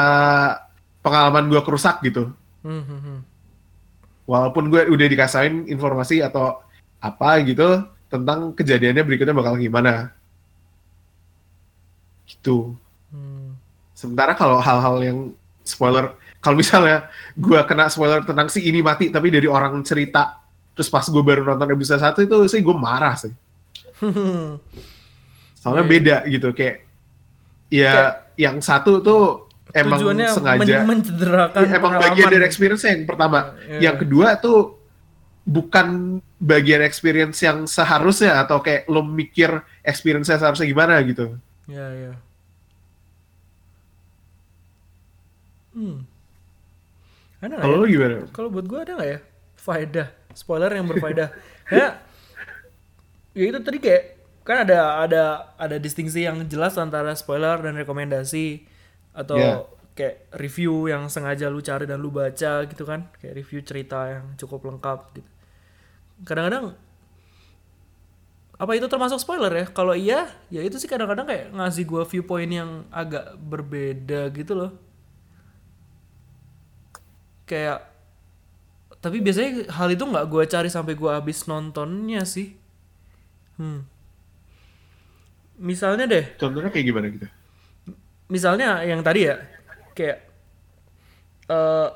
pengalaman 1.04 1.52
gue 1.52 1.62
kerusak 1.62 2.00
gitu 2.02 2.32
Hmm. 2.64 2.84
hmm, 2.84 3.00
hmm. 3.00 3.20
walaupun 4.26 4.68
gue 4.68 4.88
udah 4.88 5.08
dikasain 5.08 5.68
informasi 5.68 6.20
atau 6.20 6.60
apa 6.98 7.40
gitu 7.44 7.84
tentang 8.08 8.52
kejadiannya 8.52 9.04
berikutnya 9.04 9.36
bakal 9.36 9.56
gimana 9.56 10.12
gitu 12.28 12.76
Sementara 13.98 14.38
kalau 14.38 14.62
hal-hal 14.62 14.96
yang 15.02 15.20
spoiler, 15.66 16.14
kalau 16.38 16.54
misalnya 16.54 17.10
gue 17.34 17.58
kena 17.66 17.90
spoiler 17.90 18.22
tentang 18.22 18.46
si 18.46 18.62
ini 18.62 18.86
mati, 18.86 19.10
tapi 19.10 19.34
dari 19.34 19.50
orang 19.50 19.82
cerita, 19.82 20.38
terus 20.78 20.86
pas 20.86 21.02
gue 21.02 21.24
baru 21.26 21.42
nonton 21.42 21.66
episode 21.74 21.98
satu 21.98 22.22
itu 22.22 22.38
sih 22.46 22.62
gue 22.62 22.78
marah 22.78 23.18
sih. 23.18 23.34
Soalnya 25.58 25.82
Iya. 25.82 25.90
beda 25.90 26.18
gitu, 26.30 26.54
kayak 26.54 26.86
ya 27.68 28.24
yang 28.36 28.58
satu 28.60 29.02
tuh 29.02 29.22
emang 29.74 30.00
Tujuannya 30.00 30.28
sengaja 30.32 30.76
men- 30.82 30.88
mencederakan 30.88 31.60
Ya, 31.60 31.68
emang 31.76 31.82
pengalaman. 31.98 32.06
bagian 32.16 32.28
dari 32.32 32.46
experience 32.46 32.84
yang 32.88 33.04
pertama. 33.04 33.40
Iya. 33.68 33.80
Yang 33.92 33.98
kedua 34.08 34.28
tuh 34.40 34.60
bukan 35.44 35.88
bagian 36.38 36.84
experience 36.84 37.40
yang 37.42 37.66
seharusnya 37.66 38.44
atau 38.44 38.60
kayak 38.60 38.86
lo 38.88 39.02
mikir 39.02 39.50
experience-nya 39.82 40.38
seharusnya 40.38 40.68
gimana 40.68 41.00
gitu. 41.04 41.36
Ya, 41.68 41.88
ya. 41.92 42.14
Hmm. 45.74 46.04
Ada 47.38 47.54
nggak 47.54 47.62
Kalau 47.62 47.76
ya? 47.76 47.82
lo 47.82 47.86
gimana? 47.86 48.16
Kalau 48.34 48.50
buat 48.50 48.66
gue 48.66 48.80
ada 48.82 48.92
nggak 48.98 49.10
ya? 49.10 49.20
Faedah. 49.56 50.08
Spoiler 50.34 50.72
yang 50.74 50.86
berfaedah. 50.86 51.30
ya, 51.74 51.88
ya 53.34 53.44
itu 53.46 53.60
tadi 53.62 53.78
kayak 53.78 54.04
kan 54.48 54.64
ada 54.64 55.04
ada 55.04 55.24
ada 55.60 55.76
distingsi 55.76 56.24
yang 56.24 56.48
jelas 56.48 56.80
antara 56.80 57.12
spoiler 57.20 57.60
dan 57.60 57.76
rekomendasi 57.76 58.64
atau 59.12 59.36
Yeah. 59.36 59.60
kayak 59.92 60.32
review 60.40 60.88
yang 60.88 61.12
sengaja 61.12 61.52
lu 61.52 61.60
cari 61.60 61.84
dan 61.84 62.00
lu 62.00 62.08
baca 62.16 62.64
gitu 62.64 62.84
kan. 62.88 63.12
Kayak 63.20 63.44
review 63.44 63.60
cerita 63.68 64.08
yang 64.08 64.26
cukup 64.40 64.64
lengkap 64.72 65.00
gitu. 65.20 65.30
Kadang-kadang 66.24 66.80
apa 68.58 68.72
itu 68.74 68.88
termasuk 68.88 69.20
spoiler 69.20 69.52
ya? 69.52 69.66
Kalau 69.68 69.92
iya 69.92 70.32
ya 70.48 70.64
itu 70.64 70.80
sih 70.80 70.88
kadang-kadang 70.88 71.28
kayak 71.28 71.52
ngasih 71.52 71.84
gua 71.84 72.08
viewpoint 72.08 72.50
yang 72.56 72.88
agak 72.88 73.36
berbeda 73.36 74.32
gitu 74.32 74.56
loh. 74.56 74.72
Kayak 77.44 77.84
tapi 79.04 79.20
biasanya 79.20 79.76
hal 79.76 79.92
itu 79.92 80.04
nggak 80.08 80.26
gua 80.32 80.44
cari 80.48 80.72
sampai 80.72 80.96
gua 80.96 81.20
habis 81.20 81.44
nontonnya 81.52 82.24
sih. 82.24 82.56
Hmm 83.60 83.97
misalnya 85.58 86.06
deh 86.06 86.26
Contohnya 86.38 86.70
kayak 86.70 86.86
gimana 86.86 87.08
gitu? 87.10 87.28
misalnya 88.28 88.84
yang 88.84 89.00
tadi 89.02 89.26
ya 89.26 89.40
kayak 89.94 90.18
eh 91.48 91.90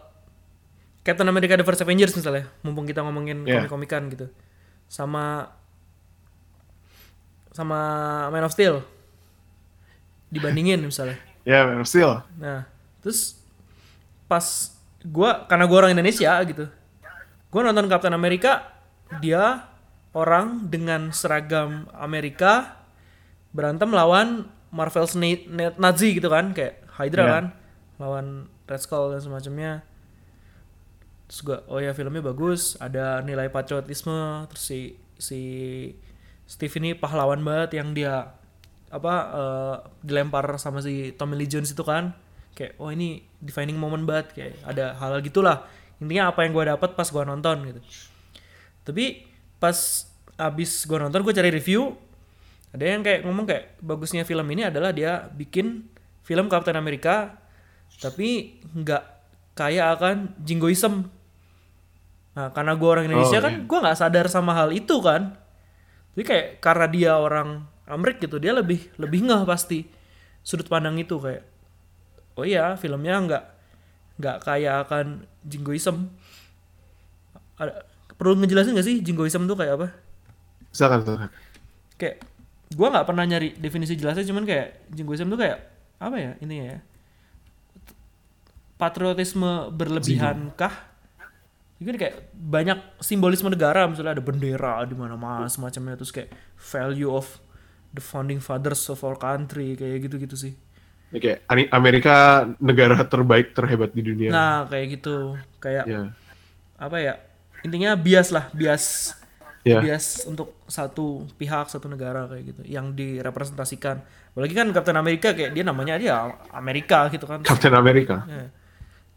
Captain 1.01 1.25
America 1.25 1.57
The 1.57 1.65
First 1.65 1.81
Avengers 1.81 2.13
misalnya 2.13 2.47
mumpung 2.61 2.85
kita 2.85 3.01
ngomongin 3.01 3.43
Yeah. 3.43 3.61
komik-komikan 3.61 4.07
gitu 4.07 4.29
sama 4.85 5.49
sama 7.51 7.79
Man 8.29 8.43
of 8.43 8.53
Steel 8.53 8.79
dibandingin 10.31 10.79
misalnya 10.79 11.19
Ya, 11.43 11.65
Man 11.65 11.81
of 11.81 11.89
Steel. 11.89 12.21
nah 12.37 12.63
terus 13.01 13.41
pas 14.25 14.71
gua 15.03 15.43
karena 15.45 15.65
gua 15.65 15.77
orang 15.83 15.93
Indonesia 15.93 16.31
gitu 16.45 16.69
gua 17.51 17.61
nonton 17.65 17.91
Captain 17.91 18.13
America 18.13 18.71
dia 19.19 19.67
orang 20.13 20.71
dengan 20.71 21.11
seragam 21.11 21.91
Amerika 21.91 22.79
berantem 23.51 23.91
lawan 23.91 24.47
Marvel 24.71 25.03
Snake 25.03 25.47
Nazi 25.75 26.15
gitu 26.15 26.31
kan 26.31 26.55
kayak 26.55 26.87
Hydra 26.95 27.23
Iya. 27.23 27.31
kan 27.35 27.45
lawan 27.99 28.25
Red 28.65 28.81
Skull 28.81 29.11
dan 29.11 29.21
semacamnya. 29.21 29.71
Terus 31.27 31.39
gua 31.43 31.57
oh 31.67 31.79
ya 31.79 31.91
filmnya 31.91 32.23
bagus 32.23 32.75
ada 32.79 33.19
nilai 33.23 33.47
patriotisme 33.47 34.47
terus 34.51 34.63
si 34.63 34.79
si 35.15 35.41
Steve 36.47 36.71
ini 36.83 36.91
pahlawan 36.95 37.39
banget 37.43 37.79
yang 37.79 37.95
dia 37.95 38.35
apa 38.91 39.13
eh, 39.31 39.75
dilempar 40.03 40.43
sama 40.59 40.83
si 40.83 41.15
Tommy 41.15 41.39
Lee 41.39 41.47
Jones 41.47 41.71
itu 41.71 41.83
kan. 41.83 42.11
Kayak 42.51 42.75
oh 42.83 42.91
ini 42.91 43.23
defining 43.39 43.79
moment 43.79 44.03
banget 44.03 44.27
kayak 44.35 44.53
ada 44.67 44.95
hal 44.99 45.19
gitulah. 45.23 45.63
Intinya 46.03 46.31
apa 46.31 46.43
yang 46.43 46.51
gua 46.51 46.75
dapat 46.75 46.95
pas 46.95 47.07
gua 47.07 47.23
nonton 47.23 47.63
gitu. 47.67 47.79
Tapi 48.83 49.23
pas 49.55 49.77
abis 50.35 50.83
gua 50.89 51.05
nonton 51.07 51.21
gue 51.21 51.31
cari 51.37 51.53
review 51.53 51.93
ada 52.71 52.83
yang 52.87 53.03
kayak 53.03 53.27
ngomong 53.27 53.45
kayak 53.47 53.75
bagusnya 53.83 54.23
film 54.23 54.47
ini 54.51 54.67
adalah 54.67 54.95
dia 54.95 55.27
bikin 55.31 55.87
film 56.23 56.47
Captain 56.47 56.79
America 56.79 57.35
tapi 57.99 58.59
nggak 58.71 59.03
kaya 59.55 59.91
akan 59.93 60.35
jingoism 60.39 61.11
nah 62.31 62.47
karena 62.55 62.79
gue 62.79 62.87
orang 62.87 63.05
Indonesia 63.11 63.43
Oh, 63.43 63.43
kan 63.43 63.55
gue 63.67 63.77
nggak 63.83 63.97
sadar 63.99 64.31
sama 64.31 64.55
hal 64.55 64.71
itu 64.71 65.03
kan. 65.03 65.35
Jadi 66.15 66.23
kayak 66.23 66.47
karena 66.63 66.87
dia 66.87 67.11
orang 67.19 67.67
Amerik 67.91 68.23
gitu 68.23 68.39
dia 68.39 68.55
lebih 68.55 68.87
lebih 68.95 69.27
ngeh 69.27 69.43
pasti 69.43 69.83
sudut 70.39 70.71
pandang 70.71 70.95
itu 70.95 71.19
kayak 71.19 71.43
oh 72.39 72.47
iya 72.47 72.79
filmnya 72.79 73.19
nggak 73.19 73.43
nggak 74.15 74.37
kaya 74.47 74.79
akan 74.87 75.27
jingoism 75.43 76.07
ada 77.59 77.83
perlu 78.15 78.37
ngejelasin 78.41 78.77
gak 78.77 78.87
sih 78.87 78.97
jingoism 79.01 79.45
tuh 79.49 79.57
kayak 79.57 79.81
apa? 79.81 79.87
Silakan, 80.71 80.99
silakan. 81.03 81.29
kayak 81.99 82.21
gua 82.73 82.87
nggak 82.89 83.07
pernah 83.07 83.23
nyari 83.27 83.55
definisi 83.55 83.95
jelasnya 83.95 84.23
cuman 84.23 84.43
kayak 84.43 84.87
jingoism 84.89 85.27
tuh 85.27 85.39
kayak 85.39 85.59
apa 85.97 86.15
ya 86.17 86.31
intinya 86.39 86.65
ya 86.75 86.79
patriotisme 88.77 89.69
berlebihan 89.71 90.49
kah 90.55 90.89
Jadi 91.81 91.97
kayak 91.97 92.15
banyak 92.37 92.77
simbolisme 93.01 93.49
negara 93.49 93.89
misalnya 93.89 94.13
ada 94.13 94.21
bendera 94.21 94.85
di 94.85 94.93
mana-mana 94.93 95.49
semacamnya 95.49 95.97
terus 95.97 96.13
kayak 96.13 96.29
value 96.53 97.09
of 97.09 97.25
the 97.89 97.97
founding 97.97 98.37
fathers 98.37 98.85
of 98.85 99.01
our 99.01 99.17
country 99.17 99.73
kayak 99.73 100.05
gitu-gitu 100.05 100.37
sih. 100.37 100.53
Ya, 101.09 101.17
kayak 101.17 101.39
Ani- 101.49 101.71
Amerika 101.73 102.45
negara 102.61 103.01
terbaik 103.01 103.57
terhebat 103.57 103.97
di 103.97 104.05
dunia. 104.05 104.29
Nah, 104.29 104.69
kayak 104.69 105.01
gitu. 105.01 105.33
Kayak 105.57 105.89
Ya. 105.89 106.01
apa 106.77 107.01
ya? 107.01 107.17
Intinya 107.65 107.97
bias 107.97 108.29
lah, 108.29 108.45
bias 108.53 109.17
Ya. 109.61 109.77
bias 109.77 110.25
untuk 110.25 110.57
satu 110.65 111.29
pihak 111.37 111.69
satu 111.69 111.85
negara 111.85 112.25
kayak 112.25 112.43
gitu 112.49 112.61
yang 112.65 112.97
direpresentasikan 112.97 114.01
apalagi 114.33 114.57
kan 114.57 114.73
Captain 114.73 114.97
America 114.97 115.37
kayak 115.37 115.53
dia 115.53 115.61
namanya 115.61 116.01
dia 116.01 116.17
Amerika 116.49 117.05
gitu 117.13 117.29
kan 117.29 117.45
Captain 117.45 117.69
America. 117.77 118.25
ya, 118.25 118.49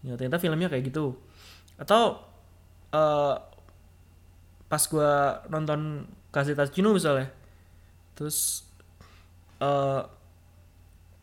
ya 0.04 0.12
ternyata 0.20 0.36
filmnya 0.36 0.68
kayak 0.68 0.84
gitu 0.92 1.16
atau 1.80 2.20
eh 2.92 3.34
pas 4.68 4.82
gua 4.84 5.40
nonton 5.48 6.04
Kasih 6.28 6.52
Tachino 6.52 6.92
misalnya 6.92 7.32
terus 8.12 8.68
eh 9.64 10.02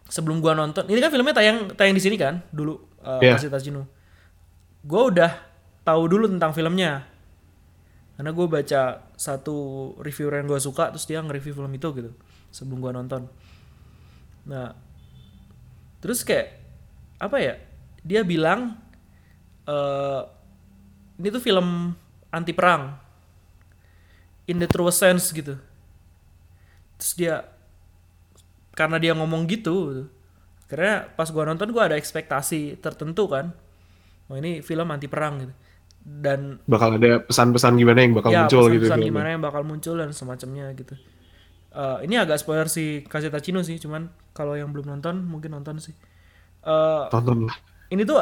sebelum 0.09 0.41
gua 0.41 0.57
nonton 0.57 0.81
ini 0.89 0.97
kan 0.97 1.13
filmnya 1.13 1.37
tayang 1.37 1.69
tayang 1.77 1.93
di 1.93 2.01
sini 2.01 2.17
kan 2.17 2.41
dulu 2.49 2.79
eh, 3.05 3.21
Iya. 3.21 3.37
Kasih 3.37 3.53
Tachino 3.53 3.85
gua 4.81 5.13
udah 5.13 5.31
tahu 5.85 6.09
dulu 6.09 6.25
tentang 6.25 6.57
filmnya 6.57 7.05
karena 8.19 8.31
gue 8.35 8.47
baca 8.47 8.81
satu 9.17 9.57
reviewer 9.97 10.37
yang 10.37 10.47
gue 10.51 10.61
suka 10.61 10.93
terus 10.93 11.09
dia 11.09 11.23
nge-review 11.23 11.57
film 11.57 11.73
itu 11.73 11.87
gitu 11.95 12.11
sebelum 12.53 12.77
gue 12.83 12.91
nonton. 12.93 13.21
Nah 14.45 14.77
terus 16.01 16.21
kayak 16.21 16.57
apa 17.21 17.37
ya 17.41 17.55
dia 18.05 18.21
bilang 18.21 18.77
eh 19.65 20.21
ini 21.21 21.27
tuh 21.29 21.41
film 21.41 21.93
anti 22.33 22.53
perang. 22.53 22.97
In 24.49 24.57
the 24.57 24.67
truest 24.67 24.99
sense 24.99 25.29
gitu. 25.31 25.57
Terus 26.97 27.13
dia 27.17 27.45
karena 28.75 28.97
dia 28.99 29.13
ngomong 29.13 29.49
gitu 29.49 30.07
karena 30.67 31.07
pas 31.15 31.27
gue 31.27 31.43
nonton 31.43 31.69
gue 31.71 31.83
ada 31.83 31.97
ekspektasi 31.97 32.77
tertentu 32.83 33.25
kan. 33.31 33.55
Oh 34.29 34.37
ini 34.37 34.63
film 34.63 34.87
anti 34.91 35.09
perang 35.09 35.43
gitu 35.43 35.53
dan 36.01 36.57
Bakal 36.65 36.97
ada 36.97 37.21
pesan-pesan 37.21 37.77
gimana 37.77 37.99
yang 38.01 38.13
bakal 38.17 38.31
ya, 38.33 38.45
muncul 38.45 38.63
gitu. 38.69 38.89
pesan-pesan 38.89 38.97
filmnya. 38.97 39.09
gimana 39.13 39.27
yang 39.33 39.41
bakal 39.41 39.61
muncul 39.61 39.95
dan 39.97 40.09
semacamnya 40.11 40.65
gitu. 40.73 40.95
Eh, 41.71 41.97
ini 42.03 42.19
agak 42.19 42.41
spoiler 42.41 42.67
si 42.67 43.05
Kasih 43.07 43.31
Tachino 43.31 43.63
sih, 43.63 43.79
cuman 43.79 44.11
kalau 44.35 44.59
yang 44.59 44.75
belum 44.75 44.91
nonton 44.91 45.23
mungkin 45.23 45.55
nonton 45.55 45.79
sih. 45.79 45.95
Eh, 46.61 47.03
Tonton 47.07 47.47
lah. 47.47 47.55
ini 47.93 48.03
tuh 48.03 48.19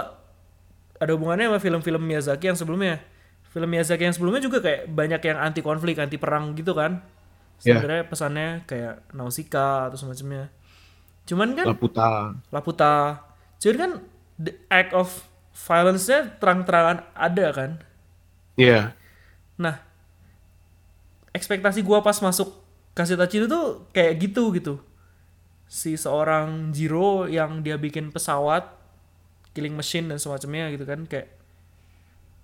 ada 0.99 1.11
hubungannya 1.15 1.47
sama 1.49 1.59
film-film 1.63 2.03
Miyazaki 2.03 2.51
yang 2.51 2.59
sebelumnya. 2.59 2.99
Film 3.49 3.71
Miyazaki 3.71 4.05
yang 4.05 4.13
sebelumnya 4.13 4.43
juga 4.43 4.61
kayak 4.61 4.91
banyak 4.91 5.21
yang 5.23 5.37
anti 5.39 5.63
konflik, 5.63 5.97
anti 5.97 6.19
perang 6.19 6.53
gitu 6.53 6.75
kan. 6.75 7.01
Ya. 7.63 7.79
Sebenarnya 7.79 8.03
pesannya 8.07 8.47
kayak 8.67 9.09
Nausicaa 9.15 9.89
atau 9.89 9.97
semacamnya. 9.97 10.51
Cuman 11.25 11.55
kan 11.55 11.65
Laputa. 11.69 12.35
Laputa. 12.53 12.95
Cuman 13.57 13.75
kan 13.77 13.91
the 14.37 14.53
act 14.69 14.93
of 14.93 15.28
violence-nya 15.67 16.39
terang-terangan 16.39 17.03
ada 17.11 17.47
kan. 17.51 17.71
Iya. 18.55 18.95
Nah, 19.59 19.75
ekspektasi 21.35 21.83
gua 21.83 21.99
pas 21.99 22.15
masuk 22.19 22.55
Kasetachi 22.95 23.43
itu 23.43 23.47
tuh 23.47 23.87
kayak 23.95 24.13
gitu 24.19 24.51
gitu. 24.55 24.73
Si 25.69 25.95
seorang 25.95 26.73
Jiro 26.75 27.29
yang 27.29 27.63
dia 27.63 27.79
bikin 27.79 28.11
pesawat, 28.11 28.65
killing 29.55 29.71
machine 29.77 30.09
dan 30.09 30.19
semacamnya 30.19 30.67
gitu 30.73 30.83
kan 30.83 31.07
kayak 31.07 31.31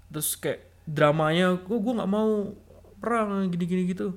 terus 0.08 0.38
kayak 0.40 0.64
dramanya 0.88 1.60
gua 1.60 1.78
gua 1.82 1.94
nggak 2.04 2.12
mau 2.12 2.56
perang 3.02 3.52
gini-gini 3.52 3.92
gitu. 3.92 4.16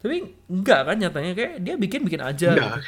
Tapi 0.00 0.36
enggak 0.46 0.80
kan 0.90 0.96
nyatanya 0.96 1.32
kayak 1.34 1.54
dia 1.60 1.74
bikin-bikin 1.76 2.22
aja 2.22 2.54
Enggak. 2.54 2.78
gitu. 2.78 2.80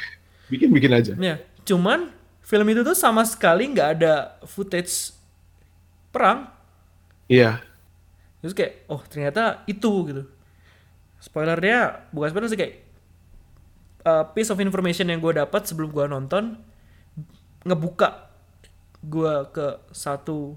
Bikin-bikin 0.53 0.91
aja. 0.93 1.13
Ya, 1.17 1.35
cuman 1.65 2.13
film 2.45 2.67
itu 2.71 2.85
tuh 2.85 2.95
sama 2.95 3.25
sekali 3.25 3.67
nggak 3.73 3.89
ada 3.99 4.37
footage 4.45 5.11
perang. 6.13 6.53
Iya. 7.25 7.65
Terus 8.45 8.53
kayak, 8.53 8.85
oh 8.85 9.01
ternyata 9.09 9.65
itu 9.65 9.91
gitu. 10.05 10.23
Spoilernya 11.17 12.05
bukan 12.13 12.29
spoiler 12.29 12.51
sih 12.51 12.59
kayak 12.59 12.73
uh, 14.05 14.29
piece 14.31 14.53
of 14.53 14.61
information 14.61 15.09
yang 15.09 15.17
gue 15.17 15.33
dapat 15.33 15.65
sebelum 15.65 15.89
gue 15.89 16.05
nonton 16.05 16.61
ngebuka 17.65 18.29
gue 19.01 19.33
ke 19.49 19.67
satu 19.89 20.53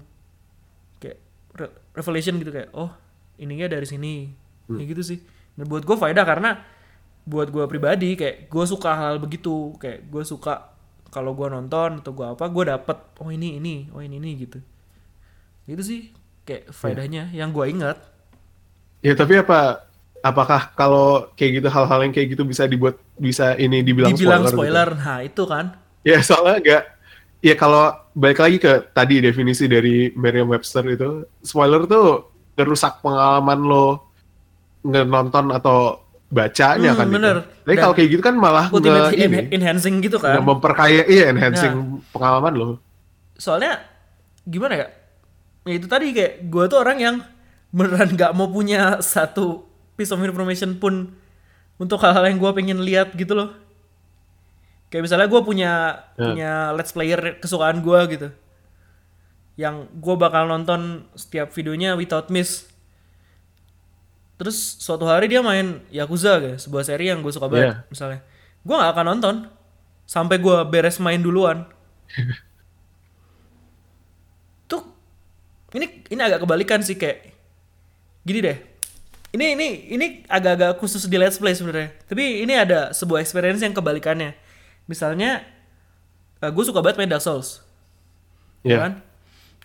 kayak 1.01 1.19
re- 1.57 1.75
revelation 1.97 2.37
gitu 2.37 2.53
kayak, 2.53 2.69
oh 2.77 2.93
ininya 3.41 3.65
dari 3.67 3.89
sini, 3.89 4.29
kayak 4.69 4.87
gitu 4.93 5.03
sih. 5.03 5.19
Dan 5.57 5.65
buat 5.65 5.81
gue 5.81 5.97
faedah 5.97 6.23
karena 6.27 6.61
buat 7.27 7.49
gue 7.49 7.65
pribadi 7.65 8.13
kayak 8.13 8.47
gue 8.47 8.65
suka 8.69 8.93
hal 8.93 9.17
begitu, 9.19 9.73
kayak 9.81 10.07
gue 10.07 10.23
suka 10.23 10.77
kalau 11.07 11.31
gue 11.31 11.47
nonton 11.47 12.03
atau 12.03 12.11
gue 12.11 12.27
apa 12.27 12.45
gue 12.51 12.63
dapet 12.67 12.97
oh 13.23 13.31
ini 13.31 13.57
ini 13.63 13.87
oh 13.95 14.03
ini 14.03 14.19
ini 14.19 14.31
gitu 14.43 14.59
gitu 15.67 15.81
sih 15.83 15.99
kayak 16.47 16.71
faedahnya 16.71 17.29
yang 17.35 17.51
gue 17.51 17.65
ingat 17.69 17.97
Ya 19.01 19.13
tapi 19.13 19.37
apa 19.37 19.85
apakah 20.25 20.73
kalau 20.73 21.29
kayak 21.37 21.61
gitu 21.61 21.67
hal-hal 21.69 21.99
yang 22.03 22.13
kayak 22.15 22.33
gitu 22.35 22.43
bisa 22.43 22.65
dibuat 22.65 22.97
bisa 23.15 23.53
ini 23.55 23.85
dibilang, 23.85 24.11
dibilang 24.13 24.41
spoiler? 24.43 24.51
gitu? 24.51 24.57
spoiler 24.57 24.89
nah 24.97 25.17
itu 25.23 25.43
kan 25.45 25.65
Ya 26.05 26.17
soalnya 26.23 26.55
enggak 26.61 26.83
ya 27.43 27.55
kalau 27.55 27.83
balik 28.17 28.39
lagi 28.41 28.57
ke 28.57 28.71
tadi 28.95 29.21
definisi 29.21 29.69
dari 29.69 30.09
Merriam-Webster 30.15 30.83
itu 30.89 31.09
spoiler 31.43 31.83
tuh 31.85 32.05
ngerusak 32.57 33.03
pengalaman 33.05 33.59
lo 33.61 33.85
nonton 34.83 35.51
atau 35.53 36.01
bacanya 36.27 36.91
Hmm, 36.91 36.99
kan. 36.99 37.07
gitu. 37.07 37.15
bener. 37.17 37.35
Tapi 37.63 37.75
Dan 37.75 37.81
kalau 37.83 37.93
kayak 37.95 38.09
gitu 38.11 38.23
kan 38.23 38.35
malah 38.35 38.65
nge, 38.71 39.03
ini, 39.15 39.37
en- 39.39 39.49
enhancing 39.55 39.95
gitu 40.03 40.17
kan 40.19 40.39
memperkaya 40.43 41.03
iya 41.07 41.31
enhancing 41.31 41.73
pengalaman 42.11 42.53
lo. 42.55 42.67
soalnya 43.37 43.79
gimana 44.47 44.73
ya 44.81 44.87
ya 45.67 45.75
itu 45.75 45.85
tadi 45.85 46.09
kayak 46.11 46.47
gue 46.47 46.63
tuh 46.65 46.79
orang 46.79 46.97
yang 46.97 47.15
beneran 47.69 48.15
nggak 48.15 48.31
mau 48.31 48.47
punya 48.47 48.97
satu 48.99 49.67
piece 49.93 50.09
of 50.09 50.19
information 50.19 50.79
pun 50.79 51.11
untuk 51.77 51.99
hal-hal 51.99 52.25
yang 52.25 52.39
gue 52.39 52.51
pengen 52.53 52.79
lihat 52.81 53.13
gitu 53.13 53.35
loh. 53.35 53.49
Kayak 54.87 55.03
misalnya 55.05 55.27
gue 55.27 55.41
punya 55.43 55.71
Ya. 56.15 56.25
punya 56.25 56.51
let's 56.71 56.89
player 56.89 57.37
kesukaan 57.37 57.83
gue 57.83 57.99
gitu. 58.09 58.27
Yang 59.55 59.75
gue 59.93 60.15
bakal 60.15 60.47
nonton 60.47 61.05
setiap 61.13 61.51
videonya 61.51 61.93
without 61.93 62.31
miss. 62.31 62.71
Terus 64.37 64.55
suatu 64.77 65.03
hari 65.03 65.27
dia 65.27 65.41
main 65.41 65.81
Yakuza 65.89 66.37
gitu 66.39 66.55
sebuah 66.61 66.85
seri 66.85 67.09
yang 67.09 67.19
gue 67.19 67.29
suka 67.29 67.45
banget 67.45 67.73
Iya. 67.73 67.89
misalnya. 67.89 68.19
Gue 68.63 68.75
nggak 68.75 68.91
akan 68.93 69.05
nonton 69.07 69.35
sampai 70.07 70.37
gue 70.37 70.55
beres 70.65 70.97
main 70.97 71.19
duluan 71.19 71.67
tuh 74.67 74.83
ini 75.75 76.07
ini 76.07 76.21
agak 76.23 76.47
kebalikan 76.47 76.79
sih 76.79 76.95
kayak 76.95 77.33
gini 78.23 78.39
deh. 78.39 78.57
Ini 79.35 79.59
ini 79.59 79.67
ini 79.91 80.05
agak-agak 80.27 80.79
khusus 80.79 81.03
di 81.07 81.19
let's 81.19 81.35
play 81.35 81.51
sebenarnya. 81.51 81.91
Tapi 82.07 82.47
ini 82.47 82.53
ada 82.55 82.95
sebuah 82.95 83.19
experience 83.19 83.59
yang 83.59 83.75
kebalikannya. 83.75 84.31
Misalnya 84.87 85.43
gue 86.39 86.63
suka 86.63 86.79
banget 86.79 87.03
main 87.03 87.11
Dark 87.11 87.23
Souls. 87.25 87.59
Iya. 88.63 88.87
kan? 88.87 88.93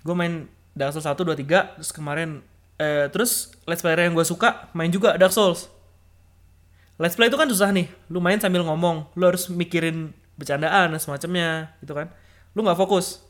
Gue 0.03 0.15
main 0.19 0.51
Dark 0.75 0.95
Souls 0.95 1.07
1, 1.07 1.15
2, 1.15 1.39
3 1.47 1.79
terus 1.79 1.91
kemarin 1.95 2.43
eh, 2.81 3.07
terus 3.13 3.55
let's 3.69 3.85
player 3.85 4.03
yang 4.09 4.15
gue 4.19 4.27
suka 4.27 4.73
main 4.75 4.91
juga 4.91 5.15
Dark 5.15 5.31
Souls. 5.31 5.71
Let's 6.99 7.15
play 7.19 7.31
itu 7.31 7.39
kan 7.39 7.47
susah 7.47 7.71
nih. 7.71 7.91
Lu 8.11 8.19
main 8.19 8.39
sambil 8.39 8.63
ngomong. 8.63 9.11
Lu 9.15 9.25
harus 9.27 9.51
mikirin 9.51 10.15
bercandaan 10.39 10.93
dan 10.95 11.01
semacamnya 11.01 11.75
gitu 11.83 11.95
kan? 11.95 12.11
Lu 12.55 12.63
nggak 12.63 12.79
fokus. 12.79 13.23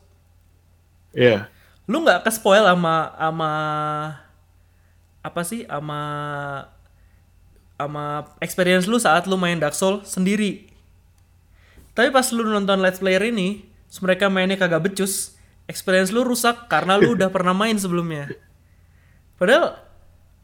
Iya. 1.13 1.47
Lu 1.85 1.99
nggak 2.01 2.23
ke 2.23 2.31
spoil 2.31 2.63
sama 2.63 3.11
sama 3.15 3.51
apa 5.23 5.41
sih? 5.43 5.63
Sama 5.67 5.99
sama 7.75 8.03
experience 8.39 8.85
lu 8.87 8.95
saat 9.01 9.27
lu 9.27 9.35
main 9.35 9.59
Dark 9.59 9.75
Souls 9.75 10.07
sendiri. 10.07 10.69
Tapi 11.93 12.09
pas 12.09 12.25
lu 12.31 12.47
nonton 12.47 12.79
let's 12.79 12.97
player 12.97 13.29
ini 13.29 13.67
mereka 14.01 14.25
mainnya 14.25 14.57
kagak 14.57 14.81
becus 14.81 15.37
experience 15.69 16.09
lu 16.09 16.25
rusak 16.25 16.65
karena 16.71 16.97
lu 16.97 17.13
udah 17.17 17.29
pernah 17.29 17.53
main 17.53 17.75
sebelumnya. 17.77 18.31
Padahal 19.37 19.77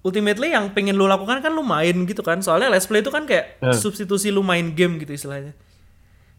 ultimately 0.04 0.52
yang 0.56 0.72
pengen 0.72 0.96
lu 0.96 1.08
lakukan 1.08 1.40
kan 1.40 1.52
lu 1.52 1.64
main 1.64 1.96
gitu 2.06 2.22
kan. 2.22 2.44
Soalnya 2.44 2.70
let's 2.70 2.86
play 2.86 3.00
itu 3.02 3.10
kan 3.10 3.24
kayak 3.26 3.58
Hmm. 3.64 3.76
substitusi 3.76 4.30
lu 4.30 4.44
main 4.44 4.76
game 4.76 5.00
gitu 5.00 5.16
istilahnya. 5.16 5.56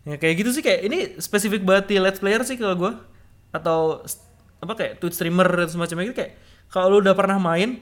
Ya 0.09 0.17
kayak 0.17 0.45
gitu 0.45 0.51
sih 0.53 0.63
kayak 0.65 0.81
ini 0.87 0.99
spesifik 1.21 1.61
banget 1.61 1.93
di 1.93 1.97
let's 2.01 2.21
player 2.21 2.41
sih 2.41 2.57
kalau 2.57 2.73
gue 2.77 2.93
atau 3.53 4.01
apa 4.61 4.73
kayak 4.77 4.93
Twitch 5.01 5.17
streamer 5.17 5.49
dan 5.49 5.69
semacamnya 5.69 6.05
gitu 6.09 6.17
kayak 6.21 6.33
kalau 6.69 6.87
lu 6.93 6.97
udah 7.01 7.17
pernah 7.17 7.41
main 7.41 7.81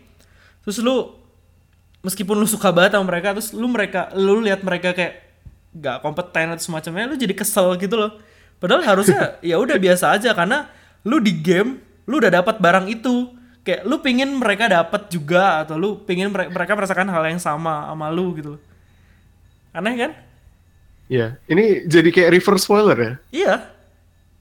terus 0.62 0.78
lu 0.78 1.14
meskipun 2.00 2.38
lu 2.38 2.46
suka 2.46 2.70
banget 2.70 2.94
sama 2.94 3.06
mereka 3.10 3.34
terus 3.34 3.50
lu 3.50 3.66
mereka 3.66 4.08
lu 4.14 4.38
lihat 4.38 4.62
mereka 4.62 4.94
kayak 4.94 5.26
gak 5.74 6.00
kompeten 6.00 6.54
atau 6.54 6.62
semacamnya 6.62 7.10
lu 7.10 7.16
jadi 7.18 7.34
kesel 7.34 7.74
gitu 7.76 7.98
loh 7.98 8.14
padahal 8.62 8.86
harusnya 8.86 9.36
ya 9.50 9.58
udah 9.58 9.76
biasa 9.76 10.14
aja 10.14 10.30
karena 10.32 10.70
lu 11.02 11.18
di 11.18 11.34
game 11.34 11.82
lu 12.06 12.22
udah 12.22 12.30
dapat 12.40 12.62
barang 12.62 12.86
itu 12.88 13.34
kayak 13.66 13.84
lu 13.84 14.00
pingin 14.00 14.32
mereka 14.38 14.70
dapat 14.70 15.10
juga 15.12 15.66
atau 15.66 15.76
lu 15.76 16.00
pingin 16.06 16.30
mere- 16.32 16.48
mereka 16.48 16.72
merasakan 16.78 17.10
hal 17.10 17.26
yang 17.26 17.42
sama 17.42 17.90
sama 17.90 18.06
lu 18.08 18.32
gitu 18.38 18.56
loh 18.56 18.62
aneh 19.74 19.94
kan 19.98 20.12
Iya. 21.08 21.40
Ini 21.48 21.88
jadi 21.88 22.12
kayak 22.12 22.36
reverse 22.36 22.68
spoiler 22.68 22.98
ya. 23.00 23.12
iya 23.32 23.54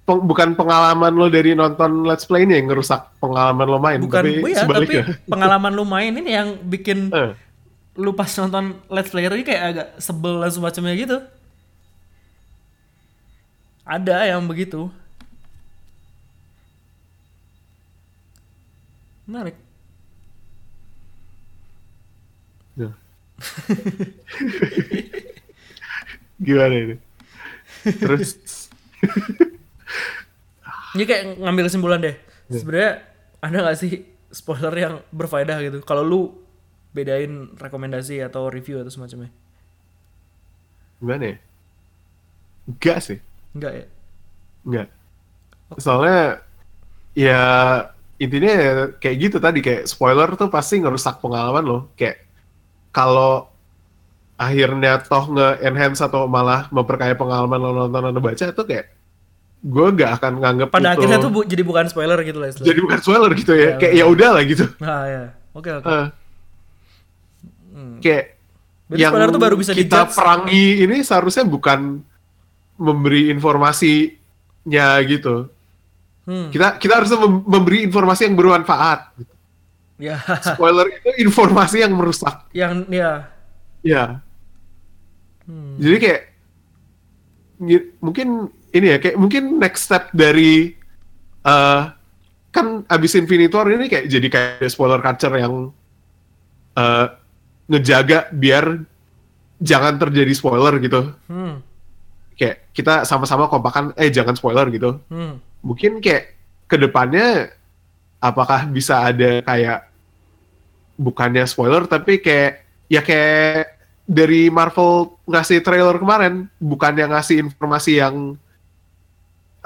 bukan 0.07 0.55
pengalaman 0.55 1.11
lo 1.11 1.27
dari 1.27 1.51
nonton 1.51 2.07
Let's 2.07 2.23
Play 2.23 2.47
ini 2.47 2.55
yang 2.55 2.71
ngerusak 2.71 3.19
pengalaman 3.19 3.67
lo 3.67 3.75
main, 3.75 3.99
bukan 3.99 4.23
tapi 4.23 4.39
iya, 4.39 4.63
tapi 4.63 4.95
pengalaman 5.31 5.71
lu 5.75 5.83
main 5.83 6.15
ini 6.15 6.31
yang 6.31 6.55
bikin 6.63 7.11
Eh, 7.11 7.35
lu 7.99 8.15
pas 8.15 8.31
nonton 8.39 8.79
let's 8.87 9.09
player 9.09 9.33
ini 9.33 9.43
kayak 9.43 9.63
agak 9.73 9.87
sebel 9.99 10.39
dan 10.39 10.51
semacamnya 10.53 10.95
gitu. 10.95 11.17
Ada 13.83 14.31
yang 14.31 14.47
begitu. 14.47 14.87
Menarik. 19.27 19.59
Ya. 22.79 22.95
Gimana 26.47 26.75
ini? 26.79 26.95
Terus 27.83 28.39
ini 30.97 31.05
kayak 31.05 31.37
ngambil 31.37 31.69
kesimpulan 31.69 32.01
deh. 32.01 32.17
Sebenarnya 32.49 33.05
ada 33.37 33.57
nggak 33.61 33.77
sih 33.77 34.01
spoiler 34.33 34.73
yang 34.73 34.93
berfaedah 35.13 35.61
gitu? 35.61 35.79
Kalau 35.85 36.01
lu 36.01 36.21
bedain 36.91 37.53
rekomendasi 37.53 38.25
atau 38.25 38.49
review 38.49 38.81
atau 38.81 38.89
semacamnya? 38.89 39.29
Gimana 40.97 41.23
ya? 41.29 41.37
Enggak 42.67 42.97
sih, 43.05 43.19
enggak 43.53 43.73
ya? 43.77 43.85
Enggak. 44.65 44.87
Soalnya 45.77 46.41
ya 47.13 47.41
intinya 48.17 48.51
ya 48.51 48.73
kayak 48.97 49.17
gitu 49.21 49.37
tadi 49.37 49.61
kayak 49.61 49.85
spoiler 49.85 50.33
tuh 50.33 50.49
pasti 50.49 50.81
ngerusak 50.81 51.21
pengalaman 51.21 51.63
lo. 51.63 51.79
Kayak 51.93 52.25
kalau 52.89 53.45
akhirnya 54.37 55.01
toh 55.05 55.29
nge-enhance 55.33 56.01
atau 56.01 56.25
malah 56.25 56.65
memperkaya 56.73 57.13
pengalaman 57.13 57.61
lo 57.61 57.69
nonton 57.85 58.09
atau 58.09 58.21
baca 58.21 58.45
tuh 58.49 58.65
kayak 58.65 58.96
gue 59.67 59.85
gak 59.93 60.11
akan 60.17 60.31
nganggep 60.37 60.67
pada 60.69 60.79
itu 60.85 60.91
akhirnya 60.95 61.17
tuh 61.19 61.29
bu- 61.29 61.43
jadi 61.43 61.59
bukan 61.61 61.85
spoiler 61.85 62.19
gitu 62.21 62.37
lah 62.37 62.47
istilahnya. 62.47 62.69
jadi 62.69 62.79
bukan 62.79 62.97
spoiler 62.97 63.31
gitu 63.33 63.51
ya. 63.51 63.59
Ya, 63.59 63.71
kayak 63.75 63.93
ya 63.93 64.05
udah 64.05 64.29
lah 64.31 64.43
gitu. 64.43 64.65
nah 64.77 65.01
ya 65.05 65.23
oke 65.51 65.69
oke 65.75 65.87
Eh, 65.87 66.07
Kayak 67.99 68.23
Hmm. 68.87 68.89
Berarti 68.89 69.03
spoiler 69.05 69.29
tuh 69.29 69.41
baru 69.41 69.55
bisa 69.55 69.71
kita 69.71 69.83
dijudge. 70.01 70.15
perangi 70.15 70.65
ini 70.81 70.97
seharusnya 71.01 71.43
bukan 71.43 71.99
memberi 72.75 73.27
informasinya 73.27 74.15
gitu. 75.03 75.51
hmm. 76.23 76.47
Kita 76.49 76.67
kita 76.77 76.93
harus 76.95 77.11
mem- 77.11 77.43
memberi 77.43 77.83
informasi 77.83 78.25
yang 78.25 78.35
bermanfaat. 78.35 79.11
ya 79.97 80.15
Spoiler 80.39 80.87
itu 80.89 81.09
informasi 81.21 81.81
yang 81.81 81.91
merusak. 81.91 82.47
yang 82.51 82.87
ya 82.87 83.27
Ya. 83.79 84.23
Hmm. 85.43 85.75
Jadi 85.77 85.97
kayak 85.97 86.21
mungkin 87.99 88.49
ini 88.73 88.87
ya 88.95 88.97
kayak 88.99 89.17
mungkin 89.19 89.61
next 89.61 89.87
step 89.87 90.11
dari 90.11 90.75
eh 91.47 91.81
kan 92.51 92.67
abis 92.89 93.19
Infinity 93.19 93.53
War 93.53 93.69
ini 93.69 93.85
kayak 93.85 94.05
jadi 94.09 94.27
kayak 94.27 94.71
spoiler 94.71 94.99
culture 94.99 95.35
yang 95.37 95.71
eh 96.75 97.07
ngejaga 97.67 98.31
biar 98.31 98.79
jangan 99.59 99.99
terjadi 99.99 100.33
spoiler 100.33 100.79
gitu. 100.79 101.11
hmm. 101.27 101.63
Kayak 102.37 102.69
kita 102.71 103.03
sama-sama 103.03 103.49
kompakan 103.49 103.91
eh 103.97 104.13
jangan 104.13 104.37
spoiler 104.37 104.69
gitu. 104.69 105.01
Hmm. 105.09 105.41
Mungkin 105.65 105.99
kayak 105.99 106.37
ke 106.67 106.75
depannya 106.77 107.51
apakah 108.21 108.67
bisa 108.69 109.07
ada 109.07 109.41
kayak 109.41 109.87
bukannya 110.97 111.45
spoiler 111.45 111.85
tapi 111.85 112.17
kayak 112.17 112.65
ya 112.89 113.05
kayak 113.05 113.77
dari 114.07 114.49
Marvel 114.49 115.19
ngasih 115.27 115.61
trailer 115.61 115.99
kemarin 115.99 116.49
bukannya 116.57 117.11
ngasih 117.11 117.43
informasi 117.43 118.01
yang 118.01 118.39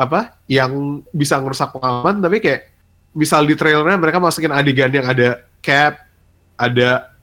apa 0.02 0.42
yang 0.50 1.06
bisa 1.14 1.38
ngerusak 1.38 1.70
pengalaman 1.78 2.18
tapi 2.18 2.42
kayak 2.42 2.74
misal 3.14 3.46
di 3.46 3.54
trailernya 3.54 4.02
mereka 4.02 4.18
masukin 4.18 4.50
adegan 4.50 4.90
yang 4.90 5.06
ada 5.06 5.46
Cap, 5.62 6.10
ada 6.58 7.14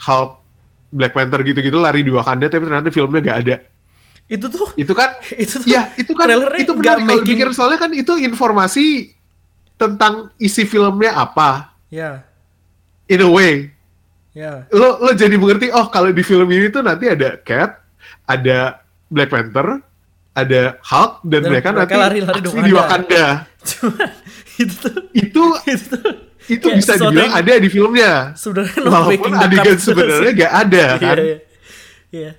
Hulk, 0.00 0.40
Black 0.88 1.12
Panther 1.12 1.44
gitu-gitu 1.44 1.76
lari 1.76 2.00
di 2.00 2.08
Wakanda 2.08 2.48
tapi 2.48 2.64
ternyata 2.64 2.88
filmnya 2.88 3.20
gak 3.20 3.38
ada. 3.44 3.56
Itu 4.32 4.48
tuh? 4.48 4.72
Itu 4.80 4.96
kan? 4.96 5.12
Itu 5.44 5.60
tuh 5.60 5.68
ya 5.68 5.92
itu 6.00 6.16
kan 6.16 6.32
itu 6.56 6.72
benar 6.72 7.04
kalau 7.04 7.20
making- 7.20 7.36
pikir 7.36 7.48
soalnya 7.52 7.78
kan 7.84 7.92
itu 7.92 8.16
informasi 8.16 9.12
tentang 9.76 10.32
isi 10.40 10.64
filmnya 10.64 11.12
apa. 11.20 11.76
Ya 11.92 12.24
in 13.12 13.20
a 13.20 13.28
way. 13.28 13.68
Ya 14.32 14.64
lo 14.72 14.96
lo 15.04 15.12
jadi 15.12 15.36
mengerti 15.36 15.68
oh 15.68 15.92
kalau 15.92 16.08
di 16.08 16.24
film 16.24 16.48
ini 16.48 16.72
tuh 16.72 16.80
nanti 16.80 17.12
ada 17.12 17.36
Cap, 17.44 17.84
ada 18.24 18.80
Black 19.12 19.28
Panther, 19.28 19.84
ada 20.32 20.80
Hulk 20.80 21.12
dan, 21.22 21.40
Dan 21.44 21.50
mereka, 21.52 21.68
mereka 21.70 21.92
nanti 21.92 21.94
lari-lari 22.00 22.40
di 22.40 22.48
aksi 22.48 22.60
di 22.62 22.72
Wakanda. 22.72 23.24
cuman 23.70 24.08
itu 24.56 24.74
tuh 24.74 24.94
Itu 25.12 25.42
itu 25.72 25.84
tuh 25.92 26.14
itu 26.42 26.66
bisa 26.74 26.92
dibilang 26.96 27.30
yang 27.30 27.34
ada 27.36 27.52
di 27.54 27.68
filmnya. 27.68 28.12
sebenarnya 28.34 28.78
not 28.82 28.90
Walaupun 29.06 29.30
adegan 29.32 29.78
sebenarnya 29.78 30.30
gak 30.34 30.52
ada 30.58 30.84
kan. 31.04 31.16
iya, 31.16 31.22
iya. 31.22 31.38
iya. 32.10 32.30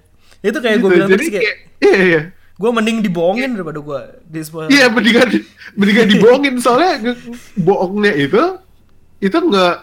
Itu 0.44 0.58
kayak 0.60 0.78
gue 0.78 0.84
Gitu. 0.84 0.96
bilang 0.98 1.10
Jadi 1.10 1.26
kayak 1.30 1.40
kayak 1.40 1.58
iya 1.80 2.00
iya. 2.04 2.22
gue 2.54 2.70
mending 2.70 2.98
dibohongin 3.02 3.50
daripada 3.54 3.80
gue 3.80 4.00
di 4.26 4.40
spoiler. 4.42 4.70
Iya 4.70 4.86
mendingan 4.88 5.28
mendingan 5.74 6.08
dibohongin 6.10 6.54
soalnya 6.60 7.16
bohongnya 7.56 8.14
itu 8.14 8.42
itu 9.20 9.38
nggak 9.40 9.76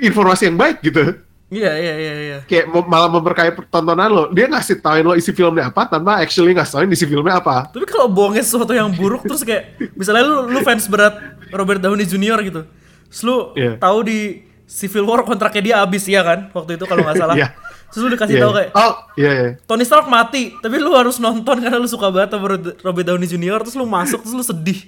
informasi 0.00 0.42
yang 0.48 0.56
baik 0.56 0.80
gitu. 0.80 1.20
Iya 1.48 1.72
iya 1.76 1.94
iya 1.94 2.14
iya. 2.18 2.38
Kayak 2.44 2.66
malah 2.84 3.06
memperkaya 3.06 3.52
tontonan 3.68 4.08
lo. 4.08 4.24
Dia 4.30 4.48
ngasih 4.48 4.80
tauin 4.80 5.04
lo 5.04 5.12
isi 5.12 5.30
filmnya 5.30 5.68
apa 5.68 5.86
tanpa 5.86 6.18
actually 6.18 6.50
ngasih 6.50 6.72
tauin 6.74 6.90
isi 6.90 7.04
filmnya 7.04 7.38
apa. 7.38 7.68
Tapi 7.68 7.84
kalau 7.84 8.08
bohongnya 8.08 8.42
sesuatu 8.42 8.70
yang 8.70 8.90
buruk 8.90 9.22
terus 9.22 9.44
kayak 9.44 9.76
misalnya 9.92 10.24
lu 10.24 10.48
lu 10.48 10.58
fans 10.60 10.88
berat 10.88 11.14
Robert 11.50 11.78
Downey 11.78 12.02
Jr. 12.02 12.38
gitu. 12.42 12.62
Terus 13.06 13.22
lu 13.22 13.36
Iya. 13.54 13.76
tahu 13.76 13.98
di 14.02 14.18
Civil 14.64 15.04
War 15.04 15.22
kontraknya 15.22 15.62
dia 15.62 15.76
habis 15.78 16.02
ya 16.04 16.20
kan 16.20 16.48
waktu 16.50 16.74
itu 16.74 16.84
kalau 16.84 17.04
nggak 17.04 17.16
salah. 17.16 17.36
Iya. 17.36 17.48
Terus 17.86 18.00
lu 18.00 18.10
dikasih 18.10 18.34
Iya, 18.34 18.42
tahu 18.42 18.50
iya. 18.50 18.58
kayak 18.58 18.70
Oh 18.74 18.92
iya 19.14 19.30
iya. 19.30 19.48
Tony 19.62 19.84
Stark 19.84 20.06
mati, 20.08 20.42
tapi 20.58 20.76
lu 20.76 20.90
harus 20.92 21.16
nonton 21.18 21.56
karena 21.56 21.76
lu 21.76 21.86
suka 21.86 22.08
banget 22.08 22.34
sama 22.34 22.46
Ro- 22.50 22.76
Robert 22.82 23.06
Downey 23.06 23.28
Jr. 23.28 23.62
terus 23.62 23.76
lu 23.76 23.86
masuk 23.86 24.18
terus 24.18 24.34
lu 24.34 24.42
sedih. 24.42 24.80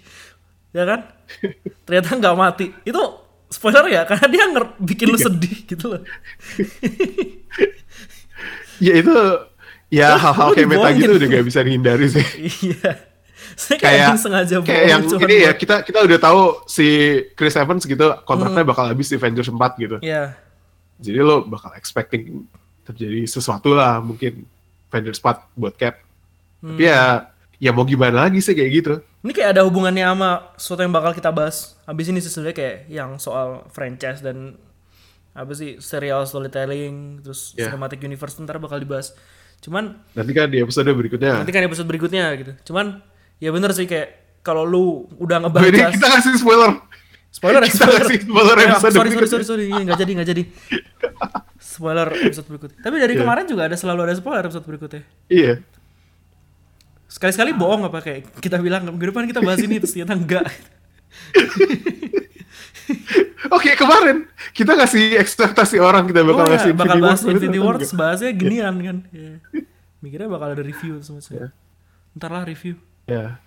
Ya 0.74 0.82
kan? 0.82 1.00
Ternyata 1.84 2.08
nggak 2.12 2.34
mati. 2.34 2.66
Itu 2.82 2.98
spoiler 3.46 3.86
ya 3.86 4.02
karena 4.04 4.26
dia 4.26 4.44
nger- 4.46 4.76
bikin 4.78 5.06
Iya. 5.06 5.14
lu 5.14 5.18
sedih 5.20 5.56
gitu 5.64 5.84
loh. 5.88 6.02
Ya 8.76 8.92
itu 8.92 9.14
ya 9.88 10.20
hal-hal 10.20 10.52
kayak 10.52 10.68
meta 10.68 10.88
gitu 10.92 11.16
udah 11.16 11.28
gak 11.30 11.46
bisa 11.46 11.60
dihindari 11.64 12.06
sih. 12.12 12.26
iya. 12.68 12.90
Saya 13.56 13.80
kayak, 13.80 14.12
kayak 14.12 14.20
sengaja 14.20 14.54
kayak 14.60 14.84
yang 14.84 15.02
ini 15.16 15.36
ya 15.48 15.52
kita 15.56 15.80
kita 15.80 16.04
udah 16.04 16.18
tahu 16.20 16.40
si 16.68 16.84
Chris 17.32 17.56
Evans 17.56 17.88
gitu 17.88 18.04
kontraknya 18.28 18.68
bakal 18.68 18.84
habis 18.84 19.08
di 19.08 19.16
Avengers 19.16 19.48
4 19.48 19.56
gitu. 19.80 19.96
Iya. 20.04 20.36
Jadi 21.00 21.18
lo 21.20 21.40
bakal 21.40 21.72
expecting 21.72 22.44
terjadi 22.84 23.24
sesuatu 23.24 23.72
lah 23.72 23.96
mungkin 23.98 24.44
Avengers 24.92 25.16
4 25.18 25.56
buat 25.56 25.72
Cap. 25.72 26.04
Tapi 26.60 26.84
ya 26.84 27.32
ya 27.56 27.70
mau 27.72 27.88
gimana 27.88 28.28
lagi 28.28 28.44
sih 28.44 28.52
kayak 28.52 28.70
gitu. 28.74 28.92
Ini 29.24 29.32
kayak 29.32 29.56
ada 29.56 29.62
hubungannya 29.64 30.04
sama 30.04 30.30
sesuatu 30.60 30.84
yang 30.84 30.92
bakal 30.92 31.16
kita 31.16 31.32
bahas. 31.32 31.75
Habis 31.86 32.06
ini 32.08 32.18
sebenarnya 32.18 32.56
kayak 32.56 32.76
yang 32.88 33.16
soal 33.16 33.64
franchise 33.68 34.20
dan 34.20 34.58
apa 35.32 35.52
sih 35.52 35.78
serial 35.78 36.24
storytelling 36.24 37.20
terus 37.20 37.52
Ya. 37.52 37.68
cinematic 37.68 38.00
universe 38.00 38.36
ntar 38.38 38.56
bakal 38.56 38.76
dibahas. 38.76 39.14
Cuman 39.58 40.02
Nanti 40.12 40.32
kan 40.32 40.48
di 40.48 40.58
episode 40.58 40.88
berikutnya. 40.88 41.36
nanti 41.36 41.50
kan 41.50 41.62
episode 41.62 41.84
berikutnya 41.84 42.26
gitu. 42.34 42.52
Cuman 42.64 43.00
ya 43.36 43.48
bener 43.48 43.70
sih 43.70 43.84
kayak 43.84 44.12
kalau 44.40 44.62
lu 44.62 44.84
udah 45.16 45.38
Oh, 45.42 45.62
ini 45.62 45.78
kita 45.92 46.06
kasih 46.12 46.34
spoiler. 46.36 46.80
spoiler 47.28 47.60
ya 47.60 47.68
kita 47.68 47.84
spoiler. 47.84 48.00
kasih 48.02 48.18
spoiler 48.22 48.56
Ya, 48.56 48.64
episode 48.66 48.80
sorry 48.80 48.92
sorry 48.96 49.08
berikutnya. 49.12 49.28
sorry 49.28 49.44
sorry 49.46 49.64
Ini 49.66 49.80
nggak 49.84 49.98
jadi 49.98 50.12
nggak 50.12 50.28
jadi. 50.28 50.42
Spoiler 51.56 52.08
episode 52.24 52.46
berikutnya. 52.46 52.78
Tapi 52.80 52.96
dari 52.96 53.12
Iya. 53.12 53.20
kemarin 53.22 53.44
juga 53.44 53.62
ada 53.64 53.76
selalu 53.76 54.00
ada 54.02 54.14
spoiler 54.14 54.42
episode 54.42 54.64
berikutnya. 54.64 55.02
Iya. 55.28 55.52
Sekali-sekali 57.06 57.52
bohong 57.52 57.86
apa 57.86 57.98
kayak 58.00 58.40
kita 58.40 58.58
bilang 58.58 58.82
minggu 58.84 59.06
depan 59.06 59.24
kita 59.24 59.38
bahas 59.38 59.60
ini 59.60 59.78
terus 59.78 59.92
ternyata 59.92 60.14
enggak. 60.14 60.46
Oke 63.50 63.74
kemarin 63.74 64.26
kita 64.54 64.78
kasih 64.78 65.18
ekspektasi 65.18 65.82
orang 65.82 66.06
kita 66.06 66.22
bakal 66.22 66.46
oh, 66.46 66.50
ngasih 66.50 66.70
ya, 66.70 66.78
bakal 66.78 66.96
bahas 66.98 67.20
Infinity 67.20 67.46
ternyata 67.50 67.58
War 67.58 67.66
enggak. 67.66 67.80
terus 67.82 67.94
bahasnya 67.94 68.30
ginian 68.32 68.74
kan. 68.78 68.96
Ya. 69.10 69.30
Mikirnya 69.98 70.28
bakal 70.30 70.48
ada 70.54 70.62
review 70.62 71.02
semua. 71.02 71.22
Ya. 71.26 71.48
Ntar 72.14 72.30
lah 72.30 72.44
review. 72.46 72.74
Ya. 73.06 73.38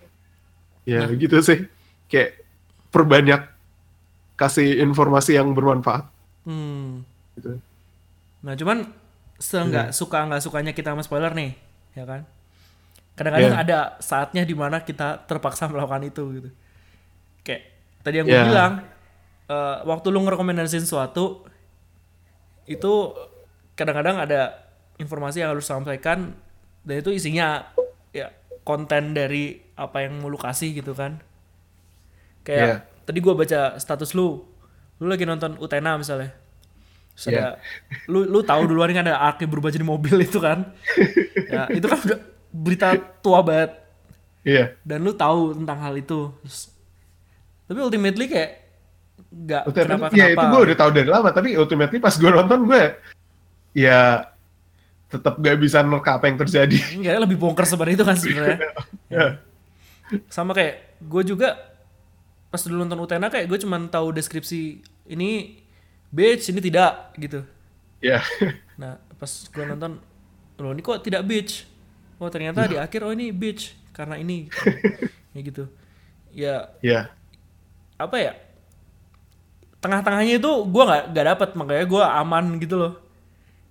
Ya 0.84 1.08
Nah. 1.08 1.16
gitu 1.16 1.40
sih. 1.40 1.68
Kayak 2.08 2.44
perbanyak 2.90 3.48
kasih 4.36 4.80
informasi 4.80 5.36
yang 5.36 5.52
bermanfaat 5.52 6.08
Hmm. 6.44 7.04
gitu. 7.36 7.60
Nah 8.42 8.54
cuman 8.56 8.88
seenggak 9.36 9.92
Iya. 9.92 9.96
suka 9.96 10.20
nggak 10.26 10.42
sukanya 10.42 10.72
kita 10.72 10.92
sama 10.92 11.04
spoiler 11.04 11.32
nih, 11.32 11.56
ya 11.94 12.04
kan? 12.04 12.24
Kadang-kadang 13.16 13.56
Iya. 13.56 13.64
ada 13.64 13.80
saatnya 14.00 14.44
di 14.44 14.56
mana 14.56 14.80
kita 14.80 15.20
terpaksa 15.28 15.68
melakukan 15.68 16.04
itu 16.04 16.24
gitu. 16.36 16.50
Kayak 17.42 17.62
tadi 18.00 18.16
yang 18.18 18.26
gue 18.26 18.36
Iya. 18.36 18.46
bilang, 18.46 18.74
eh, 19.46 19.78
waktu 19.84 20.08
lu 20.10 20.20
ngerekomendasiin 20.22 20.84
sesuatu, 20.84 21.44
itu 22.66 22.94
kadang-kadang 23.74 24.20
ada 24.20 24.70
informasi 24.96 25.42
yang 25.42 25.56
harus 25.56 25.66
sampaikan 25.66 26.36
dan 26.84 26.96
itu 26.96 27.10
isinya 27.10 27.66
ya 28.12 28.30
konten 28.62 29.14
dari 29.14 29.58
apa 29.74 30.04
yang 30.04 30.20
mau 30.20 30.28
lu 30.28 30.38
kasih 30.38 30.76
gitu 30.76 30.92
kan. 30.92 31.18
Kayak 32.44 32.68
Iya. 32.68 32.76
tadi 33.06 33.20
gua 33.20 33.34
baca 33.34 33.76
status 33.76 34.14
lu, 34.14 34.44
lu 35.00 35.06
lagi 35.08 35.24
nonton 35.24 35.56
Utena 35.58 35.96
misalnya. 35.96 36.36
Terus 37.16 37.26
Iya. 37.26 37.40
ada, 37.40 37.48
lu 38.08 38.24
lu 38.24 38.40
tahu 38.42 38.64
duluan 38.66 38.92
kan 38.92 39.04
ada 39.04 39.18
yang 39.34 39.50
berubah 39.50 39.72
jadi 39.72 39.84
mobil 39.84 40.20
itu 40.22 40.40
kan. 40.40 40.72
ya, 41.52 41.68
itu 41.72 41.84
kan 41.84 42.00
udah 42.00 42.20
berita 42.50 42.88
tua 43.20 43.40
banget 43.42 43.72
Iya. 44.42 44.76
dan 44.84 45.00
lu 45.02 45.12
tahu 45.12 45.56
tentang 45.56 45.80
hal 45.80 45.96
itu. 45.96 46.32
Terus- 46.44 46.70
tapi 47.70 47.80
ultimately 47.86 48.26
kayak 48.26 48.52
nggak 49.30 49.64
kenapa 49.70 50.10
ya 50.10 50.34
itu 50.34 50.42
kenapa. 50.42 50.50
gue 50.50 50.60
udah 50.66 50.78
tahu 50.80 50.90
dari 50.90 51.10
lama 51.10 51.30
tapi 51.30 51.50
ultimately 51.54 52.02
pas 52.02 52.16
gue 52.18 52.32
nonton 52.34 52.66
gue 52.66 52.84
ya 53.78 54.26
tetap 55.10 55.42
gak 55.42 55.58
bisa 55.58 55.82
nerka 55.82 56.22
apa 56.22 56.30
yang 56.30 56.38
terjadi. 56.38 56.78
Kayaknya 57.02 57.22
lebih 57.26 57.38
bongkar 57.42 57.66
sebenarnya 57.66 57.98
itu 57.98 58.06
kan 58.06 58.16
sebenarnya. 58.16 58.70
Ya. 59.10 59.26
Sama 60.30 60.54
kayak 60.54 61.02
gue 61.02 61.24
juga 61.26 61.58
pas 62.50 62.62
dulu 62.62 62.86
nonton 62.86 63.02
Utena 63.02 63.30
kayak 63.30 63.50
gue 63.50 63.58
cuman 63.62 63.90
tahu 63.90 64.14
deskripsi 64.14 64.82
ini 65.10 65.62
beach 66.14 66.54
ini 66.54 66.62
tidak 66.62 67.14
gitu. 67.18 67.42
Ya. 68.06 68.22
Nah 68.78 69.02
pas 69.18 69.30
gue 69.30 69.66
nonton 69.66 69.98
loh 70.62 70.72
ini 70.78 70.82
kok 70.86 71.02
tidak 71.02 71.26
beach. 71.26 71.66
Oh 72.22 72.30
ternyata 72.30 72.70
di 72.70 72.78
akhir 72.78 73.02
oh 73.02 73.14
ini 73.14 73.34
beach 73.34 73.74
karena 73.90 74.18
ini 74.22 74.46
gitu. 74.46 74.70
ya 75.34 75.40
gitu. 75.42 75.64
Ya 76.30 76.56
Ya. 76.86 77.02
Apa 78.00 78.16
ya 78.16 78.34
tengah-tengahnya 79.80 80.40
itu 80.40 80.52
gue 80.68 80.84
nggak 80.84 81.04
nggak 81.16 81.28
dapat 81.36 81.50
makanya 81.56 81.86
gue 81.88 82.04
aman 82.04 82.46
gitu 82.60 82.76
loh. 82.76 82.94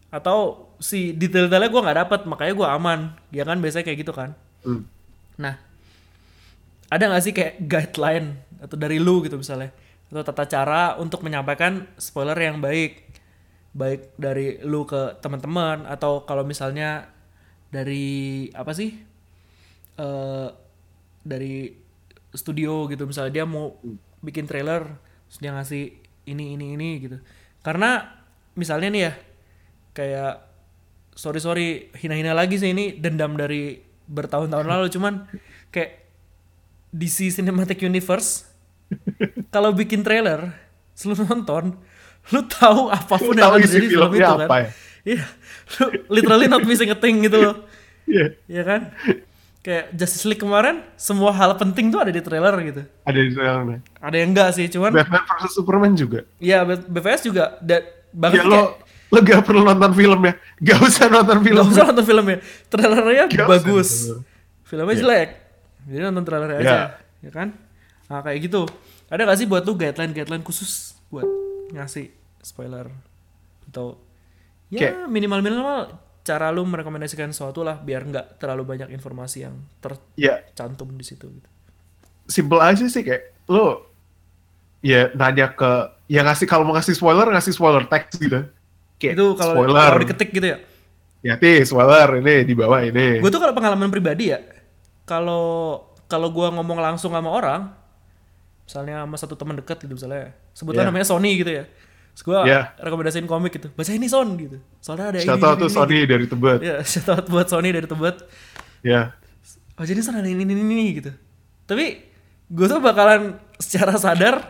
Atau 0.08 0.68
si 0.80 1.12
detail-detailnya 1.12 1.68
gue 1.68 1.82
nggak 1.84 1.98
dapat 2.06 2.20
makanya 2.24 2.52
gue 2.56 2.68
aman. 2.68 3.00
Ya 3.28 3.44
kan 3.44 3.60
biasanya 3.60 3.84
kayak 3.88 3.98
gitu 4.04 4.12
kan. 4.12 4.32
Hmm. 4.58 4.90
nah 5.38 5.54
ada 6.90 7.04
nggak 7.06 7.22
sih 7.22 7.30
kayak 7.30 7.62
guideline 7.70 8.42
atau 8.58 8.74
dari 8.74 8.96
lu 8.96 9.20
gitu 9.20 9.36
misalnya? 9.36 9.70
Atau 10.08 10.24
tata 10.24 10.48
cara 10.48 10.96
untuk 10.96 11.20
menyampaikan 11.20 11.84
spoiler 12.00 12.36
yang 12.40 12.58
baik? 12.64 13.04
Baik 13.76 14.16
dari 14.16 14.58
lu 14.64 14.88
ke 14.88 15.20
teman-teman 15.20 15.84
atau 15.84 16.24
kalau 16.24 16.42
misalnya 16.42 17.12
dari 17.68 18.48
apa 18.56 18.72
sih? 18.72 18.96
Eh 20.00 20.48
dari 21.20 21.68
studio 22.32 22.88
gitu 22.88 23.04
misalnya 23.04 23.32
dia 23.32 23.44
mau 23.44 23.76
bikin 24.20 24.46
trailer 24.46 24.86
terus 25.28 25.38
dia 25.38 25.52
ngasih 25.52 25.94
ini 26.26 26.54
ini 26.56 26.74
ini 26.74 26.88
gitu 27.00 27.16
karena 27.62 28.18
misalnya 28.54 28.88
nih 28.90 29.02
ya 29.08 29.12
kayak 29.92 30.32
sorry 31.14 31.40
sorry 31.42 31.68
hina-hina 31.98 32.32
lagi 32.32 32.58
sih 32.58 32.70
ini 32.70 32.94
dendam 32.98 33.34
dari 33.34 33.78
bertahun-tahun 34.08 34.66
lalu 34.66 34.86
cuman 34.94 35.26
kayak 35.70 36.06
DC 36.88 37.28
Cinematic 37.30 37.82
Universe 37.84 38.48
kalau 39.52 39.76
bikin 39.76 40.00
trailer 40.00 40.56
selalu 40.96 41.28
nonton 41.28 41.64
lu 42.32 42.40
tahu 42.48 42.88
apa 42.88 43.14
pun 43.16 43.36
Lu 43.36 43.40
yang 43.40 43.52
akan 43.56 43.60
di 43.64 43.88
film 43.88 44.10
itu 44.12 44.24
apa 44.24 44.44
kan 44.44 44.60
ya? 44.64 44.68
iya 45.04 45.24
lu 45.80 45.84
literally 46.08 46.48
not 46.48 46.64
missing 46.64 46.88
a 46.92 46.96
thing 46.96 47.20
gitu 47.24 47.38
loh 47.40 47.56
Iya. 48.08 48.40
ya 48.48 48.62
kan 48.64 48.80
kayak 49.68 49.92
Justice 49.92 50.24
League 50.24 50.40
kemarin 50.40 50.80
semua 50.96 51.28
hal 51.30 51.52
penting 51.54 51.88
tuh 51.88 52.00
ada 52.00 52.08
di 52.08 52.18
trailer 52.18 52.54
gitu 52.64 52.82
Ada 53.02 53.18
di 53.18 53.30
trailernya. 53.30 53.78
ada 54.00 54.16
yang 54.16 54.32
enggak 54.32 54.48
sih 54.50 54.64
cuman 54.66 54.90
Batman 54.90 55.20
vs 55.36 55.52
Superman 55.52 55.92
juga. 55.92 56.24
ya 56.38 56.64
B- 56.64 56.88
BVS 56.88 57.20
juga 57.22 57.60
dan 57.60 57.84
bahkan 58.10 58.38
Ya 58.38 58.42
kayak 58.42 58.54
lo 58.54 58.62
lo 59.08 59.18
gak 59.20 59.40
perlu 59.42 59.60
nonton 59.62 59.92
filmnya. 59.92 60.36
Gak 60.58 60.78
usah 60.82 61.08
nonton 61.08 61.40
film. 61.40 61.60
Gak 61.62 61.68
usah 61.70 61.84
nonton 61.86 62.04
filmnya. 62.04 62.38
Trailernya 62.66 63.24
Gak 63.26 63.40
usah 63.40 63.48
bagus. 63.50 63.90
nonton. 64.06 64.20
Filmnya 64.62 64.88
Iya. 64.90 65.00
jelek. 65.00 65.28
Jadi 65.84 66.00
nonton 66.02 66.24
trailernya 66.24 66.58
Ya. 66.58 66.64
aja. 66.64 66.78
ya 67.18 67.30
kan 67.30 67.48
nah 68.06 68.20
kayak 68.20 68.40
gitu 68.42 68.64
ada 69.06 69.20
gak 69.22 69.36
sih 69.36 69.44
buat 69.44 69.60
lu 69.62 69.74
guideline 69.74 70.12
guideline 70.12 70.40
khusus 70.40 70.96
buat 71.08 71.26
ngasih 71.70 72.08
spoiler 72.40 72.88
atau 73.66 74.00
ya 74.66 74.92
Kayak- 74.94 75.08
minimal 75.08 75.40
minimal 75.40 75.78
cara 76.28 76.52
lu 76.52 76.60
merekomendasikan 76.62 77.32
sesuatu 77.32 77.60
lah 77.60 77.78
biar 77.78 78.04
nggak 78.04 78.26
terlalu 78.36 78.68
banyak 78.68 78.88
informasi 78.90 79.38
yang 79.42 79.56
Ya, 80.14 80.44
tercantum 80.44 80.92
di 80.92 81.02
situ 81.02 81.24
gitu. 81.26 81.48
simple 82.26 82.60
aja 82.60 82.84
sih 82.84 83.00
kayak 83.00 83.48
lo 83.48 83.88
ya 84.80 85.08
nanya 85.12 85.48
ke 85.50 85.70
ya 86.06 86.20
ngasih 86.20 86.44
kalau 86.44 86.62
mau 86.62 86.76
ngasih 86.76 86.92
spoiler 86.92 87.24
ngasih 87.26 87.50
spoiler 87.50 87.84
text 87.84 88.20
gitu. 88.20 88.44
Kayak 88.96 89.14
itu 89.14 89.26
kalau 89.34 89.54
spoiler. 89.56 89.88
kalau 89.88 90.00
diketik 90.00 90.30
gitu 90.30 90.46
ya 90.46 90.58
Ya 91.18 91.34
nih 91.34 91.62
spoiler 91.62 92.08
ini 92.16 92.44
di 92.44 92.52
bawah 92.52 92.78
ini. 92.80 93.18
gue 93.18 93.26
tuh 93.26 93.40
kalau 93.40 93.50
pengalaman 93.50 93.88
pribadi 93.88 94.30
ya 94.30 94.38
kalau 95.02 95.80
kalau 96.06 96.28
gue 96.28 96.46
ngomong 96.46 96.78
langsung 96.78 97.10
sama 97.10 97.26
orang 97.26 97.72
misalnya 98.62 99.02
sama 99.02 99.16
satu 99.16 99.34
teman 99.34 99.56
dekat 99.56 99.80
gitu 99.80 99.96
misalnya 99.96 100.30
sebutlah 100.52 100.84
Yeah. 100.84 100.90
namanya 100.92 101.06
Sony 101.06 101.30
gitu 101.34 101.50
ya 101.50 101.64
terus 102.18 102.26
gue 102.26 102.38
Yeah. 102.44 102.74
rekomendasiin 102.76 103.30
komik 103.30 103.54
gitu 103.54 103.70
baca 103.70 103.94
ini 103.94 104.10
Son 104.10 104.34
gitu 104.34 104.58
soalnya 104.82 105.14
ada 105.14 105.18
Shout 105.22 105.38
ini, 105.38 105.46
out 105.46 105.54
ini, 105.54 105.62
tuh 105.62 105.70
Sony 105.70 105.96
gitu. 105.96 106.10
dari 106.10 106.26
Tebet. 106.26 106.58
ya 106.60 106.76
shout 106.90 107.08
out 107.08 107.24
buat 107.26 107.46
Sony 107.46 107.70
dari 107.70 107.86
Tebet 107.86 108.16
Ya. 108.82 109.14
oh 109.74 109.86
jadi 109.86 110.02
Son 110.02 110.18
ada 110.18 110.26
ini 110.26 110.42
ini 110.42 110.58
ini 110.58 110.98
gitu 110.98 111.14
tapi 111.62 112.02
gue 112.48 112.66
tuh 112.66 112.82
bakalan 112.82 113.38
secara 113.56 113.94
sadar 113.94 114.42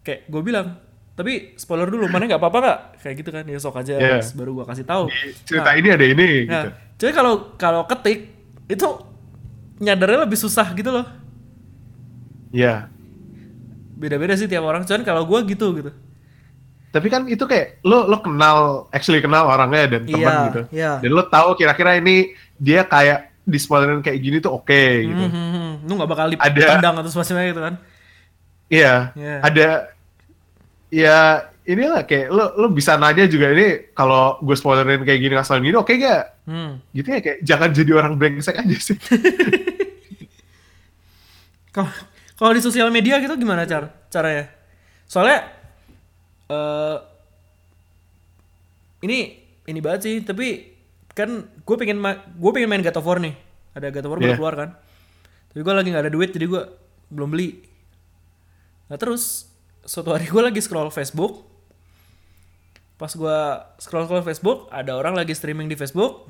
kayak 0.00 0.30
gue 0.30 0.42
bilang 0.46 0.78
tapi 1.12 1.58
spoiler 1.58 1.90
dulu 1.90 2.06
mana 2.06 2.30
nggak 2.30 2.38
apa-apa 2.38 2.58
nggak 2.62 2.78
kayak 3.02 3.14
gitu 3.18 3.30
kan 3.34 3.42
ya 3.42 3.58
sok 3.58 3.82
aja 3.82 3.98
Yeah. 3.98 4.22
baru 4.38 4.62
gue 4.62 4.64
kasih 4.70 4.86
tahu 4.86 5.10
Di 5.10 5.34
cerita 5.42 5.74
ini 5.74 5.88
ada 5.90 6.06
ini 6.06 6.28
gitu. 6.46 6.54
Nah, 6.70 6.70
jadi 6.94 7.10
kalau 7.10 7.34
kalau 7.58 7.82
ketik 7.90 8.30
itu 8.70 8.86
nyadarnya 9.78 10.22
lebih 10.22 10.34
susah 10.34 10.70
gitu 10.74 10.90
loh. 10.90 11.06
Ya. 12.50 12.90
Beda-beda 13.94 14.34
sih 14.34 14.46
tiap 14.46 14.62
orang. 14.62 14.82
Cuman 14.82 15.02
kalau 15.02 15.22
gua 15.22 15.42
gitu 15.42 15.70
gitu. 15.74 15.90
Tapi 16.88 17.06
kan 17.06 17.22
itu 17.24 17.44
kayak 17.44 17.84
lo 17.84 18.04
lo 18.04 18.18
kenal 18.18 18.58
actually 18.88 19.20
kenal 19.20 19.44
orangnya 19.44 19.96
dan 19.96 20.02
teman 20.04 20.24
Iya, 20.24 20.44
gitu. 20.48 20.60
iya. 20.72 20.92
Dan 20.98 21.10
lo 21.12 21.24
tahu 21.24 21.52
kira-kira 21.54 21.96
ini 21.96 22.32
dia 22.56 22.82
kayak 22.82 23.28
di 23.44 23.56
spoilerin 23.56 24.00
kayak 24.00 24.18
gini 24.18 24.36
tuh 24.38 24.52
oke 24.54 24.82
gitu. 25.04 25.24
Hmm, 25.24 25.32
hmm, 25.32 25.50
hmm. 25.52 25.72
Lu 25.84 25.92
nggak 25.94 26.10
bakal 26.10 26.26
Ada- 26.32 26.48
dipandang 26.50 26.94
atau 26.96 27.10
semacamnya 27.10 27.46
gitu 27.46 27.60
kan. 27.60 27.74
Iya. 28.68 28.94
Iya. 29.12 29.36
Ada 29.42 29.68
ya 30.88 31.18
inilah 31.64 32.02
kayak 32.02 32.28
lo 32.28 32.56
lo 32.56 32.66
bisa 32.68 32.96
nanya 32.96 33.28
juga 33.28 33.52
ini 33.52 33.92
kalau 33.92 34.40
gue 34.40 34.56
spoilerin 34.56 35.04
kayak 35.04 35.20
gini 35.20 35.34
asal 35.36 35.60
gini 35.60 35.76
oke 35.76 35.92
gak? 35.92 36.24
Hmm. 36.48 36.80
Gitu 36.90 37.08
ya 37.08 37.20
kayak 37.20 37.38
jangan 37.44 37.68
jadi 37.70 37.92
orang 37.94 38.16
brengsek 38.16 38.56
aja 38.56 38.76
sih. 38.78 38.96
Kalau 42.38 42.52
di 42.54 42.62
sosial 42.62 42.88
media 42.88 43.18
gitu 43.18 43.34
gimana 43.34 43.62
cara 43.62 43.90
caranya? 44.08 44.48
Soalnya 45.04 45.46
eh 46.48 46.96
ini 49.00 49.18
ini 49.64 49.78
banget 49.78 50.00
sih, 50.02 50.14
tapi 50.20 50.74
kan 51.12 51.28
gue 51.44 51.76
pengen 51.76 51.98
gue 52.34 52.50
pengen 52.50 52.68
main 52.68 52.80
God 52.80 52.96
of 52.96 53.04
War 53.04 53.18
nih. 53.18 53.34
Ada 53.72 53.90
God 53.90 54.04
of 54.04 54.10
War 54.10 54.18
baru 54.18 54.26
Iya. 54.26 54.36
keluar 54.36 54.54
kan. 54.56 54.70
Tapi 55.48 55.60
gue 55.60 55.72
lagi 55.72 55.88
nggak 55.88 56.04
ada 56.04 56.12
duit 56.12 56.30
jadi 56.30 56.46
gue 56.46 56.62
belum 57.08 57.28
beli. 57.30 57.62
Nah 58.86 58.96
terus 58.96 59.46
suatu 59.82 60.10
hari 60.10 60.26
gue 60.26 60.42
lagi 60.42 60.58
scroll 60.58 60.88
Facebook. 60.88 61.46
Pas 62.96 63.08
gue 63.08 63.38
scroll 63.78 64.04
scroll 64.04 64.26
Facebook, 64.26 64.66
ada 64.68 64.92
orang 64.92 65.14
lagi 65.14 65.30
streaming 65.30 65.66
di 65.66 65.76
Facebook. 65.76 66.26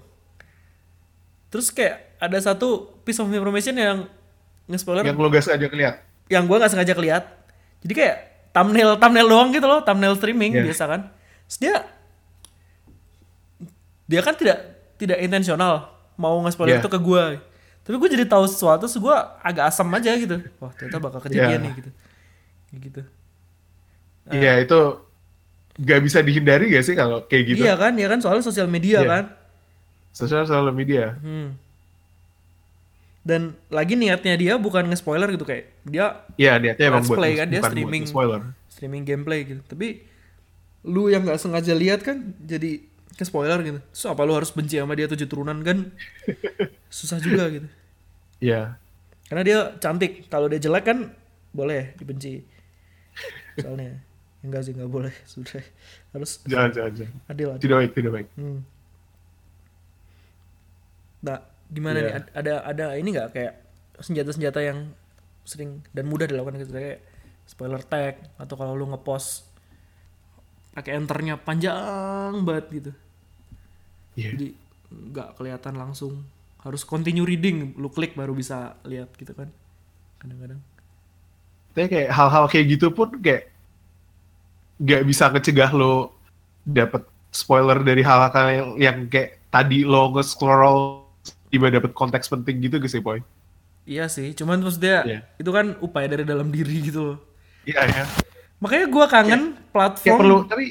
Terus 1.49 1.73
kayak 1.73 2.21
ada 2.21 2.37
satu 2.37 3.01
piece 3.03 3.17
of 3.17 3.31
information 3.31 3.73
yang 3.73 4.05
nge-spoiler 4.69 5.01
yang 5.01 5.17
lo 5.17 5.33
gak 5.33 5.41
sengaja 5.41 5.67
ngeliat. 5.67 5.95
yang 6.29 6.45
gue 6.45 6.57
nggak 6.61 6.69
sengaja 6.69 6.93
keliat 6.93 7.25
jadi 7.81 7.93
kayak 7.97 8.17
thumbnail 8.51 8.97
thumbnail 8.97 9.27
doang 9.27 9.49
gitu 9.51 9.65
loh 9.65 9.81
thumbnail 9.81 10.15
streaming 10.15 10.53
Iya. 10.53 10.65
biasa 10.65 10.85
kan 10.87 11.01
Terus 11.47 11.59
dia 11.59 11.75
dia 14.05 14.21
kan 14.21 14.35
tidak 14.35 14.59
tidak 14.97 15.19
intensional 15.19 15.89
mau 16.15 16.41
nge-spoiler 16.43 16.77
Iya. 16.77 16.81
itu 16.81 16.89
ke 16.89 16.99
gue 16.99 17.25
tapi 17.81 17.97
gue 17.97 18.09
jadi 18.11 18.25
tahu 18.27 18.45
sesuatu 18.45 18.85
terus 18.85 18.97
gue 18.97 19.17
agak 19.41 19.65
asam 19.67 19.89
aja 19.91 20.13
gitu 20.13 20.37
wah 20.59 20.73
ternyata 20.73 20.99
bakal 20.99 21.21
kejadian 21.21 21.49
Iya. 21.51 21.65
nih 21.65 21.73
gitu 21.75 21.91
gitu 22.81 23.03
Iya 24.29 24.53
itu 24.61 24.79
gak 25.79 26.01
bisa 26.03 26.21
dihindari 26.21 26.69
gak 26.69 26.85
sih 26.85 26.93
kalau 26.93 27.25
kayak 27.25 27.45
gitu. 27.49 27.63
iya 27.63 27.75
kan 27.75 27.97
iya 27.97 28.07
kan 28.07 28.19
soalnya 28.19 28.43
sosial 28.43 28.67
media 28.67 29.01
Iya. 29.01 29.09
kan 29.09 29.25
Sosial 30.11 30.43
sosial 30.43 30.69
media. 30.71 31.15
hmm. 31.17 31.55
Dan 33.29 33.41
lagi 33.69 33.93
niatnya 33.93 34.35
dia 34.35 34.57
bukan 34.57 34.89
nge-spoiler 34.89 35.29
gitu 35.29 35.45
kayak 35.45 35.69
dia 35.85 36.25
Iya 36.35 36.57
niatnya 36.57 36.85
emang 36.89 37.05
Let's 37.05 37.11
buat 37.13 37.19
play 37.19 37.33
kan, 37.37 37.47
dia 37.47 37.61
streaming. 37.61 38.05
spoiler. 38.05 38.41
streaming 38.67 39.05
gameplay 39.05 39.45
gitu 39.45 39.61
tapi 39.63 40.01
lu 40.83 41.07
yang 41.07 41.23
nggak 41.23 41.37
sengaja 41.37 41.75
lihat 41.75 42.01
kan 42.01 42.17
jadi 42.41 42.81
ke 43.13 43.23
spoiler 43.23 43.61
gitu 43.61 43.79
so 43.91 44.09
apa 44.09 44.23
lu 44.23 44.33
harus 44.33 44.49
benci 44.49 44.79
sama 44.79 44.95
dia 44.95 45.05
tujuh 45.05 45.27
turunan 45.27 45.61
kan 45.61 45.93
susah 46.89 47.19
juga 47.19 47.51
gitu 47.51 47.69
Iya. 48.39 48.79
karena 49.27 49.43
dia 49.43 49.59
cantik 49.77 50.27
kalau 50.27 50.47
dia 50.47 50.57
jelek 50.57 50.87
kan 50.87 50.99
boleh 51.51 51.93
dibenci 51.95 52.47
soalnya 53.59 53.99
enggak 54.41 54.63
sih 54.63 54.73
nggak 54.73 54.87
boleh 54.87 55.11
sudah 55.27 55.59
harus 56.09 56.39
Jangan 56.47 56.71
jangan 56.71 56.93
jangan. 56.95 57.15
adil 57.27 57.49
adil 57.51 57.61
Tidak 57.61 57.77
baik 57.77 57.91
tidak 57.93 58.13
baik. 58.15 58.29
hmm. 58.39 58.59
nah 61.21 61.39
gimana 61.69 61.97
Iya. 62.01 62.05
nih 62.05 62.15
Ad- 62.17 62.33
ada 62.35 62.55
ada 62.65 62.87
ini 62.97 63.09
nggak 63.13 63.29
kayak 63.33 63.55
senjata-senjata 64.01 64.61
yang 64.63 64.79
sering 65.45 65.81
dan 65.93 66.05
mudah 66.09 66.29
dilakukan 66.29 66.61
gitu? 66.61 66.73
Kayak 66.73 67.01
spoiler 67.45 67.81
tag 67.81 68.21
atau 68.37 68.55
kalau 68.57 68.77
lu 68.77 68.87
ngepost 68.89 69.49
pakai 70.77 70.95
enternya 70.95 71.35
panjang 71.37 72.45
banget 72.45 72.67
gitu. 72.71 72.93
Iya. 74.19 74.35
jadi 74.35 74.49
nggak 74.89 75.29
kelihatan 75.39 75.75
langsung. 75.79 76.27
Harus 76.59 76.83
continue 76.83 77.23
reading 77.23 77.79
lu 77.79 77.87
klik 77.89 78.19
baru 78.19 78.35
bisa 78.35 78.75
lihat 78.83 79.15
gitu 79.15 79.31
kan 79.31 79.47
kadang-kadang. 80.19 80.59
Tapi 81.73 81.87
kayak 81.87 82.11
hal-hal 82.11 82.45
kayak 82.51 82.67
gitu 82.75 82.91
pun 82.91 83.15
kayak 83.23 83.47
nggak 84.79 85.03
bisa 85.07 85.31
ngecegah 85.31 85.71
lo 85.75 86.15
dapet 86.67 87.03
spoiler 87.31 87.79
dari 87.83 88.03
hal-hal 88.03 88.47
yang, 88.51 88.69
yang 88.79 88.99
kayak 89.07 89.39
tadi 89.51 89.87
lo 89.87 90.11
nge-scroll 90.15 91.08
tiba 91.49 91.69
dapet 91.69 91.91
konteks 91.91 92.27
penting 92.27 92.61
gitu 92.61 92.77
gak 92.77 92.89
sih 92.89 93.01
boy? 93.01 93.21
iya 93.85 94.05
sih 94.07 94.33
cuman 94.33 94.59
terus 94.59 94.77
dia 94.77 95.01
Iya. 95.03 95.21
itu 95.37 95.49
kan 95.49 95.77
upaya 95.79 96.07
dari 96.07 96.23
dalam 96.23 96.49
diri 96.49 96.83
gitu 96.83 97.01
loh 97.03 97.19
Iya 97.65 97.83
ya. 97.85 98.05
makanya 98.59 98.87
gua 98.87 99.07
kangen 99.07 99.43
Kayak 99.53 99.71
platform 99.71 100.19
perlu 100.19 100.37
tapi 100.45 100.67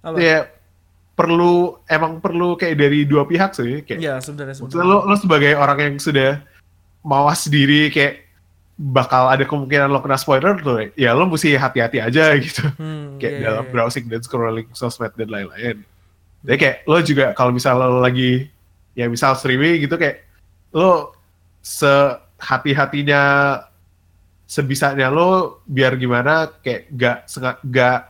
apa? 0.00 0.16
ya 0.16 0.38
perlu 1.12 1.54
emang 1.86 2.18
perlu 2.18 2.54
kayak 2.54 2.74
dari 2.76 3.02
dua 3.02 3.22
pihak 3.22 3.54
sih 3.54 3.80
kayak 3.80 3.98
Iya 3.98 4.14
sebenarnya 4.18 4.56
maksudnya 4.56 4.82
sebenarnya. 4.82 4.98
lo 4.98 5.06
lo 5.06 5.16
sebagai 5.16 5.52
orang 5.54 5.78
yang 5.80 5.94
sudah 5.96 6.42
mawas 7.00 7.46
diri 7.46 7.86
kayak 7.88 8.26
bakal 8.74 9.28
ada 9.28 9.42
kemungkinan 9.42 9.86
lo 9.86 10.02
kena 10.02 10.18
spoiler 10.18 10.58
tuh 10.58 10.90
ya 10.94 11.14
lo 11.14 11.24
mesti 11.24 11.54
hati-hati 11.54 11.98
aja 12.00 12.34
gitu 12.42 12.66
Hmm, 12.74 13.14
kayak 13.16 13.32
iya, 13.32 13.42
dalam 13.44 13.64
iya. 13.64 13.70
browsing 13.70 14.06
dan 14.06 14.18
scrolling 14.18 14.66
sosmed 14.72 15.14
dan 15.14 15.30
lain-lain. 15.30 15.86
Jadi 16.42 16.56
kayak 16.58 16.76
lo 16.82 16.98
juga 17.00 17.30
kalau 17.32 17.54
misalnya 17.54 17.86
lo 17.86 18.02
lagi 18.02 18.50
ya 18.94 19.10
misal 19.10 19.34
streaming 19.34 19.82
gitu 19.82 19.98
kayak 19.98 20.26
lo 20.74 21.14
sehati-hatinya 21.62 23.22
sebisanya 24.44 25.10
lo 25.10 25.62
biar 25.66 25.98
gimana 25.98 26.50
kayak 26.62 26.82
gak 26.94 27.18
sengaja 27.26 27.58
gak, 27.66 28.00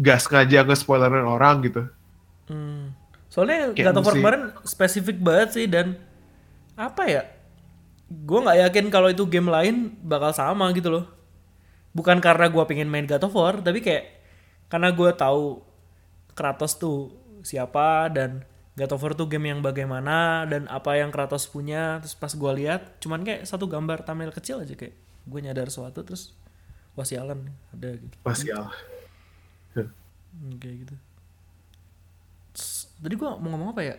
gak 0.00 0.18
sengaja 0.20 0.58
nge-spoilerin 0.64 1.26
orang 1.28 1.56
gitu. 1.64 1.82
Hmm. 2.48 2.92
Soalnya 3.28 3.74
Kayak 3.74 3.92
God 3.92 3.98
of 3.98 4.06
War 4.06 4.14
kemarin 4.14 4.42
spesifik 4.62 5.18
banget 5.18 5.48
sih 5.58 5.66
dan 5.66 5.98
apa 6.78 7.02
ya? 7.10 7.22
Gue 8.06 8.38
nggak 8.38 8.70
yakin 8.70 8.86
kalau 8.94 9.10
itu 9.10 9.26
game 9.26 9.50
lain 9.50 9.98
bakal 10.06 10.30
sama 10.30 10.70
gitu 10.70 10.86
loh. 10.92 11.04
Bukan 11.90 12.22
karena 12.22 12.46
gue 12.46 12.62
pengen 12.62 12.86
main 12.86 13.10
God 13.10 13.26
of 13.26 13.34
War, 13.34 13.58
tapi 13.58 13.82
kayak 13.82 14.22
karena 14.70 14.94
gue 14.94 15.10
tahu 15.18 15.62
Kratos 16.34 16.78
tuh 16.78 17.14
siapa 17.42 18.10
dan 18.10 18.46
God 18.74 18.90
of 18.90 19.02
War 19.02 19.14
tuh 19.14 19.30
game 19.30 19.54
yang 19.54 19.62
bagaimana 19.62 20.42
dan 20.44 20.66
apa 20.66 20.98
yang 20.98 21.14
Kratos 21.14 21.46
punya. 21.46 22.02
Terus 22.02 22.14
pas 22.18 22.32
gue 22.34 22.52
lihat, 22.58 22.98
cuman 22.98 23.22
kayak 23.22 23.46
satu 23.46 23.70
gambar 23.70 24.02
thumbnail 24.02 24.34
kecil 24.34 24.62
aja 24.62 24.74
kayak 24.74 24.98
gue 25.24 25.40
nyadar 25.40 25.70
sesuatu 25.70 26.02
terus 26.02 26.34
wah 26.94 27.06
sialan 27.06 27.48
ada 27.70 27.94
gitu. 27.94 28.16
Ya. 29.74 29.86
Hmm, 30.34 30.58
kayak 30.58 30.76
gitu. 30.86 30.94
Terus, 32.54 32.70
tadi 32.98 33.14
gua 33.14 33.38
mau 33.38 33.54
ngomong 33.54 33.70
apa 33.74 33.82
ya? 33.82 33.96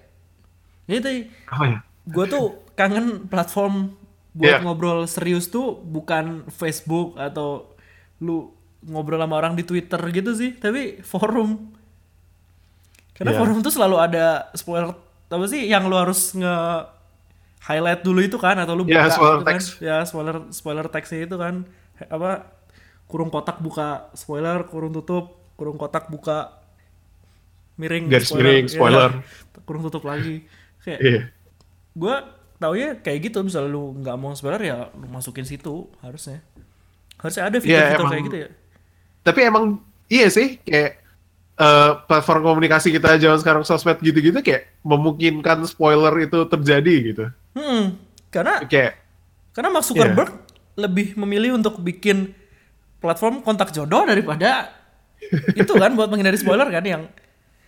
Ini 0.88 1.00
tadi 1.00 1.20
Apa 1.48 1.64
ya? 1.68 1.80
gua 2.08 2.26
tuh 2.28 2.46
kangen 2.76 3.28
platform 3.28 3.96
buat 4.36 4.60
Iya. 4.60 4.64
ngobrol 4.64 5.08
serius 5.08 5.48
tuh 5.48 5.80
bukan 5.80 6.48
Facebook 6.52 7.16
atau 7.16 7.72
lu 8.20 8.52
ngobrol 8.84 9.20
sama 9.20 9.40
orang 9.40 9.56
di 9.56 9.64
Twitter 9.64 9.98
gitu 10.12 10.36
sih, 10.36 10.56
tapi 10.56 11.00
forum. 11.02 11.72
Karena 13.16 13.32
Iya. 13.32 13.40
forum 13.40 13.60
tuh 13.60 13.72
selalu 13.72 13.96
ada 13.98 14.26
spoiler 14.54 14.92
apa 15.26 15.46
sih 15.46 15.64
yang 15.64 15.86
lu 15.86 15.96
harus 15.96 16.32
nge 16.32 16.56
highlight 17.62 18.02
dulu 18.02 18.20
itu 18.20 18.36
kan 18.36 18.56
atau 18.56 18.74
lu 18.74 18.84
Ya, 18.84 19.02
buka 19.02 19.10
spoiler 19.10 19.34
itu 19.34 19.42
kan 19.42 19.54
text. 19.54 19.70
ya 19.80 19.96
spoiler 20.02 20.36
spoiler 20.50 20.86
text 20.86 21.12
itu 21.12 21.36
kan 21.36 21.66
apa 22.06 22.52
kurung 23.06 23.28
kotak 23.28 23.58
buka 23.58 23.88
spoiler 24.14 24.64
kurung 24.66 24.92
tutup 24.92 25.26
kurung 25.56 25.76
kotak 25.76 26.08
buka 26.08 26.54
miring 27.76 28.08
Garis 28.08 28.32
miring, 28.32 28.66
Ya, 28.66 28.72
spoiler. 28.72 29.12
kurung 29.66 29.82
tutup 29.82 30.04
lagi 30.04 30.46
kayak 30.80 31.00
Iya. 31.00 31.22
gue 31.92 32.16
taunya 32.56 32.90
kayak 32.98 33.20
gitu 33.26 33.42
misalnya 33.42 33.70
lu 33.70 33.98
nggak 33.98 34.16
mau 34.16 34.32
spoiler 34.32 34.62
ya 34.62 34.78
lu 34.92 35.08
masukin 35.08 35.44
situ 35.44 35.90
harusnya 36.00 36.40
harusnya 37.18 37.44
ada 37.46 37.58
fitur-fitur 37.58 37.98
emang- 37.98 38.12
kayak 38.12 38.24
gitu 38.26 38.38
ya 38.38 38.50
Tapi 39.24 39.40
emang 39.42 39.66
iya 40.06 40.28
sih 40.30 40.62
kayak 40.62 41.02
eh, 41.60 41.92
platform 42.08 42.42
komunikasi 42.44 42.92
kita 42.94 43.20
zaman 43.20 43.40
sekarang 43.40 43.64
sosmed 43.64 44.00
gitu-gitu 44.00 44.40
kayak 44.40 44.72
memungkinkan 44.84 45.64
spoiler 45.68 46.14
itu 46.22 46.46
terjadi 46.48 46.96
gitu. 47.12 47.26
hmm, 47.56 47.84
karena 48.32 48.64
Kayak 48.68 49.00
karena 49.56 49.70
Mark 49.72 49.86
Zuckerberg 49.88 50.32
lebih 50.76 51.16
memilih 51.16 51.56
untuk 51.56 51.80
bikin 51.80 52.36
platform 53.00 53.40
kontak 53.40 53.72
jodoh 53.72 54.04
daripada 54.04 54.76
itu 55.60 55.72
kan 55.72 55.96
buat 55.96 56.12
menghindari 56.12 56.36
spoiler 56.36 56.68
kan 56.68 56.84
yang 56.84 57.04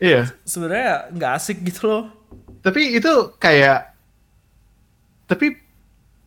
iya. 0.03 0.27
sebenarnya 0.43 1.07
nggak 1.15 1.31
asik 1.39 1.63
gitu 1.63 1.87
loh 1.87 2.03
Tapi 2.59 2.99
itu 2.99 3.31
kayak 3.39 3.95
tapi 5.27 5.55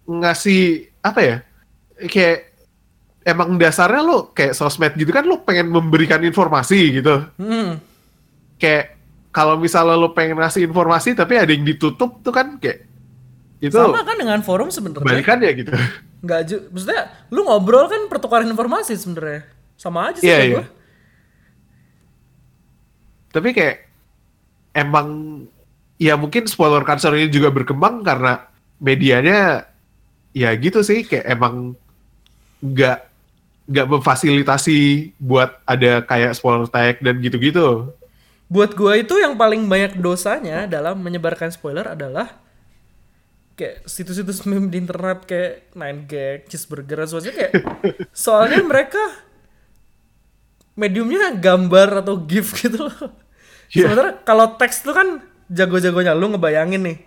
ngasih 0.04 0.92
apa 1.00 1.20
ya? 1.22 1.36
Kayak 2.08 2.49
emang 3.22 3.54
dasarnya 3.54 4.00
lo 4.00 4.30
kayak 4.30 4.52
sosmed 4.52 4.94
gitu 4.94 5.10
kan 5.10 5.22
lo 5.22 5.40
pengen 5.40 5.68
memberikan 5.68 6.20
informasi 6.20 6.96
gitu. 6.96 7.26
hmm, 7.36 7.76
Kayak 8.56 8.96
kalau 9.30 9.56
misalnya 9.56 9.94
lo 9.94 10.10
pengen 10.10 10.36
ngasih 10.36 10.64
informasi 10.64 11.12
tapi 11.12 11.36
ada 11.36 11.48
yang 11.48 11.62
ditutup 11.62 12.20
tuh 12.20 12.30
kan 12.30 12.56
kayak 12.56 12.84
itu 13.60 13.72
sama 13.72 14.00
kan 14.00 14.16
dengan 14.16 14.40
forum 14.40 14.68
sebenarnya 14.68 15.04
kebalikannya 15.04 15.50
gitu. 15.54 15.72
nggak 16.20 16.40
ju- 16.44 16.64
maksudnya 16.68 17.02
lu 17.28 17.44
ngobrol 17.44 17.86
kan 17.86 18.04
pertukaran 18.06 18.44
informasi 18.46 18.92
sebenarnya 18.94 19.44
sama 19.74 20.08
aja 20.08 20.18
sih 20.18 20.26
Iya, 20.26 20.36
menurut 20.38 20.44
iya. 20.46 20.56
gua. 20.56 20.66
Tapi 23.30 23.48
kayak 23.52 23.76
emang 24.72 25.08
ya 25.96 26.16
mungkin 26.16 26.44
spoiler 26.44 26.82
culture 26.82 27.14
ini 27.14 27.28
juga 27.28 27.48
berkembang 27.48 28.02
karena 28.02 28.48
medianya 28.76 29.68
ya 30.32 30.50
gitu 30.56 30.80
sih 30.80 31.04
kayak 31.04 31.26
emang 31.28 31.76
nggak 32.60 32.98
nggak 33.70 33.86
memfasilitasi 33.86 34.78
buat 35.22 35.62
ada 35.62 36.02
kayak 36.02 36.34
spoiler 36.34 36.66
tag 36.66 36.98
dan 36.98 37.22
gitu-gitu. 37.22 37.94
Buat 38.50 38.74
gua 38.74 38.98
itu 38.98 39.14
yang 39.14 39.38
paling 39.38 39.70
banyak 39.70 39.94
dosanya 40.02 40.66
dalam 40.66 40.98
menyebarkan 40.98 41.54
spoiler 41.54 41.86
adalah 41.86 42.34
kayak 43.54 43.86
situs-situs 43.86 44.42
meme 44.50 44.66
di 44.66 44.82
internet 44.82 45.22
kayak 45.22 45.70
9gag, 45.72 46.38
cheeseburger, 46.50 46.98
dan 46.98 47.08
sebagainya 47.08 47.34
kayak 47.38 47.52
soalnya 48.26 48.60
mereka 48.66 49.02
mediumnya 50.74 51.34
gambar 51.38 52.02
atau 52.02 52.18
GIF 52.26 52.54
gitu 52.66 52.90
loh. 52.90 53.14
Iya. 53.70 53.86
Sementara 53.86 54.18
kalau 54.26 54.58
teks 54.58 54.82
tuh 54.82 54.94
kan 54.98 55.08
jago-jagonya 55.46 56.10
lu 56.18 56.34
ngebayangin 56.34 56.82
nih. 56.82 56.98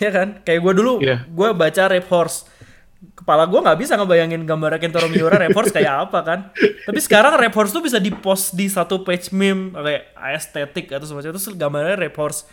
Ya 0.00 0.08
kan? 0.08 0.40
Kayak 0.48 0.60
gua 0.64 0.72
dulu, 0.72 0.94
Iya. 1.04 1.28
gua 1.28 1.52
baca 1.52 1.92
Rap 1.92 2.08
Horse. 2.08 2.48
Kepala 3.00 3.48
gua 3.48 3.64
nggak 3.64 3.80
bisa 3.80 3.96
ngebayangin 3.96 4.44
gambar 4.44 4.76
Kentaro 4.76 5.08
Miura 5.08 5.40
Rap 5.40 5.56
Horse 5.56 5.72
kayak 5.72 6.08
apa 6.08 6.20
kan. 6.20 6.38
Tapi 6.84 7.00
sekarang 7.00 7.32
Rap 7.32 7.54
Horse 7.56 7.72
tuh 7.72 7.80
bisa 7.80 7.96
di-post 7.96 8.52
di 8.52 8.68
satu 8.68 9.00
page 9.00 9.32
meme 9.32 9.72
kayak 9.72 10.12
estetik 10.36 10.92
atau 10.92 11.08
semacam 11.08 11.32
itu 11.32 11.56
gambarnya 11.56 11.96
Rap 11.96 12.16
Horse. 12.20 12.44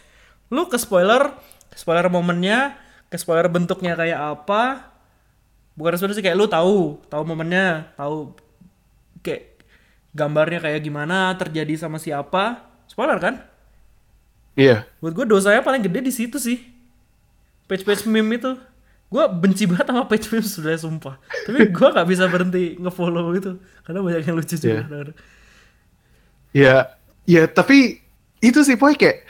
Lu 0.48 0.72
ke 0.72 0.80
spoiler, 0.80 1.36
spoiler 1.76 2.08
momennya, 2.08 2.80
ke 3.12 3.20
spoiler 3.20 3.52
bentuknya 3.52 4.00
kayak 4.00 4.20
apa. 4.40 4.88
Bukan 5.76 6.00
spoiler 6.00 6.16
sih 6.16 6.24
kayak 6.24 6.40
lu 6.40 6.48
tahu, 6.48 7.04
tahu 7.12 7.24
momennya, 7.28 7.92
tahu 8.00 8.32
kayak 9.20 9.60
gambarnya 10.16 10.64
kayak 10.64 10.80
gimana, 10.80 11.36
terjadi 11.36 11.76
sama 11.76 12.00
siapa. 12.00 12.64
Spoiler 12.88 13.20
kan? 13.20 13.44
Iya. 14.58 14.88
Buat 15.04 15.14
gue 15.14 15.26
dosanya 15.28 15.62
paling 15.62 15.84
gede 15.86 16.02
di 16.02 16.14
situ 16.16 16.40
sih. 16.42 16.66
Page-page 17.68 18.08
meme 18.10 18.40
itu. 18.40 18.56
Gue 19.08 19.24
benci 19.32 19.64
banget 19.64 19.88
sama 19.88 20.04
page 20.04 20.28
meme 20.28 20.44
sebenarnya 20.44 20.82
sumpah. 20.82 21.16
Tapi 21.48 21.72
gue 21.72 21.88
gak 21.90 22.08
bisa 22.08 22.28
berhenti 22.28 22.76
ngefollow 22.76 23.32
itu. 23.34 23.56
Karena 23.82 24.00
banyak 24.02 24.22
yang 24.22 24.36
lucu 24.36 24.54
juga. 24.54 24.68
Iya. 24.68 24.82
kadang-kadang. 24.84 25.18
Ya, 26.52 26.76
ya 27.24 27.44
tapi 27.46 28.02
itu 28.40 28.60
sih 28.62 28.76
poin 28.76 28.94
kayak 28.94 29.24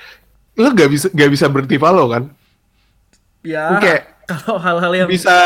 lo 0.56 0.70
nggak 0.70 0.90
bisa 0.90 1.08
nggak 1.12 1.32
bisa 1.32 1.46
berhenti 1.48 1.78
follow 1.78 2.10
kan? 2.10 2.24
Ya, 3.42 3.78
Kayak 3.78 4.04
kalau 4.26 4.58
hal-hal 4.58 4.92
yang 4.96 5.08
Bisa 5.08 5.38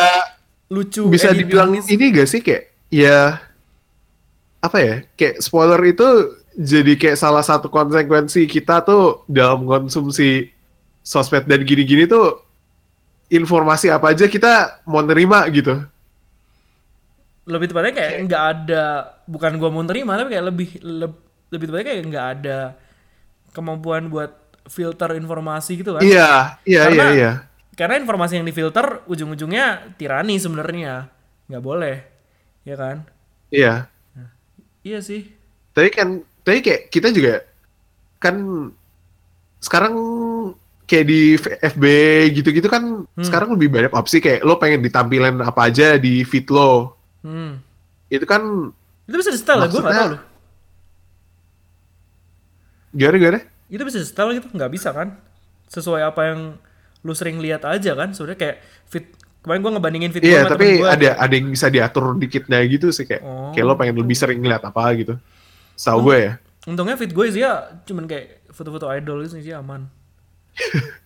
lucu. 0.68 1.06
bisa 1.06 1.30
dibilang 1.30 1.76
is- 1.76 1.86
ini 1.86 2.06
gak 2.10 2.28
sih 2.28 2.40
kayak 2.40 2.72
ya 2.88 3.38
apa 4.58 4.78
ya 4.78 4.96
kayak 5.12 5.38
spoiler 5.40 5.78
itu 5.84 6.08
jadi 6.54 6.94
kayak 6.96 7.18
salah 7.18 7.42
satu 7.42 7.68
konsekuensi 7.68 8.46
kita 8.46 8.82
tuh 8.82 9.26
dalam 9.26 9.64
konsumsi 9.64 10.50
sosmed 11.02 11.44
dan 11.44 11.62
gini-gini 11.62 12.06
tuh 12.06 12.40
informasi 13.32 13.88
apa 13.88 14.12
aja 14.12 14.28
kita 14.28 14.84
mau 14.84 15.00
nerima 15.00 15.48
gitu. 15.48 15.80
Lebih 17.48 17.72
tepatnya 17.72 17.94
kayak 17.96 18.14
nggak 18.28 18.44
ada 18.44 18.84
bukan 19.26 19.56
gua 19.58 19.70
mau 19.72 19.82
terima 19.88 20.20
tapi 20.20 20.36
kayak 20.36 20.46
lebih 20.52 20.70
leb- 20.84 21.24
lebih 21.50 21.66
tepatnya 21.72 21.88
kayak 21.88 22.02
nggak 22.12 22.28
ada 22.38 22.60
kemampuan 23.52 24.12
buat 24.12 24.32
filter 24.70 25.18
informasi 25.18 25.80
gitu 25.82 25.98
kan. 25.98 26.02
Iya 26.04 26.60
iya 26.64 26.82
iya 26.92 27.02
Karena- 27.02 27.16
iya. 27.18 27.32
karena 27.74 27.96
informasi 27.98 28.38
yang 28.38 28.46
difilter 28.46 29.02
ujung-ujungnya 29.10 29.96
tirani 29.98 30.38
sebenarnya 30.38 31.10
nggak 31.50 31.64
boleh 31.64 31.98
ya 32.62 32.76
kan? 32.78 33.08
Iya. 33.50 33.90
Iya 34.82 35.00
sih. 35.02 35.26
Tapi 35.74 35.90
kan 35.90 36.22
tapi 36.46 36.62
kayak 36.62 36.94
kita 36.94 37.10
juga 37.10 37.42
kan 38.22 38.38
sekarang 39.62 39.94
kayak 40.92 41.06
di 41.06 41.22
FB 41.40 41.84
gitu-gitu 42.34 42.68
kan 42.68 42.84
sekarang 43.18 43.56
lebih 43.56 43.72
banyak 43.72 43.92
opsi 43.92 44.20
kayak 44.20 44.44
lo 44.44 44.56
pengen 44.56 44.84
ditampilin 44.84 45.40
apa 45.40 45.72
aja 45.72 45.96
di 45.96 46.22
feed 46.22 46.52
lo 46.52 47.00
hmm. 47.24 47.54
itu 48.10 48.26
kan 48.26 48.44
itu 49.08 49.16
bisa 49.16 49.32
di 49.32 49.40
setel 49.40 49.58
ya 49.58 49.62
gue 49.62 49.72
Maksudnya- 49.74 49.96
tahu 49.98 50.10
loh 50.12 50.22
gimana 52.92 53.16
gimana 53.18 53.40
itu 53.72 53.82
bisa 53.82 53.98
di 53.98 54.06
setel 54.06 54.28
gitu 54.36 54.48
nggak 54.52 54.72
bisa 54.72 54.92
kan 54.92 55.16
sesuai 55.66 56.02
apa 56.04 56.22
yang 56.26 56.40
lu 57.02 57.14
sering 57.16 57.40
lihat 57.40 57.64
aja 57.64 57.96
kan 57.96 58.12
sebenarnya 58.12 58.38
kayak 58.38 58.58
fit 58.86 59.06
kemarin 59.42 59.60
gue 59.60 59.72
ngebandingin 59.74 60.12
fit 60.12 60.22
Iya, 60.22 60.44
sama 60.44 60.54
tapi 60.54 60.68
gua. 60.78 60.94
ada 60.94 61.10
ada 61.18 61.34
yang 61.34 61.48
bisa 61.50 61.66
diatur 61.66 62.14
dikitnya 62.14 62.60
gitu 62.68 62.92
sih 62.92 63.08
kayak 63.08 63.24
Oh. 63.24 63.50
kayak 63.50 63.66
lo 63.66 63.74
pengen 63.74 63.96
lebih 63.98 64.14
sering 64.14 64.38
ngeliat 64.38 64.62
apa 64.62 64.84
gitu. 64.94 65.16
Setahu 65.74 66.06
gue 66.06 66.18
ya. 66.22 66.34
untungnya 66.62 66.94
fit 66.94 67.10
gue 67.10 67.26
sih 67.28 67.42
ya 67.42 67.74
cuman 67.82 68.06
kayak 68.06 68.46
foto-foto 68.54 68.86
idol 68.92 69.26
gitu 69.26 69.40
sih 69.40 69.50
aman 69.50 69.90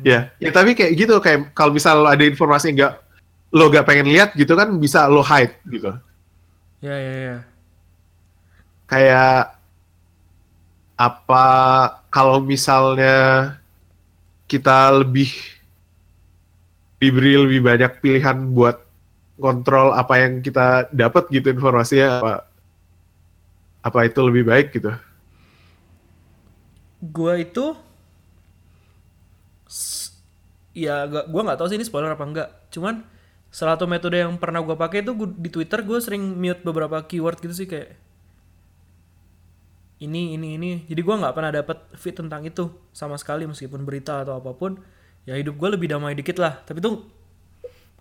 Ya, 0.00 0.32
ya 0.40 0.48
tapi 0.56 0.72
kayak 0.72 0.92
gitu 0.96 1.20
kayak 1.20 1.52
kalau 1.52 1.68
misal 1.76 2.00
lo 2.00 2.08
ada 2.08 2.24
informasi 2.24 2.72
yang 2.72 2.76
nggak 2.80 2.94
lo 3.52 3.68
gak 3.68 3.84
pengen 3.84 4.08
lihat 4.08 4.32
gitu 4.32 4.56
kan 4.56 4.72
bisa 4.80 5.04
lo 5.04 5.20
hide 5.20 5.52
gitu. 5.68 5.92
ya 6.80 6.96
ya 6.96 7.14
ya 7.20 7.36
Kayak 8.88 9.52
apa 10.96 11.44
kalau 12.08 12.40
misalnya 12.40 13.52
kita 14.48 14.88
lebih 15.04 15.28
diberi 16.96 17.36
lebih 17.36 17.60
banyak 17.60 17.92
pilihan 18.00 18.48
buat 18.56 18.80
kontrol 19.36 19.92
apa 19.92 20.24
yang 20.24 20.40
kita 20.40 20.88
dapat 20.88 21.28
gitu 21.28 21.52
informasinya 21.52 22.08
apa 22.24 22.34
apa 23.84 23.98
itu 24.08 24.20
lebih 24.24 24.48
baik 24.48 24.72
gitu. 24.72 24.96
gue 27.04 27.34
itu 27.44 27.76
ya 30.76 31.08
gak, 31.08 31.32
gue 31.32 31.40
nggak 31.40 31.56
tahu 31.56 31.66
sih 31.66 31.76
ini 31.80 31.86
spoiler 31.88 32.12
apa 32.12 32.20
enggak 32.22 32.48
cuman 32.68 33.00
salah 33.48 33.74
satu 33.74 33.88
metode 33.88 34.20
yang 34.20 34.36
pernah 34.36 34.60
gue 34.60 34.76
pakai 34.76 35.00
itu 35.00 35.16
gua- 35.16 35.32
di 35.32 35.48
Twitter 35.48 35.80
gue 35.80 35.96
sering 35.96 36.20
mute 36.36 36.60
beberapa 36.60 37.00
keyword 37.02 37.40
gitu 37.40 37.54
sih 37.56 37.64
kayak 37.64 37.96
ini 39.96 40.36
ini 40.36 40.60
ini. 40.60 40.70
Jadi 40.84 41.00
gue 41.00 41.14
nggak 41.16 41.32
pernah 41.32 41.48
dapat 41.48 41.88
feed 41.96 42.20
tentang 42.20 42.44
itu 42.44 42.68
sama 42.92 43.16
sekali 43.16 43.48
meskipun 43.48 43.80
berita 43.80 44.20
atau 44.20 44.36
apa 44.36 44.52
pun. 44.52 44.76
Ya 45.24 45.40
hidup 45.40 45.56
gue 45.56 45.68
lebih 45.72 45.88
damai 45.88 46.12
dikit 46.12 46.36
lah. 46.36 46.60
Tapi 46.62 46.84
tuh 46.84 47.00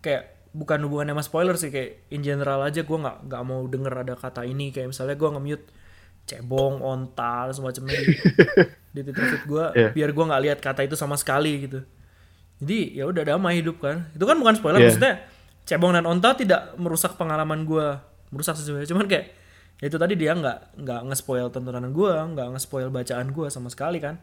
kayak 0.04 0.52
bukan 0.52 0.84
hubungannya 0.84 1.16
sama 1.16 1.24
spoiler 1.24 1.56
sih. 1.56 1.72
Kayak 1.72 2.04
in 2.12 2.20
general 2.20 2.60
aja 2.62 2.84
gue 2.84 2.98
nggak 3.00 3.32
nggak 3.32 3.42
mau 3.48 3.64
denger 3.64 3.94
ada 3.96 4.14
kata 4.20 4.44
ini. 4.44 4.76
Kayak 4.76 4.92
misalnya 4.92 5.16
gue 5.16 5.30
nge-mute 5.32 5.66
cebong 6.26 6.82
ontal 6.82 7.54
semacamnya 7.54 7.96
di, 7.96 8.12
di 8.92 9.00
Twitter 9.00 9.26
feed 9.30 9.44
gue 9.46 9.66
Iya. 9.80 9.90
biar 9.94 10.10
gue 10.12 10.26
nggak 10.26 10.42
lihat 10.42 10.60
kata 10.60 10.82
itu 10.84 10.98
sama 10.98 11.16
sekali 11.16 11.64
gitu 11.64 11.80
jadi 12.58 12.78
ya 12.94 13.04
udah 13.06 13.24
damai 13.26 13.60
hidup 13.60 13.78
kan 13.78 14.08
itu 14.12 14.24
kan 14.24 14.36
bukan 14.36 14.54
spoiler 14.54 14.78
Iya. 14.78 14.88
maksudnya 14.90 15.14
cebong 15.64 15.92
dan 15.92 16.06
onta 16.06 16.34
tidak 16.34 16.76
merusak 16.76 17.16
pengalaman 17.16 17.64
gue 17.64 17.88
merusak 18.30 18.56
sebenarnya 18.56 18.88
cuman 18.88 19.06
kayak 19.06 19.26
ya 19.76 19.86
itu 19.86 19.98
tadi 19.98 20.14
dia 20.14 20.32
nggak 20.32 20.78
nggak 20.78 21.00
nge-spoil 21.06 21.50
tontonan 21.50 21.90
gue 21.90 22.12
nggak 22.32 22.48
nge-spoil 22.54 22.88
bacaan 22.88 23.28
gue 23.30 23.48
sama 23.50 23.68
sekali 23.68 24.00
kan 24.00 24.18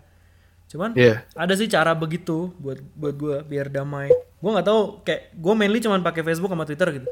Cuman 0.62 0.96
Iya. 0.96 1.28
ada 1.36 1.52
sih 1.52 1.68
cara 1.68 1.92
begitu 1.92 2.48
buat 2.56 2.80
buat 2.96 3.12
gue 3.12 3.36
biar 3.44 3.68
damai. 3.68 4.08
Gue 4.40 4.50
nggak 4.50 4.64
tahu 4.64 5.04
kayak 5.04 5.36
gue 5.36 5.52
mainly 5.52 5.84
cuman 5.84 6.00
pakai 6.00 6.24
Facebook 6.24 6.48
sama 6.48 6.64
Twitter 6.64 6.88
gitu. 6.96 7.08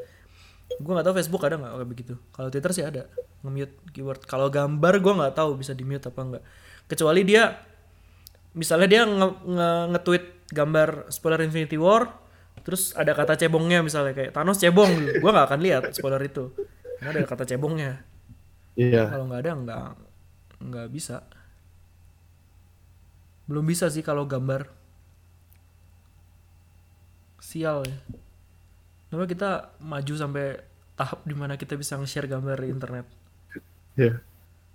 Gue 0.81 0.91
nggak 0.91 1.05
tahu 1.05 1.15
Facebook 1.15 1.45
ada 1.45 1.61
nggak 1.61 1.69
kayak 1.71 1.85
begitu. 1.85 2.13
Kalau 2.33 2.49
Twitter 2.49 2.71
sih 2.73 2.81
ada 2.81 3.05
nge-mute 3.45 3.77
keyword. 3.93 4.25
Kalau 4.25 4.49
gambar 4.49 4.97
gue 4.97 5.13
nggak 5.13 5.33
tahu 5.37 5.61
bisa 5.61 5.77
di 5.77 5.85
mute 5.85 6.01
apa 6.01 6.19
enggak. 6.25 6.43
Kecuali 6.89 7.21
dia 7.21 7.53
misalnya 8.51 8.87
dia 8.89 9.01
nge, 9.05 9.27
nge- 9.45 9.85
nge-tweet 9.93 10.25
gambar 10.51 11.07
spoiler 11.09 11.41
Infinity 11.41 11.79
War 11.79 12.19
terus 12.61 12.93
ada 12.93 13.15
kata 13.17 13.39
cebongnya 13.39 13.81
misalnya 13.81 14.13
kayak 14.13 14.35
Thanos 14.37 14.61
cebong. 14.61 14.91
Gue 15.17 15.29
nggak 15.33 15.47
akan 15.49 15.61
lihat 15.65 15.83
spoiler 15.97 16.21
itu. 16.21 16.53
Karena 17.01 17.09
ada 17.17 17.21
kata 17.25 17.43
cebongnya. 17.47 18.05
Iya. 18.77 19.11
kalau 19.11 19.27
nggak 19.27 19.41
ada 19.43 19.51
nggak 19.57 19.87
nggak 20.61 20.87
bisa. 20.93 21.25
Belum 23.49 23.65
bisa 23.65 23.89
sih 23.89 24.05
kalau 24.05 24.29
gambar 24.29 24.69
sial 27.41 27.83
ya. 27.83 27.97
Kenapa 29.09 29.25
kita 29.27 29.49
maju 29.83 30.13
sampai 30.15 30.61
tahap 30.95 31.19
di 31.27 31.35
mana 31.35 31.57
kita 31.59 31.75
bisa 31.75 31.97
nge-share 31.99 32.29
gambar 32.29 32.63
di 32.63 32.67
internet. 32.71 33.05
Iya. 33.99 34.21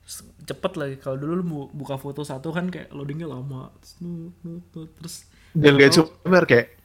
Terus 0.05 0.17
cepet 0.45 0.73
lagi. 0.77 0.97
Kalau 1.01 1.17
dulu 1.17 1.33
lu 1.41 1.45
bu- 1.47 1.71
buka 1.73 1.97
foto 1.97 2.21
satu 2.21 2.53
kan 2.53 2.69
kayak 2.69 2.93
loadingnya 2.93 3.31
lama. 3.31 3.73
Terus 3.81 4.93
terus 5.01 5.17
Dan 5.57 5.81
gak 5.81 5.97
cuma 5.97 6.45
kayak 6.45 6.77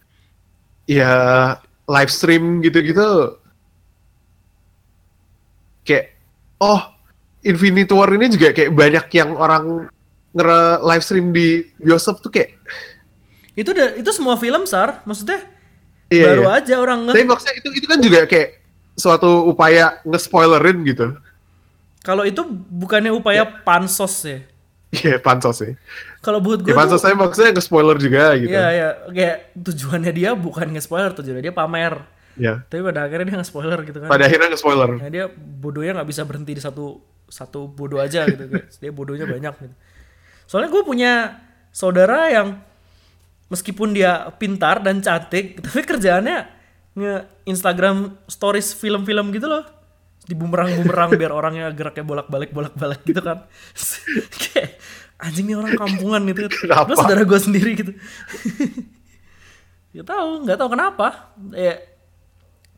ya 0.88 1.12
live 1.92 2.12
stream 2.12 2.64
gitu-gitu. 2.64 3.36
Kayak 5.84 6.16
oh 6.64 6.80
Infinity 7.44 7.92
War 7.92 8.08
ini 8.16 8.32
juga 8.32 8.56
kayak 8.56 8.72
banyak 8.72 9.06
yang 9.12 9.36
orang 9.36 9.92
nge 10.32 10.60
live 10.88 11.04
stream 11.04 11.36
di 11.36 11.68
bioskop 11.84 12.24
tuh 12.24 12.32
kayak 12.32 12.56
itu 13.52 13.68
udah 13.68 14.00
itu 14.00 14.10
semua 14.16 14.40
film 14.40 14.64
sar. 14.64 15.04
Maksudnya 15.04 15.44
Iya, 16.12 16.28
baru 16.28 16.44
iya. 16.44 16.60
aja 16.60 16.74
orang 16.76 17.00
nge 17.08 17.14
tapi 17.16 17.28
maksudnya 17.28 17.56
itu 17.56 17.70
itu 17.72 17.88
kan 17.88 18.00
juga 18.04 18.20
kayak 18.28 18.50
suatu 19.00 19.48
upaya 19.48 20.04
nge-spoilerin 20.04 20.84
gitu. 20.84 21.16
Kalau 22.04 22.28
itu 22.28 22.44
bukannya 22.52 23.14
upaya 23.16 23.48
pansos 23.48 24.16
ya 24.28 24.44
Iya 24.92 25.24
pansos 25.24 25.64
sih 25.64 25.72
kalau 26.20 26.44
buat 26.44 26.60
gue 26.60 26.72
ya 26.72 26.76
pansos 26.76 27.00
saya 27.00 27.16
maksudnya 27.16 27.56
nge-spoiler 27.56 27.96
juga 27.96 28.36
gitu 28.36 28.52
Iya 28.52 28.66
iya 28.70 28.90
kayak 29.08 29.38
tujuannya 29.56 30.12
dia 30.12 30.30
bukan 30.36 30.68
nge-spoiler 30.76 31.16
tujuannya 31.16 31.44
dia 31.48 31.56
pamer. 31.56 31.96
ya 32.36 32.60
Tapi 32.68 32.84
pada 32.84 33.08
akhirnya 33.08 33.26
dia 33.32 33.38
nge-spoiler 33.40 33.80
gitu 33.88 33.98
kan. 34.04 34.08
pada 34.12 34.24
akhirnya 34.28 34.48
nge-spoiler 34.52 34.90
Nah, 35.00 35.08
dia 35.08 35.26
bodohnya 35.32 35.96
nggak 35.96 36.10
bisa 36.12 36.28
berhenti 36.28 36.60
di 36.60 36.64
satu 36.64 37.00
satu 37.32 37.72
bodoh 37.72 38.04
aja 38.04 38.28
gitu 38.28 38.44
guys. 38.46 38.76
Dia 38.84 38.92
bodohnya 38.92 39.24
banyak 39.24 39.56
gitu. 39.56 39.76
Soalnya 40.44 40.68
gue 40.68 40.84
punya 40.84 41.40
saudara 41.72 42.28
yang 42.28 42.60
meskipun 43.48 43.96
dia 43.96 44.28
pintar 44.36 44.84
dan 44.84 45.00
cantik, 45.00 45.56
tapi 45.64 45.88
kerjaannya 45.88 46.40
nge 46.92 47.14
Instagram 47.48 48.20
stories 48.28 48.76
film-film 48.76 49.32
gitu 49.32 49.48
loh. 49.48 49.64
Di 50.22 50.38
bumerang-bumerang 50.38 51.18
biar 51.18 51.34
orangnya 51.34 51.70
geraknya 51.74 52.06
bolak-balik 52.06 52.54
bolak-balik 52.54 53.02
gitu 53.04 53.22
kan. 53.22 53.46
Kayak 54.42 54.78
anjing 55.22 55.46
nih 55.50 55.58
orang 55.58 55.74
kampungan 55.78 56.22
gitu. 56.30 56.50
Kenapa? 56.66 56.92
Terus 56.92 57.00
saudara 57.00 57.24
gue 57.24 57.40
sendiri 57.40 57.72
gitu. 57.78 57.94
Gak 59.92 60.08
tahu, 60.08 60.48
nggak 60.48 60.56
tahu 60.56 60.70
kenapa. 60.72 61.36
Ya, 61.52 61.76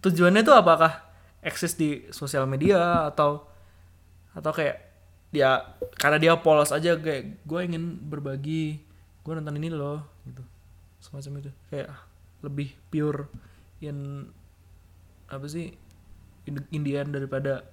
tujuannya 0.01 0.41
tuh 0.41 0.57
apakah 0.57 1.05
eksis 1.45 1.77
di 1.77 2.09
sosial 2.09 2.49
media 2.49 3.05
atau 3.05 3.45
atau 4.33 4.49
kayak 4.49 4.81
dia 5.29 5.61
karena 6.01 6.17
dia 6.17 6.33
polos 6.41 6.73
aja 6.73 6.97
kayak 6.97 7.45
gue 7.45 7.59
ingin 7.61 8.01
berbagi 8.01 8.81
gue 9.21 9.33
nonton 9.33 9.61
ini 9.61 9.69
loh 9.69 10.01
gitu 10.25 10.41
semacam 11.01 11.45
itu 11.45 11.51
kayak 11.69 11.89
lebih 12.41 12.73
pure 12.89 13.29
in 13.81 14.29
apa 15.29 15.45
sih 15.45 15.73
Indian 16.47 17.07
daripada 17.11 17.67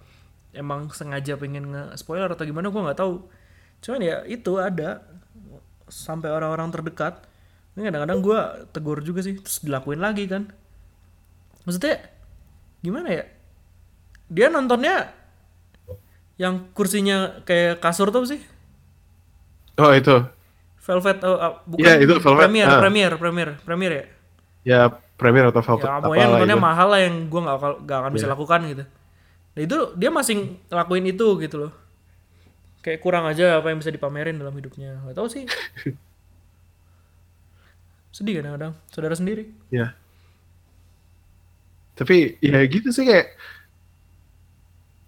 emang 0.54 0.90
sengaja 0.90 1.38
pengen 1.38 1.70
nge 1.70 1.82
spoiler 2.02 2.30
atau 2.30 2.46
gimana 2.46 2.70
gue 2.70 2.82
nggak 2.82 2.98
tahu. 2.98 3.26
Cuman 3.82 4.00
ya 4.02 4.22
itu 4.26 4.58
ada. 4.58 5.02
Sampai 5.90 6.30
orang-orang 6.30 6.70
terdekat. 6.70 7.26
Ini 7.74 7.90
kadang-kadang 7.90 8.18
gue 8.22 8.40
tegur 8.70 8.98
juga 9.02 9.26
sih 9.26 9.38
terus 9.42 9.62
dilakuin 9.62 9.98
lagi 9.98 10.30
kan. 10.30 10.50
Maksudnya 11.66 11.98
gimana 12.82 13.08
ya? 13.10 13.24
Dia 14.30 14.46
nontonnya 14.46 15.10
yang 16.38 16.70
kursinya 16.72 17.42
kayak 17.42 17.82
kasur 17.82 18.14
tuh 18.14 18.24
sih? 18.24 18.40
Oh 19.76 19.90
itu. 19.92 20.24
Velvet 20.80 21.18
oh, 21.28 21.36
ah, 21.36 21.60
bukan 21.68 21.84
Iya, 21.84 21.94
itu 22.00 22.14
Velvet, 22.16 22.40
Premier 22.48 22.66
ah. 22.66 22.80
Premier 22.80 23.12
Premier 23.20 23.48
Premier 23.62 23.92
ya? 23.92 24.04
Ya 24.64 24.80
Premiere 25.20 25.46
atau 25.46 25.60
Velvet 25.60 25.84
ya 25.84 25.92
apa 25.92 26.02
pokoknya 26.02 26.24
lah 26.24 26.32
nontonnya 26.34 26.56
itu. 26.56 26.64
mahal 26.64 26.88
lah 26.88 27.00
yang 27.00 27.14
gue 27.26 27.40
bakal- 27.42 27.80
nggak 27.80 27.98
akan 27.98 28.10
bisa 28.10 28.24
Iya. 28.24 28.32
lakukan 28.32 28.60
gitu 28.66 28.84
nah 29.50 29.60
itu 29.60 29.76
dia 29.94 30.10
masih 30.10 30.34
ngelakuin 30.66 31.04
itu 31.06 31.26
gitu 31.38 31.56
loh 31.58 31.72
kayak 32.80 32.98
kurang 32.98 33.24
aja 33.24 33.60
apa 33.60 33.68
yang 33.68 33.78
bisa 33.78 33.90
dipamerin 33.90 34.34
dalam 34.34 34.52
hidupnya 34.52 34.96
gak 35.04 35.12
tau 35.12 35.28
sih 35.28 35.44
sedih 38.10 38.40
kadang-kadang 38.40 38.72
saudara 38.88 39.12
sendiri 39.12 39.46
Ya. 39.68 39.94
Tapi 41.92 42.40
ya 42.40 42.64
gitu 42.64 42.88
sih 42.90 43.04
kayak 43.04 43.36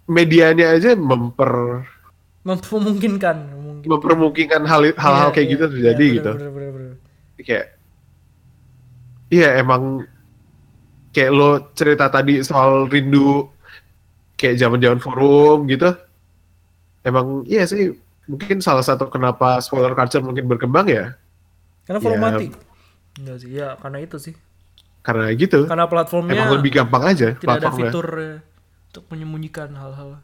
medianya 0.05 0.71
aja 0.71 0.93
memper 0.93 1.83
memungkinkan 2.45 3.37
memungkinkan 3.49 3.89
mempermungkinkan 3.89 4.63
hal 4.63 4.93
hal-hal 4.93 5.29
Iya, 5.31 5.35
kayak 5.35 5.41
iya, 5.43 5.53
gitu 5.53 5.65
iya, 5.65 5.73
terjadi 5.73 6.05
bener, 6.05 6.15
gitu. 6.15 6.33
bener, 6.35 6.51
bener, 6.51 6.71
bener. 6.71 6.93
Kayak 7.41 7.67
iya 9.33 9.57
emang 9.57 10.05
kayak 11.11 11.33
lo 11.33 11.73
cerita 11.73 12.09
tadi 12.09 12.45
soal 12.45 12.85
rindu 12.87 13.49
kayak 14.37 14.61
zaman-zaman 14.61 15.01
forum 15.01 15.65
gitu. 15.67 15.89
Emang 17.03 17.43
iya 17.45 17.65
sih 17.65 17.97
mungkin 18.25 18.63
salah 18.63 18.87
satu 18.87 19.11
kenapa 19.11 19.59
spoiler 19.59 19.93
culture 19.93 20.23
mungkin 20.23 20.47
berkembang 20.47 20.87
ya 20.87 21.19
karena 21.83 21.99
forum 21.99 22.17
Ya. 22.17 22.25
mati 22.31 22.47
enggak 23.19 23.37
sih 23.43 23.51
ya 23.51 23.75
karena 23.75 23.99
itu 23.99 24.17
sih 24.17 24.35
karena 25.03 25.27
gitu. 25.35 25.67
karena 25.67 25.91
platformnya 25.91 26.39
Emang 26.39 26.55
lebih 26.55 26.71
gampang 26.71 27.03
aja 27.11 27.35
tidak 27.35 27.59
ada 27.59 27.67
platformnya. 27.67 27.91
fitur 27.91 28.07
eh, 28.23 28.39
untuk 28.95 29.05
menyembunyikan 29.11 29.75
hal-hal 29.75 30.23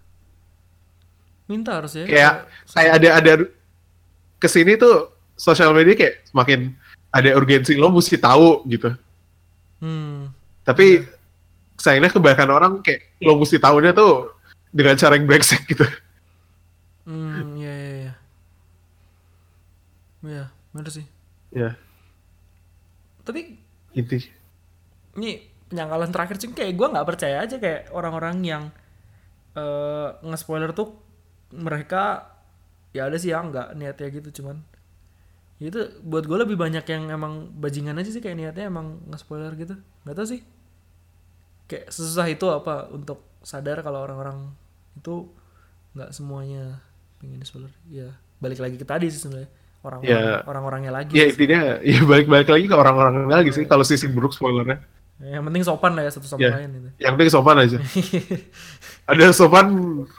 minta 1.51 1.83
harus 1.83 1.99
ya 1.99 2.07
kayak 2.07 2.35
kayak 2.71 2.93
ada 3.03 3.09
ada 3.19 3.33
ke 4.39 4.47
sini 4.47 4.79
tuh 4.79 5.11
sosial 5.35 5.75
media 5.75 5.99
kayak 5.99 6.23
semakin 6.31 6.79
ada 7.09 7.31
urgensi 7.37 7.75
lo 7.77 7.89
mesti 7.93 8.17
tahu 8.21 8.65
gitu. 8.69 8.93
Hmm. 9.81 10.33
Tapi 10.63 11.05
sayangnya 11.79 12.13
kebanyakan 12.13 12.51
orang 12.51 12.73
kayak 12.85 13.21
lo 13.25 13.39
mesti 13.39 13.57
tahunya 13.57 13.95
tuh 13.95 14.35
dengan 14.73 14.99
cara 14.99 15.17
yang 15.17 15.27
brengsek 15.27 15.65
gitu. 15.69 15.87
Hmm 17.09 17.57
ya 17.57 17.73
ya 17.73 17.93
ya 17.97 18.13
ya 20.29 20.45
bener 20.77 20.91
sih. 20.93 21.07
Ya 21.55 21.79
tapi 23.29 23.61
inti 23.93 24.25
ini 25.21 25.45
penyangkalan 25.69 26.09
terakhir 26.09 26.41
sih 26.41 26.49
kayak 26.49 26.73
gue 26.73 26.89
nggak 26.89 27.05
percaya 27.05 27.45
aja 27.45 27.61
kayak 27.61 27.93
orang-orang 27.93 28.41
yang 28.41 28.65
eh 29.53 30.09
nge-spoiler 30.25 30.73
tuh 30.73 30.97
mereka 31.53 32.33
ya 32.97 33.05
ada 33.13 33.21
sih 33.21 33.37
yang 33.37 33.53
nggak 33.53 33.77
niatnya 33.77 34.09
gitu 34.09 34.41
cuman 34.41 34.65
itu 35.61 35.81
buat 36.07 36.23
gue 36.23 36.39
lebih 36.39 36.55
banyak 36.55 36.87
yang 36.87 37.11
emang 37.11 37.51
bajingan 37.51 37.99
aja 37.99 38.15
sih 38.15 38.23
kayak 38.23 38.39
niatnya 38.39 38.71
emang 38.71 39.03
nge-spoiler 39.11 39.51
gitu. 39.59 39.75
Nggak 40.07 40.15
tahu 40.15 40.27
sih. 40.29 40.41
Kayak 41.67 41.91
susah 41.91 42.27
itu 42.31 42.47
apa 42.47 42.89
untuk 42.89 43.21
sadar 43.43 43.83
kalau 43.83 44.01
orang-orang 44.01 44.55
itu 44.95 45.27
nggak 45.99 46.11
semuanya 46.15 46.79
pengen 47.19 47.43
spoiler 47.43 47.73
ya 47.91 48.15
balik 48.39 48.63
lagi 48.63 48.79
ke 48.79 48.87
tadi 48.87 49.11
sih 49.11 49.19
sebenarnya. 49.19 49.51
Orang-orang 49.79 50.11
Ya. 50.11 50.43
orang-orangnya 50.43 50.91
lagi 50.91 51.15
ya 51.15 51.27
intinya 51.27 51.79
ya 51.83 52.03
balik-balik 52.03 52.51
lagi 52.51 52.67
ke 52.67 52.75
orang-orang 52.75 53.27
lagi 53.27 53.51
sih. 53.51 53.67
Kalau 53.67 53.83
sisi 53.83 54.07
buruk 54.07 54.31
spoilernya. 54.31 54.79
Yang 55.19 55.43
penting 55.51 55.63
sopan 55.67 55.93
lah 55.99 56.03
ya 56.07 56.11
satu 56.15 56.27
sama 56.31 56.39
Ya. 56.47 56.55
lain 56.55 56.71
gitu. 56.71 56.89
Yang 57.03 57.13
penting 57.19 57.31
sopan 57.35 57.57
aja. 57.59 57.79
Ada 59.11 59.25
sopan 59.35 59.67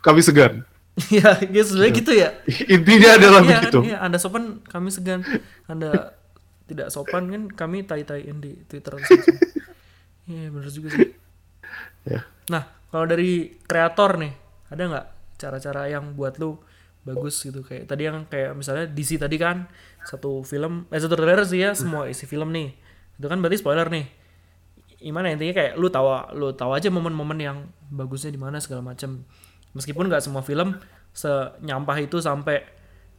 kami 0.04 0.20
segan 0.20 0.68
Iya, 0.98 1.30
ya 1.56 1.62
sebenarnya 1.64 1.94
gitu 1.96 2.12
ya. 2.16 2.30
intinya 2.76 3.10
adalah 3.16 3.42
Iya 3.46 3.58
begitu 3.62 3.80
iya, 3.86 3.98
anda 4.04 4.18
sopan, 4.18 4.64
kami 4.66 4.90
segan. 4.92 5.22
Anda 5.70 6.18
tidak 6.68 6.92
sopan 6.94 7.30
kan, 7.32 7.44
kami 7.54 7.86
tai-taiin 7.86 8.38
di 8.42 8.58
Twitter. 8.66 8.98
Iya, 10.30 10.54
bener 10.54 10.70
juga 10.70 10.94
sih. 10.94 11.10
ya 12.06 12.22
Nah, 12.54 12.62
kalau 12.94 13.10
dari 13.10 13.58
kreator 13.66 14.22
nih, 14.22 14.30
ada 14.70 14.84
nggak 14.86 15.06
cara-cara 15.42 15.90
yang 15.90 16.14
buat 16.14 16.38
lu 16.38 16.62
bagus 17.02 17.42
gitu 17.42 17.66
kayak 17.66 17.90
tadi 17.90 18.06
yang 18.06 18.30
kayak 18.30 18.54
misalnya 18.54 18.86
DC 18.86 19.18
tadi 19.18 19.42
kan 19.42 19.66
satu 20.06 20.46
film 20.46 20.86
eh 20.94 21.00
satu 21.02 21.16
trailer 21.16 21.42
sih 21.48 21.64
ya 21.64 21.72
semua 21.74 22.06
isi 22.12 22.28
film 22.30 22.52
nih 22.54 22.76
itu 23.18 23.26
kan 23.26 23.40
berarti 23.40 23.58
spoiler 23.58 23.88
nih 23.90 24.06
gimana 25.00 25.32
intinya 25.32 25.56
kayak 25.56 25.74
lu 25.80 25.88
tahu 25.88 26.08
lu 26.36 26.52
tahu 26.52 26.76
aja 26.76 26.92
momen-momen 26.92 27.40
yang 27.40 27.58
bagusnya 27.88 28.36
di 28.36 28.40
mana 28.40 28.60
segala 28.60 28.84
macam 28.84 29.24
meskipun 29.74 30.10
nggak 30.10 30.24
semua 30.24 30.42
film 30.42 30.78
senyampah 31.12 31.98
itu 32.00 32.18
sampai 32.20 32.64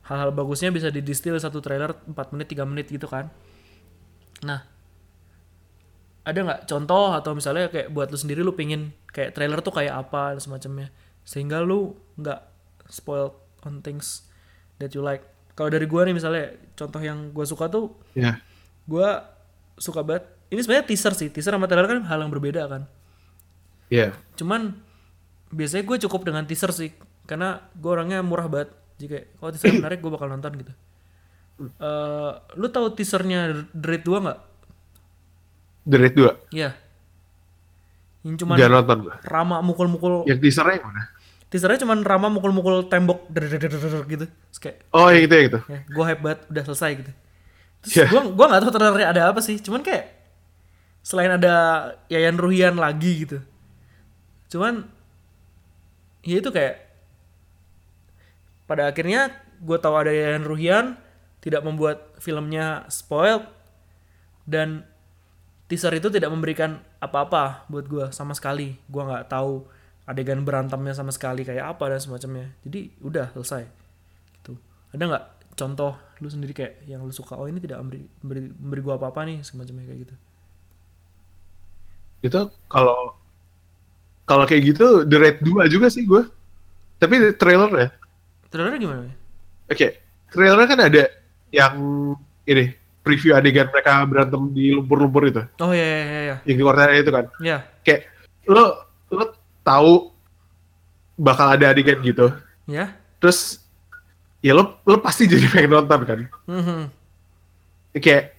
hal-hal 0.07 0.31
bagusnya 0.31 0.71
bisa 0.71 0.89
didistil 0.89 1.37
satu 1.37 1.59
trailer 1.59 1.95
4 2.07 2.15
menit 2.35 2.47
3 2.51 2.67
menit 2.67 2.87
gitu 2.89 3.07
kan 3.07 3.31
nah 4.41 4.65
ada 6.21 6.37
nggak 6.37 6.61
contoh 6.69 7.17
atau 7.17 7.33
misalnya 7.33 7.73
kayak 7.73 7.89
buat 7.91 8.13
lu 8.13 8.19
sendiri 8.19 8.45
lu 8.45 8.53
pingin 8.53 8.93
kayak 9.11 9.33
trailer 9.33 9.61
tuh 9.65 9.73
kayak 9.73 9.97
apa 9.97 10.37
dan 10.37 10.41
semacamnya 10.41 10.89
sehingga 11.25 11.65
lu 11.65 11.97
nggak 12.21 12.41
spoil 12.93 13.33
on 13.65 13.81
things 13.81 14.29
that 14.77 14.93
you 14.93 15.01
like 15.01 15.25
kalau 15.57 15.69
dari 15.73 15.85
gua 15.89 16.05
nih 16.05 16.17
misalnya 16.17 16.57
contoh 16.77 17.01
yang 17.01 17.33
gua 17.33 17.45
suka 17.49 17.69
tuh 17.69 17.93
Ya. 18.13 18.41
gua 18.85 19.33
suka 19.81 20.05
banget 20.05 20.29
ini 20.53 20.61
sebenarnya 20.61 20.87
teaser 20.89 21.13
sih 21.17 21.29
teaser 21.33 21.57
sama 21.57 21.69
trailer 21.69 21.89
kan 21.89 22.01
hal 22.05 22.21
yang 22.21 22.33
berbeda 22.33 22.69
kan 22.69 22.83
Iya. 23.91 24.15
cuman 24.37 24.77
biasanya 25.51 25.83
gue 25.83 25.97
cukup 26.07 26.21
dengan 26.25 26.47
teaser 26.47 26.71
sih 26.71 26.91
karena 27.27 27.63
gue 27.73 27.91
orangnya 27.91 28.23
murah 28.23 28.47
banget 28.47 28.71
jika 28.97 29.27
kalau 29.37 29.51
teaser 29.51 29.75
menarik 29.75 29.99
gue 29.99 30.11
bakal 30.11 30.29
nonton 30.29 30.55
gitu 30.57 30.73
Eh, 31.61 32.31
lu 32.57 32.73
tahu 32.73 32.97
teasernya 32.97 33.69
The 33.77 33.85
Raid 33.85 34.09
2 34.09 34.25
nggak? 34.25 34.39
The 35.85 35.97
Raid 36.01 36.15
2. 36.17 36.57
Iya. 36.57 36.71
Yang 38.25 38.35
cuman 38.41 38.57
Jangan 38.57 38.75
nonton 38.81 38.99
gua. 39.05 39.15
Rama 39.21 39.57
mukul-mukul 39.61 40.25
Yang 40.25 40.39
teasernya 40.41 40.81
yang 40.81 40.87
mana? 40.89 41.03
teasernya 41.53 41.85
cuman 41.85 42.01
Rama 42.01 42.33
mukul-mukul 42.33 42.89
tembok 42.89 43.29
gitu. 43.29 44.25
Terus 44.25 44.57
kayak 44.57 44.89
Oh, 44.89 45.13
yang 45.13 45.29
itu 45.29 45.35
yang 45.35 45.47
itu. 45.53 45.61
ya, 45.69 45.79
gue 45.85 46.05
hype 46.07 46.23
banget 46.25 46.41
udah 46.49 46.63
selesai 46.65 46.91
gitu. 46.97 47.13
Terus 47.85 47.93
Iya. 47.93 48.05
gua 48.09 48.21
gua 48.33 48.47
nggak 48.49 48.61
tahu 48.65 48.73
trailernya 48.73 49.09
ada 49.13 49.23
apa 49.29 49.41
sih, 49.41 49.57
cuman 49.61 49.81
kayak 49.85 50.05
selain 51.01 51.33
ada 51.35 51.55
Yayan 52.09 52.41
Ruhian 52.41 52.77
lagi 52.77 53.29
gitu. 53.29 53.39
Cuman 54.49 54.89
ya 56.25 56.37
itu 56.41 56.51
kayak 56.53 56.91
pada 58.71 58.87
akhirnya 58.87 59.35
gue 59.61 59.79
tahu 59.83 59.95
ada 59.99 60.13
Yayan 60.15 60.47
Ruhian 60.47 60.87
tidak 61.41 61.65
membuat 61.65 62.15
filmnya 62.21 62.87
spoiled 62.93 63.45
dan 64.45 64.85
teaser 65.71 65.95
itu 65.97 66.11
tidak 66.11 66.31
memberikan 66.31 66.83
apa-apa 66.99 67.65
buat 67.71 67.87
gue 67.87 68.05
sama 68.11 68.35
sekali. 68.37 68.77
Gue 68.91 69.03
nggak 69.07 69.31
tahu 69.31 69.65
adegan 70.05 70.43
berantemnya 70.43 70.93
sama 70.93 71.15
sekali 71.15 71.47
kayak 71.47 71.77
apa 71.77 71.97
dan 71.97 72.01
semacamnya. 72.03 72.47
Jadi 72.67 72.91
udah 73.01 73.31
selesai. 73.37 73.63
Gitu. 74.41 74.53
Ada 74.91 75.05
nggak 75.07 75.25
contoh 75.55 75.93
lu 76.21 76.29
sendiri 76.29 76.53
kayak 76.53 76.85
yang 76.85 77.05
lu 77.05 77.13
suka 77.13 77.37
oh 77.37 77.49
ini 77.49 77.61
tidak 77.61 77.81
memberi 77.81 78.05
memberi, 78.21 78.41
memberi 78.53 78.81
gue 78.85 78.95
apa-apa 78.97 79.21
nih 79.29 79.39
semacamnya 79.47 79.87
kayak 79.89 80.01
gitu? 80.09 80.15
Itu 82.21 82.41
kalau 82.69 83.20
kalau 84.31 84.47
kayak 84.47 84.63
gitu 84.63 85.03
The 85.11 85.17
Raid 85.19 85.37
2 85.43 85.67
juga 85.67 85.91
sih 85.91 86.07
gue. 86.07 86.23
Tapi 87.03 87.35
trailer 87.35 87.71
ya. 87.75 87.89
trailernya 88.47 88.79
gimana? 88.79 89.11
Oke, 89.67 89.99
trailernya 90.31 90.69
kan 90.71 90.81
ada 90.87 91.03
yang 91.51 91.75
ini 92.47 92.71
preview 93.03 93.35
adegan 93.35 93.67
mereka 93.75 94.07
berantem 94.07 94.55
di 94.55 94.71
lumpur-lumpur 94.71 95.27
itu, 95.27 95.43
oh 95.65 95.73
ya 95.75 95.83
ya 95.83 95.99
ya 96.05 96.21
ya 96.21 96.37
yang 96.47 96.57
di 96.61 96.63
Cortana 96.63 96.93
itu 96.95 97.11
kan. 97.11 97.25
ya 97.41 97.59
Kayak 97.83 98.07
lo 98.47 98.87
lo 99.11 99.25
tahu 99.67 100.13
bakal 101.19 101.57
ada 101.59 101.75
adegan 101.75 101.99
gitu. 102.05 102.31
ya 102.71 102.95
Terus 103.19 103.65
ya 104.45 104.53
lo 104.55 104.79
lo 104.85 105.01
pasti 105.03 105.27
jadi 105.27 105.49
pengen 105.55 105.75
nonton 105.75 106.01
kan. 106.07 106.19
Mhm. 106.47 106.81
Kayak 107.99 108.37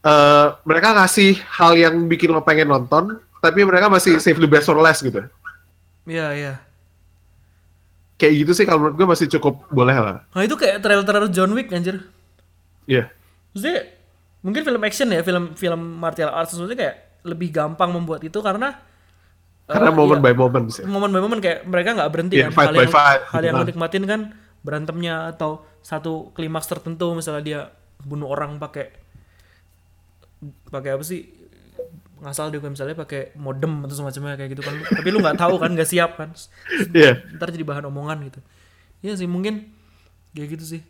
eh 0.00 0.48
mereka 0.64 0.96
ngasih 0.96 1.36
hal 1.60 1.76
yang 1.76 2.08
bikin 2.08 2.32
lo 2.32 2.40
pengen 2.40 2.72
nonton, 2.72 3.20
tapi 3.40 3.60
mereka 3.60 3.88
masih 3.88 4.16
save 4.16 4.36
the 4.36 4.46
best 4.46 4.64
for 4.64 4.76
last 4.76 5.00
gitu. 5.00 5.24
ya 6.04 6.32
ya 6.32 6.54
Kayak 8.14 8.34
gitu 8.38 8.52
sih 8.52 8.64
kalau 8.64 8.84
menurut 8.84 8.96
gue 8.96 9.08
masih 9.08 9.26
cukup 9.30 9.64
boleh 9.68 9.96
lah. 9.96 10.28
nah 10.28 10.44
itu 10.44 10.52
kayak 10.52 10.78
trailer-trailer 10.78 11.28
John 11.28 11.50
Wick 11.50 11.68
anjir 11.70 12.04
Iya. 12.84 13.08
Maksudnya 13.50 13.80
mungkin 14.40 14.62
film 14.62 14.82
action 14.82 15.08
ya, 15.08 15.20
film 15.20 15.54
film 15.54 15.80
martial 15.96 16.28
arts 16.28 16.52
maksudnya 16.52 16.76
kayak 16.76 16.96
lebih 17.22 17.48
gampang 17.48 17.90
membuat 17.90 18.20
itu 18.20 18.36
karena 18.40 18.76
Karena 19.64 19.88
eh, 19.88 19.94
moment 19.94 20.18
iya, 20.18 20.24
by 20.26 20.34
moment 20.34 20.66
sih. 20.68 20.82
momen 20.82 21.08
by 21.08 21.20
momen 21.20 21.38
kayak 21.38 21.62
mereka 21.62 21.94
nggak 21.94 22.10
berhenti 22.10 22.34
Iya, 22.36 22.46
kan. 22.46 22.52
fight 22.52 22.66
hal 22.66 22.74
by 22.74 22.80
yang, 22.80 22.90
fight, 22.90 23.20
hal 23.24 23.42
yang 23.42 23.56
gitu 23.56 23.68
nikmatin 23.70 24.04
kan 24.04 24.20
berantemnya 24.60 25.30
atau 25.30 25.50
satu 25.80 26.12
klimaks 26.30 26.66
tertentu 26.66 27.14
misalnya 27.14 27.40
dia 27.40 27.60
bunuh 28.02 28.28
orang 28.28 28.58
pakai 28.58 28.90
pakai 30.66 30.90
apa 30.92 31.04
sih 31.04 31.24
ngasal 32.20 32.52
dia 32.52 32.60
misalnya 32.60 32.96
pakai 32.96 33.32
modem 33.40 33.84
atau 33.88 33.96
semacamnya 33.96 34.36
kayak 34.36 34.50
gitu 34.56 34.62
kan. 34.62 34.74
Tapi 34.76 35.08
lu 35.08 35.18
nggak 35.24 35.40
tahu 35.40 35.56
kan 35.56 35.72
nggak 35.72 35.88
siap 35.88 36.20
kan. 36.20 36.30
Iya. 36.92 37.24
ntar 37.36 37.48
jadi 37.50 37.64
bahan 37.64 37.88
omongan 37.88 38.20
gitu. 38.28 38.40
Iya 39.00 39.16
sih 39.16 39.28
mungkin 39.28 39.72
kayak 40.36 40.60
gitu 40.60 40.64
sih. 40.76 40.80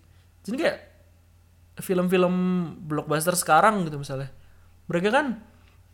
Jadi 0.45 0.57
kayak 0.59 0.79
film-film 1.81 2.35
blockbuster 2.85 3.39
sekarang 3.39 3.87
gitu 3.87 3.97
misalnya. 4.03 4.29
Mereka 4.91 5.09
kan 5.15 5.39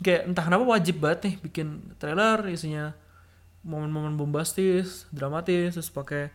kayak 0.00 0.28
entah 0.28 0.44
kenapa 0.44 0.64
wajib 0.64 1.00
banget 1.00 1.20
nih 1.28 1.34
bikin 1.44 1.96
trailer 1.96 2.40
isinya 2.48 2.92
momen-momen 3.64 4.14
bombastis 4.14 5.08
dramatis 5.10 5.74
terus 5.74 5.90
pakai 5.90 6.30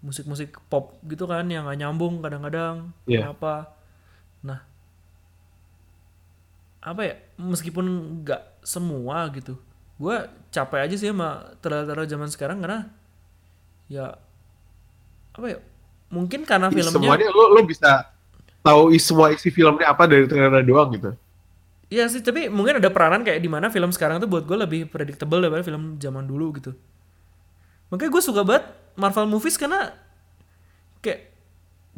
musik-musik 0.00 0.56
pop 0.72 0.96
gitu 1.04 1.28
kan 1.28 1.44
yang 1.50 1.68
gak 1.68 1.78
nyambung 1.78 2.24
kadang-kadang. 2.24 2.94
Iya. 3.04 3.30
kenapa 3.30 3.76
nah 4.40 4.64
apa 6.80 7.00
ya 7.04 7.14
meskipun 7.36 7.86
nggak 8.24 8.64
semua 8.64 9.28
gitu 9.36 9.60
gue 10.00 10.16
capek 10.48 10.88
aja 10.88 10.96
sih 10.96 11.12
sama 11.12 11.52
trailer-trailer 11.60 12.08
zaman 12.08 12.28
sekarang 12.32 12.64
karena 12.64 12.88
ya 13.92 14.16
apa 15.36 15.46
ya 15.46 15.58
mungkin 16.08 16.48
karena 16.48 16.72
filmnya 16.72 16.90
Semuanya 16.90 17.28
lo 17.28 17.52
lo 17.52 17.60
bisa 17.68 18.08
tahu 18.64 18.92
semua 18.96 19.32
isi 19.32 19.48
filmnya 19.48 19.92
apa 19.92 20.04
dari 20.04 20.28
trailer 20.28 20.64
doang 20.64 20.92
gitu. 20.96 21.10
Iya 21.90 22.06
sih, 22.06 22.22
tapi 22.22 22.46
mungkin 22.46 22.78
ada 22.78 22.86
peranan 22.86 23.26
kayak 23.26 23.42
di 23.42 23.50
mana 23.50 23.66
film 23.66 23.90
sekarang 23.90 24.22
tuh 24.22 24.30
buat 24.30 24.46
gue 24.46 24.54
lebih 24.54 24.86
predictable 24.86 25.42
daripada 25.42 25.66
film 25.66 25.98
zaman 25.98 26.22
dulu 26.22 26.54
gitu. 26.54 26.70
Makanya 27.90 28.10
gue 28.14 28.22
suka 28.22 28.46
banget 28.46 28.70
Marvel 28.94 29.26
movies 29.26 29.58
karena 29.58 29.90
kayak 31.02 31.34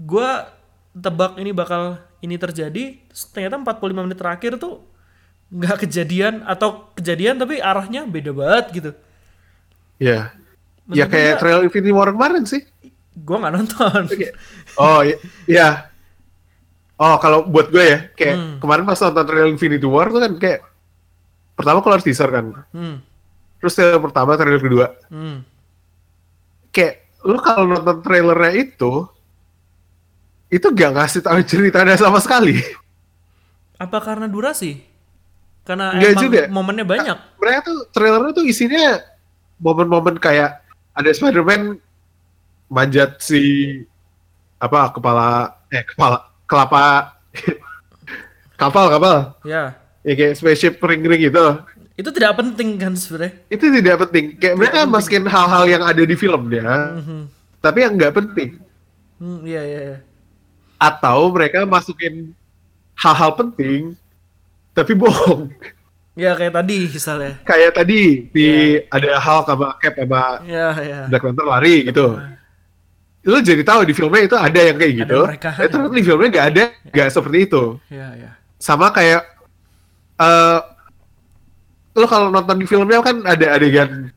gue 0.00 0.28
tebak 0.96 1.36
ini 1.36 1.52
bakal 1.52 2.00
ini 2.22 2.38
terjadi, 2.38 3.02
ternyata 3.34 3.58
45 3.58 4.06
menit 4.06 4.18
terakhir 4.18 4.56
tuh 4.56 4.86
nggak 5.52 5.84
kejadian 5.84 6.46
atau 6.48 6.88
kejadian 6.96 7.36
tapi 7.36 7.60
arahnya 7.60 8.08
beda 8.08 8.32
banget 8.32 8.66
gitu. 8.72 8.90
Iya. 9.98 10.32
Ya 10.90 11.04
kayak 11.06 11.38
trailer 11.42 11.62
Infinity 11.66 11.92
War 11.92 12.10
kemarin 12.10 12.46
sih. 12.46 12.62
Gue 13.12 13.36
nggak 13.36 13.52
nonton. 13.52 14.02
Oh 14.80 15.04
iya. 15.04 15.16
iya. 15.44 15.68
Oh 16.96 17.18
kalau 17.18 17.42
buat 17.44 17.68
gue 17.74 17.82
ya, 17.82 17.98
kayak 18.14 18.36
Hmm. 18.38 18.56
kemarin 18.62 18.86
pas 18.86 18.98
nonton 19.02 19.24
trailer 19.26 19.50
Infinity 19.50 19.84
War 19.84 20.06
tuh 20.08 20.22
kan 20.22 20.32
kayak 20.38 20.60
pertama 21.58 21.82
keluar 21.82 22.00
teaser 22.00 22.30
kan, 22.30 22.64
Hmm, 22.72 22.96
terus 23.60 23.74
trailer 23.76 24.00
pertama, 24.00 24.38
trailer 24.40 24.62
kedua, 24.62 24.86
hmm. 25.10 25.44
kayak 26.72 26.94
lu 27.28 27.38
kalau 27.38 27.68
nonton 27.68 28.00
trailernya 28.00 28.52
itu, 28.56 28.92
itu 30.52 30.66
gak 30.68 30.92
ngasih 30.92 31.20
tahu 31.20 31.40
ceritanya 31.42 31.96
sama 31.96 32.20
sekali. 32.20 32.60
Apa 33.74 33.98
karena 33.98 34.28
durasi? 34.28 34.84
Karena 35.62 35.90
Nggak 35.90 36.10
emang 36.12 36.22
juga. 36.22 36.40
momennya 36.48 36.84
banyak. 36.84 37.18
Mereka 37.38 37.58
tuh 37.62 37.78
trailernya 37.88 38.32
tuh 38.32 38.44
isinya 38.44 39.00
momen-momen 39.56 40.18
kayak 40.18 40.60
ada 40.92 41.08
Spider-Man 41.08 41.78
manjat 42.66 43.16
si 43.18 43.40
apa 44.58 44.90
kepala 44.90 45.26
eh 45.68 45.82
kepala 45.84 46.16
kelapa 46.44 47.14
kapal 48.56 48.86
kapal 48.88 49.16
Ya, 49.42 49.74
ya 50.00 50.12
kayak 50.12 50.34
spaceship 50.34 50.78
ring-ring 50.78 51.26
gitu 51.26 51.58
itu 51.92 52.08
tidak 52.10 52.34
penting 52.34 52.76
kan 52.76 52.94
sebenarnya. 52.94 53.42
itu 53.48 53.64
tidak 53.70 53.96
penting 54.02 54.24
kayak 54.34 54.56
mereka 54.56 54.78
masukin 54.84 55.24
hal-hal 55.24 55.64
yang 55.66 55.82
ada 55.82 56.00
di 56.00 56.14
filmnya 56.14 56.96
Mhm. 56.96 57.20
tapi 57.58 57.78
yang 57.80 57.94
nggak 57.94 58.14
penting 58.14 58.50
Hmm, 59.16 59.44
iya 59.44 59.62
iya. 59.62 59.80
iya. 59.84 59.98
Atau 60.82 61.30
mereka 61.30 61.62
masukin 61.64 62.34
hal-hal 62.94 63.30
penting 63.32 63.94
tapi 64.72 64.92
bohong 64.92 65.46
Ya 66.12 66.36
kayak 66.36 66.52
tadi 66.52 66.92
misalnya. 66.92 67.40
kayak 67.42 67.72
tadi 67.72 68.00
di 68.28 68.48
ada 68.86 69.16
Hulk 69.16 69.46
sama 69.48 69.68
Cap 69.78 69.94
sama 69.96 70.22
Ya 70.44 70.68
ya. 70.76 70.98
Black 71.08 71.22
Panther 71.22 71.46
lari 71.46 71.86
gitu 71.86 72.18
lu 73.22 73.38
jadi 73.38 73.62
tahu 73.62 73.86
di 73.86 73.94
filmnya 73.94 74.26
itu 74.26 74.34
ada 74.34 74.60
yang 74.60 74.76
kayak 74.76 74.94
gitu 74.98 75.20
mereka. 75.24 75.54
eh, 75.54 75.70
ternyata 75.70 75.94
di 75.94 76.02
filmnya 76.02 76.28
nggak 76.28 76.46
ada 76.50 76.64
nggak 76.90 77.08
seperti 77.08 77.38
itu 77.46 77.62
Ya 77.88 78.08
ya. 78.12 78.30
sama 78.58 78.90
kayak 78.90 79.22
eh 80.18 80.58
lo 81.92 82.06
kalau 82.06 82.28
nonton 82.28 82.56
di 82.56 82.66
filmnya 82.66 82.98
kan 82.98 83.22
ada 83.22 83.46
adegan 83.52 84.10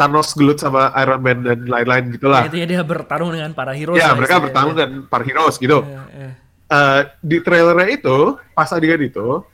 Thanos 0.00 0.32
gelut 0.32 0.56
sama 0.56 0.88
Iron 0.96 1.20
Man 1.20 1.44
dan 1.44 1.68
lain-lain 1.68 2.16
gitulah. 2.16 2.48
Itu 2.48 2.56
ya 2.56 2.64
dia 2.64 2.80
bertarung 2.80 3.36
dengan 3.36 3.52
para 3.52 3.76
hero. 3.76 3.92
Ya, 3.92 4.16
mereka 4.16 4.40
bertarung 4.40 4.72
dan 4.72 5.04
para 5.04 5.20
heroes 5.28 5.60
gitu. 5.60 5.84
Ya, 5.84 6.02
ya. 6.16 6.30
Eh, 6.72 7.00
di 7.20 7.36
trailernya 7.44 8.00
itu, 8.00 8.40
pas 8.56 8.72
adegan 8.72 9.04
itu, 9.04 9.44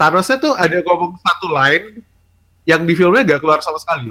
Thanosnya 0.00 0.40
tuh 0.40 0.56
ada 0.56 0.80
ngomong 0.80 1.20
satu 1.20 1.52
line 1.52 2.00
yang 2.64 2.88
di 2.88 2.96
filmnya 2.96 3.36
gak 3.36 3.44
keluar 3.44 3.60
sama 3.60 3.76
sekali. 3.76 4.08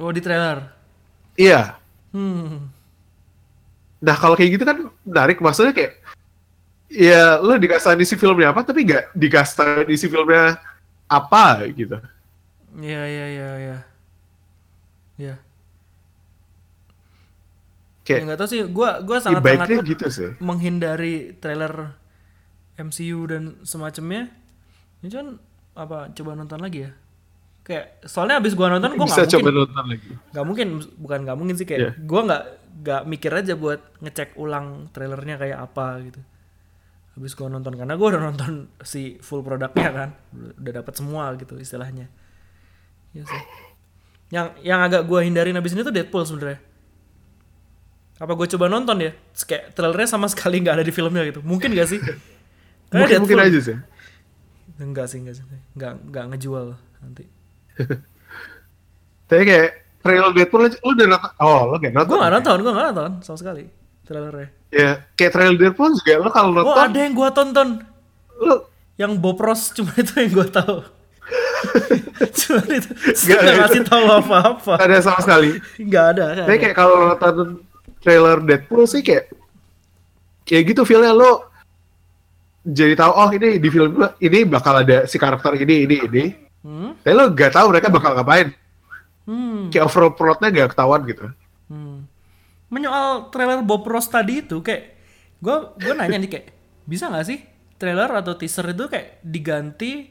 Oh 0.00 0.08
di 0.08 0.24
trailer. 0.24 0.72
Iya, 1.36 1.76
Hmm. 2.12 2.68
Nah 4.04 4.16
kalau 4.20 4.36
kayak 4.36 4.60
gitu 4.60 4.64
kan 4.68 4.78
menarik, 5.02 5.40
maksudnya 5.40 5.72
kayak 5.72 5.96
ya 6.92 7.40
lo 7.40 7.56
dikasih 7.56 7.96
isi 7.96 8.20
filmnya 8.20 8.52
apa, 8.52 8.60
tapi 8.60 8.84
nggak 8.84 9.16
dikasih 9.16 9.88
isi 9.88 10.06
filmnya 10.12 10.60
apa 11.08 11.64
gitu. 11.72 11.96
Iya 12.76 13.02
iya 13.08 13.26
iya 13.32 13.50
iya. 13.58 13.76
Iya. 15.16 15.36
Ya 18.02 18.18
Kayak 18.18 18.22
nggak 18.26 18.38
tahu 18.38 18.48
sih, 18.50 18.60
gua 18.66 18.98
gua 19.00 19.16
ya, 19.16 19.22
sangat 19.22 19.42
sangat 19.46 19.86
gitu 19.86 20.06
sih. 20.10 20.30
menghindari 20.42 21.38
trailer 21.38 21.94
MCU 22.74 23.30
dan 23.30 23.62
semacamnya. 23.62 24.26
Ini 25.00 25.08
kan 25.08 25.26
apa 25.72 26.10
coba 26.10 26.34
nonton 26.34 26.58
lagi 26.58 26.82
ya? 26.82 26.90
Kayak 27.62 28.02
soalnya 28.02 28.42
abis 28.42 28.58
gua 28.58 28.74
nonton 28.74 28.98
Bisa 28.98 29.22
nggak 29.22 29.30
coba 29.30 29.38
mungkin 29.38 29.54
nonton 29.54 29.84
lagi. 29.86 30.08
nggak 30.34 30.44
mungkin 30.44 30.68
bukan 30.98 31.18
nggak 31.22 31.36
mungkin 31.38 31.54
sih 31.54 31.62
kayak 31.62 31.80
Iya. 31.80 31.92
gua 32.02 32.20
nggak 32.26 32.42
nggak 32.82 33.02
mikir 33.06 33.32
aja 33.32 33.54
buat 33.54 33.80
ngecek 34.02 34.34
ulang 34.34 34.66
trailernya 34.90 35.36
kayak 35.38 35.58
apa 35.62 35.86
gitu. 36.02 36.20
Habis 37.14 37.38
gua 37.38 37.48
nonton 37.48 37.78
karena 37.78 37.94
gua 37.94 38.18
udah 38.18 38.22
nonton 38.24 38.50
si 38.82 39.22
full 39.22 39.46
produknya 39.46 39.88
kan, 39.94 40.10
udah 40.58 40.72
dapat 40.74 40.94
semua 40.98 41.30
gitu 41.38 41.54
istilahnya. 41.54 42.10
Iya 43.14 43.22
sih. 43.22 43.42
Yang 44.32 44.46
yang 44.64 44.80
agak 44.80 45.04
gua 45.04 45.20
hindarin 45.20 45.54
abis 45.54 45.76
ini 45.76 45.84
tuh 45.84 45.92
Deadpool 45.92 46.24
sebenarnya. 46.24 46.56
Apa 48.16 48.32
gue 48.32 48.46
coba 48.48 48.70
nonton 48.70 48.96
ya? 49.02 49.12
Kayak 49.34 49.76
trailernya 49.76 50.08
sama 50.08 50.24
sekali 50.32 50.62
nggak 50.62 50.80
ada 50.80 50.84
di 50.84 50.90
filmnya 50.90 51.20
gitu. 51.28 51.44
Mungkin 51.44 51.74
gak 51.74 51.88
sih? 51.90 52.00
Karena 52.00 53.04
Mungkin 53.04 53.16
mungkin 53.20 53.36
Deadpool- 53.36 53.52
aja 53.52 53.60
sih. 53.60 53.76
Enggak 54.80 55.06
sih, 55.06 55.18
enggak 55.20 55.36
sih. 55.36 55.44
Enggak 55.74 55.92
enggak 56.00 56.24
ngejual 56.32 56.66
nanti. 57.02 57.24
Tapi 59.28 59.42
kayak 59.44 59.68
trailer 60.00 60.32
Deadpool 60.32 60.64
aja, 60.64 60.76
lo 60.80 60.90
udah 60.92 61.06
nonton? 61.08 61.32
Oh, 61.38 61.60
lo 61.68 61.76
gak 61.76 61.92
nonton? 61.92 62.08
Gue 62.08 62.18
nggak 62.20 62.32
nonton, 62.36 62.56
gue 62.58 62.72
nggak 62.72 62.86
nonton 62.92 63.10
sama 63.20 63.36
sekali 63.36 63.64
trailernya. 64.02 64.48
Ya, 64.72 64.90
kayak 65.14 65.32
trailer 65.32 65.56
Deadpool 65.58 65.92
juga 65.94 66.12
lo 66.18 66.28
kalau 66.30 66.50
Oh 66.50 66.56
nonton, 66.58 66.78
ada 66.78 66.98
yang 66.98 67.12
gue 67.12 67.28
tonton, 67.32 67.68
lo 68.40 68.54
yang 68.96 69.12
Bob 69.18 69.38
Ross 69.40 69.70
cuma 69.76 69.92
itu 69.96 70.12
yang 70.16 70.32
gue 70.32 70.48
tahu. 70.48 70.76
Cuma 72.38 72.62
itu, 72.68 72.90
Nggak, 72.92 73.38
nggak 73.38 73.42
itu- 73.42 73.60
ngasih 73.60 73.82
tahu 73.84 74.04
apa-apa. 74.08 74.72
ada 74.78 74.96
sama 74.98 75.20
sekali. 75.20 75.50
Nggak 75.78 76.04
ada. 76.14 76.24
nggak 76.32 76.46
Tapi 76.46 76.58
kayak 76.58 76.76
kalau 76.76 76.96
nonton 77.08 77.36
trailer 77.98 78.38
Deadpool 78.40 78.84
sih 78.84 79.00
kayak 79.00 79.30
kayak 80.42 80.62
gitu 80.68 80.82
feelnya 80.82 81.12
lo 81.12 81.46
jadi 82.62 82.94
tahu 82.94 83.12
oh 83.12 83.30
ini 83.30 83.58
di 83.58 83.68
film 83.68 83.90
gua 83.94 84.14
ini 84.18 84.46
bakal 84.46 84.82
ada 84.82 85.02
si 85.04 85.18
karakter 85.18 85.58
ini 85.58 85.86
ini 85.86 85.96
ini. 86.02 86.24
Hmm? 86.62 86.94
Tapi 86.98 87.10
lo 87.10 87.26
gak 87.30 87.52
tahu 87.52 87.74
mereka 87.74 87.90
bakal 87.90 88.14
ngapain. 88.14 88.54
Hmm. 89.26 89.66
Kayak 89.68 89.86
overall 89.86 90.14
plotnya 90.14 90.48
gak 90.52 90.74
ketahuan 90.74 91.02
gitu. 91.06 91.26
Hmm. 91.66 92.06
Menyoal 92.70 93.28
trailer 93.28 93.60
Bob 93.60 93.82
Ross 93.84 94.06
tadi 94.06 94.40
itu 94.40 94.62
kayak 94.62 94.94
gue 95.42 95.56
gue 95.76 95.92
nanya 95.92 96.22
nih 96.22 96.30
kayak 96.30 96.46
bisa 96.82 97.10
nggak 97.10 97.26
sih 97.26 97.38
trailer 97.74 98.06
atau 98.14 98.38
teaser 98.38 98.70
itu 98.70 98.86
kayak 98.86 99.18
diganti 99.20 100.06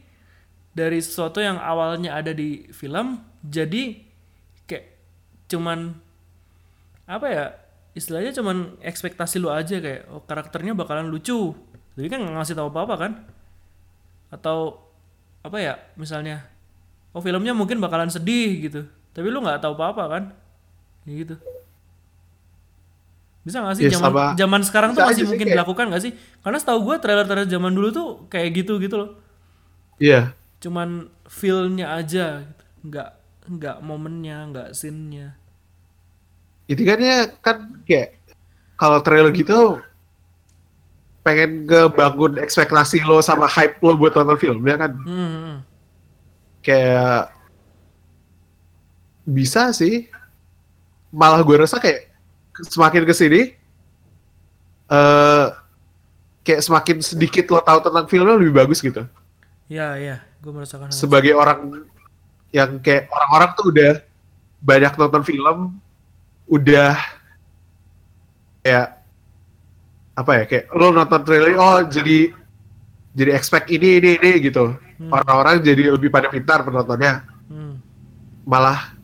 dari 0.71 0.99
sesuatu 0.99 1.37
yang 1.37 1.57
awalnya 1.57 2.15
ada 2.15 2.31
di 2.31 2.67
film 2.71 3.19
jadi 3.41 3.99
kayak 4.63 4.85
cuman 5.47 5.95
apa 7.05 7.27
ya 7.27 7.45
istilahnya 7.91 8.31
cuman 8.31 8.79
ekspektasi 8.79 9.35
lu 9.37 9.51
aja 9.51 9.77
kayak 9.77 10.07
oh 10.07 10.23
karakternya 10.23 10.71
bakalan 10.71 11.11
lucu. 11.11 11.51
Jadi 11.99 12.07
kan 12.07 12.23
nggak 12.23 12.39
ngasih 12.39 12.55
tahu 12.55 12.71
apa 12.71 12.79
apa 12.87 12.95
kan? 12.97 13.11
Atau 14.31 14.79
apa 15.43 15.57
ya 15.59 15.75
misalnya 15.95 16.47
oh 17.11 17.19
filmnya 17.19 17.51
mungkin 17.51 17.83
bakalan 17.83 18.07
sedih 18.07 18.63
gitu 18.63 18.81
tapi 19.11 19.27
lu 19.27 19.43
nggak 19.43 19.59
tahu 19.59 19.75
apa 19.75 19.85
apa 19.91 20.03
kan? 20.07 20.23
Ya 21.03 21.13
gitu. 21.19 21.35
Bisa 23.41 23.57
nggak 23.59 23.75
sih 23.75 23.83
Ya, 23.89 23.97
zaman 23.97 24.07
sama- 24.13 24.33
zaman 24.37 24.61
sekarang 24.61 24.89
tuh 24.93 25.01
masih 25.03 25.25
mungkin 25.25 25.47
kayak- 25.49 25.57
dilakukan 25.57 25.85
nggak 25.89 26.03
sih? 26.05 26.13
Karena 26.39 26.57
setahu 26.61 26.79
gue 26.85 26.95
trailer-trailer 27.01 27.49
zaman 27.49 27.73
dulu 27.73 27.89
tuh 27.89 28.07
kayak 28.29 28.49
gitu 28.55 28.77
gitu 28.77 28.95
loh. 28.95 29.09
Iya. 29.97 30.31
Cuman 30.61 31.09
feel-nya 31.25 31.97
aja 31.97 32.45
gitu. 32.45 32.63
nggak 32.85 33.09
nggak 33.49 33.77
momennya 33.81 34.37
nggak 34.53 34.69
scene-nya. 34.77 35.33
Itu 36.69 36.85
kan 36.85 37.01
ya 37.01 37.27
kan 37.41 37.57
kayak 37.83 38.21
kalau 38.77 39.01
trailer 39.01 39.33
gitu 39.33 39.81
pengen 41.21 41.69
ngebangun 41.69 42.41
ekspektasi 42.41 43.05
lo 43.05 43.21
sama 43.21 43.45
hype 43.45 43.77
lo 43.81 43.97
buat 43.97 44.13
nonton 44.13 44.37
filmnya 44.37 44.77
kan? 44.77 44.91
Hmm, 45.01 45.65
kayak 46.61 47.33
bisa 49.25 49.73
sih. 49.73 50.07
Malah 51.11 51.43
gue 51.43 51.57
rasa 51.59 51.81
kayak 51.81 52.07
semakin 52.71 53.03
ke 53.03 53.13
sini 53.17 53.41
eh 54.91 55.47
kayak 56.45 56.61
semakin 56.63 56.97
sedikit 57.03 57.45
lo 57.51 57.59
tahu 57.59 57.79
tentang 57.83 58.05
filmnya 58.07 58.37
lebih 58.37 58.53
bagus 58.55 58.79
gitu. 58.79 59.03
Ya 59.67 59.95
ya 59.99 60.30
gue 60.41 60.51
merasakan 60.51 60.89
hal 60.89 60.93
itu. 60.93 60.99
sebagai 60.99 61.33
orang 61.37 61.85
yang 62.51 62.81
kayak 62.81 63.07
orang-orang 63.13 63.49
tuh 63.55 63.65
udah 63.69 63.93
banyak 64.61 64.93
nonton 64.97 65.21
film 65.23 65.57
udah 66.49 66.97
kayak 68.61 68.87
apa 70.17 70.31
ya 70.35 70.43
kayak 70.49 70.65
lo 70.75 70.91
nonton 70.91 71.21
trailer 71.23 71.55
oh 71.55 71.79
jadi 71.87 72.33
jadi 73.15 73.31
expect 73.37 73.71
ini 73.71 74.01
ini 74.01 74.09
ini 74.19 74.31
gitu 74.43 74.75
orang-orang 75.09 75.61
jadi 75.63 75.95
lebih 75.95 76.09
pada 76.13 76.29
pintar 76.29 76.61
penontonnya 76.65 77.25
Hmm, 77.51 77.83
malah 78.47 78.95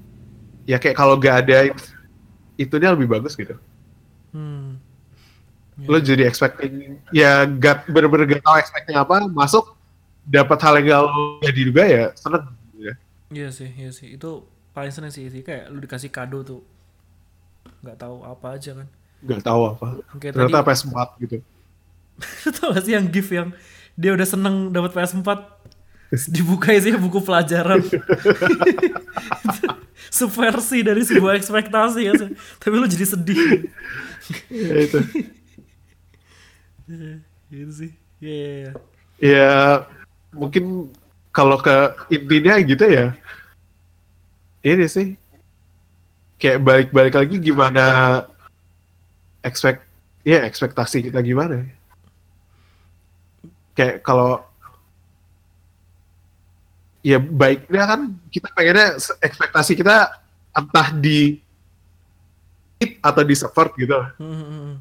ya 0.63 0.79
kayak 0.79 0.95
kalau 0.95 1.19
gak 1.19 1.43
ada 1.43 1.67
itunya 2.55 2.95
lebih 2.95 3.11
bagus 3.11 3.35
gitu 3.35 3.59
hmm. 4.31 4.79
Ya. 5.77 5.87
lo 5.91 5.99
jadi 5.99 6.25
expecting 6.25 6.97
ya 7.13 7.45
gak 7.45 7.85
bener-bener 7.91 8.25
gak 8.25 8.41
tahu 8.41 8.55
expecting 8.57 8.95
apa 8.95 9.27
masuk 9.27 9.76
dapat 10.27 10.59
hal 10.65 10.73
yang 10.79 10.85
gak 10.91 11.01
lo 11.07 11.13
jadi 11.47 11.61
juga 11.67 11.83
ya 11.87 12.05
seneng 12.19 12.43
gitu 12.71 12.79
ya. 12.91 12.93
Iya 13.31 13.47
sih, 13.51 13.69
iya 13.79 13.91
sih. 13.91 14.07
Itu 14.15 14.29
paling 14.75 14.91
seneng 14.95 15.11
sih, 15.15 15.27
sih. 15.33 15.41
Kayak 15.47 15.71
lu 15.73 15.79
dikasih 15.83 16.11
kado 16.11 16.39
tuh. 16.43 16.61
nggak 17.83 17.97
tahu 17.99 18.15
apa 18.25 18.47
aja 18.57 18.71
kan. 18.79 18.87
gak 19.25 19.41
tahu 19.45 19.61
apa 19.73 19.87
Kayak 20.21 20.33
ternyata 20.37 20.59
tadi, 20.61 20.67
PS4 20.69 20.97
gitu 21.25 21.35
tau 22.57 22.67
gak 22.73 22.83
sih 22.85 22.93
yang 22.97 23.05
gift 23.09 23.31
yang 23.33 23.49
dia 23.97 24.11
udah 24.13 24.27
seneng 24.29 24.69
dapat 24.73 24.93
PS4 24.93 25.29
terus 26.09 26.25
dibuka 26.31 26.71
isinya 26.71 26.99
buku 27.01 27.19
pelajaran. 27.19 27.83
Subversi 30.17 30.79
dari 30.87 31.03
sebuah 31.03 31.35
ekspektasi 31.35 32.01
ya 32.07 32.13
sih. 32.15 32.31
Tapi 32.61 32.75
lu 32.79 32.87
jadi 32.87 33.05
sedih. 33.05 33.67
ya 34.51 34.75
itu 34.85 34.99
gitu 37.51 37.71
sih. 37.83 37.91
Iya, 38.17 38.33
iya, 38.33 38.55
iya. 38.57 38.71
ya 39.21 39.47
mungkin 40.37 40.93
kalau 41.33 41.57
ke 41.57 41.75
intinya 42.13 42.55
gitu 42.61 42.85
ya. 42.85 43.17
Ini 44.61 44.85
sih. 44.85 45.17
Kayak 46.37 46.61
balik-balik 46.61 47.15
lagi 47.17 47.35
gimana 47.41 47.85
expect 49.41 49.81
ya 50.21 50.45
ekspektasi 50.45 51.09
kita 51.09 51.23
gimana 51.25 51.65
kayak 53.77 54.01
kalau 54.01 54.41
ya 57.05 57.21
baiknya 57.21 57.83
kan 57.85 58.01
kita 58.33 58.49
pengennya 58.57 58.97
ekspektasi 59.21 59.77
kita 59.77 60.17
entah 60.49 60.89
di 60.97 61.37
atau 63.05 63.21
di 63.21 63.35
support 63.37 63.77
gitu. 63.77 63.93
Hmm, 64.17 64.33
hmm, 64.33 64.49
hmm. 64.49 64.75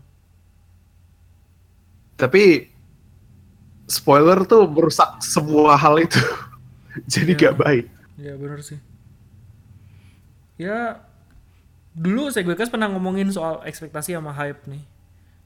tapi 2.17 2.73
spoiler 3.87 4.43
tuh 4.45 4.67
merusak 4.67 5.23
semua 5.23 5.75
hal 5.75 5.99
itu 5.99 6.19
jadi 7.13 7.33
Iya. 7.33 7.41
gak 7.51 7.57
baik 7.59 7.87
Ya 8.17 8.33
bener 8.33 8.65
sih. 8.65 8.81
Ya 10.57 11.05
dulu 11.93 12.33
saya 12.33 12.45
gue 12.45 12.57
pernah 12.57 12.89
ngomongin 12.89 13.29
soal 13.29 13.61
ekspektasi 13.61 14.17
sama 14.17 14.33
hype 14.33 14.65
nih. 14.65 14.81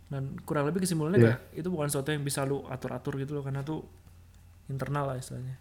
Dan 0.07 0.39
kurang 0.43 0.71
lebih 0.71 0.83
kesimpulannya 0.83 1.19
Iya. 1.19 1.27
kayak 1.35 1.41
itu 1.59 1.69
bukan 1.69 1.91
sesuatu 1.91 2.15
yang 2.15 2.23
bisa 2.23 2.47
lu 2.47 2.63
atur-atur 2.67 3.19
gitu 3.19 3.35
loh 3.35 3.43
karena 3.43 3.67
tuh 3.67 3.83
internal 4.67 5.11
lah 5.11 5.19
istilahnya. 5.19 5.59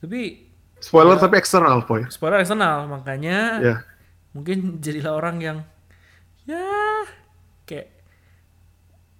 Tapi 0.00 0.44
spoiler 0.76 1.16
Ya. 1.16 1.22
tapi 1.24 1.34
eksternal 1.38 1.88
boy 1.88 2.04
spoiler 2.12 2.42
eksternal 2.42 2.84
makanya 2.84 3.38
ya 3.62 3.76
mungkin 4.34 4.76
jadilah 4.76 5.14
orang 5.14 5.36
yang 5.40 5.58
ya 6.42 6.68
kayak 7.64 8.01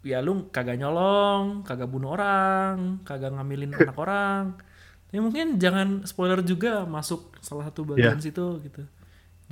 ya 0.02 0.18
lu 0.18 0.50
kagak 0.50 0.78
nyolong, 0.78 1.62
kagak 1.62 1.88
bunuh 1.90 2.14
orang, 2.14 3.02
kagak 3.06 3.30
ngambilin 3.32 3.74
anak 3.78 3.96
orang. 3.98 4.58
Ya 5.14 5.20
mungkin 5.20 5.60
jangan 5.60 6.02
spoiler 6.08 6.40
juga 6.42 6.88
masuk 6.88 7.36
salah 7.44 7.68
satu 7.68 7.94
bagian 7.94 8.18
situ 8.18 8.60
gitu. 8.64 8.82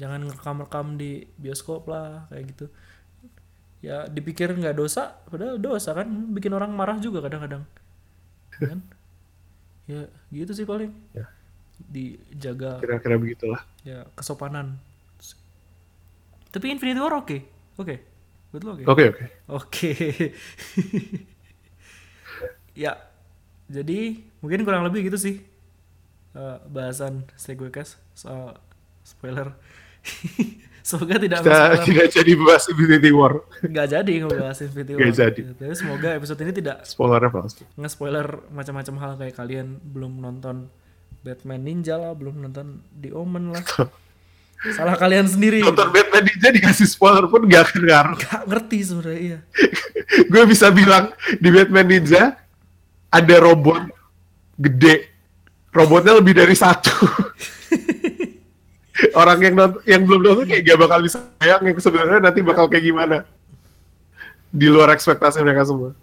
Jangan 0.00 0.26
ngerekam-rekam 0.26 0.96
di 0.96 1.28
bioskop 1.38 1.86
lah 1.86 2.26
kayak 2.32 2.44
gitu. 2.56 2.66
Ya 3.80 4.08
dipikir 4.08 4.52
nggak 4.52 4.76
dosa, 4.76 5.20
padahal 5.28 5.56
dosa 5.56 5.96
kan 5.96 6.08
bikin 6.36 6.52
orang 6.52 6.72
marah 6.72 6.96
juga 7.00 7.24
kadang-kadang. 7.24 7.64
Kan? 8.56 8.80
Ya 9.88 10.08
gitu 10.32 10.52
sih 10.52 10.64
paling. 10.68 10.92
Ya. 11.12 11.28
Dijaga 11.80 12.76
kira-kira 12.76 13.16
begitulah 13.16 13.64
ya 13.88 14.04
kesopanan 14.12 14.76
tapi 16.52 16.66
Infinity 16.68 17.00
War 17.00 17.16
oke 17.16 17.38
oke 17.80 18.09
Buat 18.50 18.62
lo 18.66 18.70
oke? 18.74 18.84
Oke 18.86 19.04
oke. 19.14 19.24
Oke. 19.46 19.92
ya, 22.82 22.98
jadi 23.70 23.98
mungkin 24.42 24.66
kurang 24.66 24.82
lebih 24.86 25.06
gitu 25.06 25.18
sih 25.18 25.38
eh, 26.34 26.58
bahasan 26.66 27.26
Seguecast 27.38 27.98
soal 28.14 28.58
spoiler. 29.06 29.54
Semoga 30.80 31.20
tidak 31.20 31.44
Kita 31.44 31.76
tidak 31.92 32.06
jadi 32.10 32.32
bahas 32.40 32.64
Infinity 32.72 33.10
War. 33.12 33.44
nggak 33.62 33.86
jadi 34.00 34.12
ngebahas 34.24 34.58
Infinity 34.64 34.92
War. 34.96 35.12
jadi. 35.12 35.40
Tapi 35.54 35.74
semoga 35.76 36.08
episode 36.16 36.40
ini 36.40 36.52
tidak 36.56 36.76
Spoilernya 36.88 37.30
pasti. 37.30 37.62
nge-spoiler 37.76 38.26
macam-macam 38.50 38.94
hal 38.98 39.12
kayak 39.20 39.34
kalian 39.36 39.78
belum 39.78 40.18
nonton 40.18 40.72
Batman 41.20 41.60
Ninja 41.62 42.00
lah, 42.00 42.16
belum 42.16 42.40
nonton 42.40 42.80
The 42.96 43.12
Omen 43.12 43.52
lah. 43.52 43.62
Salah 44.60 44.92
kalian 45.00 45.24
sendiri. 45.24 45.64
Nonton 45.64 45.88
Batman 45.88 46.20
Ninja 46.20 46.52
dikasih 46.52 46.84
spoiler 46.84 47.24
pun 47.32 47.48
gak 47.48 47.72
akan 47.72 47.80
ngaruh. 47.88 48.16
Gak 48.20 48.44
ngerti 48.44 48.78
sebenarnya 48.84 49.20
iya. 49.20 49.38
Gue 50.32 50.44
bisa 50.44 50.68
bilang 50.68 51.16
di 51.40 51.48
Batman 51.48 51.88
Ninja 51.88 52.36
ada 53.08 53.36
robot 53.40 53.88
gede. 54.60 55.08
Robotnya 55.72 56.12
lebih 56.20 56.36
dari 56.36 56.52
satu. 56.52 56.92
Orang 59.20 59.40
yang 59.40 59.56
nonton, 59.56 59.80
yang 59.88 60.04
belum 60.04 60.20
nonton 60.20 60.44
kayak 60.44 60.62
gak 60.68 60.78
bakal 60.84 60.98
bisa 61.00 61.24
bayang 61.40 61.62
yang 61.64 61.76
sebenarnya 61.80 62.20
nanti 62.20 62.40
bakal 62.44 62.68
kayak 62.68 62.84
gimana. 62.84 63.24
Di 64.52 64.68
luar 64.68 64.92
ekspektasi 64.92 65.40
mereka 65.40 65.64
semua. 65.64 65.96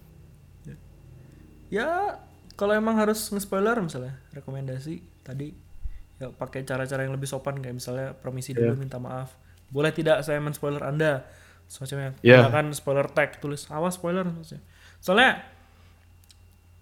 Ya 1.69 2.17
kalau 2.57 2.73
emang 2.73 2.97
harus 2.97 3.29
nge-spoiler 3.29 3.77
misalnya 3.85 4.17
rekomendasi 4.33 5.03
tadi 5.21 5.66
ya 6.17 6.27
pakai 6.29 6.61
cara-cara 6.61 7.01
yang 7.01 7.13
lebih 7.13 7.25
sopan 7.25 7.57
kayak 7.57 7.77
misalnya 7.77 8.13
permisi 8.13 8.51
dulu 8.51 8.73
Iya. 8.73 8.79
minta 8.79 8.97
maaf. 8.97 9.37
Boleh 9.67 9.91
tidak 9.91 10.21
saya 10.21 10.39
men-spoiler 10.39 10.81
Anda? 10.81 11.27
Semacamnya. 11.67 12.15
Iya. 12.21 12.47
Gunakan 12.47 12.71
spoiler 12.71 13.07
tag 13.07 13.37
tulis 13.37 13.67
awas 13.69 13.95
spoiler 13.95 14.23
maksudnya. 14.23 14.63
Soalnya 14.97 15.43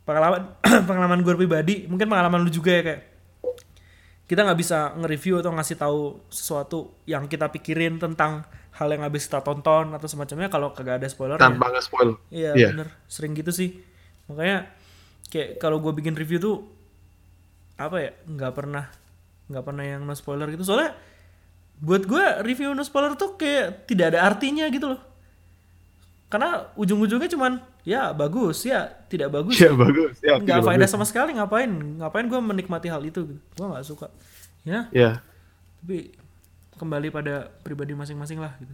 pengalaman 0.06 0.53
pengalaman 0.90 1.20
gue 1.20 1.34
pribadi, 1.36 1.76
mungkin 1.86 2.06
pengalaman 2.06 2.41
lu 2.41 2.49
juga 2.49 2.72
ya 2.72 2.84
kayak 2.84 3.02
kita 4.26 4.41
nggak 4.41 4.57
bisa 4.57 4.94
nge-review 4.98 5.38
atau 5.38 5.53
ngasih 5.53 5.78
tahu 5.78 5.99
sesuatu 6.30 6.78
yang 7.06 7.26
kita 7.26 7.45
pikirin 7.49 8.02
tentang 8.02 8.41
hal 8.74 8.88
yang 8.90 9.06
habis 9.06 9.30
kita 9.30 9.40
tonton 9.40 9.94
atau 9.94 10.07
semacamnya 10.10 10.49
kalau 10.49 10.74
kagak 10.74 10.98
ada 10.98 11.07
spoiler 11.07 11.38
Tanpa 11.38 11.70
nge-spoil. 11.70 12.18
Iya 12.30 12.53
Iya. 12.53 12.68
bener, 12.74 12.88
sering 13.06 13.34
gitu 13.34 13.49
sih. 13.49 13.82
Makanya 14.26 14.70
kayak 15.30 15.57
kalau 15.57 15.78
gue 15.78 15.94
bikin 15.94 16.14
review 16.14 16.38
tuh 16.38 16.57
apa 17.76 17.98
ya 17.99 18.12
nggak 18.26 18.53
pernah 18.53 18.88
nggak 19.46 19.64
pernah 19.64 19.84
yang 19.86 20.02
no 20.04 20.14
spoiler 20.14 20.50
gitu 20.50 20.64
soalnya 20.64 20.98
buat 21.78 22.04
gue 22.04 22.26
review 22.42 22.72
no 22.72 22.82
spoiler 22.82 23.14
tuh 23.14 23.36
kayak 23.36 23.86
tidak 23.86 24.16
ada 24.16 24.26
artinya 24.26 24.66
gitu 24.68 24.96
loh 24.96 25.02
karena 26.26 26.68
ujung-ujungnya 26.74 27.30
cuman 27.30 27.54
ya 27.86 28.10
bagus 28.12 28.66
ya 28.66 28.90
tidak 29.08 29.30
bagus 29.30 29.62
Ya 29.62 29.72
bagus. 29.72 30.18
Ya, 30.20 30.42
nggak 30.42 30.66
faedah 30.66 30.84
bagus. 30.84 30.92
sama 30.92 31.06
sekali 31.06 31.38
ngapain 31.38 31.70
ngapain 32.02 32.26
gue 32.26 32.40
menikmati 32.42 32.90
hal 32.90 33.06
itu 33.06 33.22
gitu. 33.30 33.40
gue 33.40 33.66
nggak 33.66 33.86
suka 33.86 34.10
ya 34.66 34.90
Ya. 34.90 35.22
tapi 35.80 36.18
kembali 36.76 37.14
pada 37.14 37.54
pribadi 37.62 37.94
masing-masing 37.94 38.42
lah 38.42 38.58
gitu 38.58 38.74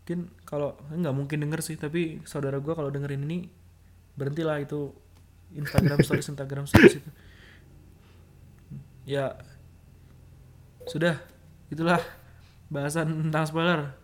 mungkin 0.00 0.20
kalau 0.42 0.74
nggak 0.90 1.14
mungkin 1.14 1.38
denger 1.42 1.60
sih 1.60 1.74
tapi 1.74 2.22
saudara 2.24 2.58
gue 2.58 2.72
kalau 2.72 2.88
dengerin 2.88 3.22
ini 3.22 3.50
berhentilah 4.14 4.58
itu 4.58 4.94
Instagram 5.50 5.98
stories 6.00 6.30
Instagram 6.30 6.64
stories 6.66 6.98
itu 6.98 7.10
ya 9.04 9.34
sudah 10.90 11.14
itulah 11.70 12.02
bahasan 12.66 13.30
tentang 13.30 13.46
spoiler 13.46 13.94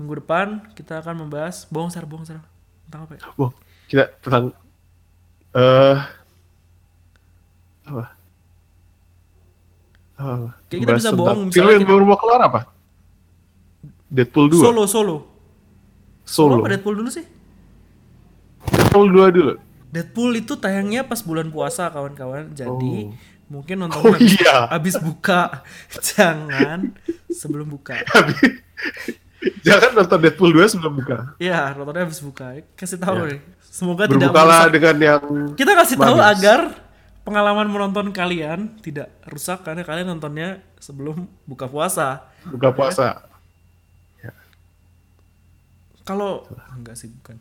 minggu 0.00 0.24
depan 0.24 0.64
kita 0.72 1.04
akan 1.04 1.28
membahas 1.28 1.68
bongsar 1.68 2.08
bongsar 2.08 2.40
tentang 2.88 3.04
apa 3.04 3.12
ya? 3.14 3.20
Kita 3.84 4.04
tentang 4.24 4.44
eh 5.52 5.98
apa? 7.84 8.04
Apa? 10.14 10.48
Kayak 10.72 10.80
kita 10.80 10.92
bisa 10.96 11.10
bohong, 11.12 11.52
Film 11.52 11.68
yang 11.68 11.84
baru 11.84 12.04
mau 12.06 12.16
keluar 12.16 12.40
apa? 12.40 12.60
Deadpool 14.08 14.46
2. 14.48 14.62
solo 14.62 14.84
solo 14.86 15.16
Solo. 16.24 16.62
apa 16.62 16.72
Deadpool 16.72 16.96
dulu 16.96 17.10
sih 17.12 17.26
Deadpool 18.64 19.12
2 19.12 19.36
dulu. 19.36 19.52
Deadpool 19.92 20.32
itu 20.34 20.56
tayangnya 20.56 21.04
pas 21.04 21.20
bulan 21.20 21.52
puasa 21.52 21.92
kawan-kawan 21.92 22.50
jadi 22.50 22.70
Oh. 22.70 23.12
Mungkin 23.46 23.76
nonton 23.78 24.00
Oh 24.02 24.16
iya. 24.16 24.66
habis 24.68 24.96
buka 24.96 25.62
jangan 26.08 26.92
sebelum 27.28 27.68
buka 27.68 27.98
Jangan 29.60 29.92
nonton 29.94 30.18
Deadpool 30.18 30.52
2 30.52 30.72
sebelum 30.72 30.92
buka. 30.96 31.36
ya 31.36 31.72
nontonnya 31.72 32.04
habis 32.04 32.18
buka 32.18 32.64
kasih 32.74 32.96
tahu 32.96 33.16
Ya. 33.18 33.28
nih 33.30 33.40
semoga 33.60 34.04
tidak 34.06 34.20
Berbukalah 34.24 34.60
merusak 34.62 34.72
dengan 34.72 34.96
yang 34.98 35.22
kita 35.52 35.72
kasih 35.74 35.96
tahu 35.96 36.16
manis. 36.16 36.30
agar 36.32 36.60
pengalaman 37.20 37.66
menonton 37.66 38.08
kalian 38.10 38.60
tidak 38.80 39.08
rusak 39.24 39.60
karena 39.60 39.80
kalian 39.80 40.08
nontonnya 40.08 40.48
sebelum 40.78 41.24
buka 41.44 41.64
puasa 41.66 42.24
buka 42.44 42.68
puasa. 42.70 43.08
kalau 46.04 46.44
enggak 46.74 46.96
sih 46.96 47.08
bukan 47.10 47.40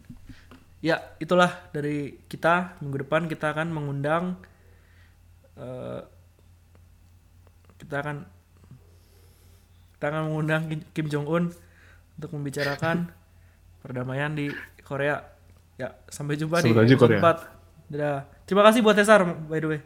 ya 0.80 1.00
itulah 1.18 1.52
dari 1.72 2.16
kita 2.26 2.80
minggu 2.80 3.04
depan 3.04 3.28
kita 3.28 3.52
akan 3.52 3.68
mengundang 3.70 4.40
eh, 5.56 6.02
kita 7.76 7.96
akan 7.98 8.18
kita 9.94 10.06
akan 10.06 10.22
mengundang 10.28 10.62
Kim- 10.92 11.08
Jong 11.08 11.26
Un 11.26 11.44
untuk 12.14 12.30
membicarakan 12.32 13.10
perdamaian 13.82 14.32
di 14.32 14.48
Korea 14.80 15.20
ya 15.76 15.92
sampai 16.06 16.36
jumpa 16.36 16.60
di 16.60 16.70
Sampai 16.70 16.86
episode 16.86 17.00
Korea. 17.12 17.22
4 17.84 17.92
dadah 17.92 18.18
terima 18.44 18.64
kasih 18.64 18.80
buat 18.80 18.96
Cesar 18.96 19.22
by 19.44 19.60
the 19.60 19.70
way 19.70 19.82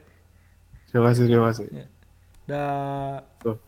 Terima 0.87 1.11
kasih, 1.11 1.27
terima 1.27 1.51
kasih. 1.51 1.65
dah 2.45 3.19
Tuh. 3.39 3.59